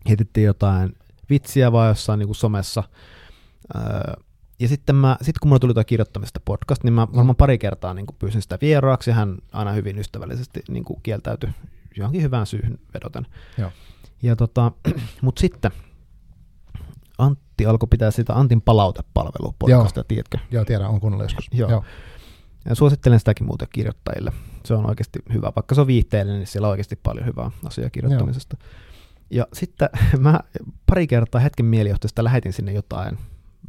heitettiin 0.08 0.46
jotain 0.46 0.96
vitsiä 1.30 1.72
vaan 1.72 1.88
jossain 1.88 2.18
niin 2.18 2.28
kuin 2.28 2.36
somessa, 2.36 2.84
öö, 3.76 3.82
ja 4.60 4.68
sitten 4.68 4.96
mä, 4.96 5.16
sit 5.22 5.38
kun 5.38 5.48
mulla 5.48 5.58
tuli 5.58 5.74
tuo 5.74 5.84
kirjoittamista 5.84 6.40
podcast, 6.44 6.84
niin 6.84 6.92
mä 6.92 7.08
varmaan 7.14 7.36
pari 7.36 7.58
kertaa 7.58 7.94
niin 7.94 8.06
pyysin 8.18 8.42
sitä 8.42 8.58
vieraaksi, 8.60 9.10
ja 9.10 9.14
hän 9.14 9.38
aina 9.52 9.72
hyvin 9.72 9.98
ystävällisesti 9.98 10.60
niin 10.68 10.84
kieltäytyi 11.02 11.50
johonkin 11.96 12.22
hyvään 12.22 12.46
syyhyn 12.46 12.78
vedoten. 12.94 13.26
Joo. 13.58 13.70
Ja 14.22 14.36
tota, 14.36 14.72
mutta 15.22 15.40
sitten 15.40 15.70
Antti 17.18 17.66
alkoi 17.66 17.88
pitää 17.90 18.10
sitä 18.10 18.34
Antin 18.34 18.60
palautepalvelua 18.60 19.54
podcastia, 19.58 20.04
tiedätkö? 20.04 20.38
Joo, 20.50 20.64
tiedän, 20.64 20.88
on 20.88 21.00
kuunnellut 21.00 21.24
joskus. 21.24 21.48
Joo. 21.52 21.70
Joo. 21.70 21.84
Ja 22.64 22.74
suosittelen 22.74 23.18
sitäkin 23.18 23.46
muuten 23.46 23.68
kirjoittajille. 23.72 24.32
Se 24.64 24.74
on 24.74 24.86
oikeasti 24.86 25.18
hyvä. 25.32 25.52
Vaikka 25.56 25.74
se 25.74 25.80
on 25.80 25.86
viihteellinen, 25.86 26.38
niin 26.38 26.46
siellä 26.46 26.66
on 26.66 26.70
oikeasti 26.70 26.96
paljon 27.02 27.26
hyvää 27.26 27.50
asiaa 27.64 27.90
kirjoittamisesta. 27.90 28.56
Joo. 28.60 28.70
Ja 29.30 29.46
sitten 29.52 29.88
mä 30.18 30.40
pari 30.86 31.06
kertaa 31.06 31.40
hetken 31.40 31.66
mielijohtaista 31.66 32.24
lähetin 32.24 32.52
sinne 32.52 32.72
jotain 32.72 33.18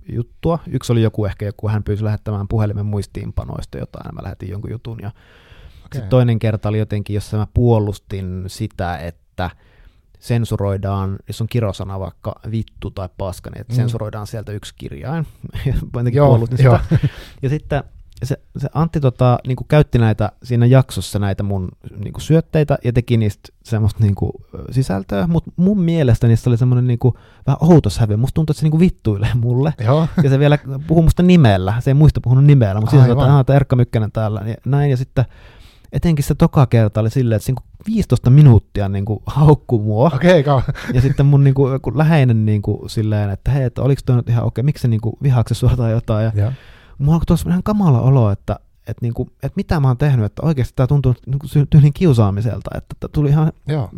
juttua. 0.10 0.60
Yksi 0.68 0.92
oli 0.92 1.02
joku 1.02 1.26
ehkä 1.26 1.46
joku, 1.46 1.70
hän 1.70 1.84
pyysi 1.84 2.04
lähettämään 2.04 2.48
puhelimen 2.48 2.86
muistiinpanoista 2.86 3.78
jotain, 3.78 4.08
ja 4.08 4.12
mä 4.12 4.24
lähetin 4.24 4.50
jonkun 4.50 4.72
jutun. 4.72 4.98
Ja 5.02 5.08
okay. 5.08 5.20
sitten 5.94 6.10
toinen 6.10 6.40
kerta 6.40 6.70
oli 6.70 6.80
jotenkin, 6.80 7.14
jossa 7.14 7.38
mä 7.38 7.48
puolustin 7.54 8.44
sitä, 8.48 8.98
että 8.98 9.50
sensuroidaan, 10.20 11.18
jos 11.28 11.42
on 11.42 11.48
kirosana 11.48 12.00
vaikka 12.00 12.36
vittu 12.52 12.92
tai 12.92 13.10
paska, 13.18 13.50
niin 13.50 13.62
että 13.62 13.74
mm. 13.74 13.76
sensuroidaan 13.76 14.28
sieltä 14.28 14.52
yksi 14.52 14.74
kirjain. 14.78 15.28
Joo, 16.14 16.28
puolustin 16.28 16.58
sitä. 16.58 16.80
Ja 17.42 17.50
sitten 17.50 17.84
se, 18.24 18.40
se 18.58 18.68
Antti 18.74 19.00
tota, 19.00 19.40
niin 19.48 19.56
kuin 19.56 19.68
käytti 19.68 19.98
näitä 19.98 20.32
siinä 20.44 20.66
jaksossa 20.66 21.20
näitä 21.20 21.44
mun 21.44 21.70
niin 22.04 22.14
kuin 22.14 22.22
syötteitä 22.22 22.78
ja 22.84 22.94
teki 22.94 23.18
niistä 23.18 23.50
semmoista 23.64 24.04
niin 24.04 24.16
kuin, 24.16 24.32
sisältöä, 24.72 25.28
mutta 25.28 25.52
mun 25.56 25.82
mielestä 25.82 26.28
niistä 26.28 26.50
oli 26.50 26.58
semmoinen 26.58 26.88
niin 26.88 27.00
kuin, 27.00 27.16
vähän 27.48 27.58
outos 27.62 28.00
hävi. 28.00 28.16
Musta 28.16 28.34
tuntuu, 28.34 28.52
että 28.54 28.60
se 28.60 28.66
niin 28.66 28.72
kuin 28.72 28.80
vittuilee 28.80 29.34
mulle. 29.36 29.74
Joo. 29.80 30.08
Ja 30.24 30.30
se 30.30 30.40
vielä 30.40 30.58
puhuu 30.88 31.04
musta 31.04 31.24
nimellä. 31.24 31.74
Se 31.80 31.90
ei 31.90 31.94
muista 31.94 32.22
puhunut 32.22 32.46
nimellä, 32.46 32.82
mutta 32.82 32.92
siinä 32.92 33.08
sanoi, 33.08 33.42
että 33.42 33.56
Erkka 33.56 33.76
Mykkänen 33.76 34.12
täällä. 34.12 34.42
Ja 34.46 34.56
näin, 34.66 34.92
ja 34.92 34.98
sitten 34.98 35.26
etenkin 35.92 36.24
se 36.24 36.36
toka 36.36 36.66
kerta 36.66 37.00
oli 37.00 37.10
silleen, 37.10 37.36
että 37.36 37.46
se 37.46 37.52
niin 37.52 37.96
15 37.96 38.30
minuuttia 38.30 38.90
niin 38.90 39.06
kuin 39.06 39.20
haukkuu 39.26 39.84
mua. 39.84 40.12
Okei, 40.16 40.40
okay, 40.40 40.62
Ja 40.94 41.02
sitten 41.02 41.26
mun 41.26 41.44
niin 41.44 41.54
kuin, 41.54 41.80
läheinen 41.96 42.46
niin 42.46 42.62
kuin, 42.62 42.90
silleen, 42.90 43.30
että 43.30 43.52
hei, 43.52 43.64
että 43.64 43.82
oliko 43.82 44.02
toi 44.06 44.16
nyt 44.16 44.30
ihan 44.30 44.44
okei, 44.44 44.62
okay, 44.62 44.66
miksi 44.66 44.82
se 44.82 44.88
niin 44.88 45.02
kuin, 45.02 45.16
se 45.52 45.68
tai 45.78 45.92
jotain. 45.92 46.26
Ja, 46.26 46.32
ja 46.36 46.52
mulla 46.98 47.16
on 47.16 47.22
tuossa 47.28 47.50
ihan 47.50 47.64
kamala 47.64 48.02
olo, 48.02 48.32
että 48.32 48.60
että, 48.88 49.02
niinku, 49.02 49.30
että 49.44 49.56
mitä 49.56 49.80
mä 49.80 49.88
oon 49.88 49.98
tehnyt, 49.98 50.26
että 50.26 50.42
oikeasti 50.46 50.74
tämä 50.76 50.88
tuntuu 50.88 51.16
niinku 51.26 51.48
tyylin 51.70 51.94
kiusaamiselta, 51.94 52.70
että, 52.78 52.88
että 52.92 53.08
tuli 53.08 53.30
ihan, 53.30 53.52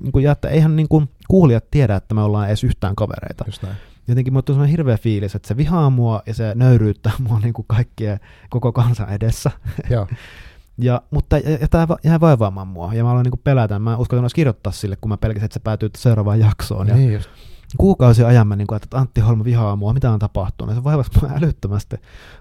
niinku, 0.03 0.19
ja 0.19 0.31
että 0.31 0.49
eihän 0.49 0.75
niinku, 0.75 1.03
kuulijat 1.27 1.71
tiedä, 1.71 1.95
että 1.95 2.15
me 2.15 2.21
ollaan 2.21 2.47
edes 2.47 2.63
yhtään 2.63 2.95
kavereita. 2.95 3.43
Just 3.47 3.63
näin. 3.63 3.75
Jotenkin 4.07 4.33
mulla 4.33 4.61
on 4.61 4.67
hirveä 4.67 4.97
fiilis, 4.97 5.35
että 5.35 5.47
se 5.47 5.57
vihaa 5.57 5.89
mua 5.89 6.21
ja 6.25 6.33
se 6.33 6.51
nöyryyttää 6.55 7.13
mua 7.27 7.39
niinku 7.39 7.63
kaikkien 7.67 8.19
koko 8.49 8.71
kansan 8.71 9.09
edessä. 9.09 9.51
Joo. 9.89 10.07
ja, 10.77 11.01
mutta 11.11 11.37
ja, 11.37 11.57
ja 11.61 11.67
tämä 11.67 11.87
jää 12.03 12.19
vaivaamaan 12.19 12.67
mua, 12.67 12.93
ja 12.93 13.03
mä 13.03 13.11
aloin 13.11 13.23
niinku 13.23 13.39
pelätä, 13.43 13.79
mä 13.79 13.97
uskallan 13.97 14.29
kirjoittaa 14.35 14.73
sille, 14.73 14.95
kun 14.95 15.09
mä 15.09 15.17
pelkäsin, 15.17 15.45
että 15.45 15.53
se 15.53 15.59
päätyy 15.59 15.89
seuraavaan 15.97 16.39
jaksoon. 16.39 16.87
Ja, 16.87 16.95
niin 16.95 17.13
just 17.13 17.29
kuukausi 17.77 18.23
ajan 18.23 18.47
mä 18.47 18.55
niin 18.55 18.67
kuin, 18.67 18.75
että 18.75 18.97
Antti 18.97 19.21
Holma 19.21 19.43
vihaa 19.43 19.75
mua, 19.75 19.93
mitä 19.93 20.11
on 20.11 20.19
tapahtunut. 20.19 20.75
Se 20.75 20.83
vaivasi 20.83 21.11
mua 21.21 21.31
älyttömästi. 21.37 21.95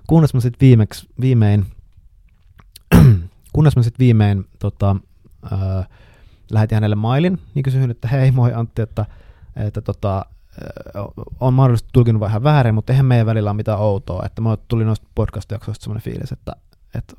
Kunnes 0.07 0.35
mä 0.35 0.41
sitten 0.41 0.61
viimeksi, 0.61 1.09
viimein, 1.20 1.66
kunnes 3.53 3.76
mä 3.76 3.83
sitten 3.83 3.99
viimein 3.99 4.45
tota, 4.59 4.97
äh, 5.53 5.89
lähetin 6.51 6.76
hänelle 6.76 6.97
mailin, 6.97 7.39
niin 7.55 7.62
kysyin, 7.62 7.91
että 7.91 8.09
hei 8.09 8.30
moi 8.30 8.53
Antti, 8.55 8.83
että, 8.83 9.07
että 9.57 9.80
tota, 9.80 10.26
on 11.41 11.55
mahdollisesti 11.55 11.91
tulkinut 11.93 12.20
vähän 12.20 12.43
väärin, 12.45 12.74
mutta 12.74 12.93
eihän 12.93 13.07
meidän 13.07 13.26
välillä 13.26 13.51
ole 13.51 13.57
mitään 13.57 13.78
outoa. 13.78 14.22
Että 14.26 14.43
mä 14.43 14.57
tuli 14.68 14.85
noista 14.85 15.07
podcast-jaksoista 15.14 15.83
semmoinen 15.83 16.03
fiilis, 16.03 16.33
että, 16.33 16.53
että, 16.95 17.14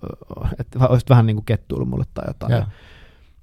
että 0.60 0.88
olisit 0.88 1.10
vähän 1.10 1.26
niin 1.26 1.36
kuin 1.36 1.46
kettuillut 1.46 1.90
mulle 1.90 2.06
tai 2.14 2.26
jotain. 2.28 2.52
Yeah. 2.52 2.68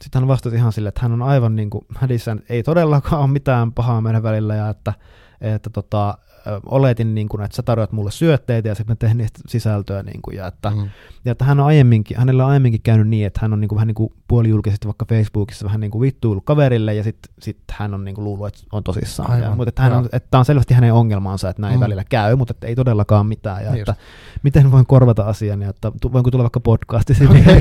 Sitten 0.03 0.22
hän 0.22 0.28
vastasi 0.28 0.57
ihan 0.57 0.72
sille, 0.72 0.88
että 0.88 1.01
hän 1.03 1.12
on 1.12 1.22
aivan 1.22 1.57
niin 1.57 1.70
kuin 1.70 1.84
hädissä, 1.96 2.36
ei 2.48 2.62
todellakaan 2.62 3.22
ole 3.22 3.30
mitään 3.30 3.72
pahaa 3.72 4.01
meidän 4.01 4.22
välillä 4.22 4.55
ja 4.55 4.68
että, 4.68 4.94
että 5.40 5.70
tota, 5.70 6.18
oletin, 6.66 7.14
niin 7.14 7.28
kuin, 7.28 7.42
että 7.42 7.57
sä 7.57 7.62
tarjoat 7.62 7.92
mulle 7.92 8.11
syötteitä 8.11 8.68
ja 8.68 8.74
sitten 8.74 8.92
mä 8.92 8.96
teen 8.96 9.18
niistä 9.18 9.40
sisältöä. 9.48 10.03
Niin 10.03 10.22
kuin, 10.22 10.36
ja, 10.36 10.46
että, 10.46 10.70
mm. 10.70 10.88
ja 11.24 11.32
että 11.32 11.44
hän 11.44 11.61
on 11.61 11.66
aiemminkin, 11.66 12.16
hänellä 12.16 12.44
on 12.44 12.51
aiemminkin 12.51 12.80
käynyt 12.82 13.09
niin, 13.09 13.26
että 13.26 13.40
hän 13.42 13.53
on 13.53 13.61
niin 13.61 13.68
kuin, 13.68 13.76
vähän 13.76 13.86
niin 13.86 13.94
kuin 13.94 14.12
puolijulkisesti 14.28 14.86
vaikka 14.86 15.05
Facebookissa 15.05 15.64
vähän 15.64 15.80
niin 15.80 15.90
kuin 15.90 16.03
vittuillut 16.03 16.44
kaverille 16.44 16.94
ja 16.94 17.05
sitten 17.05 17.34
sit 17.38 17.59
hän 17.70 17.94
on 17.94 18.05
niin 18.05 18.14
kuin 18.14 18.24
luullut, 18.24 18.46
että 18.46 18.61
on 18.72 18.84
tosissaan. 18.84 19.30
Aivan. 19.30 19.51
Ja, 19.51 19.57
mutta 19.57 19.68
että, 19.68 19.82
hän 19.82 19.92
on, 19.92 20.05
että 20.05 20.28
tämä 20.30 20.38
on 20.38 20.44
selvästi 20.44 20.74
hänen 20.74 20.94
ongelmansa, 20.94 21.48
että 21.48 21.62
näin 21.62 21.74
mm. 21.74 21.80
välillä 21.80 22.05
käy, 22.09 22.36
mutta 22.36 22.53
että 22.53 22.66
ei 22.66 22.74
todellakaan 22.74 23.26
mitään. 23.26 23.64
Ja, 23.64 23.74
että, 23.74 23.94
miten 24.42 24.70
voin 24.70 24.86
korvata 24.86 25.22
asian 25.22 25.62
ja 25.62 25.68
että 25.68 25.92
voinko 26.12 26.30
tulla 26.30 26.44
vaikka 26.44 26.61
podcastissa 26.61 27.24
okay. 27.24 27.61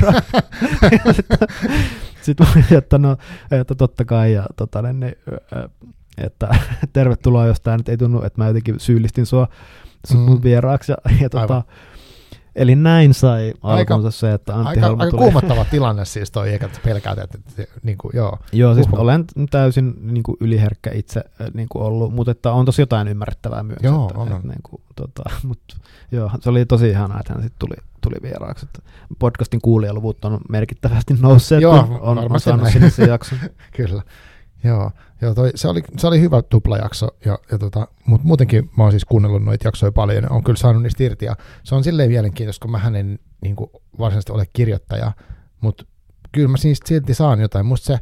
Sitten 2.30 2.46
mä 2.46 2.52
olin, 2.52 2.78
että 2.78 2.98
no, 2.98 3.16
että 3.50 3.74
totta 3.74 4.04
kai, 4.04 4.32
ja 4.32 4.46
tota, 4.56 4.82
niin, 4.82 5.00
niin 5.00 5.14
että 6.18 6.48
tervetuloa, 6.92 7.46
jos 7.46 7.60
tämä 7.60 7.76
nyt 7.76 7.88
ei 7.88 7.96
tunnu, 7.96 8.22
että 8.22 8.40
mä 8.40 8.46
jotenkin 8.46 8.80
syyllistin 8.80 9.26
sua 9.26 9.48
sun 10.06 10.30
mm. 10.30 10.42
vieraaksi. 10.42 10.92
Ja, 10.92 10.96
ja 11.22 11.30
tota, 11.30 11.62
eli 12.56 12.76
näin 12.76 13.14
sai 13.14 13.52
alkunsa 13.62 14.10
se, 14.10 14.32
että 14.32 14.54
Antti 14.54 14.68
aika, 14.68 14.80
Helma 14.80 15.02
aika 15.02 15.10
tuli. 15.10 15.22
kuumottava 15.22 15.64
tilanne 15.64 16.04
siis 16.04 16.30
toi, 16.30 16.50
eikä 16.50 16.68
pelkäät, 16.84 17.18
että, 17.18 17.38
että, 17.38 17.62
että 17.62 17.80
niin 17.82 17.98
kuin, 17.98 18.12
joo. 18.14 18.38
Joo, 18.52 18.74
siis 18.74 18.86
Uhuh. 18.86 19.00
olen 19.00 19.24
täysin 19.50 19.94
niin 20.00 20.22
kuin 20.22 20.36
yliherkkä 20.40 20.90
itse 20.94 21.24
niin 21.54 21.68
kuin 21.68 21.82
ollut, 21.82 22.14
mutta 22.14 22.30
että 22.30 22.52
on 22.52 22.64
tosi 22.64 22.82
jotain 22.82 23.08
ymmärrettävää 23.08 23.62
myös. 23.62 23.78
Joo, 23.82 24.06
että, 24.06 24.18
on. 24.18 24.32
Että, 24.32 24.48
niin 24.48 24.62
kuin, 24.62 24.82
tota, 24.96 25.22
mutta, 25.48 25.76
joo, 26.12 26.30
se 26.40 26.50
oli 26.50 26.66
tosi 26.66 26.88
ihanaa, 26.88 27.20
että 27.20 27.32
hän 27.32 27.42
sitten 27.42 27.58
tuli 27.68 27.89
tuli 28.00 28.16
vieraaksi. 28.22 28.66
Podcastin 29.18 29.60
kuulijaluvut 29.60 30.24
on 30.24 30.38
merkittävästi 30.48 31.14
nousseet, 31.20 31.62
Joo, 31.62 31.84
kun 31.84 32.00
on, 32.00 32.18
on 32.18 32.40
saanut 32.40 32.68
sinne 32.68 32.90
se 32.90 33.04
jakso. 33.04 33.36
Kyllä. 33.76 34.02
Joo, 34.64 34.90
joo 35.22 35.34
toi, 35.34 35.50
se, 35.54 35.68
oli, 35.68 35.82
se 35.96 36.06
oli 36.06 36.20
hyvä 36.20 36.42
tuplajakso, 36.42 37.08
ja, 37.24 37.38
ja 37.52 37.58
tota, 37.58 37.88
mutta 38.06 38.26
muutenkin 38.26 38.70
mä 38.76 38.82
oon 38.82 38.92
siis 38.92 39.04
kuunnellut 39.04 39.44
noita 39.44 39.68
jaksoja 39.68 39.92
paljon, 39.92 40.22
ja 40.22 40.30
on 40.30 40.44
kyllä 40.44 40.56
saanut 40.56 40.82
niistä 40.82 41.04
irti, 41.04 41.24
ja 41.24 41.36
se 41.62 41.74
on 41.74 41.84
silleen 41.84 42.10
mielenkiintoista, 42.10 42.62
kun 42.62 42.70
mä 42.70 42.78
hänen 42.78 43.18
niin 43.42 43.56
kuin, 43.56 43.70
varsinaisesti 43.98 44.32
ole 44.32 44.44
kirjoittaja, 44.52 45.12
mutta 45.60 45.84
kyllä 46.32 46.48
mä 46.48 46.56
siis 46.56 46.80
silti 46.84 47.14
saan 47.14 47.40
jotain. 47.40 47.66
Musta 47.66 47.86
se 47.86 47.98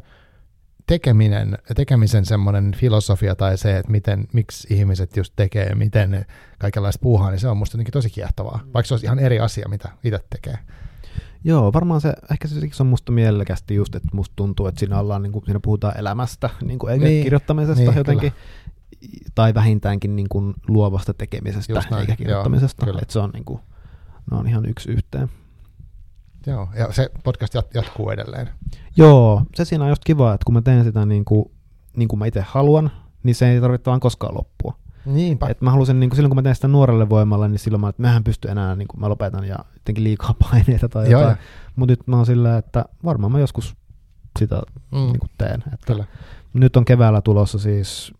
tekeminen, 0.89 1.57
tekemisen 1.75 2.25
semmoinen 2.25 2.73
filosofia 2.77 3.35
tai 3.35 3.57
se, 3.57 3.77
että 3.77 3.91
miten, 3.91 4.27
miksi 4.33 4.73
ihmiset 4.73 5.17
just 5.17 5.33
tekee, 5.35 5.75
miten 5.75 6.25
kaikenlaista 6.59 7.01
puuhaa, 7.01 7.29
niin 7.29 7.39
se 7.39 7.47
on 7.47 7.57
musta 7.57 7.75
jotenkin 7.75 7.91
tosi 7.91 8.09
kiehtovaa, 8.09 8.59
vaikka 8.73 8.87
se 8.87 8.93
olisi 8.93 9.05
ihan 9.05 9.19
eri 9.19 9.39
asia, 9.39 9.69
mitä 9.69 9.89
itse 10.03 10.19
tekee. 10.29 10.57
Joo, 11.43 11.73
varmaan 11.73 12.01
se, 12.01 12.13
ehkä 12.31 12.47
se 12.47 12.83
on 12.83 12.87
musta 12.87 13.11
mielekästi 13.11 13.75
just, 13.75 13.95
että 13.95 14.09
musta 14.13 14.33
tuntuu, 14.35 14.67
että 14.67 14.79
siinä, 14.79 14.99
ollaan, 14.99 15.21
niin 15.21 15.31
kuin, 15.31 15.45
siinä 15.45 15.59
puhutaan 15.59 15.97
elämästä, 15.97 16.49
niin 16.61 16.79
kuin, 16.79 17.01
niin, 17.01 17.23
kirjoittamisesta 17.23 17.83
niin, 17.83 17.97
jotenkin, 17.97 18.31
kyllä. 18.31 19.23
tai 19.35 19.53
vähintäänkin 19.53 20.15
niin 20.15 20.29
kuin, 20.29 20.53
luovasta 20.67 21.13
tekemisestä, 21.13 21.83
näin, 21.91 22.01
eikä 22.01 22.15
kirjoittamisesta, 22.15 22.85
joo, 22.87 22.99
että 23.01 23.13
se 23.13 23.19
on, 23.19 23.29
niin 23.33 23.45
kuin, 23.45 23.59
ne 24.31 24.37
on 24.37 24.47
ihan 24.47 24.65
yksi 24.65 24.91
yhteen. 24.91 25.29
Joo, 26.47 26.67
ja 26.75 26.91
se 26.91 27.09
podcast 27.23 27.55
jat- 27.55 27.71
jatkuu 27.73 28.09
edelleen. 28.09 28.49
Joo, 28.97 29.43
se 29.55 29.65
siinä 29.65 29.83
on 29.83 29.89
just 29.89 30.03
kiva, 30.05 30.33
että 30.33 30.45
kun 30.45 30.53
mä 30.53 30.61
teen 30.61 30.83
sitä 30.83 31.05
niin 31.05 31.25
kuin, 31.25 31.51
niin 31.95 32.07
kuin 32.07 32.19
mä 32.19 32.25
itse 32.25 32.41
haluan, 32.47 32.91
niin 33.23 33.35
se 33.35 33.49
ei 33.49 33.61
tarvitse 33.61 33.89
vaan 33.89 33.99
koskaan 33.99 34.35
loppua. 34.35 34.77
Niinpä. 35.05 35.47
Et 35.47 35.61
mä 35.61 35.71
halusin, 35.71 35.99
niin 35.99 36.09
kuin 36.09 36.15
silloin 36.15 36.29
kun 36.29 36.35
mä 36.35 36.41
teen 36.41 36.55
sitä 36.55 36.67
nuorelle 36.67 37.09
voimalla, 37.09 37.47
niin 37.47 37.59
silloin 37.59 37.81
mä, 37.81 37.89
että 37.89 38.01
mähän 38.01 38.23
pysty 38.23 38.47
enää, 38.47 38.75
niin 38.75 38.87
kuin 38.87 39.01
mä 39.01 39.09
lopetan 39.09 39.43
ja 39.43 39.55
jotenkin 39.73 40.03
liikaa 40.03 40.33
paineita 40.51 40.89
tai 40.89 41.11
jotain. 41.11 41.37
Mutta 41.75 41.91
nyt 41.91 42.07
mä 42.07 42.15
oon 42.15 42.25
sillä, 42.25 42.57
että 42.57 42.85
varmaan 43.03 43.31
mä 43.31 43.39
joskus 43.39 43.75
sitä 44.39 44.61
mm. 44.91 44.97
niin 44.97 45.19
kuin 45.19 45.31
teen. 45.37 45.63
Että 45.73 45.85
Kyllä. 45.87 46.05
Nyt 46.53 46.77
on 46.77 46.85
keväällä 46.85 47.21
tulossa 47.21 47.59
siis, 47.59 48.13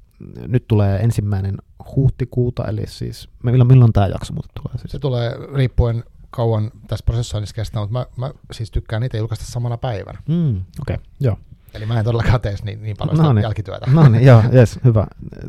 nyt 0.48 0.68
tulee 0.68 1.00
ensimmäinen 1.00 1.58
huhtikuuta, 1.96 2.68
eli 2.68 2.88
siis, 2.88 3.30
milloin, 3.44 3.68
milloin 3.68 3.94
tämä 3.94 4.08
jakso 4.08 4.34
muuten 4.34 4.52
tulee? 4.64 4.78
Siis? 4.78 4.92
Se 4.92 5.00
tulee 5.00 5.32
riippuen 5.56 6.04
kauan 6.30 6.72
tässä 6.88 7.06
prosessoinnissa 7.06 7.56
kestää, 7.56 7.82
mutta 7.82 7.94
mä, 7.94 8.06
mä 8.28 8.34
siis 8.52 8.72
tykkään 8.72 9.02
niitä 9.02 9.18
julkaista 9.18 9.46
samana 9.46 9.78
päivänä. 9.78 10.20
Mm, 10.28 10.58
Okei, 10.82 10.96
okay. 10.96 10.98
joo. 11.20 11.38
Eli 11.74 11.86
mä 11.86 12.00
en 12.00 12.06
todellakaan 12.06 12.42
tee 12.42 12.56
niin, 12.64 12.82
niin 12.82 12.98
paljon 12.98 13.18
no 13.18 13.34
niin. 13.34 13.44
jälkityötä. 13.44 13.86
No 13.92 14.10
niin, 14.10 14.26
joo, 14.26 14.44
yes, 14.54 14.80
hyvä. 14.84 15.08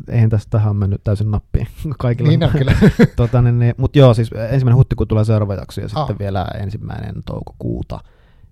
Eihän 0.09 0.29
tästä 0.29 0.49
tähän 0.49 0.75
mennyt 0.75 1.03
täysin 1.03 1.31
nappiin 1.31 1.67
kaikille. 1.99 2.29
Niin 2.29 2.43
on 2.43 2.51
kyllä. 2.51 2.75
tota, 3.15 3.41
niin, 3.41 3.59
niin, 3.59 3.75
Mutta 3.77 3.99
joo, 3.99 4.13
siis 4.13 4.31
ensimmäinen 4.49 4.75
huhtikuuta 4.75 5.09
tulee 5.09 5.25
seuraava 5.25 5.55
jakso 5.55 5.81
ja 5.81 5.87
sitten 5.87 6.03
Aa. 6.03 6.19
vielä 6.19 6.45
ensimmäinen 6.59 7.15
toukokuuta. 7.25 7.99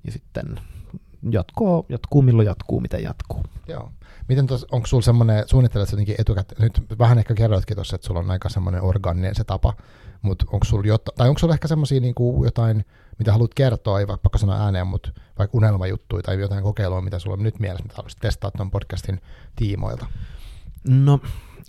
Ja 0.05 0.11
sitten 0.11 0.59
jatkuu, 1.31 1.85
jatkuu 1.89 2.21
milloin 2.21 2.45
jatkuu, 2.45 2.79
miten 2.79 3.03
jatkuu. 3.03 3.43
Joo. 3.67 3.91
Miten 4.27 4.47
tos, 4.47 4.65
onko 4.71 4.87
sulla 4.87 5.03
semmoinen, 5.03 5.43
suunnittelet 5.47 5.91
jotenkin 5.91 6.15
etukäteen, 6.19 6.61
nyt 6.61 6.99
vähän 6.99 7.17
ehkä 7.17 7.33
kerroitkin 7.33 7.77
tuossa, 7.77 7.95
että 7.95 8.07
sulla 8.07 8.19
on 8.19 8.31
aika 8.31 8.49
semmoinen 8.49 8.81
organinen 8.81 9.35
se 9.35 9.43
tapa, 9.43 9.73
mutta 10.21 10.45
onko 10.51 10.65
sulla 10.65 10.87
jotain, 10.87 11.15
tai 11.15 11.29
onko 11.29 11.39
sulla 11.39 11.53
ehkä 11.53 11.67
semmoisia 11.67 11.99
niin 11.99 12.15
jotain, 12.43 12.85
mitä 13.19 13.31
haluat 13.31 13.53
kertoa, 13.53 13.99
ei 13.99 14.07
vaikka 14.07 14.37
sanoa 14.37 14.55
ääneen, 14.55 14.87
mutta 14.87 15.11
vaikka 15.37 15.57
unelmajuttuja 15.57 16.23
tai 16.23 16.39
jotain 16.39 16.63
kokeilua, 16.63 17.01
mitä 17.01 17.19
sulla 17.19 17.33
on 17.33 17.43
nyt 17.43 17.59
mielessä, 17.59 17.83
mitä 17.83 17.95
haluaisit 17.95 18.19
testaa 18.19 18.51
tuon 18.51 18.71
podcastin 18.71 19.21
tiimoilta? 19.55 20.05
No 20.87 21.19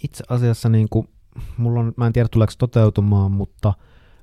itse 0.02 0.24
asiassa 0.28 0.68
niin 0.68 0.88
kuin, 0.88 1.08
mulla 1.56 1.80
on, 1.80 1.92
mä 1.96 2.06
en 2.06 2.12
tiedä 2.12 2.28
tuleeko 2.28 2.52
toteutumaan, 2.58 3.32
mutta 3.32 3.74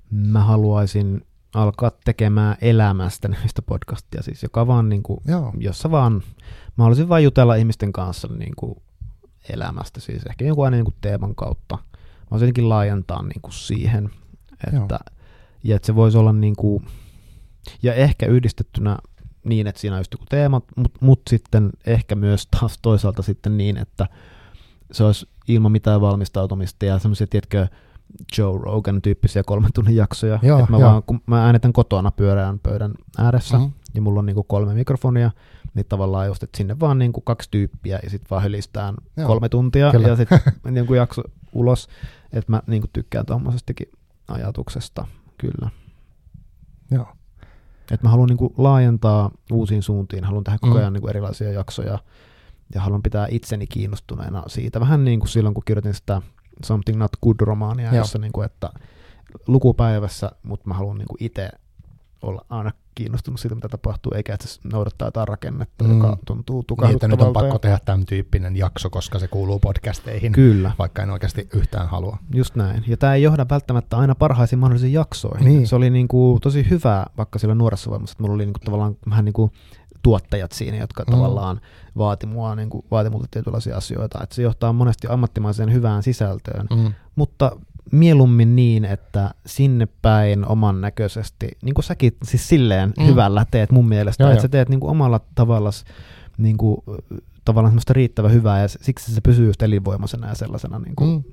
mä 0.10 0.44
haluaisin 0.44 1.26
alkaa 1.54 1.92
tekemään 2.06 2.58
elämästä 2.62 3.28
näistä 3.28 3.62
podcastia, 3.62 4.24
siis 4.24 4.44
joka 4.44 4.68
vaan 4.68 4.90
niin 4.90 5.04
kuin, 5.04 5.20
Joo. 5.28 5.54
jossa 5.58 5.92
vaan, 5.92 6.14
mä 6.78 6.84
haluaisin 6.84 7.10
vain 7.10 7.24
jutella 7.24 7.56
ihmisten 7.56 7.92
kanssa 7.92 8.28
niin 8.28 8.54
kuin 8.56 8.76
elämästä, 9.50 10.00
siis 10.00 10.24
ehkä 10.24 10.46
jonkun 10.46 10.66
aina 10.66 10.78
niin 10.78 10.86
kuin 10.86 10.96
teeman 11.02 11.36
kautta. 11.36 11.78
Mä 12.32 12.38
jotenkin 12.38 12.70
laajentaa 12.70 13.24
niin 13.24 13.42
kuin 13.42 13.54
siihen, 13.54 14.10
että, 14.74 15.00
ja 15.64 15.76
että 15.76 15.86
se 15.86 15.96
voisi 15.96 16.18
olla 16.18 16.34
niin 16.34 16.56
kuin, 16.56 16.86
ja 17.84 17.94
ehkä 17.94 18.26
yhdistettynä 18.26 18.98
niin, 19.44 19.68
että 19.68 19.82
siinä 19.82 19.96
on 19.96 20.00
just 20.00 20.14
joku 20.14 20.26
teema, 20.30 20.62
mutta 20.76 21.00
mut 21.02 21.22
sitten 21.30 21.70
ehkä 21.86 22.16
myös 22.16 22.48
taas 22.48 22.78
toisaalta 22.82 23.22
sitten 23.22 23.58
niin, 23.58 23.78
että 23.78 24.08
se 24.92 25.04
olisi 25.04 25.28
ilman 25.48 25.72
mitään 25.72 26.02
valmistautumista 26.02 26.86
ja 26.86 27.00
semmoisia, 27.00 27.28
tiedätkö, 27.28 27.68
Joe 28.38 28.60
Rogan 28.62 29.02
tyyppisiä 29.02 29.44
kolmen 29.44 29.74
tunnin 29.74 29.96
jaksoja. 29.96 30.40
Joo, 30.42 30.60
että 30.60 30.72
mä, 30.72 30.78
joo. 30.78 30.90
vaan, 30.90 31.04
kun 31.04 31.22
mä 31.26 31.46
äänetän 31.46 31.74
kotona 31.74 32.12
pyöreän 32.12 32.60
pöydän 32.60 32.94
ääressä 33.18 33.58
mm-hmm. 33.58 33.74
ja 33.94 34.02
mulla 34.02 34.20
on 34.20 34.26
niinku 34.26 34.44
kolme 34.44 34.74
mikrofonia, 34.74 35.32
niin 35.74 35.86
tavallaan 35.90 36.28
just, 36.28 36.44
että 36.44 36.58
sinne 36.58 36.80
vaan 36.80 37.00
niinku 37.00 37.22
kaksi 37.22 37.52
tyyppiä 37.52 38.00
ja 38.04 38.10
sitten 38.10 38.30
vaan 38.30 38.44
hölistään 38.44 38.96
joo, 39.18 39.28
kolme 39.28 39.50
tuntia 39.50 39.92
kyllä. 39.92 40.08
ja 40.08 40.16
sitten 40.16 40.40
niinku 40.72 40.94
jakso 40.94 41.22
ulos. 41.54 41.88
Että 42.34 42.52
mä 42.52 42.62
niinku 42.68 42.88
tykkään 42.94 43.26
tuommoisestakin 43.26 43.92
ajatuksesta, 44.28 45.08
kyllä. 45.38 45.70
Joo. 46.92 47.08
Että 47.92 48.08
mä 48.08 48.10
haluan 48.10 48.30
niinku 48.30 48.54
laajentaa 48.58 49.32
uusiin 49.52 49.84
suuntiin, 49.84 50.24
haluan 50.24 50.44
tehdä 50.44 50.58
koko 50.62 50.74
mm. 50.74 50.80
ajan 50.80 50.92
mm. 50.92 50.94
niinku 50.94 51.08
erilaisia 51.08 51.52
jaksoja 51.52 52.00
ja 52.74 52.82
haluan 52.82 53.04
pitää 53.04 53.28
itseni 53.32 53.68
kiinnostuneena 53.68 54.44
siitä. 54.48 54.80
Vähän 54.80 55.06
niin 55.06 55.20
kuin 55.20 55.30
silloin, 55.30 55.54
kun 55.54 55.64
kirjoitin 55.66 55.94
sitä 55.94 56.22
Something 56.66 57.00
Not 57.00 57.12
Good-romaania, 57.26 57.86
Joo. 57.86 57.96
jossa 57.96 58.20
niin 58.20 58.32
kuin, 58.32 58.46
että 58.46 58.70
lukupäivässä, 59.48 60.32
mutta 60.44 60.68
mä 60.68 60.74
haluan 60.74 60.98
niin 60.98 61.08
kuin 61.08 61.24
itse 61.24 61.50
olla 62.22 62.46
aina 62.50 62.72
kiinnostunut 62.96 63.40
siitä, 63.40 63.56
mitä 63.56 63.70
tapahtuu, 63.70 64.12
eikä 64.16 64.34
että 64.34 64.48
se 64.48 64.60
noudattaa 64.64 65.08
jotain 65.08 65.28
rakennetta, 65.28 65.84
mm. 65.84 65.98
joka 65.98 66.18
tuntuu 66.26 66.64
tukahduttavalta. 66.64 67.08
Niin, 67.08 67.14
että 67.14 67.26
nyt 67.26 67.36
on 67.36 67.44
pakko 67.44 67.60
tehdä 67.60 67.80
tämän 67.86 68.06
tyyppinen 68.06 68.56
jakso, 68.56 68.90
koska 68.90 69.20
se 69.20 69.28
kuuluu 69.28 69.60
podcasteihin, 69.60 70.32
Kyllä. 70.32 70.72
vaikka 70.80 71.04
en 71.04 71.10
oikeasti 71.10 71.48
yhtään 71.54 71.88
halua. 71.88 72.18
Just 72.34 72.56
näin. 72.56 72.84
Ja 72.88 72.98
tämä 72.98 73.14
ei 73.14 73.24
johda 73.24 73.46
välttämättä 73.50 73.98
aina 73.98 74.16
parhaisiin 74.16 74.60
mahdollisiin 74.60 74.94
jaksoihin. 74.94 75.48
Niin. 75.48 75.68
Se 75.68 75.76
oli 75.76 75.90
niin 75.90 76.08
kuin 76.08 76.42
tosi 76.42 76.70
hyvä, 76.70 77.06
vaikka 77.18 77.40
sillä 77.40 77.56
nuoressa 77.56 77.90
voimassa, 77.90 78.14
että 78.14 78.24
mulla 78.24 78.36
oli 78.36 78.46
niin 78.46 78.54
kuin 78.54 78.64
tavallaan 78.66 78.98
vähän 79.10 79.26
niin 79.26 79.34
kuin 79.34 79.52
tuottajat 80.04 80.52
siinä, 80.52 80.78
jotka 80.78 81.04
mm. 81.04 81.12
tavallaan 81.12 81.62
vaati, 81.98 82.26
mua, 82.26 82.56
niin 82.56 82.70
kuin, 82.70 82.86
vaati 82.92 83.10
multa 83.10 83.28
tietynlaisia 83.32 83.78
asioita. 83.78 84.24
Että 84.24 84.36
se 84.36 84.42
johtaa 84.42 84.74
monesti 84.74 85.08
ammattimaiseen 85.10 85.74
hyvään 85.74 86.04
sisältöön, 86.04 86.68
mm. 86.76 86.94
mutta 87.16 87.52
mieluummin 87.92 88.56
niin, 88.56 88.86
että 88.86 89.32
sinne 89.46 89.88
päin 90.02 90.46
oman 90.46 90.82
näköisesti, 90.82 91.48
niin 91.64 91.74
kuin 91.74 91.86
säkin 91.86 92.18
siis 92.24 92.48
silleen 92.48 92.94
mm. 93.00 93.06
hyvällä 93.06 93.46
teet 93.52 93.72
mun 93.72 93.88
mielestä, 93.88 94.24
joo, 94.24 94.32
että 94.32 94.38
jo. 94.38 94.42
sä 94.42 94.50
teet 94.50 94.70
niin 94.70 94.80
kuin 94.80 94.92
omalla 94.92 95.20
tavalla 95.36 95.70
niin 96.38 96.58
kuin, 96.58 96.78
tavallaan 97.46 97.72
semmoista 97.72 97.94
riittävän 97.94 98.34
hyvää 98.34 98.62
ja 98.62 98.68
siksi 98.68 99.16
se 99.16 99.22
pysyy 99.22 99.48
just 99.48 99.62
elinvoimaisena 99.62 100.28
ja 100.28 100.36
sellaisena. 100.36 100.80
Niin 100.80 100.96
kuin. 100.96 101.10
Mm. 101.10 101.24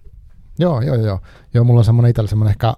Joo, 0.58 0.80
joo, 0.80 0.96
joo. 0.96 1.20
Joo, 1.54 1.64
mulla 1.64 1.80
on 1.80 1.84
semmoinen 1.84 2.10
itsellä 2.10 2.28
semmoinen 2.28 2.50
ehkä 2.50 2.74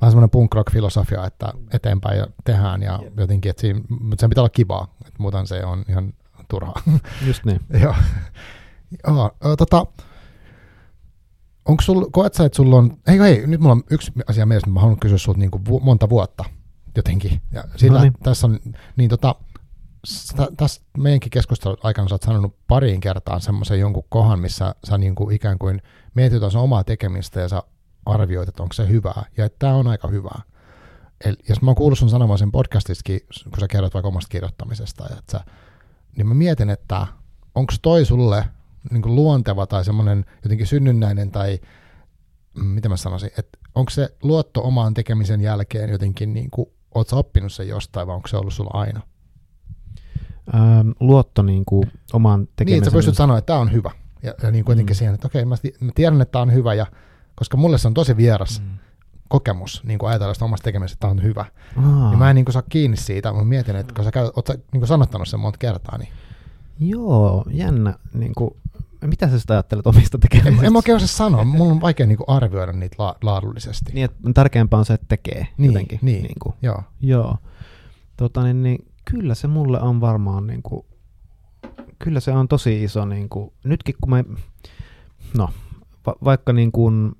vähän 0.00 0.12
semmoinen 0.12 0.30
punk 0.30 0.54
rock 0.54 0.72
filosofia, 0.72 1.26
että 1.26 1.52
eteenpäin 1.72 2.18
ja 2.18 2.26
tehdään 2.44 2.82
ja 2.82 2.98
yeah. 3.02 3.12
jotenkin, 3.16 3.50
että 3.50 3.60
siinä, 3.60 3.80
mutta 4.00 4.20
sen 4.20 4.30
pitää 4.30 4.42
olla 4.42 4.48
kivaa, 4.48 4.94
että 5.00 5.18
muuten 5.18 5.46
se 5.46 5.64
on 5.64 5.84
ihan 5.88 6.12
turhaa. 6.48 6.82
Just 7.26 7.44
niin. 7.44 7.60
Joo. 7.82 7.94
Joo, 9.06 9.30
tota, 9.58 9.86
onko 11.64 11.82
sul, 11.82 12.04
koet 12.10 12.34
sä, 12.34 12.44
että 12.44 12.56
sulla 12.56 12.76
on, 12.76 12.96
hei, 13.06 13.18
hei, 13.18 13.46
nyt 13.46 13.60
mulla 13.60 13.72
on 13.72 13.84
yksi 13.90 14.12
asia 14.28 14.46
mielessä, 14.46 14.70
mä 14.70 14.80
haluan 14.80 15.00
kysyä 15.00 15.18
sulta 15.18 15.40
niin 15.40 15.50
vu, 15.68 15.80
monta 15.80 16.08
vuotta 16.08 16.44
jotenkin. 16.96 17.40
Ja 17.52 17.64
sillä, 17.76 17.98
no 17.98 18.02
niin. 18.02 18.12
tässä 18.22 18.46
on, 18.46 18.60
niin 18.96 19.10
tota, 19.10 19.34
tässä 20.56 20.82
meidänkin 20.98 21.30
keskustelun 21.30 21.76
aikana 21.82 22.08
sä 22.08 22.14
oot 22.14 22.22
sanonut 22.22 22.56
pariin 22.66 23.00
kertaan 23.00 23.40
semmoisen 23.40 23.80
jonkun 23.80 24.04
kohan, 24.08 24.38
missä 24.38 24.74
sä 24.88 24.98
niin 24.98 25.14
kuin 25.14 25.36
ikään 25.36 25.58
kuin 25.58 25.82
mietit 26.14 26.42
sun 26.50 26.60
omaa 26.60 26.84
tekemistä 26.84 27.40
ja 27.40 27.48
sä 27.48 27.62
arvioit, 28.06 28.48
että 28.48 28.62
onko 28.62 28.72
se 28.72 28.88
hyvää, 28.88 29.24
ja 29.36 29.44
että 29.44 29.58
tämä 29.58 29.74
on 29.74 29.88
aika 29.88 30.08
hyvää. 30.08 30.42
Eli 31.24 31.36
jos 31.48 31.62
mä 31.62 31.70
oon 31.70 31.76
kuullut 31.76 31.98
sun 31.98 32.10
sanomaan 32.10 32.38
sen 32.38 32.52
podcastissakin, 32.52 33.20
kun 33.44 33.60
sä 33.60 33.68
kerrot 33.68 33.94
vaikka 33.94 34.08
omasta 34.08 34.28
kirjoittamisesta, 34.28 35.04
että 35.18 35.32
sä, 35.32 35.44
niin 36.16 36.26
mä 36.26 36.34
mietin, 36.34 36.70
että 36.70 37.06
onko 37.54 37.72
toi 37.82 38.04
sulle 38.04 38.44
niin 38.90 39.02
kuin 39.02 39.14
luonteva 39.14 39.66
tai 39.66 39.84
semmoinen 39.84 40.24
jotenkin 40.42 40.66
synnynnäinen 40.66 41.30
tai 41.30 41.58
mm, 42.58 42.66
mitä 42.66 42.88
mä 42.88 42.96
sanoisin, 42.96 43.30
että 43.38 43.58
onko 43.74 43.90
se 43.90 44.08
luotto 44.22 44.62
omaan 44.62 44.94
tekemisen 44.94 45.40
jälkeen 45.40 45.90
jotenkin, 45.90 46.34
niin 46.34 46.50
kuin, 46.50 46.68
oot 46.94 47.08
sä 47.08 47.16
oppinut 47.16 47.52
sen 47.52 47.68
jostain 47.68 48.06
vai 48.06 48.16
onko 48.16 48.28
se 48.28 48.36
ollut 48.36 48.54
sulla 48.54 48.70
aina? 48.80 49.00
Ähm, 50.54 50.90
luotto 51.00 51.42
niin 51.42 51.64
kuin, 51.64 51.92
omaan 52.12 52.48
tekemisen. 52.56 52.66
Niin, 52.66 52.78
että 52.78 52.90
sä 52.90 52.96
pystyt 52.96 53.16
sanoa, 53.16 53.38
että 53.38 53.46
tämä 53.46 53.58
on 53.58 53.72
hyvä. 53.72 53.90
Ja, 54.22 54.34
ja 54.42 54.50
niin 54.50 54.64
kuitenkin 54.64 54.94
mm. 54.94 54.98
siihen, 54.98 55.14
että 55.14 55.26
okei, 55.26 55.44
mä, 55.44 55.56
mä 55.80 55.90
tiedän, 55.94 56.20
että 56.20 56.32
tämä 56.32 56.42
on 56.42 56.52
hyvä 56.52 56.74
ja 56.74 56.86
koska 57.34 57.56
mulle 57.56 57.78
se 57.78 57.88
on 57.88 57.94
tosi 57.94 58.16
vieras 58.16 58.60
mm. 58.60 58.78
kokemus 59.28 59.82
niin 59.84 59.98
kuin 59.98 60.10
ajatella 60.10 60.34
sitä 60.34 60.44
omasta 60.44 60.64
tekemisestä, 60.64 60.94
että 60.94 61.00
tämä 61.00 61.10
on 61.10 61.22
hyvä. 61.22 61.44
Aa. 61.76 62.10
Niin 62.10 62.18
mä 62.18 62.30
en 62.30 62.36
niin 62.36 62.44
kuin, 62.44 62.52
saa 62.52 62.62
kiinni 62.68 62.96
siitä, 62.96 63.32
mä 63.32 63.44
mietin, 63.44 63.76
että 63.76 63.94
kun 63.94 64.04
sä 64.04 64.10
käyt, 64.10 64.32
oot 64.36 64.46
sä, 64.46 64.54
niin 64.54 64.80
kuin 64.80 64.88
sanottanut 64.88 65.28
sen 65.28 65.40
monta 65.40 65.58
kertaa, 65.58 65.98
niin... 65.98 66.08
Joo, 66.78 67.44
jännä. 67.50 67.94
Niin 68.14 68.32
kuin, 68.36 68.50
mitä 69.06 69.28
sä 69.28 69.38
sitä 69.38 69.54
ajattelet 69.54 69.86
omista 69.86 70.18
tekemisestä? 70.18 70.60
En, 70.60 70.66
en 70.66 70.72
mä 70.72 70.78
oikein 70.78 70.96
osaa 70.96 71.08
sanoa, 71.08 71.44
mulla 71.44 71.72
on 71.72 71.80
vaikea 71.80 72.06
niin 72.06 72.18
kuin, 72.18 72.28
arvioida 72.28 72.72
niitä 72.72 72.96
la- 72.98 73.16
laadullisesti. 73.22 73.92
Niin, 73.92 74.04
että 74.04 74.18
tärkeämpää 74.34 74.78
on 74.78 74.84
se, 74.84 74.94
että 74.94 75.06
tekee 75.08 75.46
niin, 75.56 75.72
jotenkin. 75.72 75.98
Niin, 76.02 76.22
niin 76.22 76.36
kuin. 76.42 76.54
joo. 76.62 76.82
joo. 77.00 77.36
Tota, 78.16 78.42
niin, 78.42 78.62
niin, 78.62 78.86
kyllä 79.04 79.34
se 79.34 79.46
mulle 79.48 79.80
on 79.80 80.00
varmaan, 80.00 80.46
niin 80.46 80.62
kuin, 80.62 80.86
kyllä 81.98 82.20
se 82.20 82.32
on 82.32 82.48
tosi 82.48 82.84
iso, 82.84 83.04
niin 83.04 83.28
kuin, 83.28 83.52
nytkin 83.64 83.94
kun 84.00 84.10
mä, 84.10 84.24
no, 85.36 85.48
va- 86.06 86.16
vaikka 86.24 86.52
niin 86.52 86.72
kuin, 86.72 87.12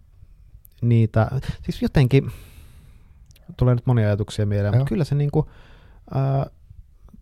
niitä, 0.82 1.30
siis 1.62 1.82
jotenkin, 1.82 2.30
tulee 3.56 3.74
nyt 3.74 3.86
monia 3.86 4.06
ajatuksia 4.06 4.46
mieleen, 4.46 4.72
Joo. 4.72 4.78
mutta 4.78 4.88
kyllä 4.88 5.04
se 5.04 5.14
niinku, 5.14 5.50
ää, 6.14 6.46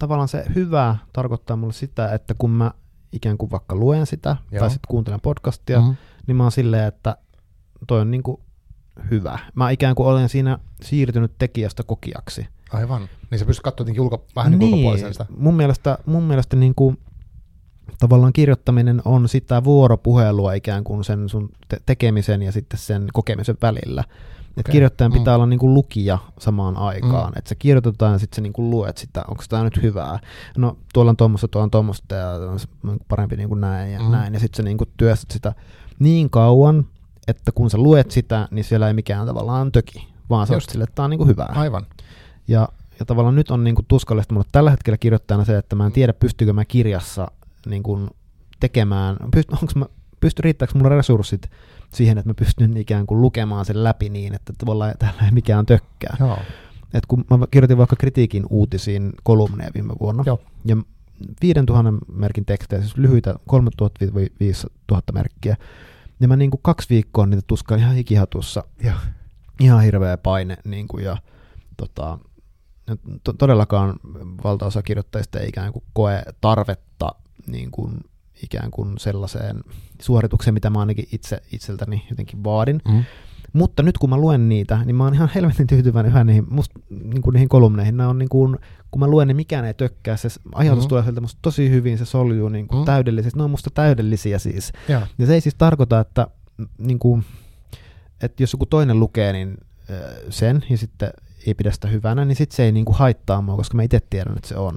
tavallaan 0.03 0.29
se 0.29 0.45
hyvä 0.55 0.97
tarkoittaa 1.13 1.57
mulle 1.57 1.73
sitä, 1.73 2.15
että 2.15 2.35
kun 2.39 2.51
mä 2.51 2.71
ikään 3.13 3.39
kuin 3.39 3.51
vaikka 3.51 3.77
luen 3.77 4.07
sitä 4.07 4.37
Joo. 4.51 4.61
tai 4.61 4.71
sitten 4.71 4.89
kuuntelen 4.89 5.21
podcastia, 5.21 5.81
mm-hmm. 5.81 5.97
niin 6.27 6.37
mä 6.37 6.43
oon 6.43 6.53
silleen, 6.53 6.89
että 6.89 7.17
toi 7.87 8.01
on 8.01 8.11
niinku 8.11 8.41
hyvä. 9.11 9.39
Mä 9.55 9.71
ikään 9.71 9.95
kuin 9.95 10.07
olen 10.07 10.29
siinä 10.29 10.59
siirtynyt 10.83 11.33
tekijästä 11.39 11.83
kokijaksi. 11.83 12.47
Aivan. 12.73 13.09
Niin 13.31 13.39
sä 13.39 13.45
pystyt 13.45 13.63
katsomaan 13.63 14.01
ulko, 14.01 14.27
vähän 14.37 14.59
niin, 14.59 14.71
niin 14.71 15.13
sitä. 15.13 15.27
Mun 15.37 15.55
mielestä, 15.55 15.99
mun 16.07 16.23
mielestä 16.23 16.57
niin 16.57 16.75
kuin, 16.75 16.99
tavallaan 18.03 18.33
kirjoittaminen 18.33 19.03
on 19.05 19.29
sitä 19.29 19.65
vuoropuhelua 19.65 20.53
ikään 20.53 20.85
kuin 20.85 21.05
sen 21.05 21.29
sun 21.29 21.51
te- 21.69 21.81
tekemisen 21.87 22.43
ja 22.43 22.53
sitten 22.53 22.79
sen 22.79 23.07
kokemisen 23.13 23.57
välillä. 23.63 24.01
Okay. 24.01 24.55
Et 24.57 24.69
kirjoittajan 24.69 25.13
mm. 25.13 25.19
pitää 25.19 25.35
olla 25.35 25.47
niinku 25.47 25.75
lukija 25.75 26.19
samaan 26.39 26.77
aikaan. 26.77 27.33
Mm. 27.33 27.39
Että 27.39 27.49
se 27.49 27.55
kirjoitetaan 27.55 28.13
ja 28.13 28.19
sitten 28.19 28.37
sä 28.37 28.43
niinku 28.43 28.71
luet 28.71 28.99
sitä, 28.99 29.25
onko 29.29 29.45
tämä 29.49 29.65
nyt 29.65 29.83
hyvää. 29.83 30.19
No 30.57 30.77
tuolla 30.95 31.11
on 31.11 31.17
tuommoista, 31.17 31.49
tuolla 31.49 31.65
on 31.65 31.71
tuommoista 31.71 32.15
ja 32.15 32.31
on 32.31 32.59
niinku 32.83 33.05
parempi 33.09 33.37
niinku 33.37 33.55
näin 33.55 33.93
ja 33.93 34.01
mm. 34.01 34.11
näin. 34.11 34.35
Ja 34.35 34.41
sitten 34.41 34.57
sä 34.57 34.63
niinku 34.63 34.85
työstät 34.97 35.31
sitä 35.31 35.53
niin 35.99 36.31
kauan, 36.31 36.87
että 37.29 37.53
kun 37.53 37.71
sä 37.71 37.79
luet 37.79 38.11
sitä, 38.11 38.49
niin 38.51 38.65
siellä 38.65 38.89
ei 38.89 38.95
mikään 38.95 39.27
tavallaan 39.27 39.73
töki, 39.73 40.09
vaan 40.31 40.47
sä 40.47 40.61
sille, 40.61 40.85
että 40.85 40.95
tämä 40.95 41.05
on 41.05 41.11
niinku 41.11 41.27
hyvää. 41.27 41.53
Aivan. 41.55 41.87
Ja, 42.49 42.69
ja 43.01 43.07
tavallaan 43.07 43.35
nyt 43.35 43.51
on 43.51 43.65
niinku 43.65 43.83
tuskallista 43.89 44.35
mulle 44.35 44.47
tällä 44.53 44.71
hetkellä 44.71 44.99
kirjoittajana 44.99 45.45
se, 45.45 45.59
että 45.59 45.77
mä 45.77 45.87
en 45.87 45.93
tiedä, 45.93 46.13
pystyykö 46.13 46.53
mä 46.53 46.65
kirjassa 46.65 47.29
niin 47.67 47.83
kuin 47.83 48.11
tekemään, 48.61 49.17
pyst, 49.35 49.53
onko 49.53 49.73
mä, 49.77 49.87
pysty, 50.21 50.43
riittääkö 50.43 50.79
mulla 50.79 50.89
resurssit 50.89 51.51
siihen, 51.95 52.19
että 52.19 52.31
mä 52.31 52.35
pystyn 52.35 52.77
ikään 52.77 53.07
kuin 53.07 53.21
lukemaan 53.21 53.65
sen 53.65 53.85
läpi 53.85 54.09
niin, 54.09 54.35
että 54.35 54.53
tavallaan 54.59 54.95
täällä 54.99 55.23
ei 55.25 55.31
mikään 55.31 55.67
tökkää. 55.67 56.17
Joo. 56.21 56.39
Et 56.95 57.07
kun 57.07 57.25
mä 57.31 57.39
kirjoitin 57.51 57.79
vaikka 57.79 57.97
kritiikin 57.97 58.47
uutisiin 58.51 59.13
kolumneja 59.23 59.71
viime 59.75 59.95
vuonna, 60.01 60.23
Joo. 60.27 60.41
ja 60.65 60.77
5000 61.43 61.93
merkin 62.13 62.45
tekstejä, 62.45 62.83
siis 62.83 62.97
lyhyitä 62.97 63.35
3000-5000 64.93 64.97
merkkiä, 65.13 65.57
ja 66.21 66.29
mä 66.29 66.37
niin 66.37 66.51
kuin 66.51 66.61
kaksi 66.63 66.89
viikkoa 66.91 67.27
niitä 67.27 67.43
tuskaa 67.47 67.79
ihan 67.79 67.95
hikihatussa, 67.95 68.65
Joo. 68.85 68.97
ihan 69.61 69.83
hirveä 69.83 70.17
paine, 70.17 70.57
niin 70.65 70.89
kuin, 70.89 71.05
ja 71.05 71.17
tota, 71.77 72.19
to- 73.25 73.33
todellakaan 73.33 73.97
valtaosa 74.45 74.83
kirjoittajista 74.83 75.41
ei 75.41 75.49
ikään 75.49 75.73
kuin 75.73 75.85
koe 75.93 76.23
tarvetta 76.41 77.09
niin 77.47 77.71
kuin 77.71 78.01
ikään 78.43 78.71
kuin 78.71 78.99
sellaiseen 78.99 79.61
suoritukseen, 80.03 80.55
mitä 80.55 80.71
mä 80.71 80.81
ainakin 80.81 81.09
itse 81.13 81.43
itseltäni 81.53 82.07
jotenkin 82.11 82.45
vaadin. 82.45 82.81
Mm. 82.89 83.05
Mutta 83.53 83.83
nyt 83.83 83.99
kun 83.99 84.11
mä 84.11 84.17
luen 84.17 84.49
niitä, 84.49 84.85
niin 84.85 84.97
mä 84.97 85.05
oon 85.05 85.15
ihan 85.15 85.31
helvetin 85.35 85.67
tyytyväinen 85.67 86.13
yhä 86.13 86.25
niihin, 86.25 86.45
must, 86.51 86.73
niin 86.91 87.23
kuin 87.23 87.35
niihin 87.35 87.49
kolumneihin. 87.49 87.97
Nämä 87.97 88.11
on 88.11 88.19
niin 88.19 88.29
kuin, 88.29 88.59
kun 88.91 89.01
mä 89.01 89.07
luen, 89.07 89.29
niin 89.29 89.37
mikään 89.37 89.65
ei 89.65 89.75
tökkää. 89.75 90.17
Se 90.17 90.29
ajatus 90.55 90.85
mm. 90.85 90.89
tulee 90.89 91.03
sieltä 91.03 91.21
musta 91.21 91.39
tosi 91.43 91.71
hyvin, 91.71 91.99
se 91.99 92.05
soljuu 92.05 92.49
niin 92.49 92.69
kuin 92.69 92.79
mm. 92.79 92.85
täydellisesti. 92.85 93.39
Ne 93.39 93.45
on 93.45 93.51
musta 93.51 93.71
täydellisiä 93.71 94.39
siis. 94.39 94.73
Ja. 94.89 95.07
ja 95.19 95.27
se 95.27 95.35
ei 95.35 95.41
siis 95.41 95.55
tarkoita, 95.55 96.01
että, 96.01 96.27
niin 96.79 96.99
kuin, 96.99 97.25
että 98.21 98.43
jos 98.43 98.53
joku 98.53 98.67
toinen 98.67 99.01
lukee 99.01 99.33
niin 99.33 99.57
sen 100.31 100.65
ja 100.71 100.79
sitten 100.79 101.11
ei 101.47 101.55
pidä 101.55 101.71
sitä 101.71 101.89
hyvänä, 101.89 102.25
niin 102.25 102.37
sitten 102.37 102.57
se 102.57 102.65
ei 102.65 102.73
niin 102.73 102.85
kuin 102.85 102.97
haittaa 102.97 103.41
mua, 103.41 103.57
koska 103.57 103.77
mä 103.77 103.83
itse 103.83 104.01
tiedän, 104.11 104.37
että 104.37 104.49
se 104.49 104.57
on. 104.57 104.77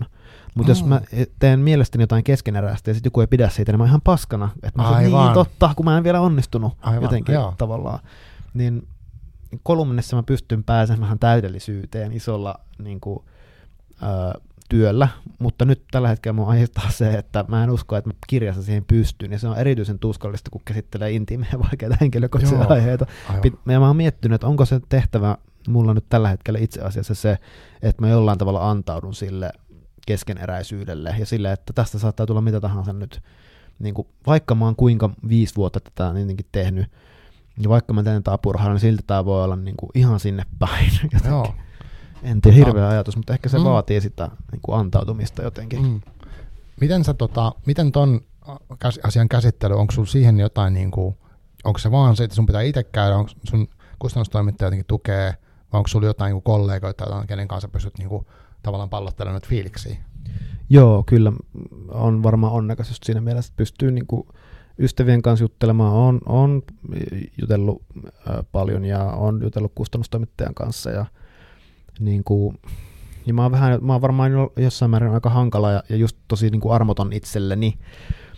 Mutta 0.56 0.74
mm. 0.74 0.78
jos 0.78 0.86
mä 0.86 1.02
teen 1.40 1.60
mielestäni 1.60 2.04
jotain 2.04 2.24
keskeneräistä 2.24 2.90
ja 2.90 2.94
sitten 2.94 3.08
joku 3.08 3.22
ei 3.22 3.28
pidä 3.28 3.50
siitä, 3.50 3.72
niin 3.72 3.78
mä 3.78 3.84
oon 3.84 3.90
ihan 3.90 4.02
paskana. 4.02 4.50
Että 4.64 4.82
mä 4.82 4.84
sanon, 4.84 5.04
niin 5.04 5.34
totta, 5.34 5.74
kun 5.76 5.86
mä 5.86 5.98
en 5.98 6.04
vielä 6.04 6.22
onnistunut 6.22 6.74
Aivan. 6.82 7.04
jotenkin 7.04 7.36
Joo. 7.36 7.54
tavallaan. 7.58 8.00
Niin 8.54 8.88
kolumnissa 9.64 10.16
mä 10.16 10.24
pystyn 10.24 10.64
pääsemään 10.64 11.20
täydellisyyteen 11.20 12.14
isolla 12.14 12.56
niin 12.84 13.00
kuin, 13.00 13.20
ö, 14.04 14.40
työllä, 14.70 15.08
mutta 15.40 15.66
nyt 15.66 15.84
tällä 15.92 16.08
hetkellä 16.08 16.34
mun 16.34 16.48
aiheuttaa 16.48 16.92
se, 16.92 17.14
että 17.14 17.46
mä 17.48 17.64
en 17.64 17.70
usko, 17.70 17.96
että 17.96 18.10
mä 18.10 18.14
kirjassa 18.28 18.64
siihen 18.64 18.86
pystyn, 18.86 19.32
ja 19.32 19.40
se 19.40 19.48
on 19.48 19.58
erityisen 19.58 20.00
tuskallista, 20.00 20.50
kun 20.50 20.62
käsittelee 20.66 21.12
intiimejä 21.12 21.60
vaikeita 21.64 21.98
henkilökohtaisia 22.02 22.58
Joo, 22.58 22.74
aiheita. 22.74 23.06
Aivan. 23.30 23.52
Ja 23.66 23.80
mä 23.80 23.88
oon 23.88 23.96
miettinyt, 23.96 24.36
että 24.36 24.48
onko 24.48 24.66
se 24.66 24.80
tehtävä 24.90 25.38
mulla 25.70 25.94
nyt 25.94 26.06
tällä 26.10 26.30
hetkellä 26.30 26.60
itse 26.60 26.82
asiassa 26.82 27.16
se, 27.16 27.38
että 27.82 28.02
mä 28.02 28.10
jollain 28.10 28.38
tavalla 28.38 28.70
antaudun 28.70 29.14
sille 29.14 29.52
keskeneräisyydelle 30.08 31.16
ja 31.20 31.26
sille, 31.26 31.52
että 31.52 31.74
tästä 31.74 32.00
saattaa 32.00 32.26
tulla 32.26 32.42
mitä 32.42 32.62
tahansa 32.62 32.94
nyt. 32.94 33.22
Niin 33.80 33.94
kuin, 33.94 34.08
vaikka 34.28 34.56
mä 34.56 34.66
oon 34.66 34.76
kuinka 34.76 35.10
viisi 35.30 35.56
vuotta 35.56 35.80
tätä 35.80 36.14
niitäkin 36.14 36.46
tehnyt, 36.52 36.92
ja 37.64 37.70
vaikka 37.70 37.94
mä 37.94 38.04
teen 38.04 38.24
tätä 38.24 38.34
apurahaa, 38.34 38.70
niin 38.70 38.80
silti 38.80 39.04
tämä 39.08 39.26
voi 39.26 39.44
olla 39.44 39.56
niin 39.56 39.78
kuin 39.78 39.90
ihan 39.96 40.20
sinne 40.20 40.44
päin. 40.60 40.92
Joo. 41.28 41.56
En 42.24 42.42
tiedä, 42.42 42.58
hirveä 42.58 42.88
ajatus, 42.88 43.18
mutta 43.18 43.34
ehkä 43.34 43.50
se 43.50 43.58
mm. 43.58 43.64
vaatii 43.64 44.02
sitä 44.02 44.30
niin 44.52 44.62
kuin 44.62 44.80
antautumista 44.80 45.42
jotenkin. 45.44 45.82
Mm. 45.82 46.02
Miten, 46.82 47.04
sä, 47.04 47.14
tota, 47.14 47.52
miten 47.66 47.92
ton 47.92 48.22
asian 49.04 49.30
käsittely, 49.30 49.76
onko 49.76 49.92
sulla 49.92 50.08
siihen 50.08 50.40
jotain, 50.40 50.74
niin 50.74 50.92
kuin, 50.92 51.18
onko 51.64 51.80
se 51.80 51.92
vaan 51.92 52.16
se, 52.16 52.24
että 52.24 52.36
sun 52.36 52.46
pitää 52.46 52.62
itse 52.62 52.84
käydä, 52.84 53.16
onko 53.16 53.32
sun 53.44 53.68
kustannustoimittaja 54.00 54.68
jotenkin 54.68 54.86
tukee, 54.88 55.34
vai 55.74 55.80
onko 55.80 55.88
sulla 55.88 56.06
jotain 56.06 56.34
niin 56.34 56.44
kollegoita, 56.44 57.04
jotain, 57.04 57.28
kenen 57.28 57.48
kanssa 57.48 57.68
pystyt 57.68 57.98
niin 57.98 58.10
kuin, 58.10 58.26
tavallaan 58.64 58.90
pallottelemaan 58.90 59.42
fiiliksiä? 59.48 59.98
Joo, 60.70 61.04
kyllä 61.04 61.34
on 61.92 62.24
varmaan 62.24 62.54
onnekas 62.54 62.90
just 62.90 63.04
siinä 63.04 63.22
mielessä, 63.22 63.50
että 63.50 63.58
pystyy 63.58 63.92
niin 63.92 64.08
kuin 64.08 64.28
ystävien 64.80 65.22
kanssa 65.22 65.44
juttelemaan. 65.44 65.94
on 65.94 66.22
on 66.26 66.64
jutellut 67.42 67.82
äh, 68.08 68.36
paljon 68.52 68.86
ja 68.86 69.04
on 69.04 69.42
jutellut 69.44 69.72
kustannustoimittajan 69.76 70.54
kanssa 70.54 70.90
ja 70.90 71.06
niin 72.00 72.24
kuin, 72.24 72.58
ja 73.26 73.34
mä 73.34 73.42
oon, 73.42 73.52
vähän, 73.52 73.80
mä 73.82 73.94
oon 73.94 74.02
varmaan 74.02 74.32
jossain 74.58 74.92
määrin 74.92 75.12
aika 75.12 75.30
hankala 75.30 75.72
ja, 75.72 75.84
ja 75.90 75.96
just 75.96 76.18
tosi 76.28 76.50
niin 76.50 76.62
kuin 76.62 76.74
armoton 76.74 77.14
itselleni, 77.14 77.78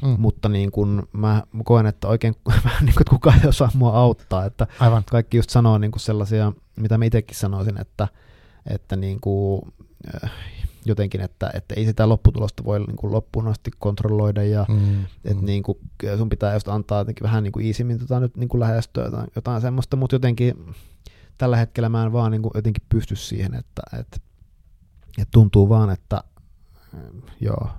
mm. 0.01 0.15
mutta 0.17 0.49
niin 0.49 0.71
kuin 0.71 1.03
mä 1.13 1.43
koen, 1.63 1.85
että 1.85 2.07
oikein 2.07 2.35
niin 2.81 2.95
kuin, 2.95 3.05
kukaan 3.09 3.39
ei 3.43 3.49
osaa 3.49 3.71
mua 3.73 3.97
auttaa, 3.97 4.45
että 4.45 4.67
Aivan. 4.79 5.03
kaikki 5.11 5.37
just 5.37 5.49
sanoo 5.49 5.77
niin 5.77 5.91
kuin 5.91 6.01
sellaisia, 6.01 6.53
mitä 6.75 6.97
mä 6.97 7.05
itsekin 7.05 7.37
sanoisin, 7.37 7.81
että, 7.81 8.07
että 8.65 8.95
niin 8.95 9.21
kuin, 9.21 9.61
äh, 10.23 10.31
jotenkin, 10.85 11.21
että, 11.21 11.51
että 11.53 11.75
ei 11.75 11.85
sitä 11.85 12.09
lopputulosta 12.09 12.63
voi 12.63 12.79
niin 12.79 12.95
kuin 12.95 13.13
loppuun 13.13 13.47
asti 13.47 13.71
kontrolloida 13.79 14.43
ja 14.43 14.65
mm, 14.69 15.03
että 15.03 15.41
mm. 15.41 15.45
Niin 15.45 15.63
kuin, 15.63 15.77
sun 16.17 16.29
pitää 16.29 16.53
just 16.53 16.67
antaa 16.67 16.99
jotenkin 16.99 17.23
vähän 17.23 17.43
niin 17.43 17.51
kuin 17.51 17.65
iisimmin 17.65 17.99
tota 17.99 18.19
nyt 18.19 18.37
niin 18.37 18.49
kuin 18.49 18.59
lähestyä 18.59 19.05
jotain, 19.05 19.27
jotain 19.35 19.61
semmoista, 19.61 19.97
mutta 19.97 20.15
jotenkin 20.15 20.75
tällä 21.37 21.57
hetkellä 21.57 21.89
mä 21.89 22.03
en 22.03 22.13
vaan 22.13 22.31
niin 22.31 22.41
kuin 22.41 22.51
jotenkin 22.55 22.83
pysty 22.89 23.15
siihen, 23.15 23.53
että, 23.53 23.81
että, 23.99 24.17
että 25.17 25.31
tuntuu 25.31 25.69
vaan, 25.69 25.89
että 25.89 26.23
joo, 27.41 27.69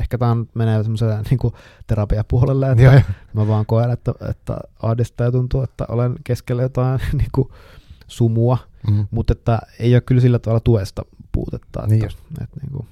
ehkä 0.00 0.18
tämä 0.18 0.36
menee 0.54 0.82
semmoiselle 0.82 1.22
niin 1.30 1.52
terapiapuolelle, 1.86 2.70
että 2.70 2.82
joo, 2.82 3.00
mä 3.34 3.48
vaan 3.48 3.66
koen, 3.66 3.90
että, 3.90 4.14
että 4.30 4.56
ahdistaa 4.82 5.26
ja 5.26 5.32
tuntuu, 5.32 5.62
että 5.62 5.84
olen 5.88 6.14
keskellä 6.24 6.62
jotain 6.62 7.00
niin 7.12 7.30
kuin 7.32 7.48
sumua, 8.06 8.58
mm. 8.90 9.06
mutta 9.10 9.32
että 9.32 9.58
ei 9.78 9.94
ole 9.94 10.00
kyllä 10.00 10.20
sillä 10.20 10.38
tavalla 10.38 10.60
tuesta 10.60 11.02
puutetta. 11.32 11.82
Että, 11.82 11.94
niin 11.94 12.04
että, 12.04 12.44
että 12.44 12.60
niin 12.60 12.72
kuin, 12.72 12.88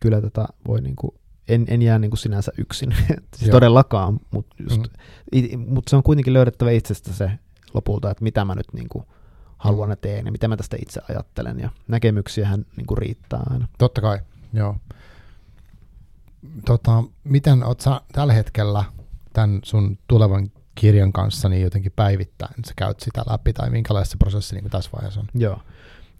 kyllä 0.00 0.20
tätä 0.20 0.46
voi 0.66 0.80
niin 0.80 0.96
kuin, 0.96 1.14
en, 1.48 1.64
en 1.68 1.82
jää 1.82 1.98
niin 1.98 2.10
kuin 2.10 2.18
sinänsä 2.18 2.52
yksin, 2.58 2.94
siis 3.36 3.50
todellakaan, 3.50 4.20
mutta 4.30 4.56
mm. 4.60 5.60
mut 5.68 5.88
se 5.88 5.96
on 5.96 6.02
kuitenkin 6.02 6.32
löydettävä 6.32 6.70
itsestä 6.70 7.12
se 7.12 7.30
lopulta, 7.74 8.10
että 8.10 8.24
mitä 8.24 8.44
mä 8.44 8.54
nyt 8.54 8.72
niin 8.72 8.88
kuin 8.88 9.04
haluan 9.58 9.90
ja 9.90 9.96
teen 9.96 10.26
ja 10.26 10.32
mitä 10.32 10.48
mä 10.48 10.56
tästä 10.56 10.76
itse 10.82 11.00
ajattelen 11.08 11.60
ja 11.60 11.70
näkemyksiähän 11.88 12.66
niin 12.76 12.86
kuin 12.86 12.98
riittää 12.98 13.42
aina. 13.50 13.68
Totta 13.78 14.00
kai, 14.00 14.18
joo. 14.52 14.76
Tota, 16.64 17.04
miten 17.24 17.64
oot 17.64 17.80
sä 17.80 18.00
tällä 18.12 18.32
hetkellä 18.32 18.84
tämän 19.32 19.60
sun 19.64 19.98
tulevan 20.08 20.50
kirjan 20.74 21.12
kanssa 21.12 21.48
niin 21.48 21.62
jotenkin 21.62 21.92
päivittäin 21.96 22.54
sä 22.66 22.72
käyt 22.76 23.00
sitä 23.00 23.24
läpi 23.30 23.52
tai 23.52 23.70
minkälaista 23.70 24.12
se 24.12 24.18
prosessi 24.18 24.54
niin 24.54 24.62
kuin 24.62 24.70
tässä 24.70 24.90
vaiheessa 24.96 25.20
on? 25.20 25.26
Joo. 25.34 25.58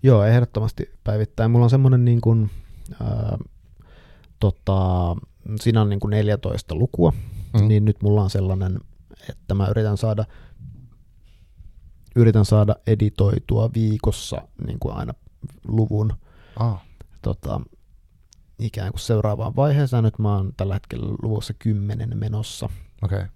Joo, 0.03 0.25
ehdottomasti 0.25 0.91
päivittäin. 1.05 1.51
Mulla 1.51 1.65
on 1.65 1.71
semmoinen 1.71 2.05
niin 2.05 2.21
kuin, 2.21 2.51
ää, 3.03 3.39
tota, 4.41 4.77
siinä 5.61 5.83
on 5.83 5.89
niin 5.89 6.01
kuin 6.01 6.11
14 6.11 6.75
lukua, 6.75 7.13
mm. 7.61 7.69
niin 7.69 7.85
nyt 7.85 8.03
mulla 8.03 8.23
on 8.23 8.31
sellainen, 8.31 8.81
että 9.29 9.55
mä 9.55 9.69
yritän 9.69 9.97
saada 9.97 10.25
yritän 12.17 12.45
saada 12.45 12.77
editoitua 12.87 13.71
viikossa 13.75 14.43
niin 14.67 14.79
kuin 14.79 14.95
aina 14.95 15.15
luvun 15.69 16.13
ah. 16.57 16.83
tota, 17.23 17.61
ikään 18.59 18.91
kuin 18.91 19.01
seuraavaan 19.01 19.57
vaiheeseen. 19.57 20.05
Nyt 20.05 20.19
mä 20.19 20.37
oon 20.37 20.53
tällä 20.57 20.75
hetkellä 20.75 21.17
luvussa 21.23 21.55
10 21.59 22.19
menossa. 22.19 22.69
Okay. 23.03 23.27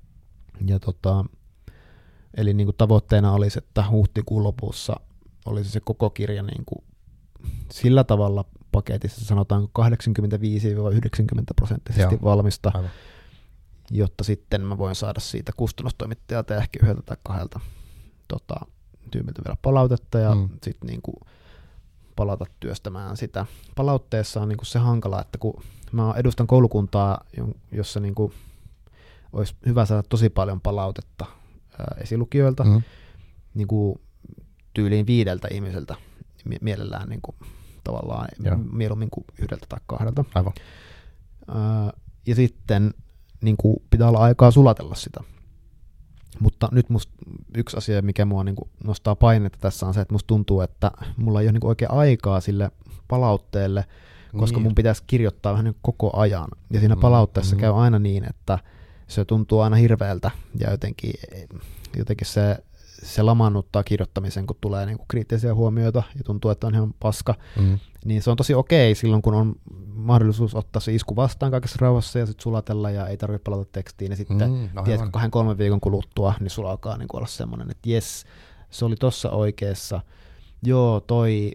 Ja 0.67 0.79
tota, 0.81 1.25
eli 2.37 2.55
niin 2.55 2.67
kuin 2.67 2.77
tavoitteena 2.77 3.33
olisi, 3.33 3.59
että 3.59 3.91
huhtikuun 3.91 4.45
lopussa 4.45 5.01
olisi 5.47 5.71
se 5.71 5.81
koko 5.81 6.11
kirja 6.11 6.43
niin 6.43 6.65
kuin 6.67 6.85
sillä 7.73 8.05
tavalla 8.05 8.45
paketissa, 8.73 9.25
sanotaan 9.25 9.63
85-90 9.63 9.67
prosenttisesti 11.57 12.15
Joo. 12.15 12.23
valmista, 12.23 12.71
Aivan. 12.75 12.91
jotta 13.91 14.25
sitten 14.25 14.61
mä 14.61 14.79
voin 14.79 14.95
saada 14.95 15.21
siitä 15.21 15.53
kustannustoimittajalta 15.57 16.57
ehkä 16.57 16.79
yhdeltä 16.83 17.03
tai 17.03 17.17
kahdelta 17.23 17.61
tota, 18.29 18.55
tyymiltä 19.11 19.43
vielä 19.45 19.57
palautetta 19.63 20.19
ja 20.19 20.35
mm. 20.35 20.49
sitten 20.63 20.87
niin 20.87 21.03
kuin 21.03 21.17
palata 22.17 22.45
työstämään 22.61 23.17
sitä. 23.17 23.47
Palautteessa 23.77 24.41
on 24.41 24.49
niin 24.49 24.57
kuin 24.57 24.67
se 24.67 24.79
hankala, 24.79 25.21
että 25.21 25.39
kun 25.39 25.63
mä 25.93 26.15
edustan 26.17 26.47
koulukuntaa, 26.47 27.25
jossa 27.73 28.01
niin 28.01 28.15
kuin 28.15 28.33
olisi 29.33 29.55
hyvä 29.67 29.85
saada 29.85 30.03
tosi 30.09 30.29
paljon 30.29 30.61
palautetta 30.61 31.27
ää, 31.79 31.97
esilukijoilta, 32.01 32.65
mm. 32.65 32.83
niin 33.55 33.69
kuin 33.69 34.01
tyyliin 34.75 35.07
viideltä 35.07 35.49
ihmiseltä 35.51 35.95
mielellään 36.61 37.09
niin 37.09 37.21
kuin, 37.23 37.37
tavallaan 37.85 38.29
Joo. 38.41 38.57
mieluummin 38.73 39.11
kuin 39.11 39.25
yhdeltä 39.39 39.67
tai 39.69 39.81
kahdelta. 39.87 40.25
Aivan. 40.35 40.53
Ää, 41.49 41.93
ja 42.27 42.35
sitten 42.35 42.95
niin 43.41 43.57
kuin, 43.57 43.77
pitää 43.91 44.09
olla 44.09 44.19
aikaa 44.19 44.51
sulatella 44.51 44.95
sitä. 44.95 45.21
Mutta 46.41 46.69
nyt 46.73 46.91
musta 46.91 47.13
yksi 47.57 47.77
asia, 47.77 48.03
mikä 48.03 48.25
mua 48.25 48.45
niin 48.45 48.57
kuin 48.57 48.69
nostaa 48.85 49.17
painetta 49.17 49.59
tässä 49.61 49.87
on 49.87 49.95
se, 49.95 50.01
että 50.01 50.15
musta 50.15 50.27
tuntuu, 50.27 50.61
että 50.61 50.91
mulla 51.17 51.41
ei 51.41 51.47
ole 51.47 51.53
niin 51.53 51.61
kuin 51.61 51.69
oikein 51.69 51.91
aikaa 51.91 52.41
sille 52.41 52.71
palautteelle, 53.09 53.85
koska 54.37 54.57
niin. 54.57 54.63
mun 54.63 54.75
pitäisi 54.75 55.03
kirjoittaa 55.07 55.53
vähän 55.53 55.65
niin 55.65 55.77
koko 55.83 56.17
ajan. 56.17 56.49
Ja 56.71 56.79
siinä 56.81 56.95
mm, 56.95 57.01
palautteessa 57.01 57.57
mm. 57.57 57.61
käy 57.61 57.83
aina 57.83 57.99
niin, 57.99 58.25
että 58.25 58.59
se 59.07 59.25
tuntuu 59.25 59.61
aina 59.61 59.77
hirveältä 59.77 60.31
ja 60.59 60.71
jotenkin, 60.71 61.15
jotenkin 61.97 62.27
se, 62.27 62.59
se 63.03 63.23
lamaannuttaa 63.23 63.85
kirjoittamisen, 63.85 64.47
kun 64.47 64.57
tulee 64.61 64.87
niin 64.87 64.97
kuin 64.97 65.09
kriittisiä 65.09 65.55
huomioita 65.55 66.03
ja 66.19 66.25
tuntuu, 66.25 66.51
että 66.51 66.67
on 66.67 66.75
ihan 66.75 66.95
paska. 67.01 67.35
Mm. 67.61 67.79
Niin 68.05 68.23
se 68.23 68.31
on 68.31 68.37
tosi 68.37 68.55
okei 68.55 68.95
silloin, 68.95 69.23
kun 69.23 69.35
on 69.35 69.55
mahdollisuus 69.95 70.55
ottaa 70.55 70.81
se 70.81 70.95
isku 70.95 71.17
vastaan 71.17 71.53
kaikessa 71.53 71.79
rauhassa 71.81 72.19
ja 72.19 72.27
sitten 72.27 72.43
sulatella 72.43 72.91
ja 72.91 73.07
ei 73.07 73.17
tarvitse 73.17 73.43
palata 73.45 73.71
tekstiin. 73.73 74.11
Ja 74.13 74.17
sitten, 74.17 74.51
mm, 74.51 74.69
no 74.73 74.83
tiedätkö, 74.83 75.11
kahden 75.11 75.31
kolmen 75.31 75.59
viikon 75.59 75.81
kuluttua, 75.81 76.35
niin 76.41 76.51
sulla 76.51 76.71
alkaa 76.71 76.97
niin 76.97 77.09
olla 77.13 77.27
semmoinen, 77.27 77.71
että 77.71 77.91
jes, 77.91 78.25
se 78.71 78.85
oli 78.85 78.97
tossa 78.97 79.31
oikeassa. 79.31 80.01
Joo, 80.63 81.01
toi, 81.01 81.53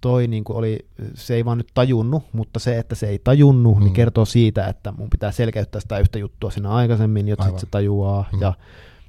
toi 0.00 0.26
niin 0.26 0.44
kuin 0.44 0.56
oli, 0.56 0.88
se 1.14 1.34
ei 1.34 1.44
vaan 1.44 1.58
nyt 1.58 1.70
tajunnut, 1.74 2.22
mutta 2.32 2.60
se, 2.60 2.78
että 2.78 2.94
se 2.94 3.08
ei 3.08 3.18
tajunnut, 3.18 3.72
niin 3.72 3.80
mm. 3.80 3.84
niin 3.84 3.94
kertoo 3.94 4.24
siitä, 4.24 4.66
että 4.66 4.92
mun 4.92 5.10
pitää 5.10 5.32
selkeyttää 5.32 5.80
sitä 5.80 5.98
yhtä 5.98 6.18
juttua 6.18 6.50
siinä 6.50 6.70
aikaisemmin, 6.70 7.28
jotta 7.28 7.44
sit 7.44 7.58
se 7.58 7.66
tajuaa. 7.70 8.24
Mm. 8.32 8.40
Ja, 8.40 8.54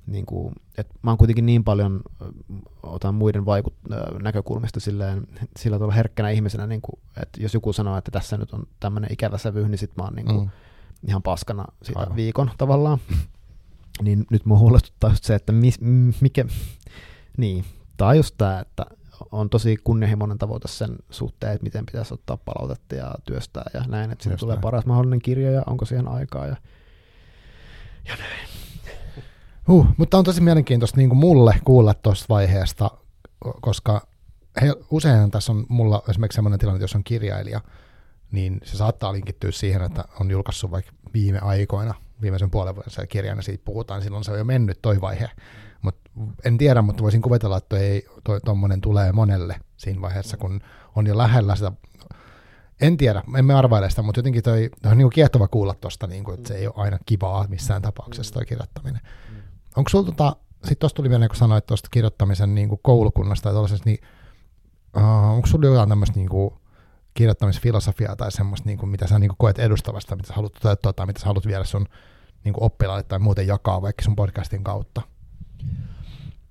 niin 0.07 0.25
kuin, 0.25 0.53
että 0.77 0.93
mä 1.01 1.11
oon 1.11 1.17
kuitenkin 1.17 1.45
niin 1.45 1.63
paljon, 1.63 2.01
otan 2.83 3.15
muiden 3.15 3.45
vaikut, 3.45 3.73
näkökulmista 4.21 4.79
silleen, 4.79 5.27
sillä 5.57 5.75
tavalla 5.75 5.93
herkkänä 5.93 6.29
ihmisenä, 6.29 6.67
niin 6.67 6.81
kuin, 6.81 6.99
että 7.21 7.41
jos 7.41 7.53
joku 7.53 7.73
sanoo, 7.73 7.97
että 7.97 8.11
tässä 8.11 8.37
nyt 8.37 8.53
on 8.53 8.67
tämmöinen 8.79 9.13
ikävä 9.13 9.37
sävy, 9.37 9.67
niin 9.67 9.77
sit 9.77 9.97
mä 9.97 10.03
oon 10.03 10.13
niin 10.15 10.25
kuin, 10.25 10.39
mm. 10.39 10.49
ihan 11.07 11.23
paskana 11.23 11.65
siitä 11.83 11.99
Aivan. 11.99 12.15
viikon 12.15 12.51
tavallaan. 12.57 12.99
niin 14.03 14.25
nyt 14.29 14.45
mua 14.45 14.57
huolestuttaa 14.57 15.09
just 15.09 15.23
se, 15.23 15.35
että 15.35 15.51
mis, 15.51 15.79
mikä, 16.21 16.45
niin, 17.37 17.65
tai 17.97 18.17
just 18.17 18.35
tämä, 18.37 18.59
että 18.59 18.85
on 19.31 19.49
tosi 19.49 19.77
kunnianhimoinen 19.83 20.37
tavoite 20.37 20.67
sen 20.67 20.95
suhteen, 21.09 21.53
että 21.53 21.63
miten 21.63 21.85
pitäisi 21.85 22.13
ottaa 22.13 22.37
palautetta 22.37 22.95
ja 22.95 23.15
työstää 23.25 23.65
ja 23.73 23.83
näin, 23.87 24.11
että 24.11 24.23
siitä 24.23 24.37
tulee 24.37 24.57
paras 24.57 24.85
mahdollinen 24.85 25.21
kirja 25.21 25.51
ja 25.51 25.63
onko 25.67 25.85
siihen 25.85 26.07
aikaa 26.07 26.45
ja, 26.45 26.55
ja 28.05 28.15
näin. 28.15 28.66
Huh, 29.67 29.87
mutta 29.97 30.17
on 30.17 30.23
tosi 30.23 30.41
mielenkiintoista 30.41 30.97
niin 30.97 31.09
kuin 31.09 31.19
mulle 31.19 31.59
kuulla 31.63 31.93
tuosta 31.93 32.25
vaiheesta, 32.29 32.91
koska 33.61 34.07
he, 34.61 34.73
usein 34.91 35.31
tässä 35.31 35.51
on 35.51 35.65
mulla 35.69 36.03
esimerkiksi 36.09 36.35
sellainen 36.35 36.59
tilanne, 36.59 36.81
jos 36.81 36.95
on 36.95 37.03
kirjailija, 37.03 37.61
niin 38.31 38.59
se 38.63 38.77
saattaa 38.77 39.13
linkittyä 39.13 39.51
siihen, 39.51 39.81
että 39.81 40.05
on 40.19 40.31
julkaissut 40.31 40.71
vaikka 40.71 40.91
viime 41.13 41.39
aikoina, 41.39 41.93
viimeisen 42.21 42.51
puolen 42.51 42.75
vuoden 42.75 42.91
se 42.91 43.07
kirjan, 43.07 43.37
ja 43.37 43.43
siitä 43.43 43.65
puhutaan, 43.65 44.01
silloin 44.01 44.23
se 44.23 44.31
on 44.31 44.37
jo 44.37 44.43
mennyt 44.43 44.81
toi 44.81 45.01
vaihe. 45.01 45.29
Mut 45.81 45.95
en 46.45 46.57
tiedä, 46.57 46.81
mutta 46.81 47.03
voisin 47.03 47.21
kuvitella, 47.21 47.57
että 47.57 47.75
tuommoinen 48.45 48.81
toi, 48.81 48.91
tulee 48.91 49.11
monelle 49.11 49.59
siinä 49.77 50.01
vaiheessa, 50.01 50.37
kun 50.37 50.61
on 50.95 51.07
jo 51.07 51.17
lähellä 51.17 51.55
sitä 51.55 51.71
en 52.81 52.97
tiedä, 52.97 53.23
emme 53.37 53.53
arvaile 53.53 53.89
sitä, 53.89 54.01
mutta 54.01 54.19
jotenkin 54.19 54.43
toi, 54.43 54.69
toi 54.81 54.91
on 54.91 54.97
niin 54.97 55.09
kiehtova 55.09 55.47
kuulla 55.47 55.73
tuosta, 55.73 56.07
niin 56.07 56.33
että 56.33 56.47
se 56.47 56.55
ei 56.55 56.67
ole 56.67 56.75
aina 56.77 56.97
kivaa 57.05 57.45
missään 57.47 57.81
tapauksessa 57.81 58.33
toi 58.33 58.45
kirjoittaminen. 58.45 59.01
Onko 59.77 59.89
sulla 59.89 60.05
tota, 60.05 60.35
sitten 60.53 60.77
tuosta 60.79 60.95
tuli 60.95 61.09
vielä, 61.09 61.27
kun 61.27 61.35
sanoit 61.35 61.65
tuosta 61.65 61.89
kirjoittamisen 61.91 62.55
niin 62.55 62.69
kuin 62.69 62.79
koulukunnasta 62.83 63.43
tai 63.43 63.53
tuollaisesta, 63.53 63.89
niin 63.89 63.99
uh, 64.97 65.29
onko 65.29 65.47
sulla 65.47 65.65
jotain 65.65 65.89
tämmöistä 65.89 66.15
niin 66.15 66.29
kuin, 66.29 66.53
kirjoittamisfilosofiaa 67.13 68.15
tai 68.15 68.31
semmoista, 68.31 68.69
niin 68.69 68.77
kuin, 68.77 68.89
mitä 68.89 69.07
sä 69.07 69.19
niin 69.19 69.29
kuin, 69.29 69.37
koet 69.37 69.59
edustavasta, 69.59 70.15
mitä 70.15 70.27
sä 70.27 70.33
haluat 70.33 70.53
toteuttaa 70.53 70.93
tai 70.93 71.05
mitä 71.05 71.19
sä 71.19 71.25
haluat 71.25 71.47
viedä 71.47 71.63
sun 71.63 71.85
niin 72.43 72.53
kuin 72.53 72.63
oppilaille 72.63 73.03
tai 73.03 73.19
muuten 73.19 73.47
jakaa 73.47 73.81
vaikka 73.81 74.03
sun 74.03 74.15
podcastin 74.15 74.63
kautta? 74.63 75.01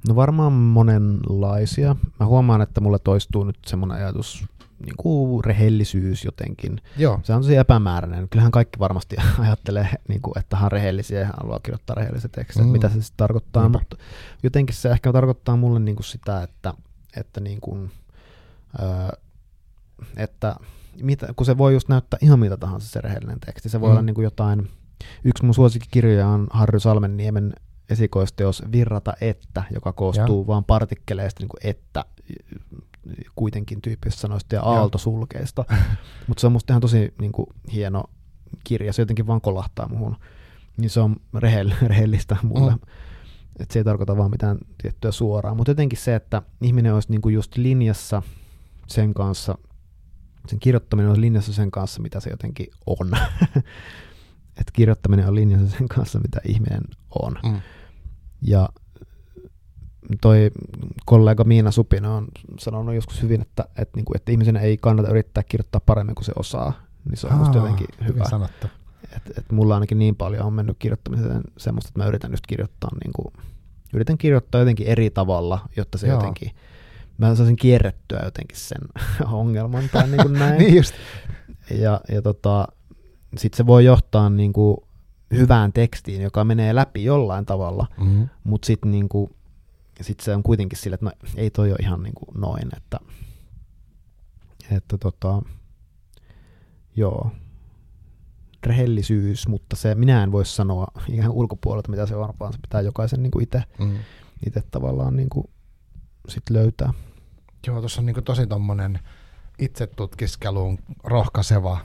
No 0.09 0.17
varmaan 0.17 0.53
monenlaisia. 0.53 1.97
Mä 2.21 2.27
huomaan, 2.27 2.63
että 2.63 2.81
mulle 2.81 2.99
toistuu 2.99 3.45
nyt 3.45 3.59
semmoinen 3.67 3.97
ajatus 3.97 4.47
niin 4.79 4.97
kuin 4.97 5.45
rehellisyys 5.45 6.25
jotenkin. 6.25 6.81
Joo. 6.97 7.21
Se 7.23 7.35
on 7.35 7.43
tosi 7.43 7.57
epämääräinen. 7.57 8.29
Kyllähän 8.29 8.53
kaikki 8.53 8.79
varmasti 8.79 9.17
ajattelee, 9.39 9.89
niin 10.09 10.23
kuin, 10.23 10.39
että 10.39 10.57
hän 10.57 10.65
on 10.65 10.73
rehellisiä 10.73 11.21
ja 11.21 11.31
haluaa 11.41 11.61
kirjoittaa 11.61 11.95
rehellisiä 11.95 12.31
tekstejä, 12.33 12.67
mm. 12.67 12.73
mitä 12.73 12.89
se 12.89 12.95
sitten 12.95 13.17
tarkoittaa. 13.17 13.63
Niinpä. 13.63 13.79
Mutta 13.79 13.97
jotenkin 14.43 14.77
se 14.77 14.91
ehkä 14.91 15.13
tarkoittaa 15.13 15.57
mulle 15.57 15.81
niin 15.81 15.97
kuin 15.97 16.05
sitä, 16.05 16.43
että, 16.43 16.75
että, 17.17 17.41
niin 17.41 17.61
kuin, 17.61 17.91
öö, 18.81 19.19
että 20.17 20.57
mitä, 21.03 21.29
kun 21.37 21.47
se 21.47 21.59
voi 21.59 21.73
just 21.73 21.89
näyttää 21.89 22.19
ihan 22.23 22.39
mitä 22.39 22.57
tahansa 22.57 22.89
se 22.89 23.01
rehellinen 23.01 23.41
teksti. 23.41 23.69
Se 23.69 23.81
voi 23.81 23.89
mm. 23.89 23.93
olla 23.93 24.03
niin 24.03 24.15
kuin 24.15 24.25
jotain, 24.25 24.71
yksi 25.25 25.45
mun 25.45 25.55
suosikkikirjoja 25.55 26.29
on 26.29 26.47
Harry 26.51 26.81
Salmenniemen 26.81 27.53
esikoisteos 27.91 28.63
Virrata 28.73 29.13
että, 29.21 29.63
joka 29.75 29.93
koostuu 29.93 30.43
ja. 30.43 30.47
vaan 30.47 30.65
partikkeleista 30.65 31.43
niin 31.43 31.49
kuin 31.49 31.61
että 31.65 32.05
kuitenkin 33.37 33.83
tyyppisistä 33.83 34.21
sanoista 34.21 34.55
ja 34.55 34.63
aaltosulkeista. 34.63 35.65
Mutta 36.27 36.41
se 36.41 36.47
on 36.47 36.53
musta 36.53 36.73
ihan 36.73 36.81
tosi 36.81 37.15
niin 37.21 37.33
kuin, 37.33 37.47
hieno 37.73 38.05
kirja, 38.65 38.93
se 38.93 39.03
jotenkin 39.03 39.27
vaan 39.27 39.41
kolahtaa 39.41 39.89
muhun. 39.89 40.17
Niin 40.77 40.91
se 40.91 41.01
on 41.01 41.17
rehell, 41.35 41.71
rehellistä 41.87 42.37
mulle. 42.43 42.71
Mm. 42.71 42.81
Että 43.61 43.73
se 43.73 43.79
ei 43.79 43.85
tarkoita 43.85 44.17
vaan 44.17 44.31
mitään 44.31 44.59
tiettyä 44.83 45.13
suoraa. 45.13 45.55
Mutta 45.55 45.71
jotenkin 45.71 45.99
se, 45.99 46.15
että 46.15 46.43
ihminen 46.63 46.95
olisi 46.95 47.11
niin 47.11 47.23
kuin 47.23 47.35
just 47.35 47.57
linjassa 47.57 48.23
sen 48.87 49.15
kanssa, 49.15 49.59
sen 50.47 50.59
kirjoittaminen 50.59 51.11
on 51.11 51.21
linjassa 51.21 51.53
sen 51.53 51.71
kanssa, 51.71 52.03
mitä 52.03 52.21
se 52.21 52.31
jotenkin 52.31 52.67
on. 52.87 53.11
että 54.61 54.73
kirjoittaminen 54.73 55.29
on 55.29 55.35
linjassa 55.35 55.79
sen 55.79 55.89
kanssa, 55.89 56.19
mitä 56.19 56.41
ihminen 56.49 56.83
on. 57.23 57.39
Mm. 57.45 57.61
Ja 58.43 58.69
toi 60.21 60.51
kollega 61.07 61.45
Miina 61.45 61.71
Supina 61.71 62.15
on 62.15 62.27
sanonut 62.59 62.95
joskus 62.95 63.23
hyvin, 63.23 63.43
että, 63.43 63.65
että, 63.79 63.97
niin 63.97 64.05
kuin, 64.05 64.17
että 64.17 64.33
ihmisen 64.33 64.57
ei 64.57 64.77
kannata 64.77 65.09
yrittää 65.09 65.43
kirjoittaa 65.43 65.81
paremmin 65.87 66.15
kuin 66.15 66.25
se 66.25 66.33
osaa. 66.37 66.73
Niin 67.05 67.17
se 67.17 67.27
on 67.27 67.33
Aa, 67.33 67.53
jotenkin 67.55 67.87
hyvä. 68.07 68.25
Sanottu. 68.31 68.67
Et, 69.17 69.39
et 69.39 69.53
mulla 69.53 69.75
ainakin 69.75 69.99
niin 69.99 70.17
paljon 70.17 70.43
on 70.43 70.53
mennyt 70.53 70.77
kirjoittamiseen 70.79 71.43
semmoista, 71.59 71.89
että 71.89 72.01
mä 72.01 72.07
yritän 72.07 72.31
just 72.31 72.47
kirjoittaa, 72.47 72.91
niin 73.05 73.13
kuin, 73.13 73.45
yritän 73.95 74.19
kirjoittaa 74.19 74.61
jotenkin 74.61 74.87
eri 74.87 75.11
tavalla, 75.11 75.59
jotta 75.77 75.99
se 75.99 76.07
Joo. 76.07 76.17
jotenkin, 76.17 76.51
mä 77.19 77.35
saisin 77.35 77.57
kierrettyä 77.57 78.21
jotenkin 78.25 78.59
sen 78.59 78.79
ongelman 79.33 79.85
tai 79.93 80.09
niin 80.09 80.23
kuin 80.23 80.33
näin. 80.41 80.59
niin 80.59 80.77
just. 80.77 80.95
Ja, 81.71 82.01
ja 82.09 82.23
tota, 82.23 82.69
sitten 83.37 83.57
se 83.57 83.67
voi 83.67 83.85
johtaa 83.85 84.31
niin 84.31 84.53
kuin 84.53 84.77
hyvään 85.35 85.73
tekstiin, 85.73 86.23
joka 86.23 86.45
menee 86.45 86.75
läpi 86.75 87.05
jollain 87.05 87.47
tavalla, 87.47 87.87
mm-hmm. 88.01 88.29
mutta 88.45 88.67
sitten 88.67 88.91
niin 88.91 89.09
kuin, 89.09 89.31
sitten 90.05 90.25
se 90.25 90.35
on 90.35 90.43
kuitenkin 90.43 90.79
sille, 90.79 90.95
että 90.95 91.07
no, 91.07 91.13
ei 91.37 91.51
toi 91.51 91.71
ole 91.71 91.79
ihan 91.81 92.03
niin 92.03 92.15
kuin 92.15 92.41
noin, 92.41 92.77
että, 92.77 93.01
että 94.71 94.99
tota, 94.99 95.43
joo, 96.97 97.31
rehellisyys, 98.67 99.49
mutta 99.49 99.77
se 99.77 99.95
minä 99.95 100.23
en 100.23 100.33
voi 100.33 100.47
sanoa 100.47 100.87
ihan 101.09 101.31
ulkopuolelta, 101.31 101.91
mitä 101.91 102.07
se 102.07 102.17
on, 102.17 102.35
vaan 102.41 102.53
se 102.53 102.59
pitää 102.63 102.81
jokaisen 102.81 103.23
niin 103.23 103.43
itse 103.43 103.63
mm. 103.79 103.99
Ite 104.47 104.63
tavallaan 104.71 105.17
niin 105.17 105.29
kuin 105.29 105.51
sit 106.29 106.51
löytää. 106.51 106.93
Joo, 107.67 107.81
tuossa 107.81 108.01
on 108.01 108.07
niin 108.07 108.25
tosi 108.25 108.47
tommonen 108.47 108.99
itsetutkiskeluun 109.59 110.79
rohkaiseva 111.05 111.79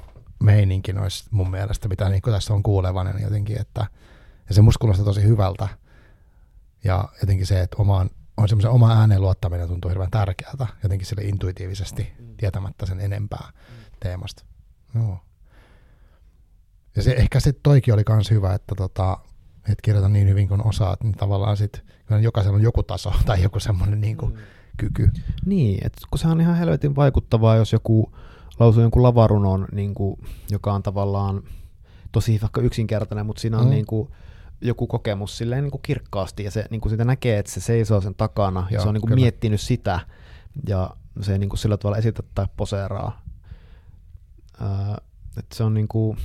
meininki 0.43 0.93
noissa 0.93 1.25
mun 1.31 1.51
mielestä, 1.51 1.87
mitä 1.87 2.09
niin 2.09 2.21
tässä 2.21 2.53
on 2.53 2.63
kuulevainen 2.63 3.21
jotenkin, 3.21 3.61
että 3.61 3.85
ja 4.49 4.55
se 4.55 4.61
musta 4.61 4.79
kuulostaa 4.79 5.05
tosi 5.05 5.23
hyvältä, 5.23 5.67
ja 6.83 7.05
jotenkin 7.21 7.47
se, 7.47 7.61
että 7.61 7.77
omaan, 7.79 8.09
on 8.37 8.49
semmoisen 8.49 8.71
oma 8.71 8.93
ääneen 8.93 9.21
luottaminen 9.21 9.67
tuntuu 9.67 9.89
hirveän 9.89 10.11
tärkeältä, 10.11 10.67
jotenkin 10.83 11.07
sille 11.07 11.23
intuitiivisesti, 11.23 12.13
mm. 12.19 12.37
tietämättä 12.37 12.85
sen 12.85 12.99
enempää 12.99 13.51
mm. 13.51 13.75
teemasta. 13.99 14.45
Joo. 14.95 15.19
Ja 16.95 17.03
se, 17.03 17.11
ehkä 17.11 17.39
se 17.39 17.53
toikin 17.53 17.93
oli 17.93 18.03
myös 18.09 18.31
hyvä, 18.31 18.53
että 18.53 18.75
tota, 18.75 19.17
et 19.69 19.81
kirjoita 19.81 20.09
niin 20.09 20.29
hyvin 20.29 20.47
kuin 20.47 20.67
osaat, 20.67 21.03
niin 21.03 21.13
tavallaan 21.13 21.57
sit, 21.57 21.83
jokaisella 22.21 22.55
on 22.55 22.63
joku 22.63 22.83
taso 22.83 23.13
tai 23.25 23.43
joku 23.43 23.59
semmoinen 23.59 24.01
niin 24.01 24.17
kuin, 24.17 24.31
mm. 24.31 24.39
kyky. 24.77 25.11
Niin, 25.45 25.85
että 25.85 26.01
kun 26.09 26.19
se 26.19 26.27
on 26.27 26.41
ihan 26.41 26.55
helvetin 26.55 26.95
vaikuttavaa, 26.95 27.55
jos 27.55 27.73
joku 27.73 28.11
lausuu 28.59 28.81
jonkun 28.81 29.03
lavarunon, 29.03 29.67
niin 29.71 29.93
kuin, 29.93 30.17
joka 30.49 30.73
on 30.73 30.83
tavallaan 30.83 31.43
tosi 32.11 32.41
vaikka 32.41 32.61
yksinkertainen, 32.61 33.25
mutta 33.25 33.41
siinä 33.41 33.57
on 33.57 33.65
mm. 33.65 33.69
niin 33.69 33.85
kuin, 33.85 34.09
joku 34.61 34.87
kokemus 34.87 35.37
silleen 35.37 35.63
niin 35.63 35.71
kuin 35.71 35.81
kirkkaasti 35.81 36.43
ja 36.43 36.51
se 36.51 36.65
niin 36.69 36.81
kuin 36.81 36.89
sitä 36.89 37.05
näkee, 37.05 37.39
että 37.39 37.51
se 37.51 37.61
seisoo 37.61 38.01
sen 38.01 38.15
takana 38.15 38.59
Joo, 38.59 38.67
ja 38.71 38.81
se 38.81 38.87
on 38.87 38.93
niin 38.93 39.01
kuin 39.01 39.15
miettinyt 39.15 39.61
sitä 39.61 39.99
ja 40.67 40.95
se 41.21 41.31
ei 41.31 41.39
niin 41.39 41.49
kuin 41.49 41.59
sillä 41.59 41.77
tavalla 41.77 41.97
esitä 41.97 42.23
tai 42.35 42.47
poseeraa. 42.57 43.21
Ää, 44.59 44.97
että 45.37 45.55
se 45.55 45.63
on 45.63 45.73
niin 45.73 45.87
kuin 45.87 46.17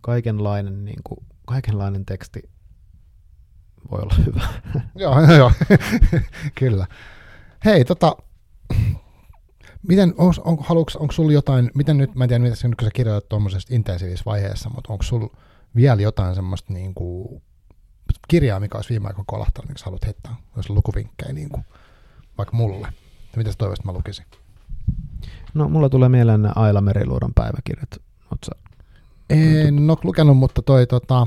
kaikenlainen, 0.00 0.84
niin 0.84 1.00
kuin, 1.04 1.26
kaikenlainen 1.46 2.06
teksti 2.06 2.42
voi 3.90 4.00
olla 4.00 4.14
hyvä. 4.26 4.48
joo, 4.94 5.20
joo, 5.36 5.52
kyllä. 6.60 6.86
Hei, 7.64 7.84
tota, 7.84 8.16
miten, 9.88 10.14
on, 10.18 10.32
on, 10.44 10.58
haluuks, 10.60 10.96
onko 10.96 11.12
sulla 11.12 11.32
jotain, 11.32 11.70
miten 11.74 11.96
nyt, 11.96 12.14
mä 12.14 12.24
en 12.24 12.28
tiedä, 12.28 12.44
mitä 12.44 12.56
sä, 12.56 12.68
nyt 12.68 12.78
kun 12.78 12.86
sä 12.86 12.90
kirjoitat 12.94 13.28
tuommoisesta 13.28 13.74
intensiivisessä 13.74 14.24
vaiheessa, 14.26 14.70
mutta 14.70 14.92
onko 14.92 15.02
sulla 15.02 15.36
vielä 15.76 16.02
jotain 16.02 16.34
semmoista 16.34 16.72
niin 16.72 16.94
kuin, 16.94 17.42
kirjaa, 18.28 18.60
mikä 18.60 18.78
olisi 18.78 18.90
viime 18.90 19.08
aikoina 19.08 19.24
kolahtanut, 19.26 19.68
mikä 19.68 19.80
haluat 19.84 20.04
heittää, 20.04 20.36
jos 20.56 20.70
lukuvinkkejä 20.70 21.32
niin 21.32 21.48
kuin, 21.48 21.64
vaikka 22.38 22.56
mulle. 22.56 22.88
Mitä 23.36 23.52
sä 23.52 23.58
toivoisit, 23.58 23.84
mä 23.84 23.92
lukisin? 23.92 24.24
No, 25.54 25.68
mulla 25.68 25.88
tulee 25.88 26.08
mieleen 26.08 26.42
ne 26.42 26.50
Aila 26.56 26.80
Meriluodon 26.80 27.34
päiväkirjat. 27.34 27.90
Oletko 28.30 28.66
en 29.30 29.90
ole 29.90 29.98
lukenut, 30.04 30.36
mutta 30.36 30.62
toi 30.62 30.86
tota, 30.86 31.26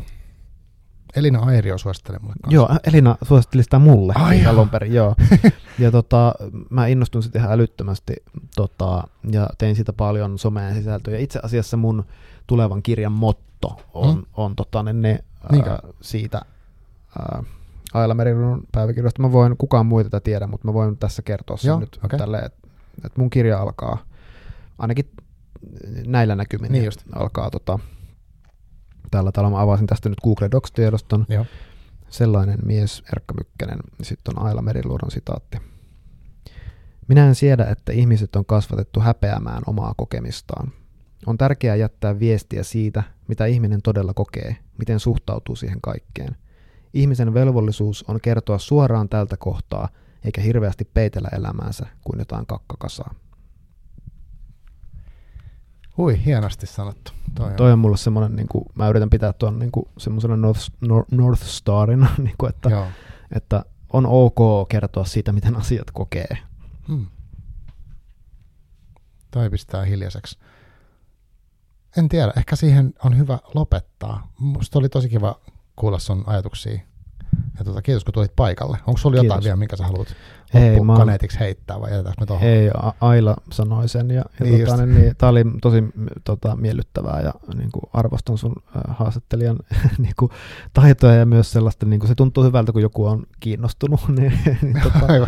Elina 1.15 1.39
Airio 1.39 1.77
suositteli 1.77 2.17
mulle 2.19 2.35
kanssa. 2.41 2.55
Joo, 2.55 2.69
Elina 2.83 3.15
suositteli 3.21 3.63
sitä 3.63 3.79
mulle 3.79 4.13
Ai 4.15 4.45
alun 4.45 4.69
perin, 4.69 4.93
joo. 4.93 5.15
ja 5.79 5.91
tota, 5.91 6.33
mä 6.69 6.87
innostun 6.87 7.23
sitten 7.23 7.39
ihan 7.41 7.53
älyttömästi 7.53 8.15
tota, 8.55 9.03
ja 9.31 9.49
tein 9.57 9.75
siitä 9.75 9.93
paljon 9.93 10.37
someen 10.37 10.75
sisältöjä. 10.75 11.19
Itse 11.19 11.39
asiassa 11.43 11.77
mun 11.77 12.05
tulevan 12.47 12.83
kirjan 12.83 13.11
motto 13.11 13.48
on, 13.93 14.15
mm. 14.15 14.25
on 14.33 14.55
tota, 14.55 14.83
ne, 14.83 14.93
ne 14.93 15.19
ää, 15.65 15.79
siitä 16.01 16.41
ää, 17.19 17.43
Aila 17.93 18.13
Merilun 18.13 18.63
päiväkirjoista. 18.71 19.21
Mä 19.21 19.31
voin, 19.31 19.57
kukaan 19.57 19.85
muu 19.85 20.03
tätä 20.03 20.19
tiedä, 20.19 20.47
mutta 20.47 20.67
mä 20.67 20.73
voin 20.73 20.97
tässä 20.97 21.21
kertoa 21.21 21.57
sen 21.57 21.69
Joo, 21.69 21.79
nyt 21.79 21.99
okay. 22.03 22.19
tälleen, 22.19 22.45
että 22.45 22.67
et 23.05 23.17
mun 23.17 23.29
kirja 23.29 23.61
alkaa, 23.61 23.97
ainakin 24.77 25.11
näillä 26.07 26.35
näkymin 26.35 26.71
niin 26.71 26.85
just. 26.85 27.01
alkaa 27.15 27.49
tota, 27.49 27.79
tällä 29.11 29.31
tavalla. 29.31 29.57
Mä 29.57 29.61
avasin 29.61 29.87
tästä 29.87 30.09
nyt 30.09 30.21
Google 30.23 30.49
Docs-tiedoston. 30.51 31.25
Joo. 31.29 31.45
Sellainen 32.09 32.59
mies, 32.65 33.03
Erkka 33.13 33.33
Mykkänen. 33.33 33.79
Sitten 34.01 34.39
on 34.39 34.45
Aila 34.45 34.61
Meriluodon 34.61 35.11
sitaatti. 35.11 35.57
Minä 37.07 37.27
en 37.27 37.35
siedä, 37.35 37.65
että 37.65 37.91
ihmiset 37.91 38.35
on 38.35 38.45
kasvatettu 38.45 38.99
häpeämään 38.99 39.63
omaa 39.67 39.93
kokemistaan. 39.97 40.71
On 41.29 41.37
tärkeää 41.37 41.75
jättää 41.75 42.19
viestiä 42.19 42.63
siitä, 42.63 43.03
mitä 43.27 43.45
ihminen 43.45 43.81
todella 43.81 44.13
kokee, 44.13 44.57
miten 44.77 44.99
suhtautuu 44.99 45.55
siihen 45.55 45.81
kaikkeen. 45.81 46.35
Ihmisen 46.93 47.33
velvollisuus 47.33 48.05
on 48.07 48.21
kertoa 48.21 48.57
suoraan 48.57 49.09
tältä 49.09 49.37
kohtaa, 49.37 49.89
eikä 50.23 50.41
hirveästi 50.41 50.85
peitellä 50.93 51.29
elämäänsä 51.33 51.85
kuin 52.03 52.19
jotain 52.19 52.45
kakkakasaa. 52.45 53.13
Hui, 55.97 56.25
hienosti 56.25 56.67
sanottu. 56.67 57.11
Toi 57.35 57.49
on, 57.49 57.55
toi 57.55 57.71
on 57.71 57.79
mulle 57.79 57.97
semmoinen, 57.97 58.35
niin 58.35 58.47
kuin, 58.47 58.65
mä 58.75 58.89
yritän 58.89 59.09
pitää 59.09 59.33
tuon 59.33 59.59
niin 59.59 59.71
semmoisena 59.97 60.37
North, 60.37 60.71
North, 60.81 61.11
North 61.11 61.43
Starina, 61.43 62.09
niin 62.17 62.35
kuin, 62.37 62.49
että, 62.49 62.69
Joo. 62.69 62.87
että 63.31 63.65
on 63.93 64.05
ok 64.05 64.69
kertoa 64.69 65.05
siitä, 65.05 65.31
miten 65.31 65.55
asiat 65.55 65.91
kokee. 65.91 66.37
Hmm. 66.87 67.07
Toi 69.31 69.49
pistää 69.49 69.85
hiljaiseksi. 69.85 70.39
En 71.97 72.09
tiedä, 72.09 72.33
ehkä 72.37 72.55
siihen 72.55 72.93
on 73.03 73.17
hyvä 73.17 73.39
lopettaa. 73.53 74.31
Musta 74.39 74.79
oli 74.79 74.89
tosi 74.89 75.09
kiva 75.09 75.39
kuulla 75.75 75.99
sun 75.99 76.23
ajatuksia 76.27 76.79
ja 77.59 77.65
tuota, 77.65 77.81
kiitos, 77.81 78.03
kun 78.03 78.13
tulit 78.13 78.35
paikalle. 78.35 78.77
Onko 78.87 78.97
sulla 78.97 79.13
kiitos. 79.13 79.25
jotain 79.25 79.43
vielä, 79.43 79.55
minkä 79.55 79.75
sä 79.75 79.83
haluat 79.83 80.15
loppukaneetiksi 80.53 81.39
heittää 81.39 81.81
vai 81.81 81.91
jätetäänkö 81.91 82.21
me 82.21 82.25
tuohon? 82.25 82.47
Ei, 82.47 82.69
Aila 83.01 83.35
sanoi 83.51 83.89
sen. 83.89 84.09
Ja, 84.11 84.23
ja 84.39 84.45
niin 84.45 84.65
tota, 84.65 84.85
niin, 84.85 85.01
niin, 85.01 85.15
tämä 85.17 85.29
oli 85.29 85.43
tosi 85.61 85.83
tota, 86.23 86.55
miellyttävää 86.55 87.21
ja 87.21 87.33
niin 87.57 87.71
kuin, 87.71 87.83
arvostan 87.93 88.37
sun 88.37 88.55
äh, 88.75 88.97
haastattelijan 88.97 89.57
niin 89.97 90.13
kuin, 90.19 90.31
taitoja 90.73 91.15
ja 91.15 91.25
myös 91.25 91.51
sellaista, 91.51 91.85
niin 91.85 91.99
kuin, 91.99 92.07
se 92.07 92.15
tuntuu 92.15 92.43
hyvältä, 92.43 92.71
kun 92.71 92.81
joku 92.81 93.05
on 93.05 93.23
kiinnostunut. 93.39 93.99
niin, 94.19 94.39
niin, 94.61 94.81
tota, 94.83 95.27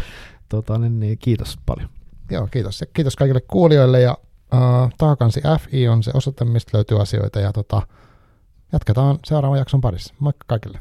tota, 0.49 0.77
niin, 0.77 0.99
niin, 0.99 1.17
kiitos 1.17 1.59
paljon. 1.65 1.89
Joo, 2.31 2.47
kiitos. 2.47 2.81
Ja 2.81 2.88
kiitos 2.93 3.15
kaikille 3.15 3.41
kuulijoille 3.41 4.01
ja 4.01 4.17
uh, 4.53 4.94
Taakansi 4.98 5.41
FI 5.60 5.88
on 5.88 6.03
se 6.03 6.11
osoite, 6.14 6.45
mistä 6.45 6.78
löytyy 6.78 7.02
asioita 7.02 7.40
ja 7.40 7.53
tota, 7.53 7.82
jatketaan 8.72 9.19
seuraavan 9.26 9.60
jakson 9.60 9.82
parissa. 9.82 10.14
Moikka 10.19 10.45
kaikille. 10.48 10.80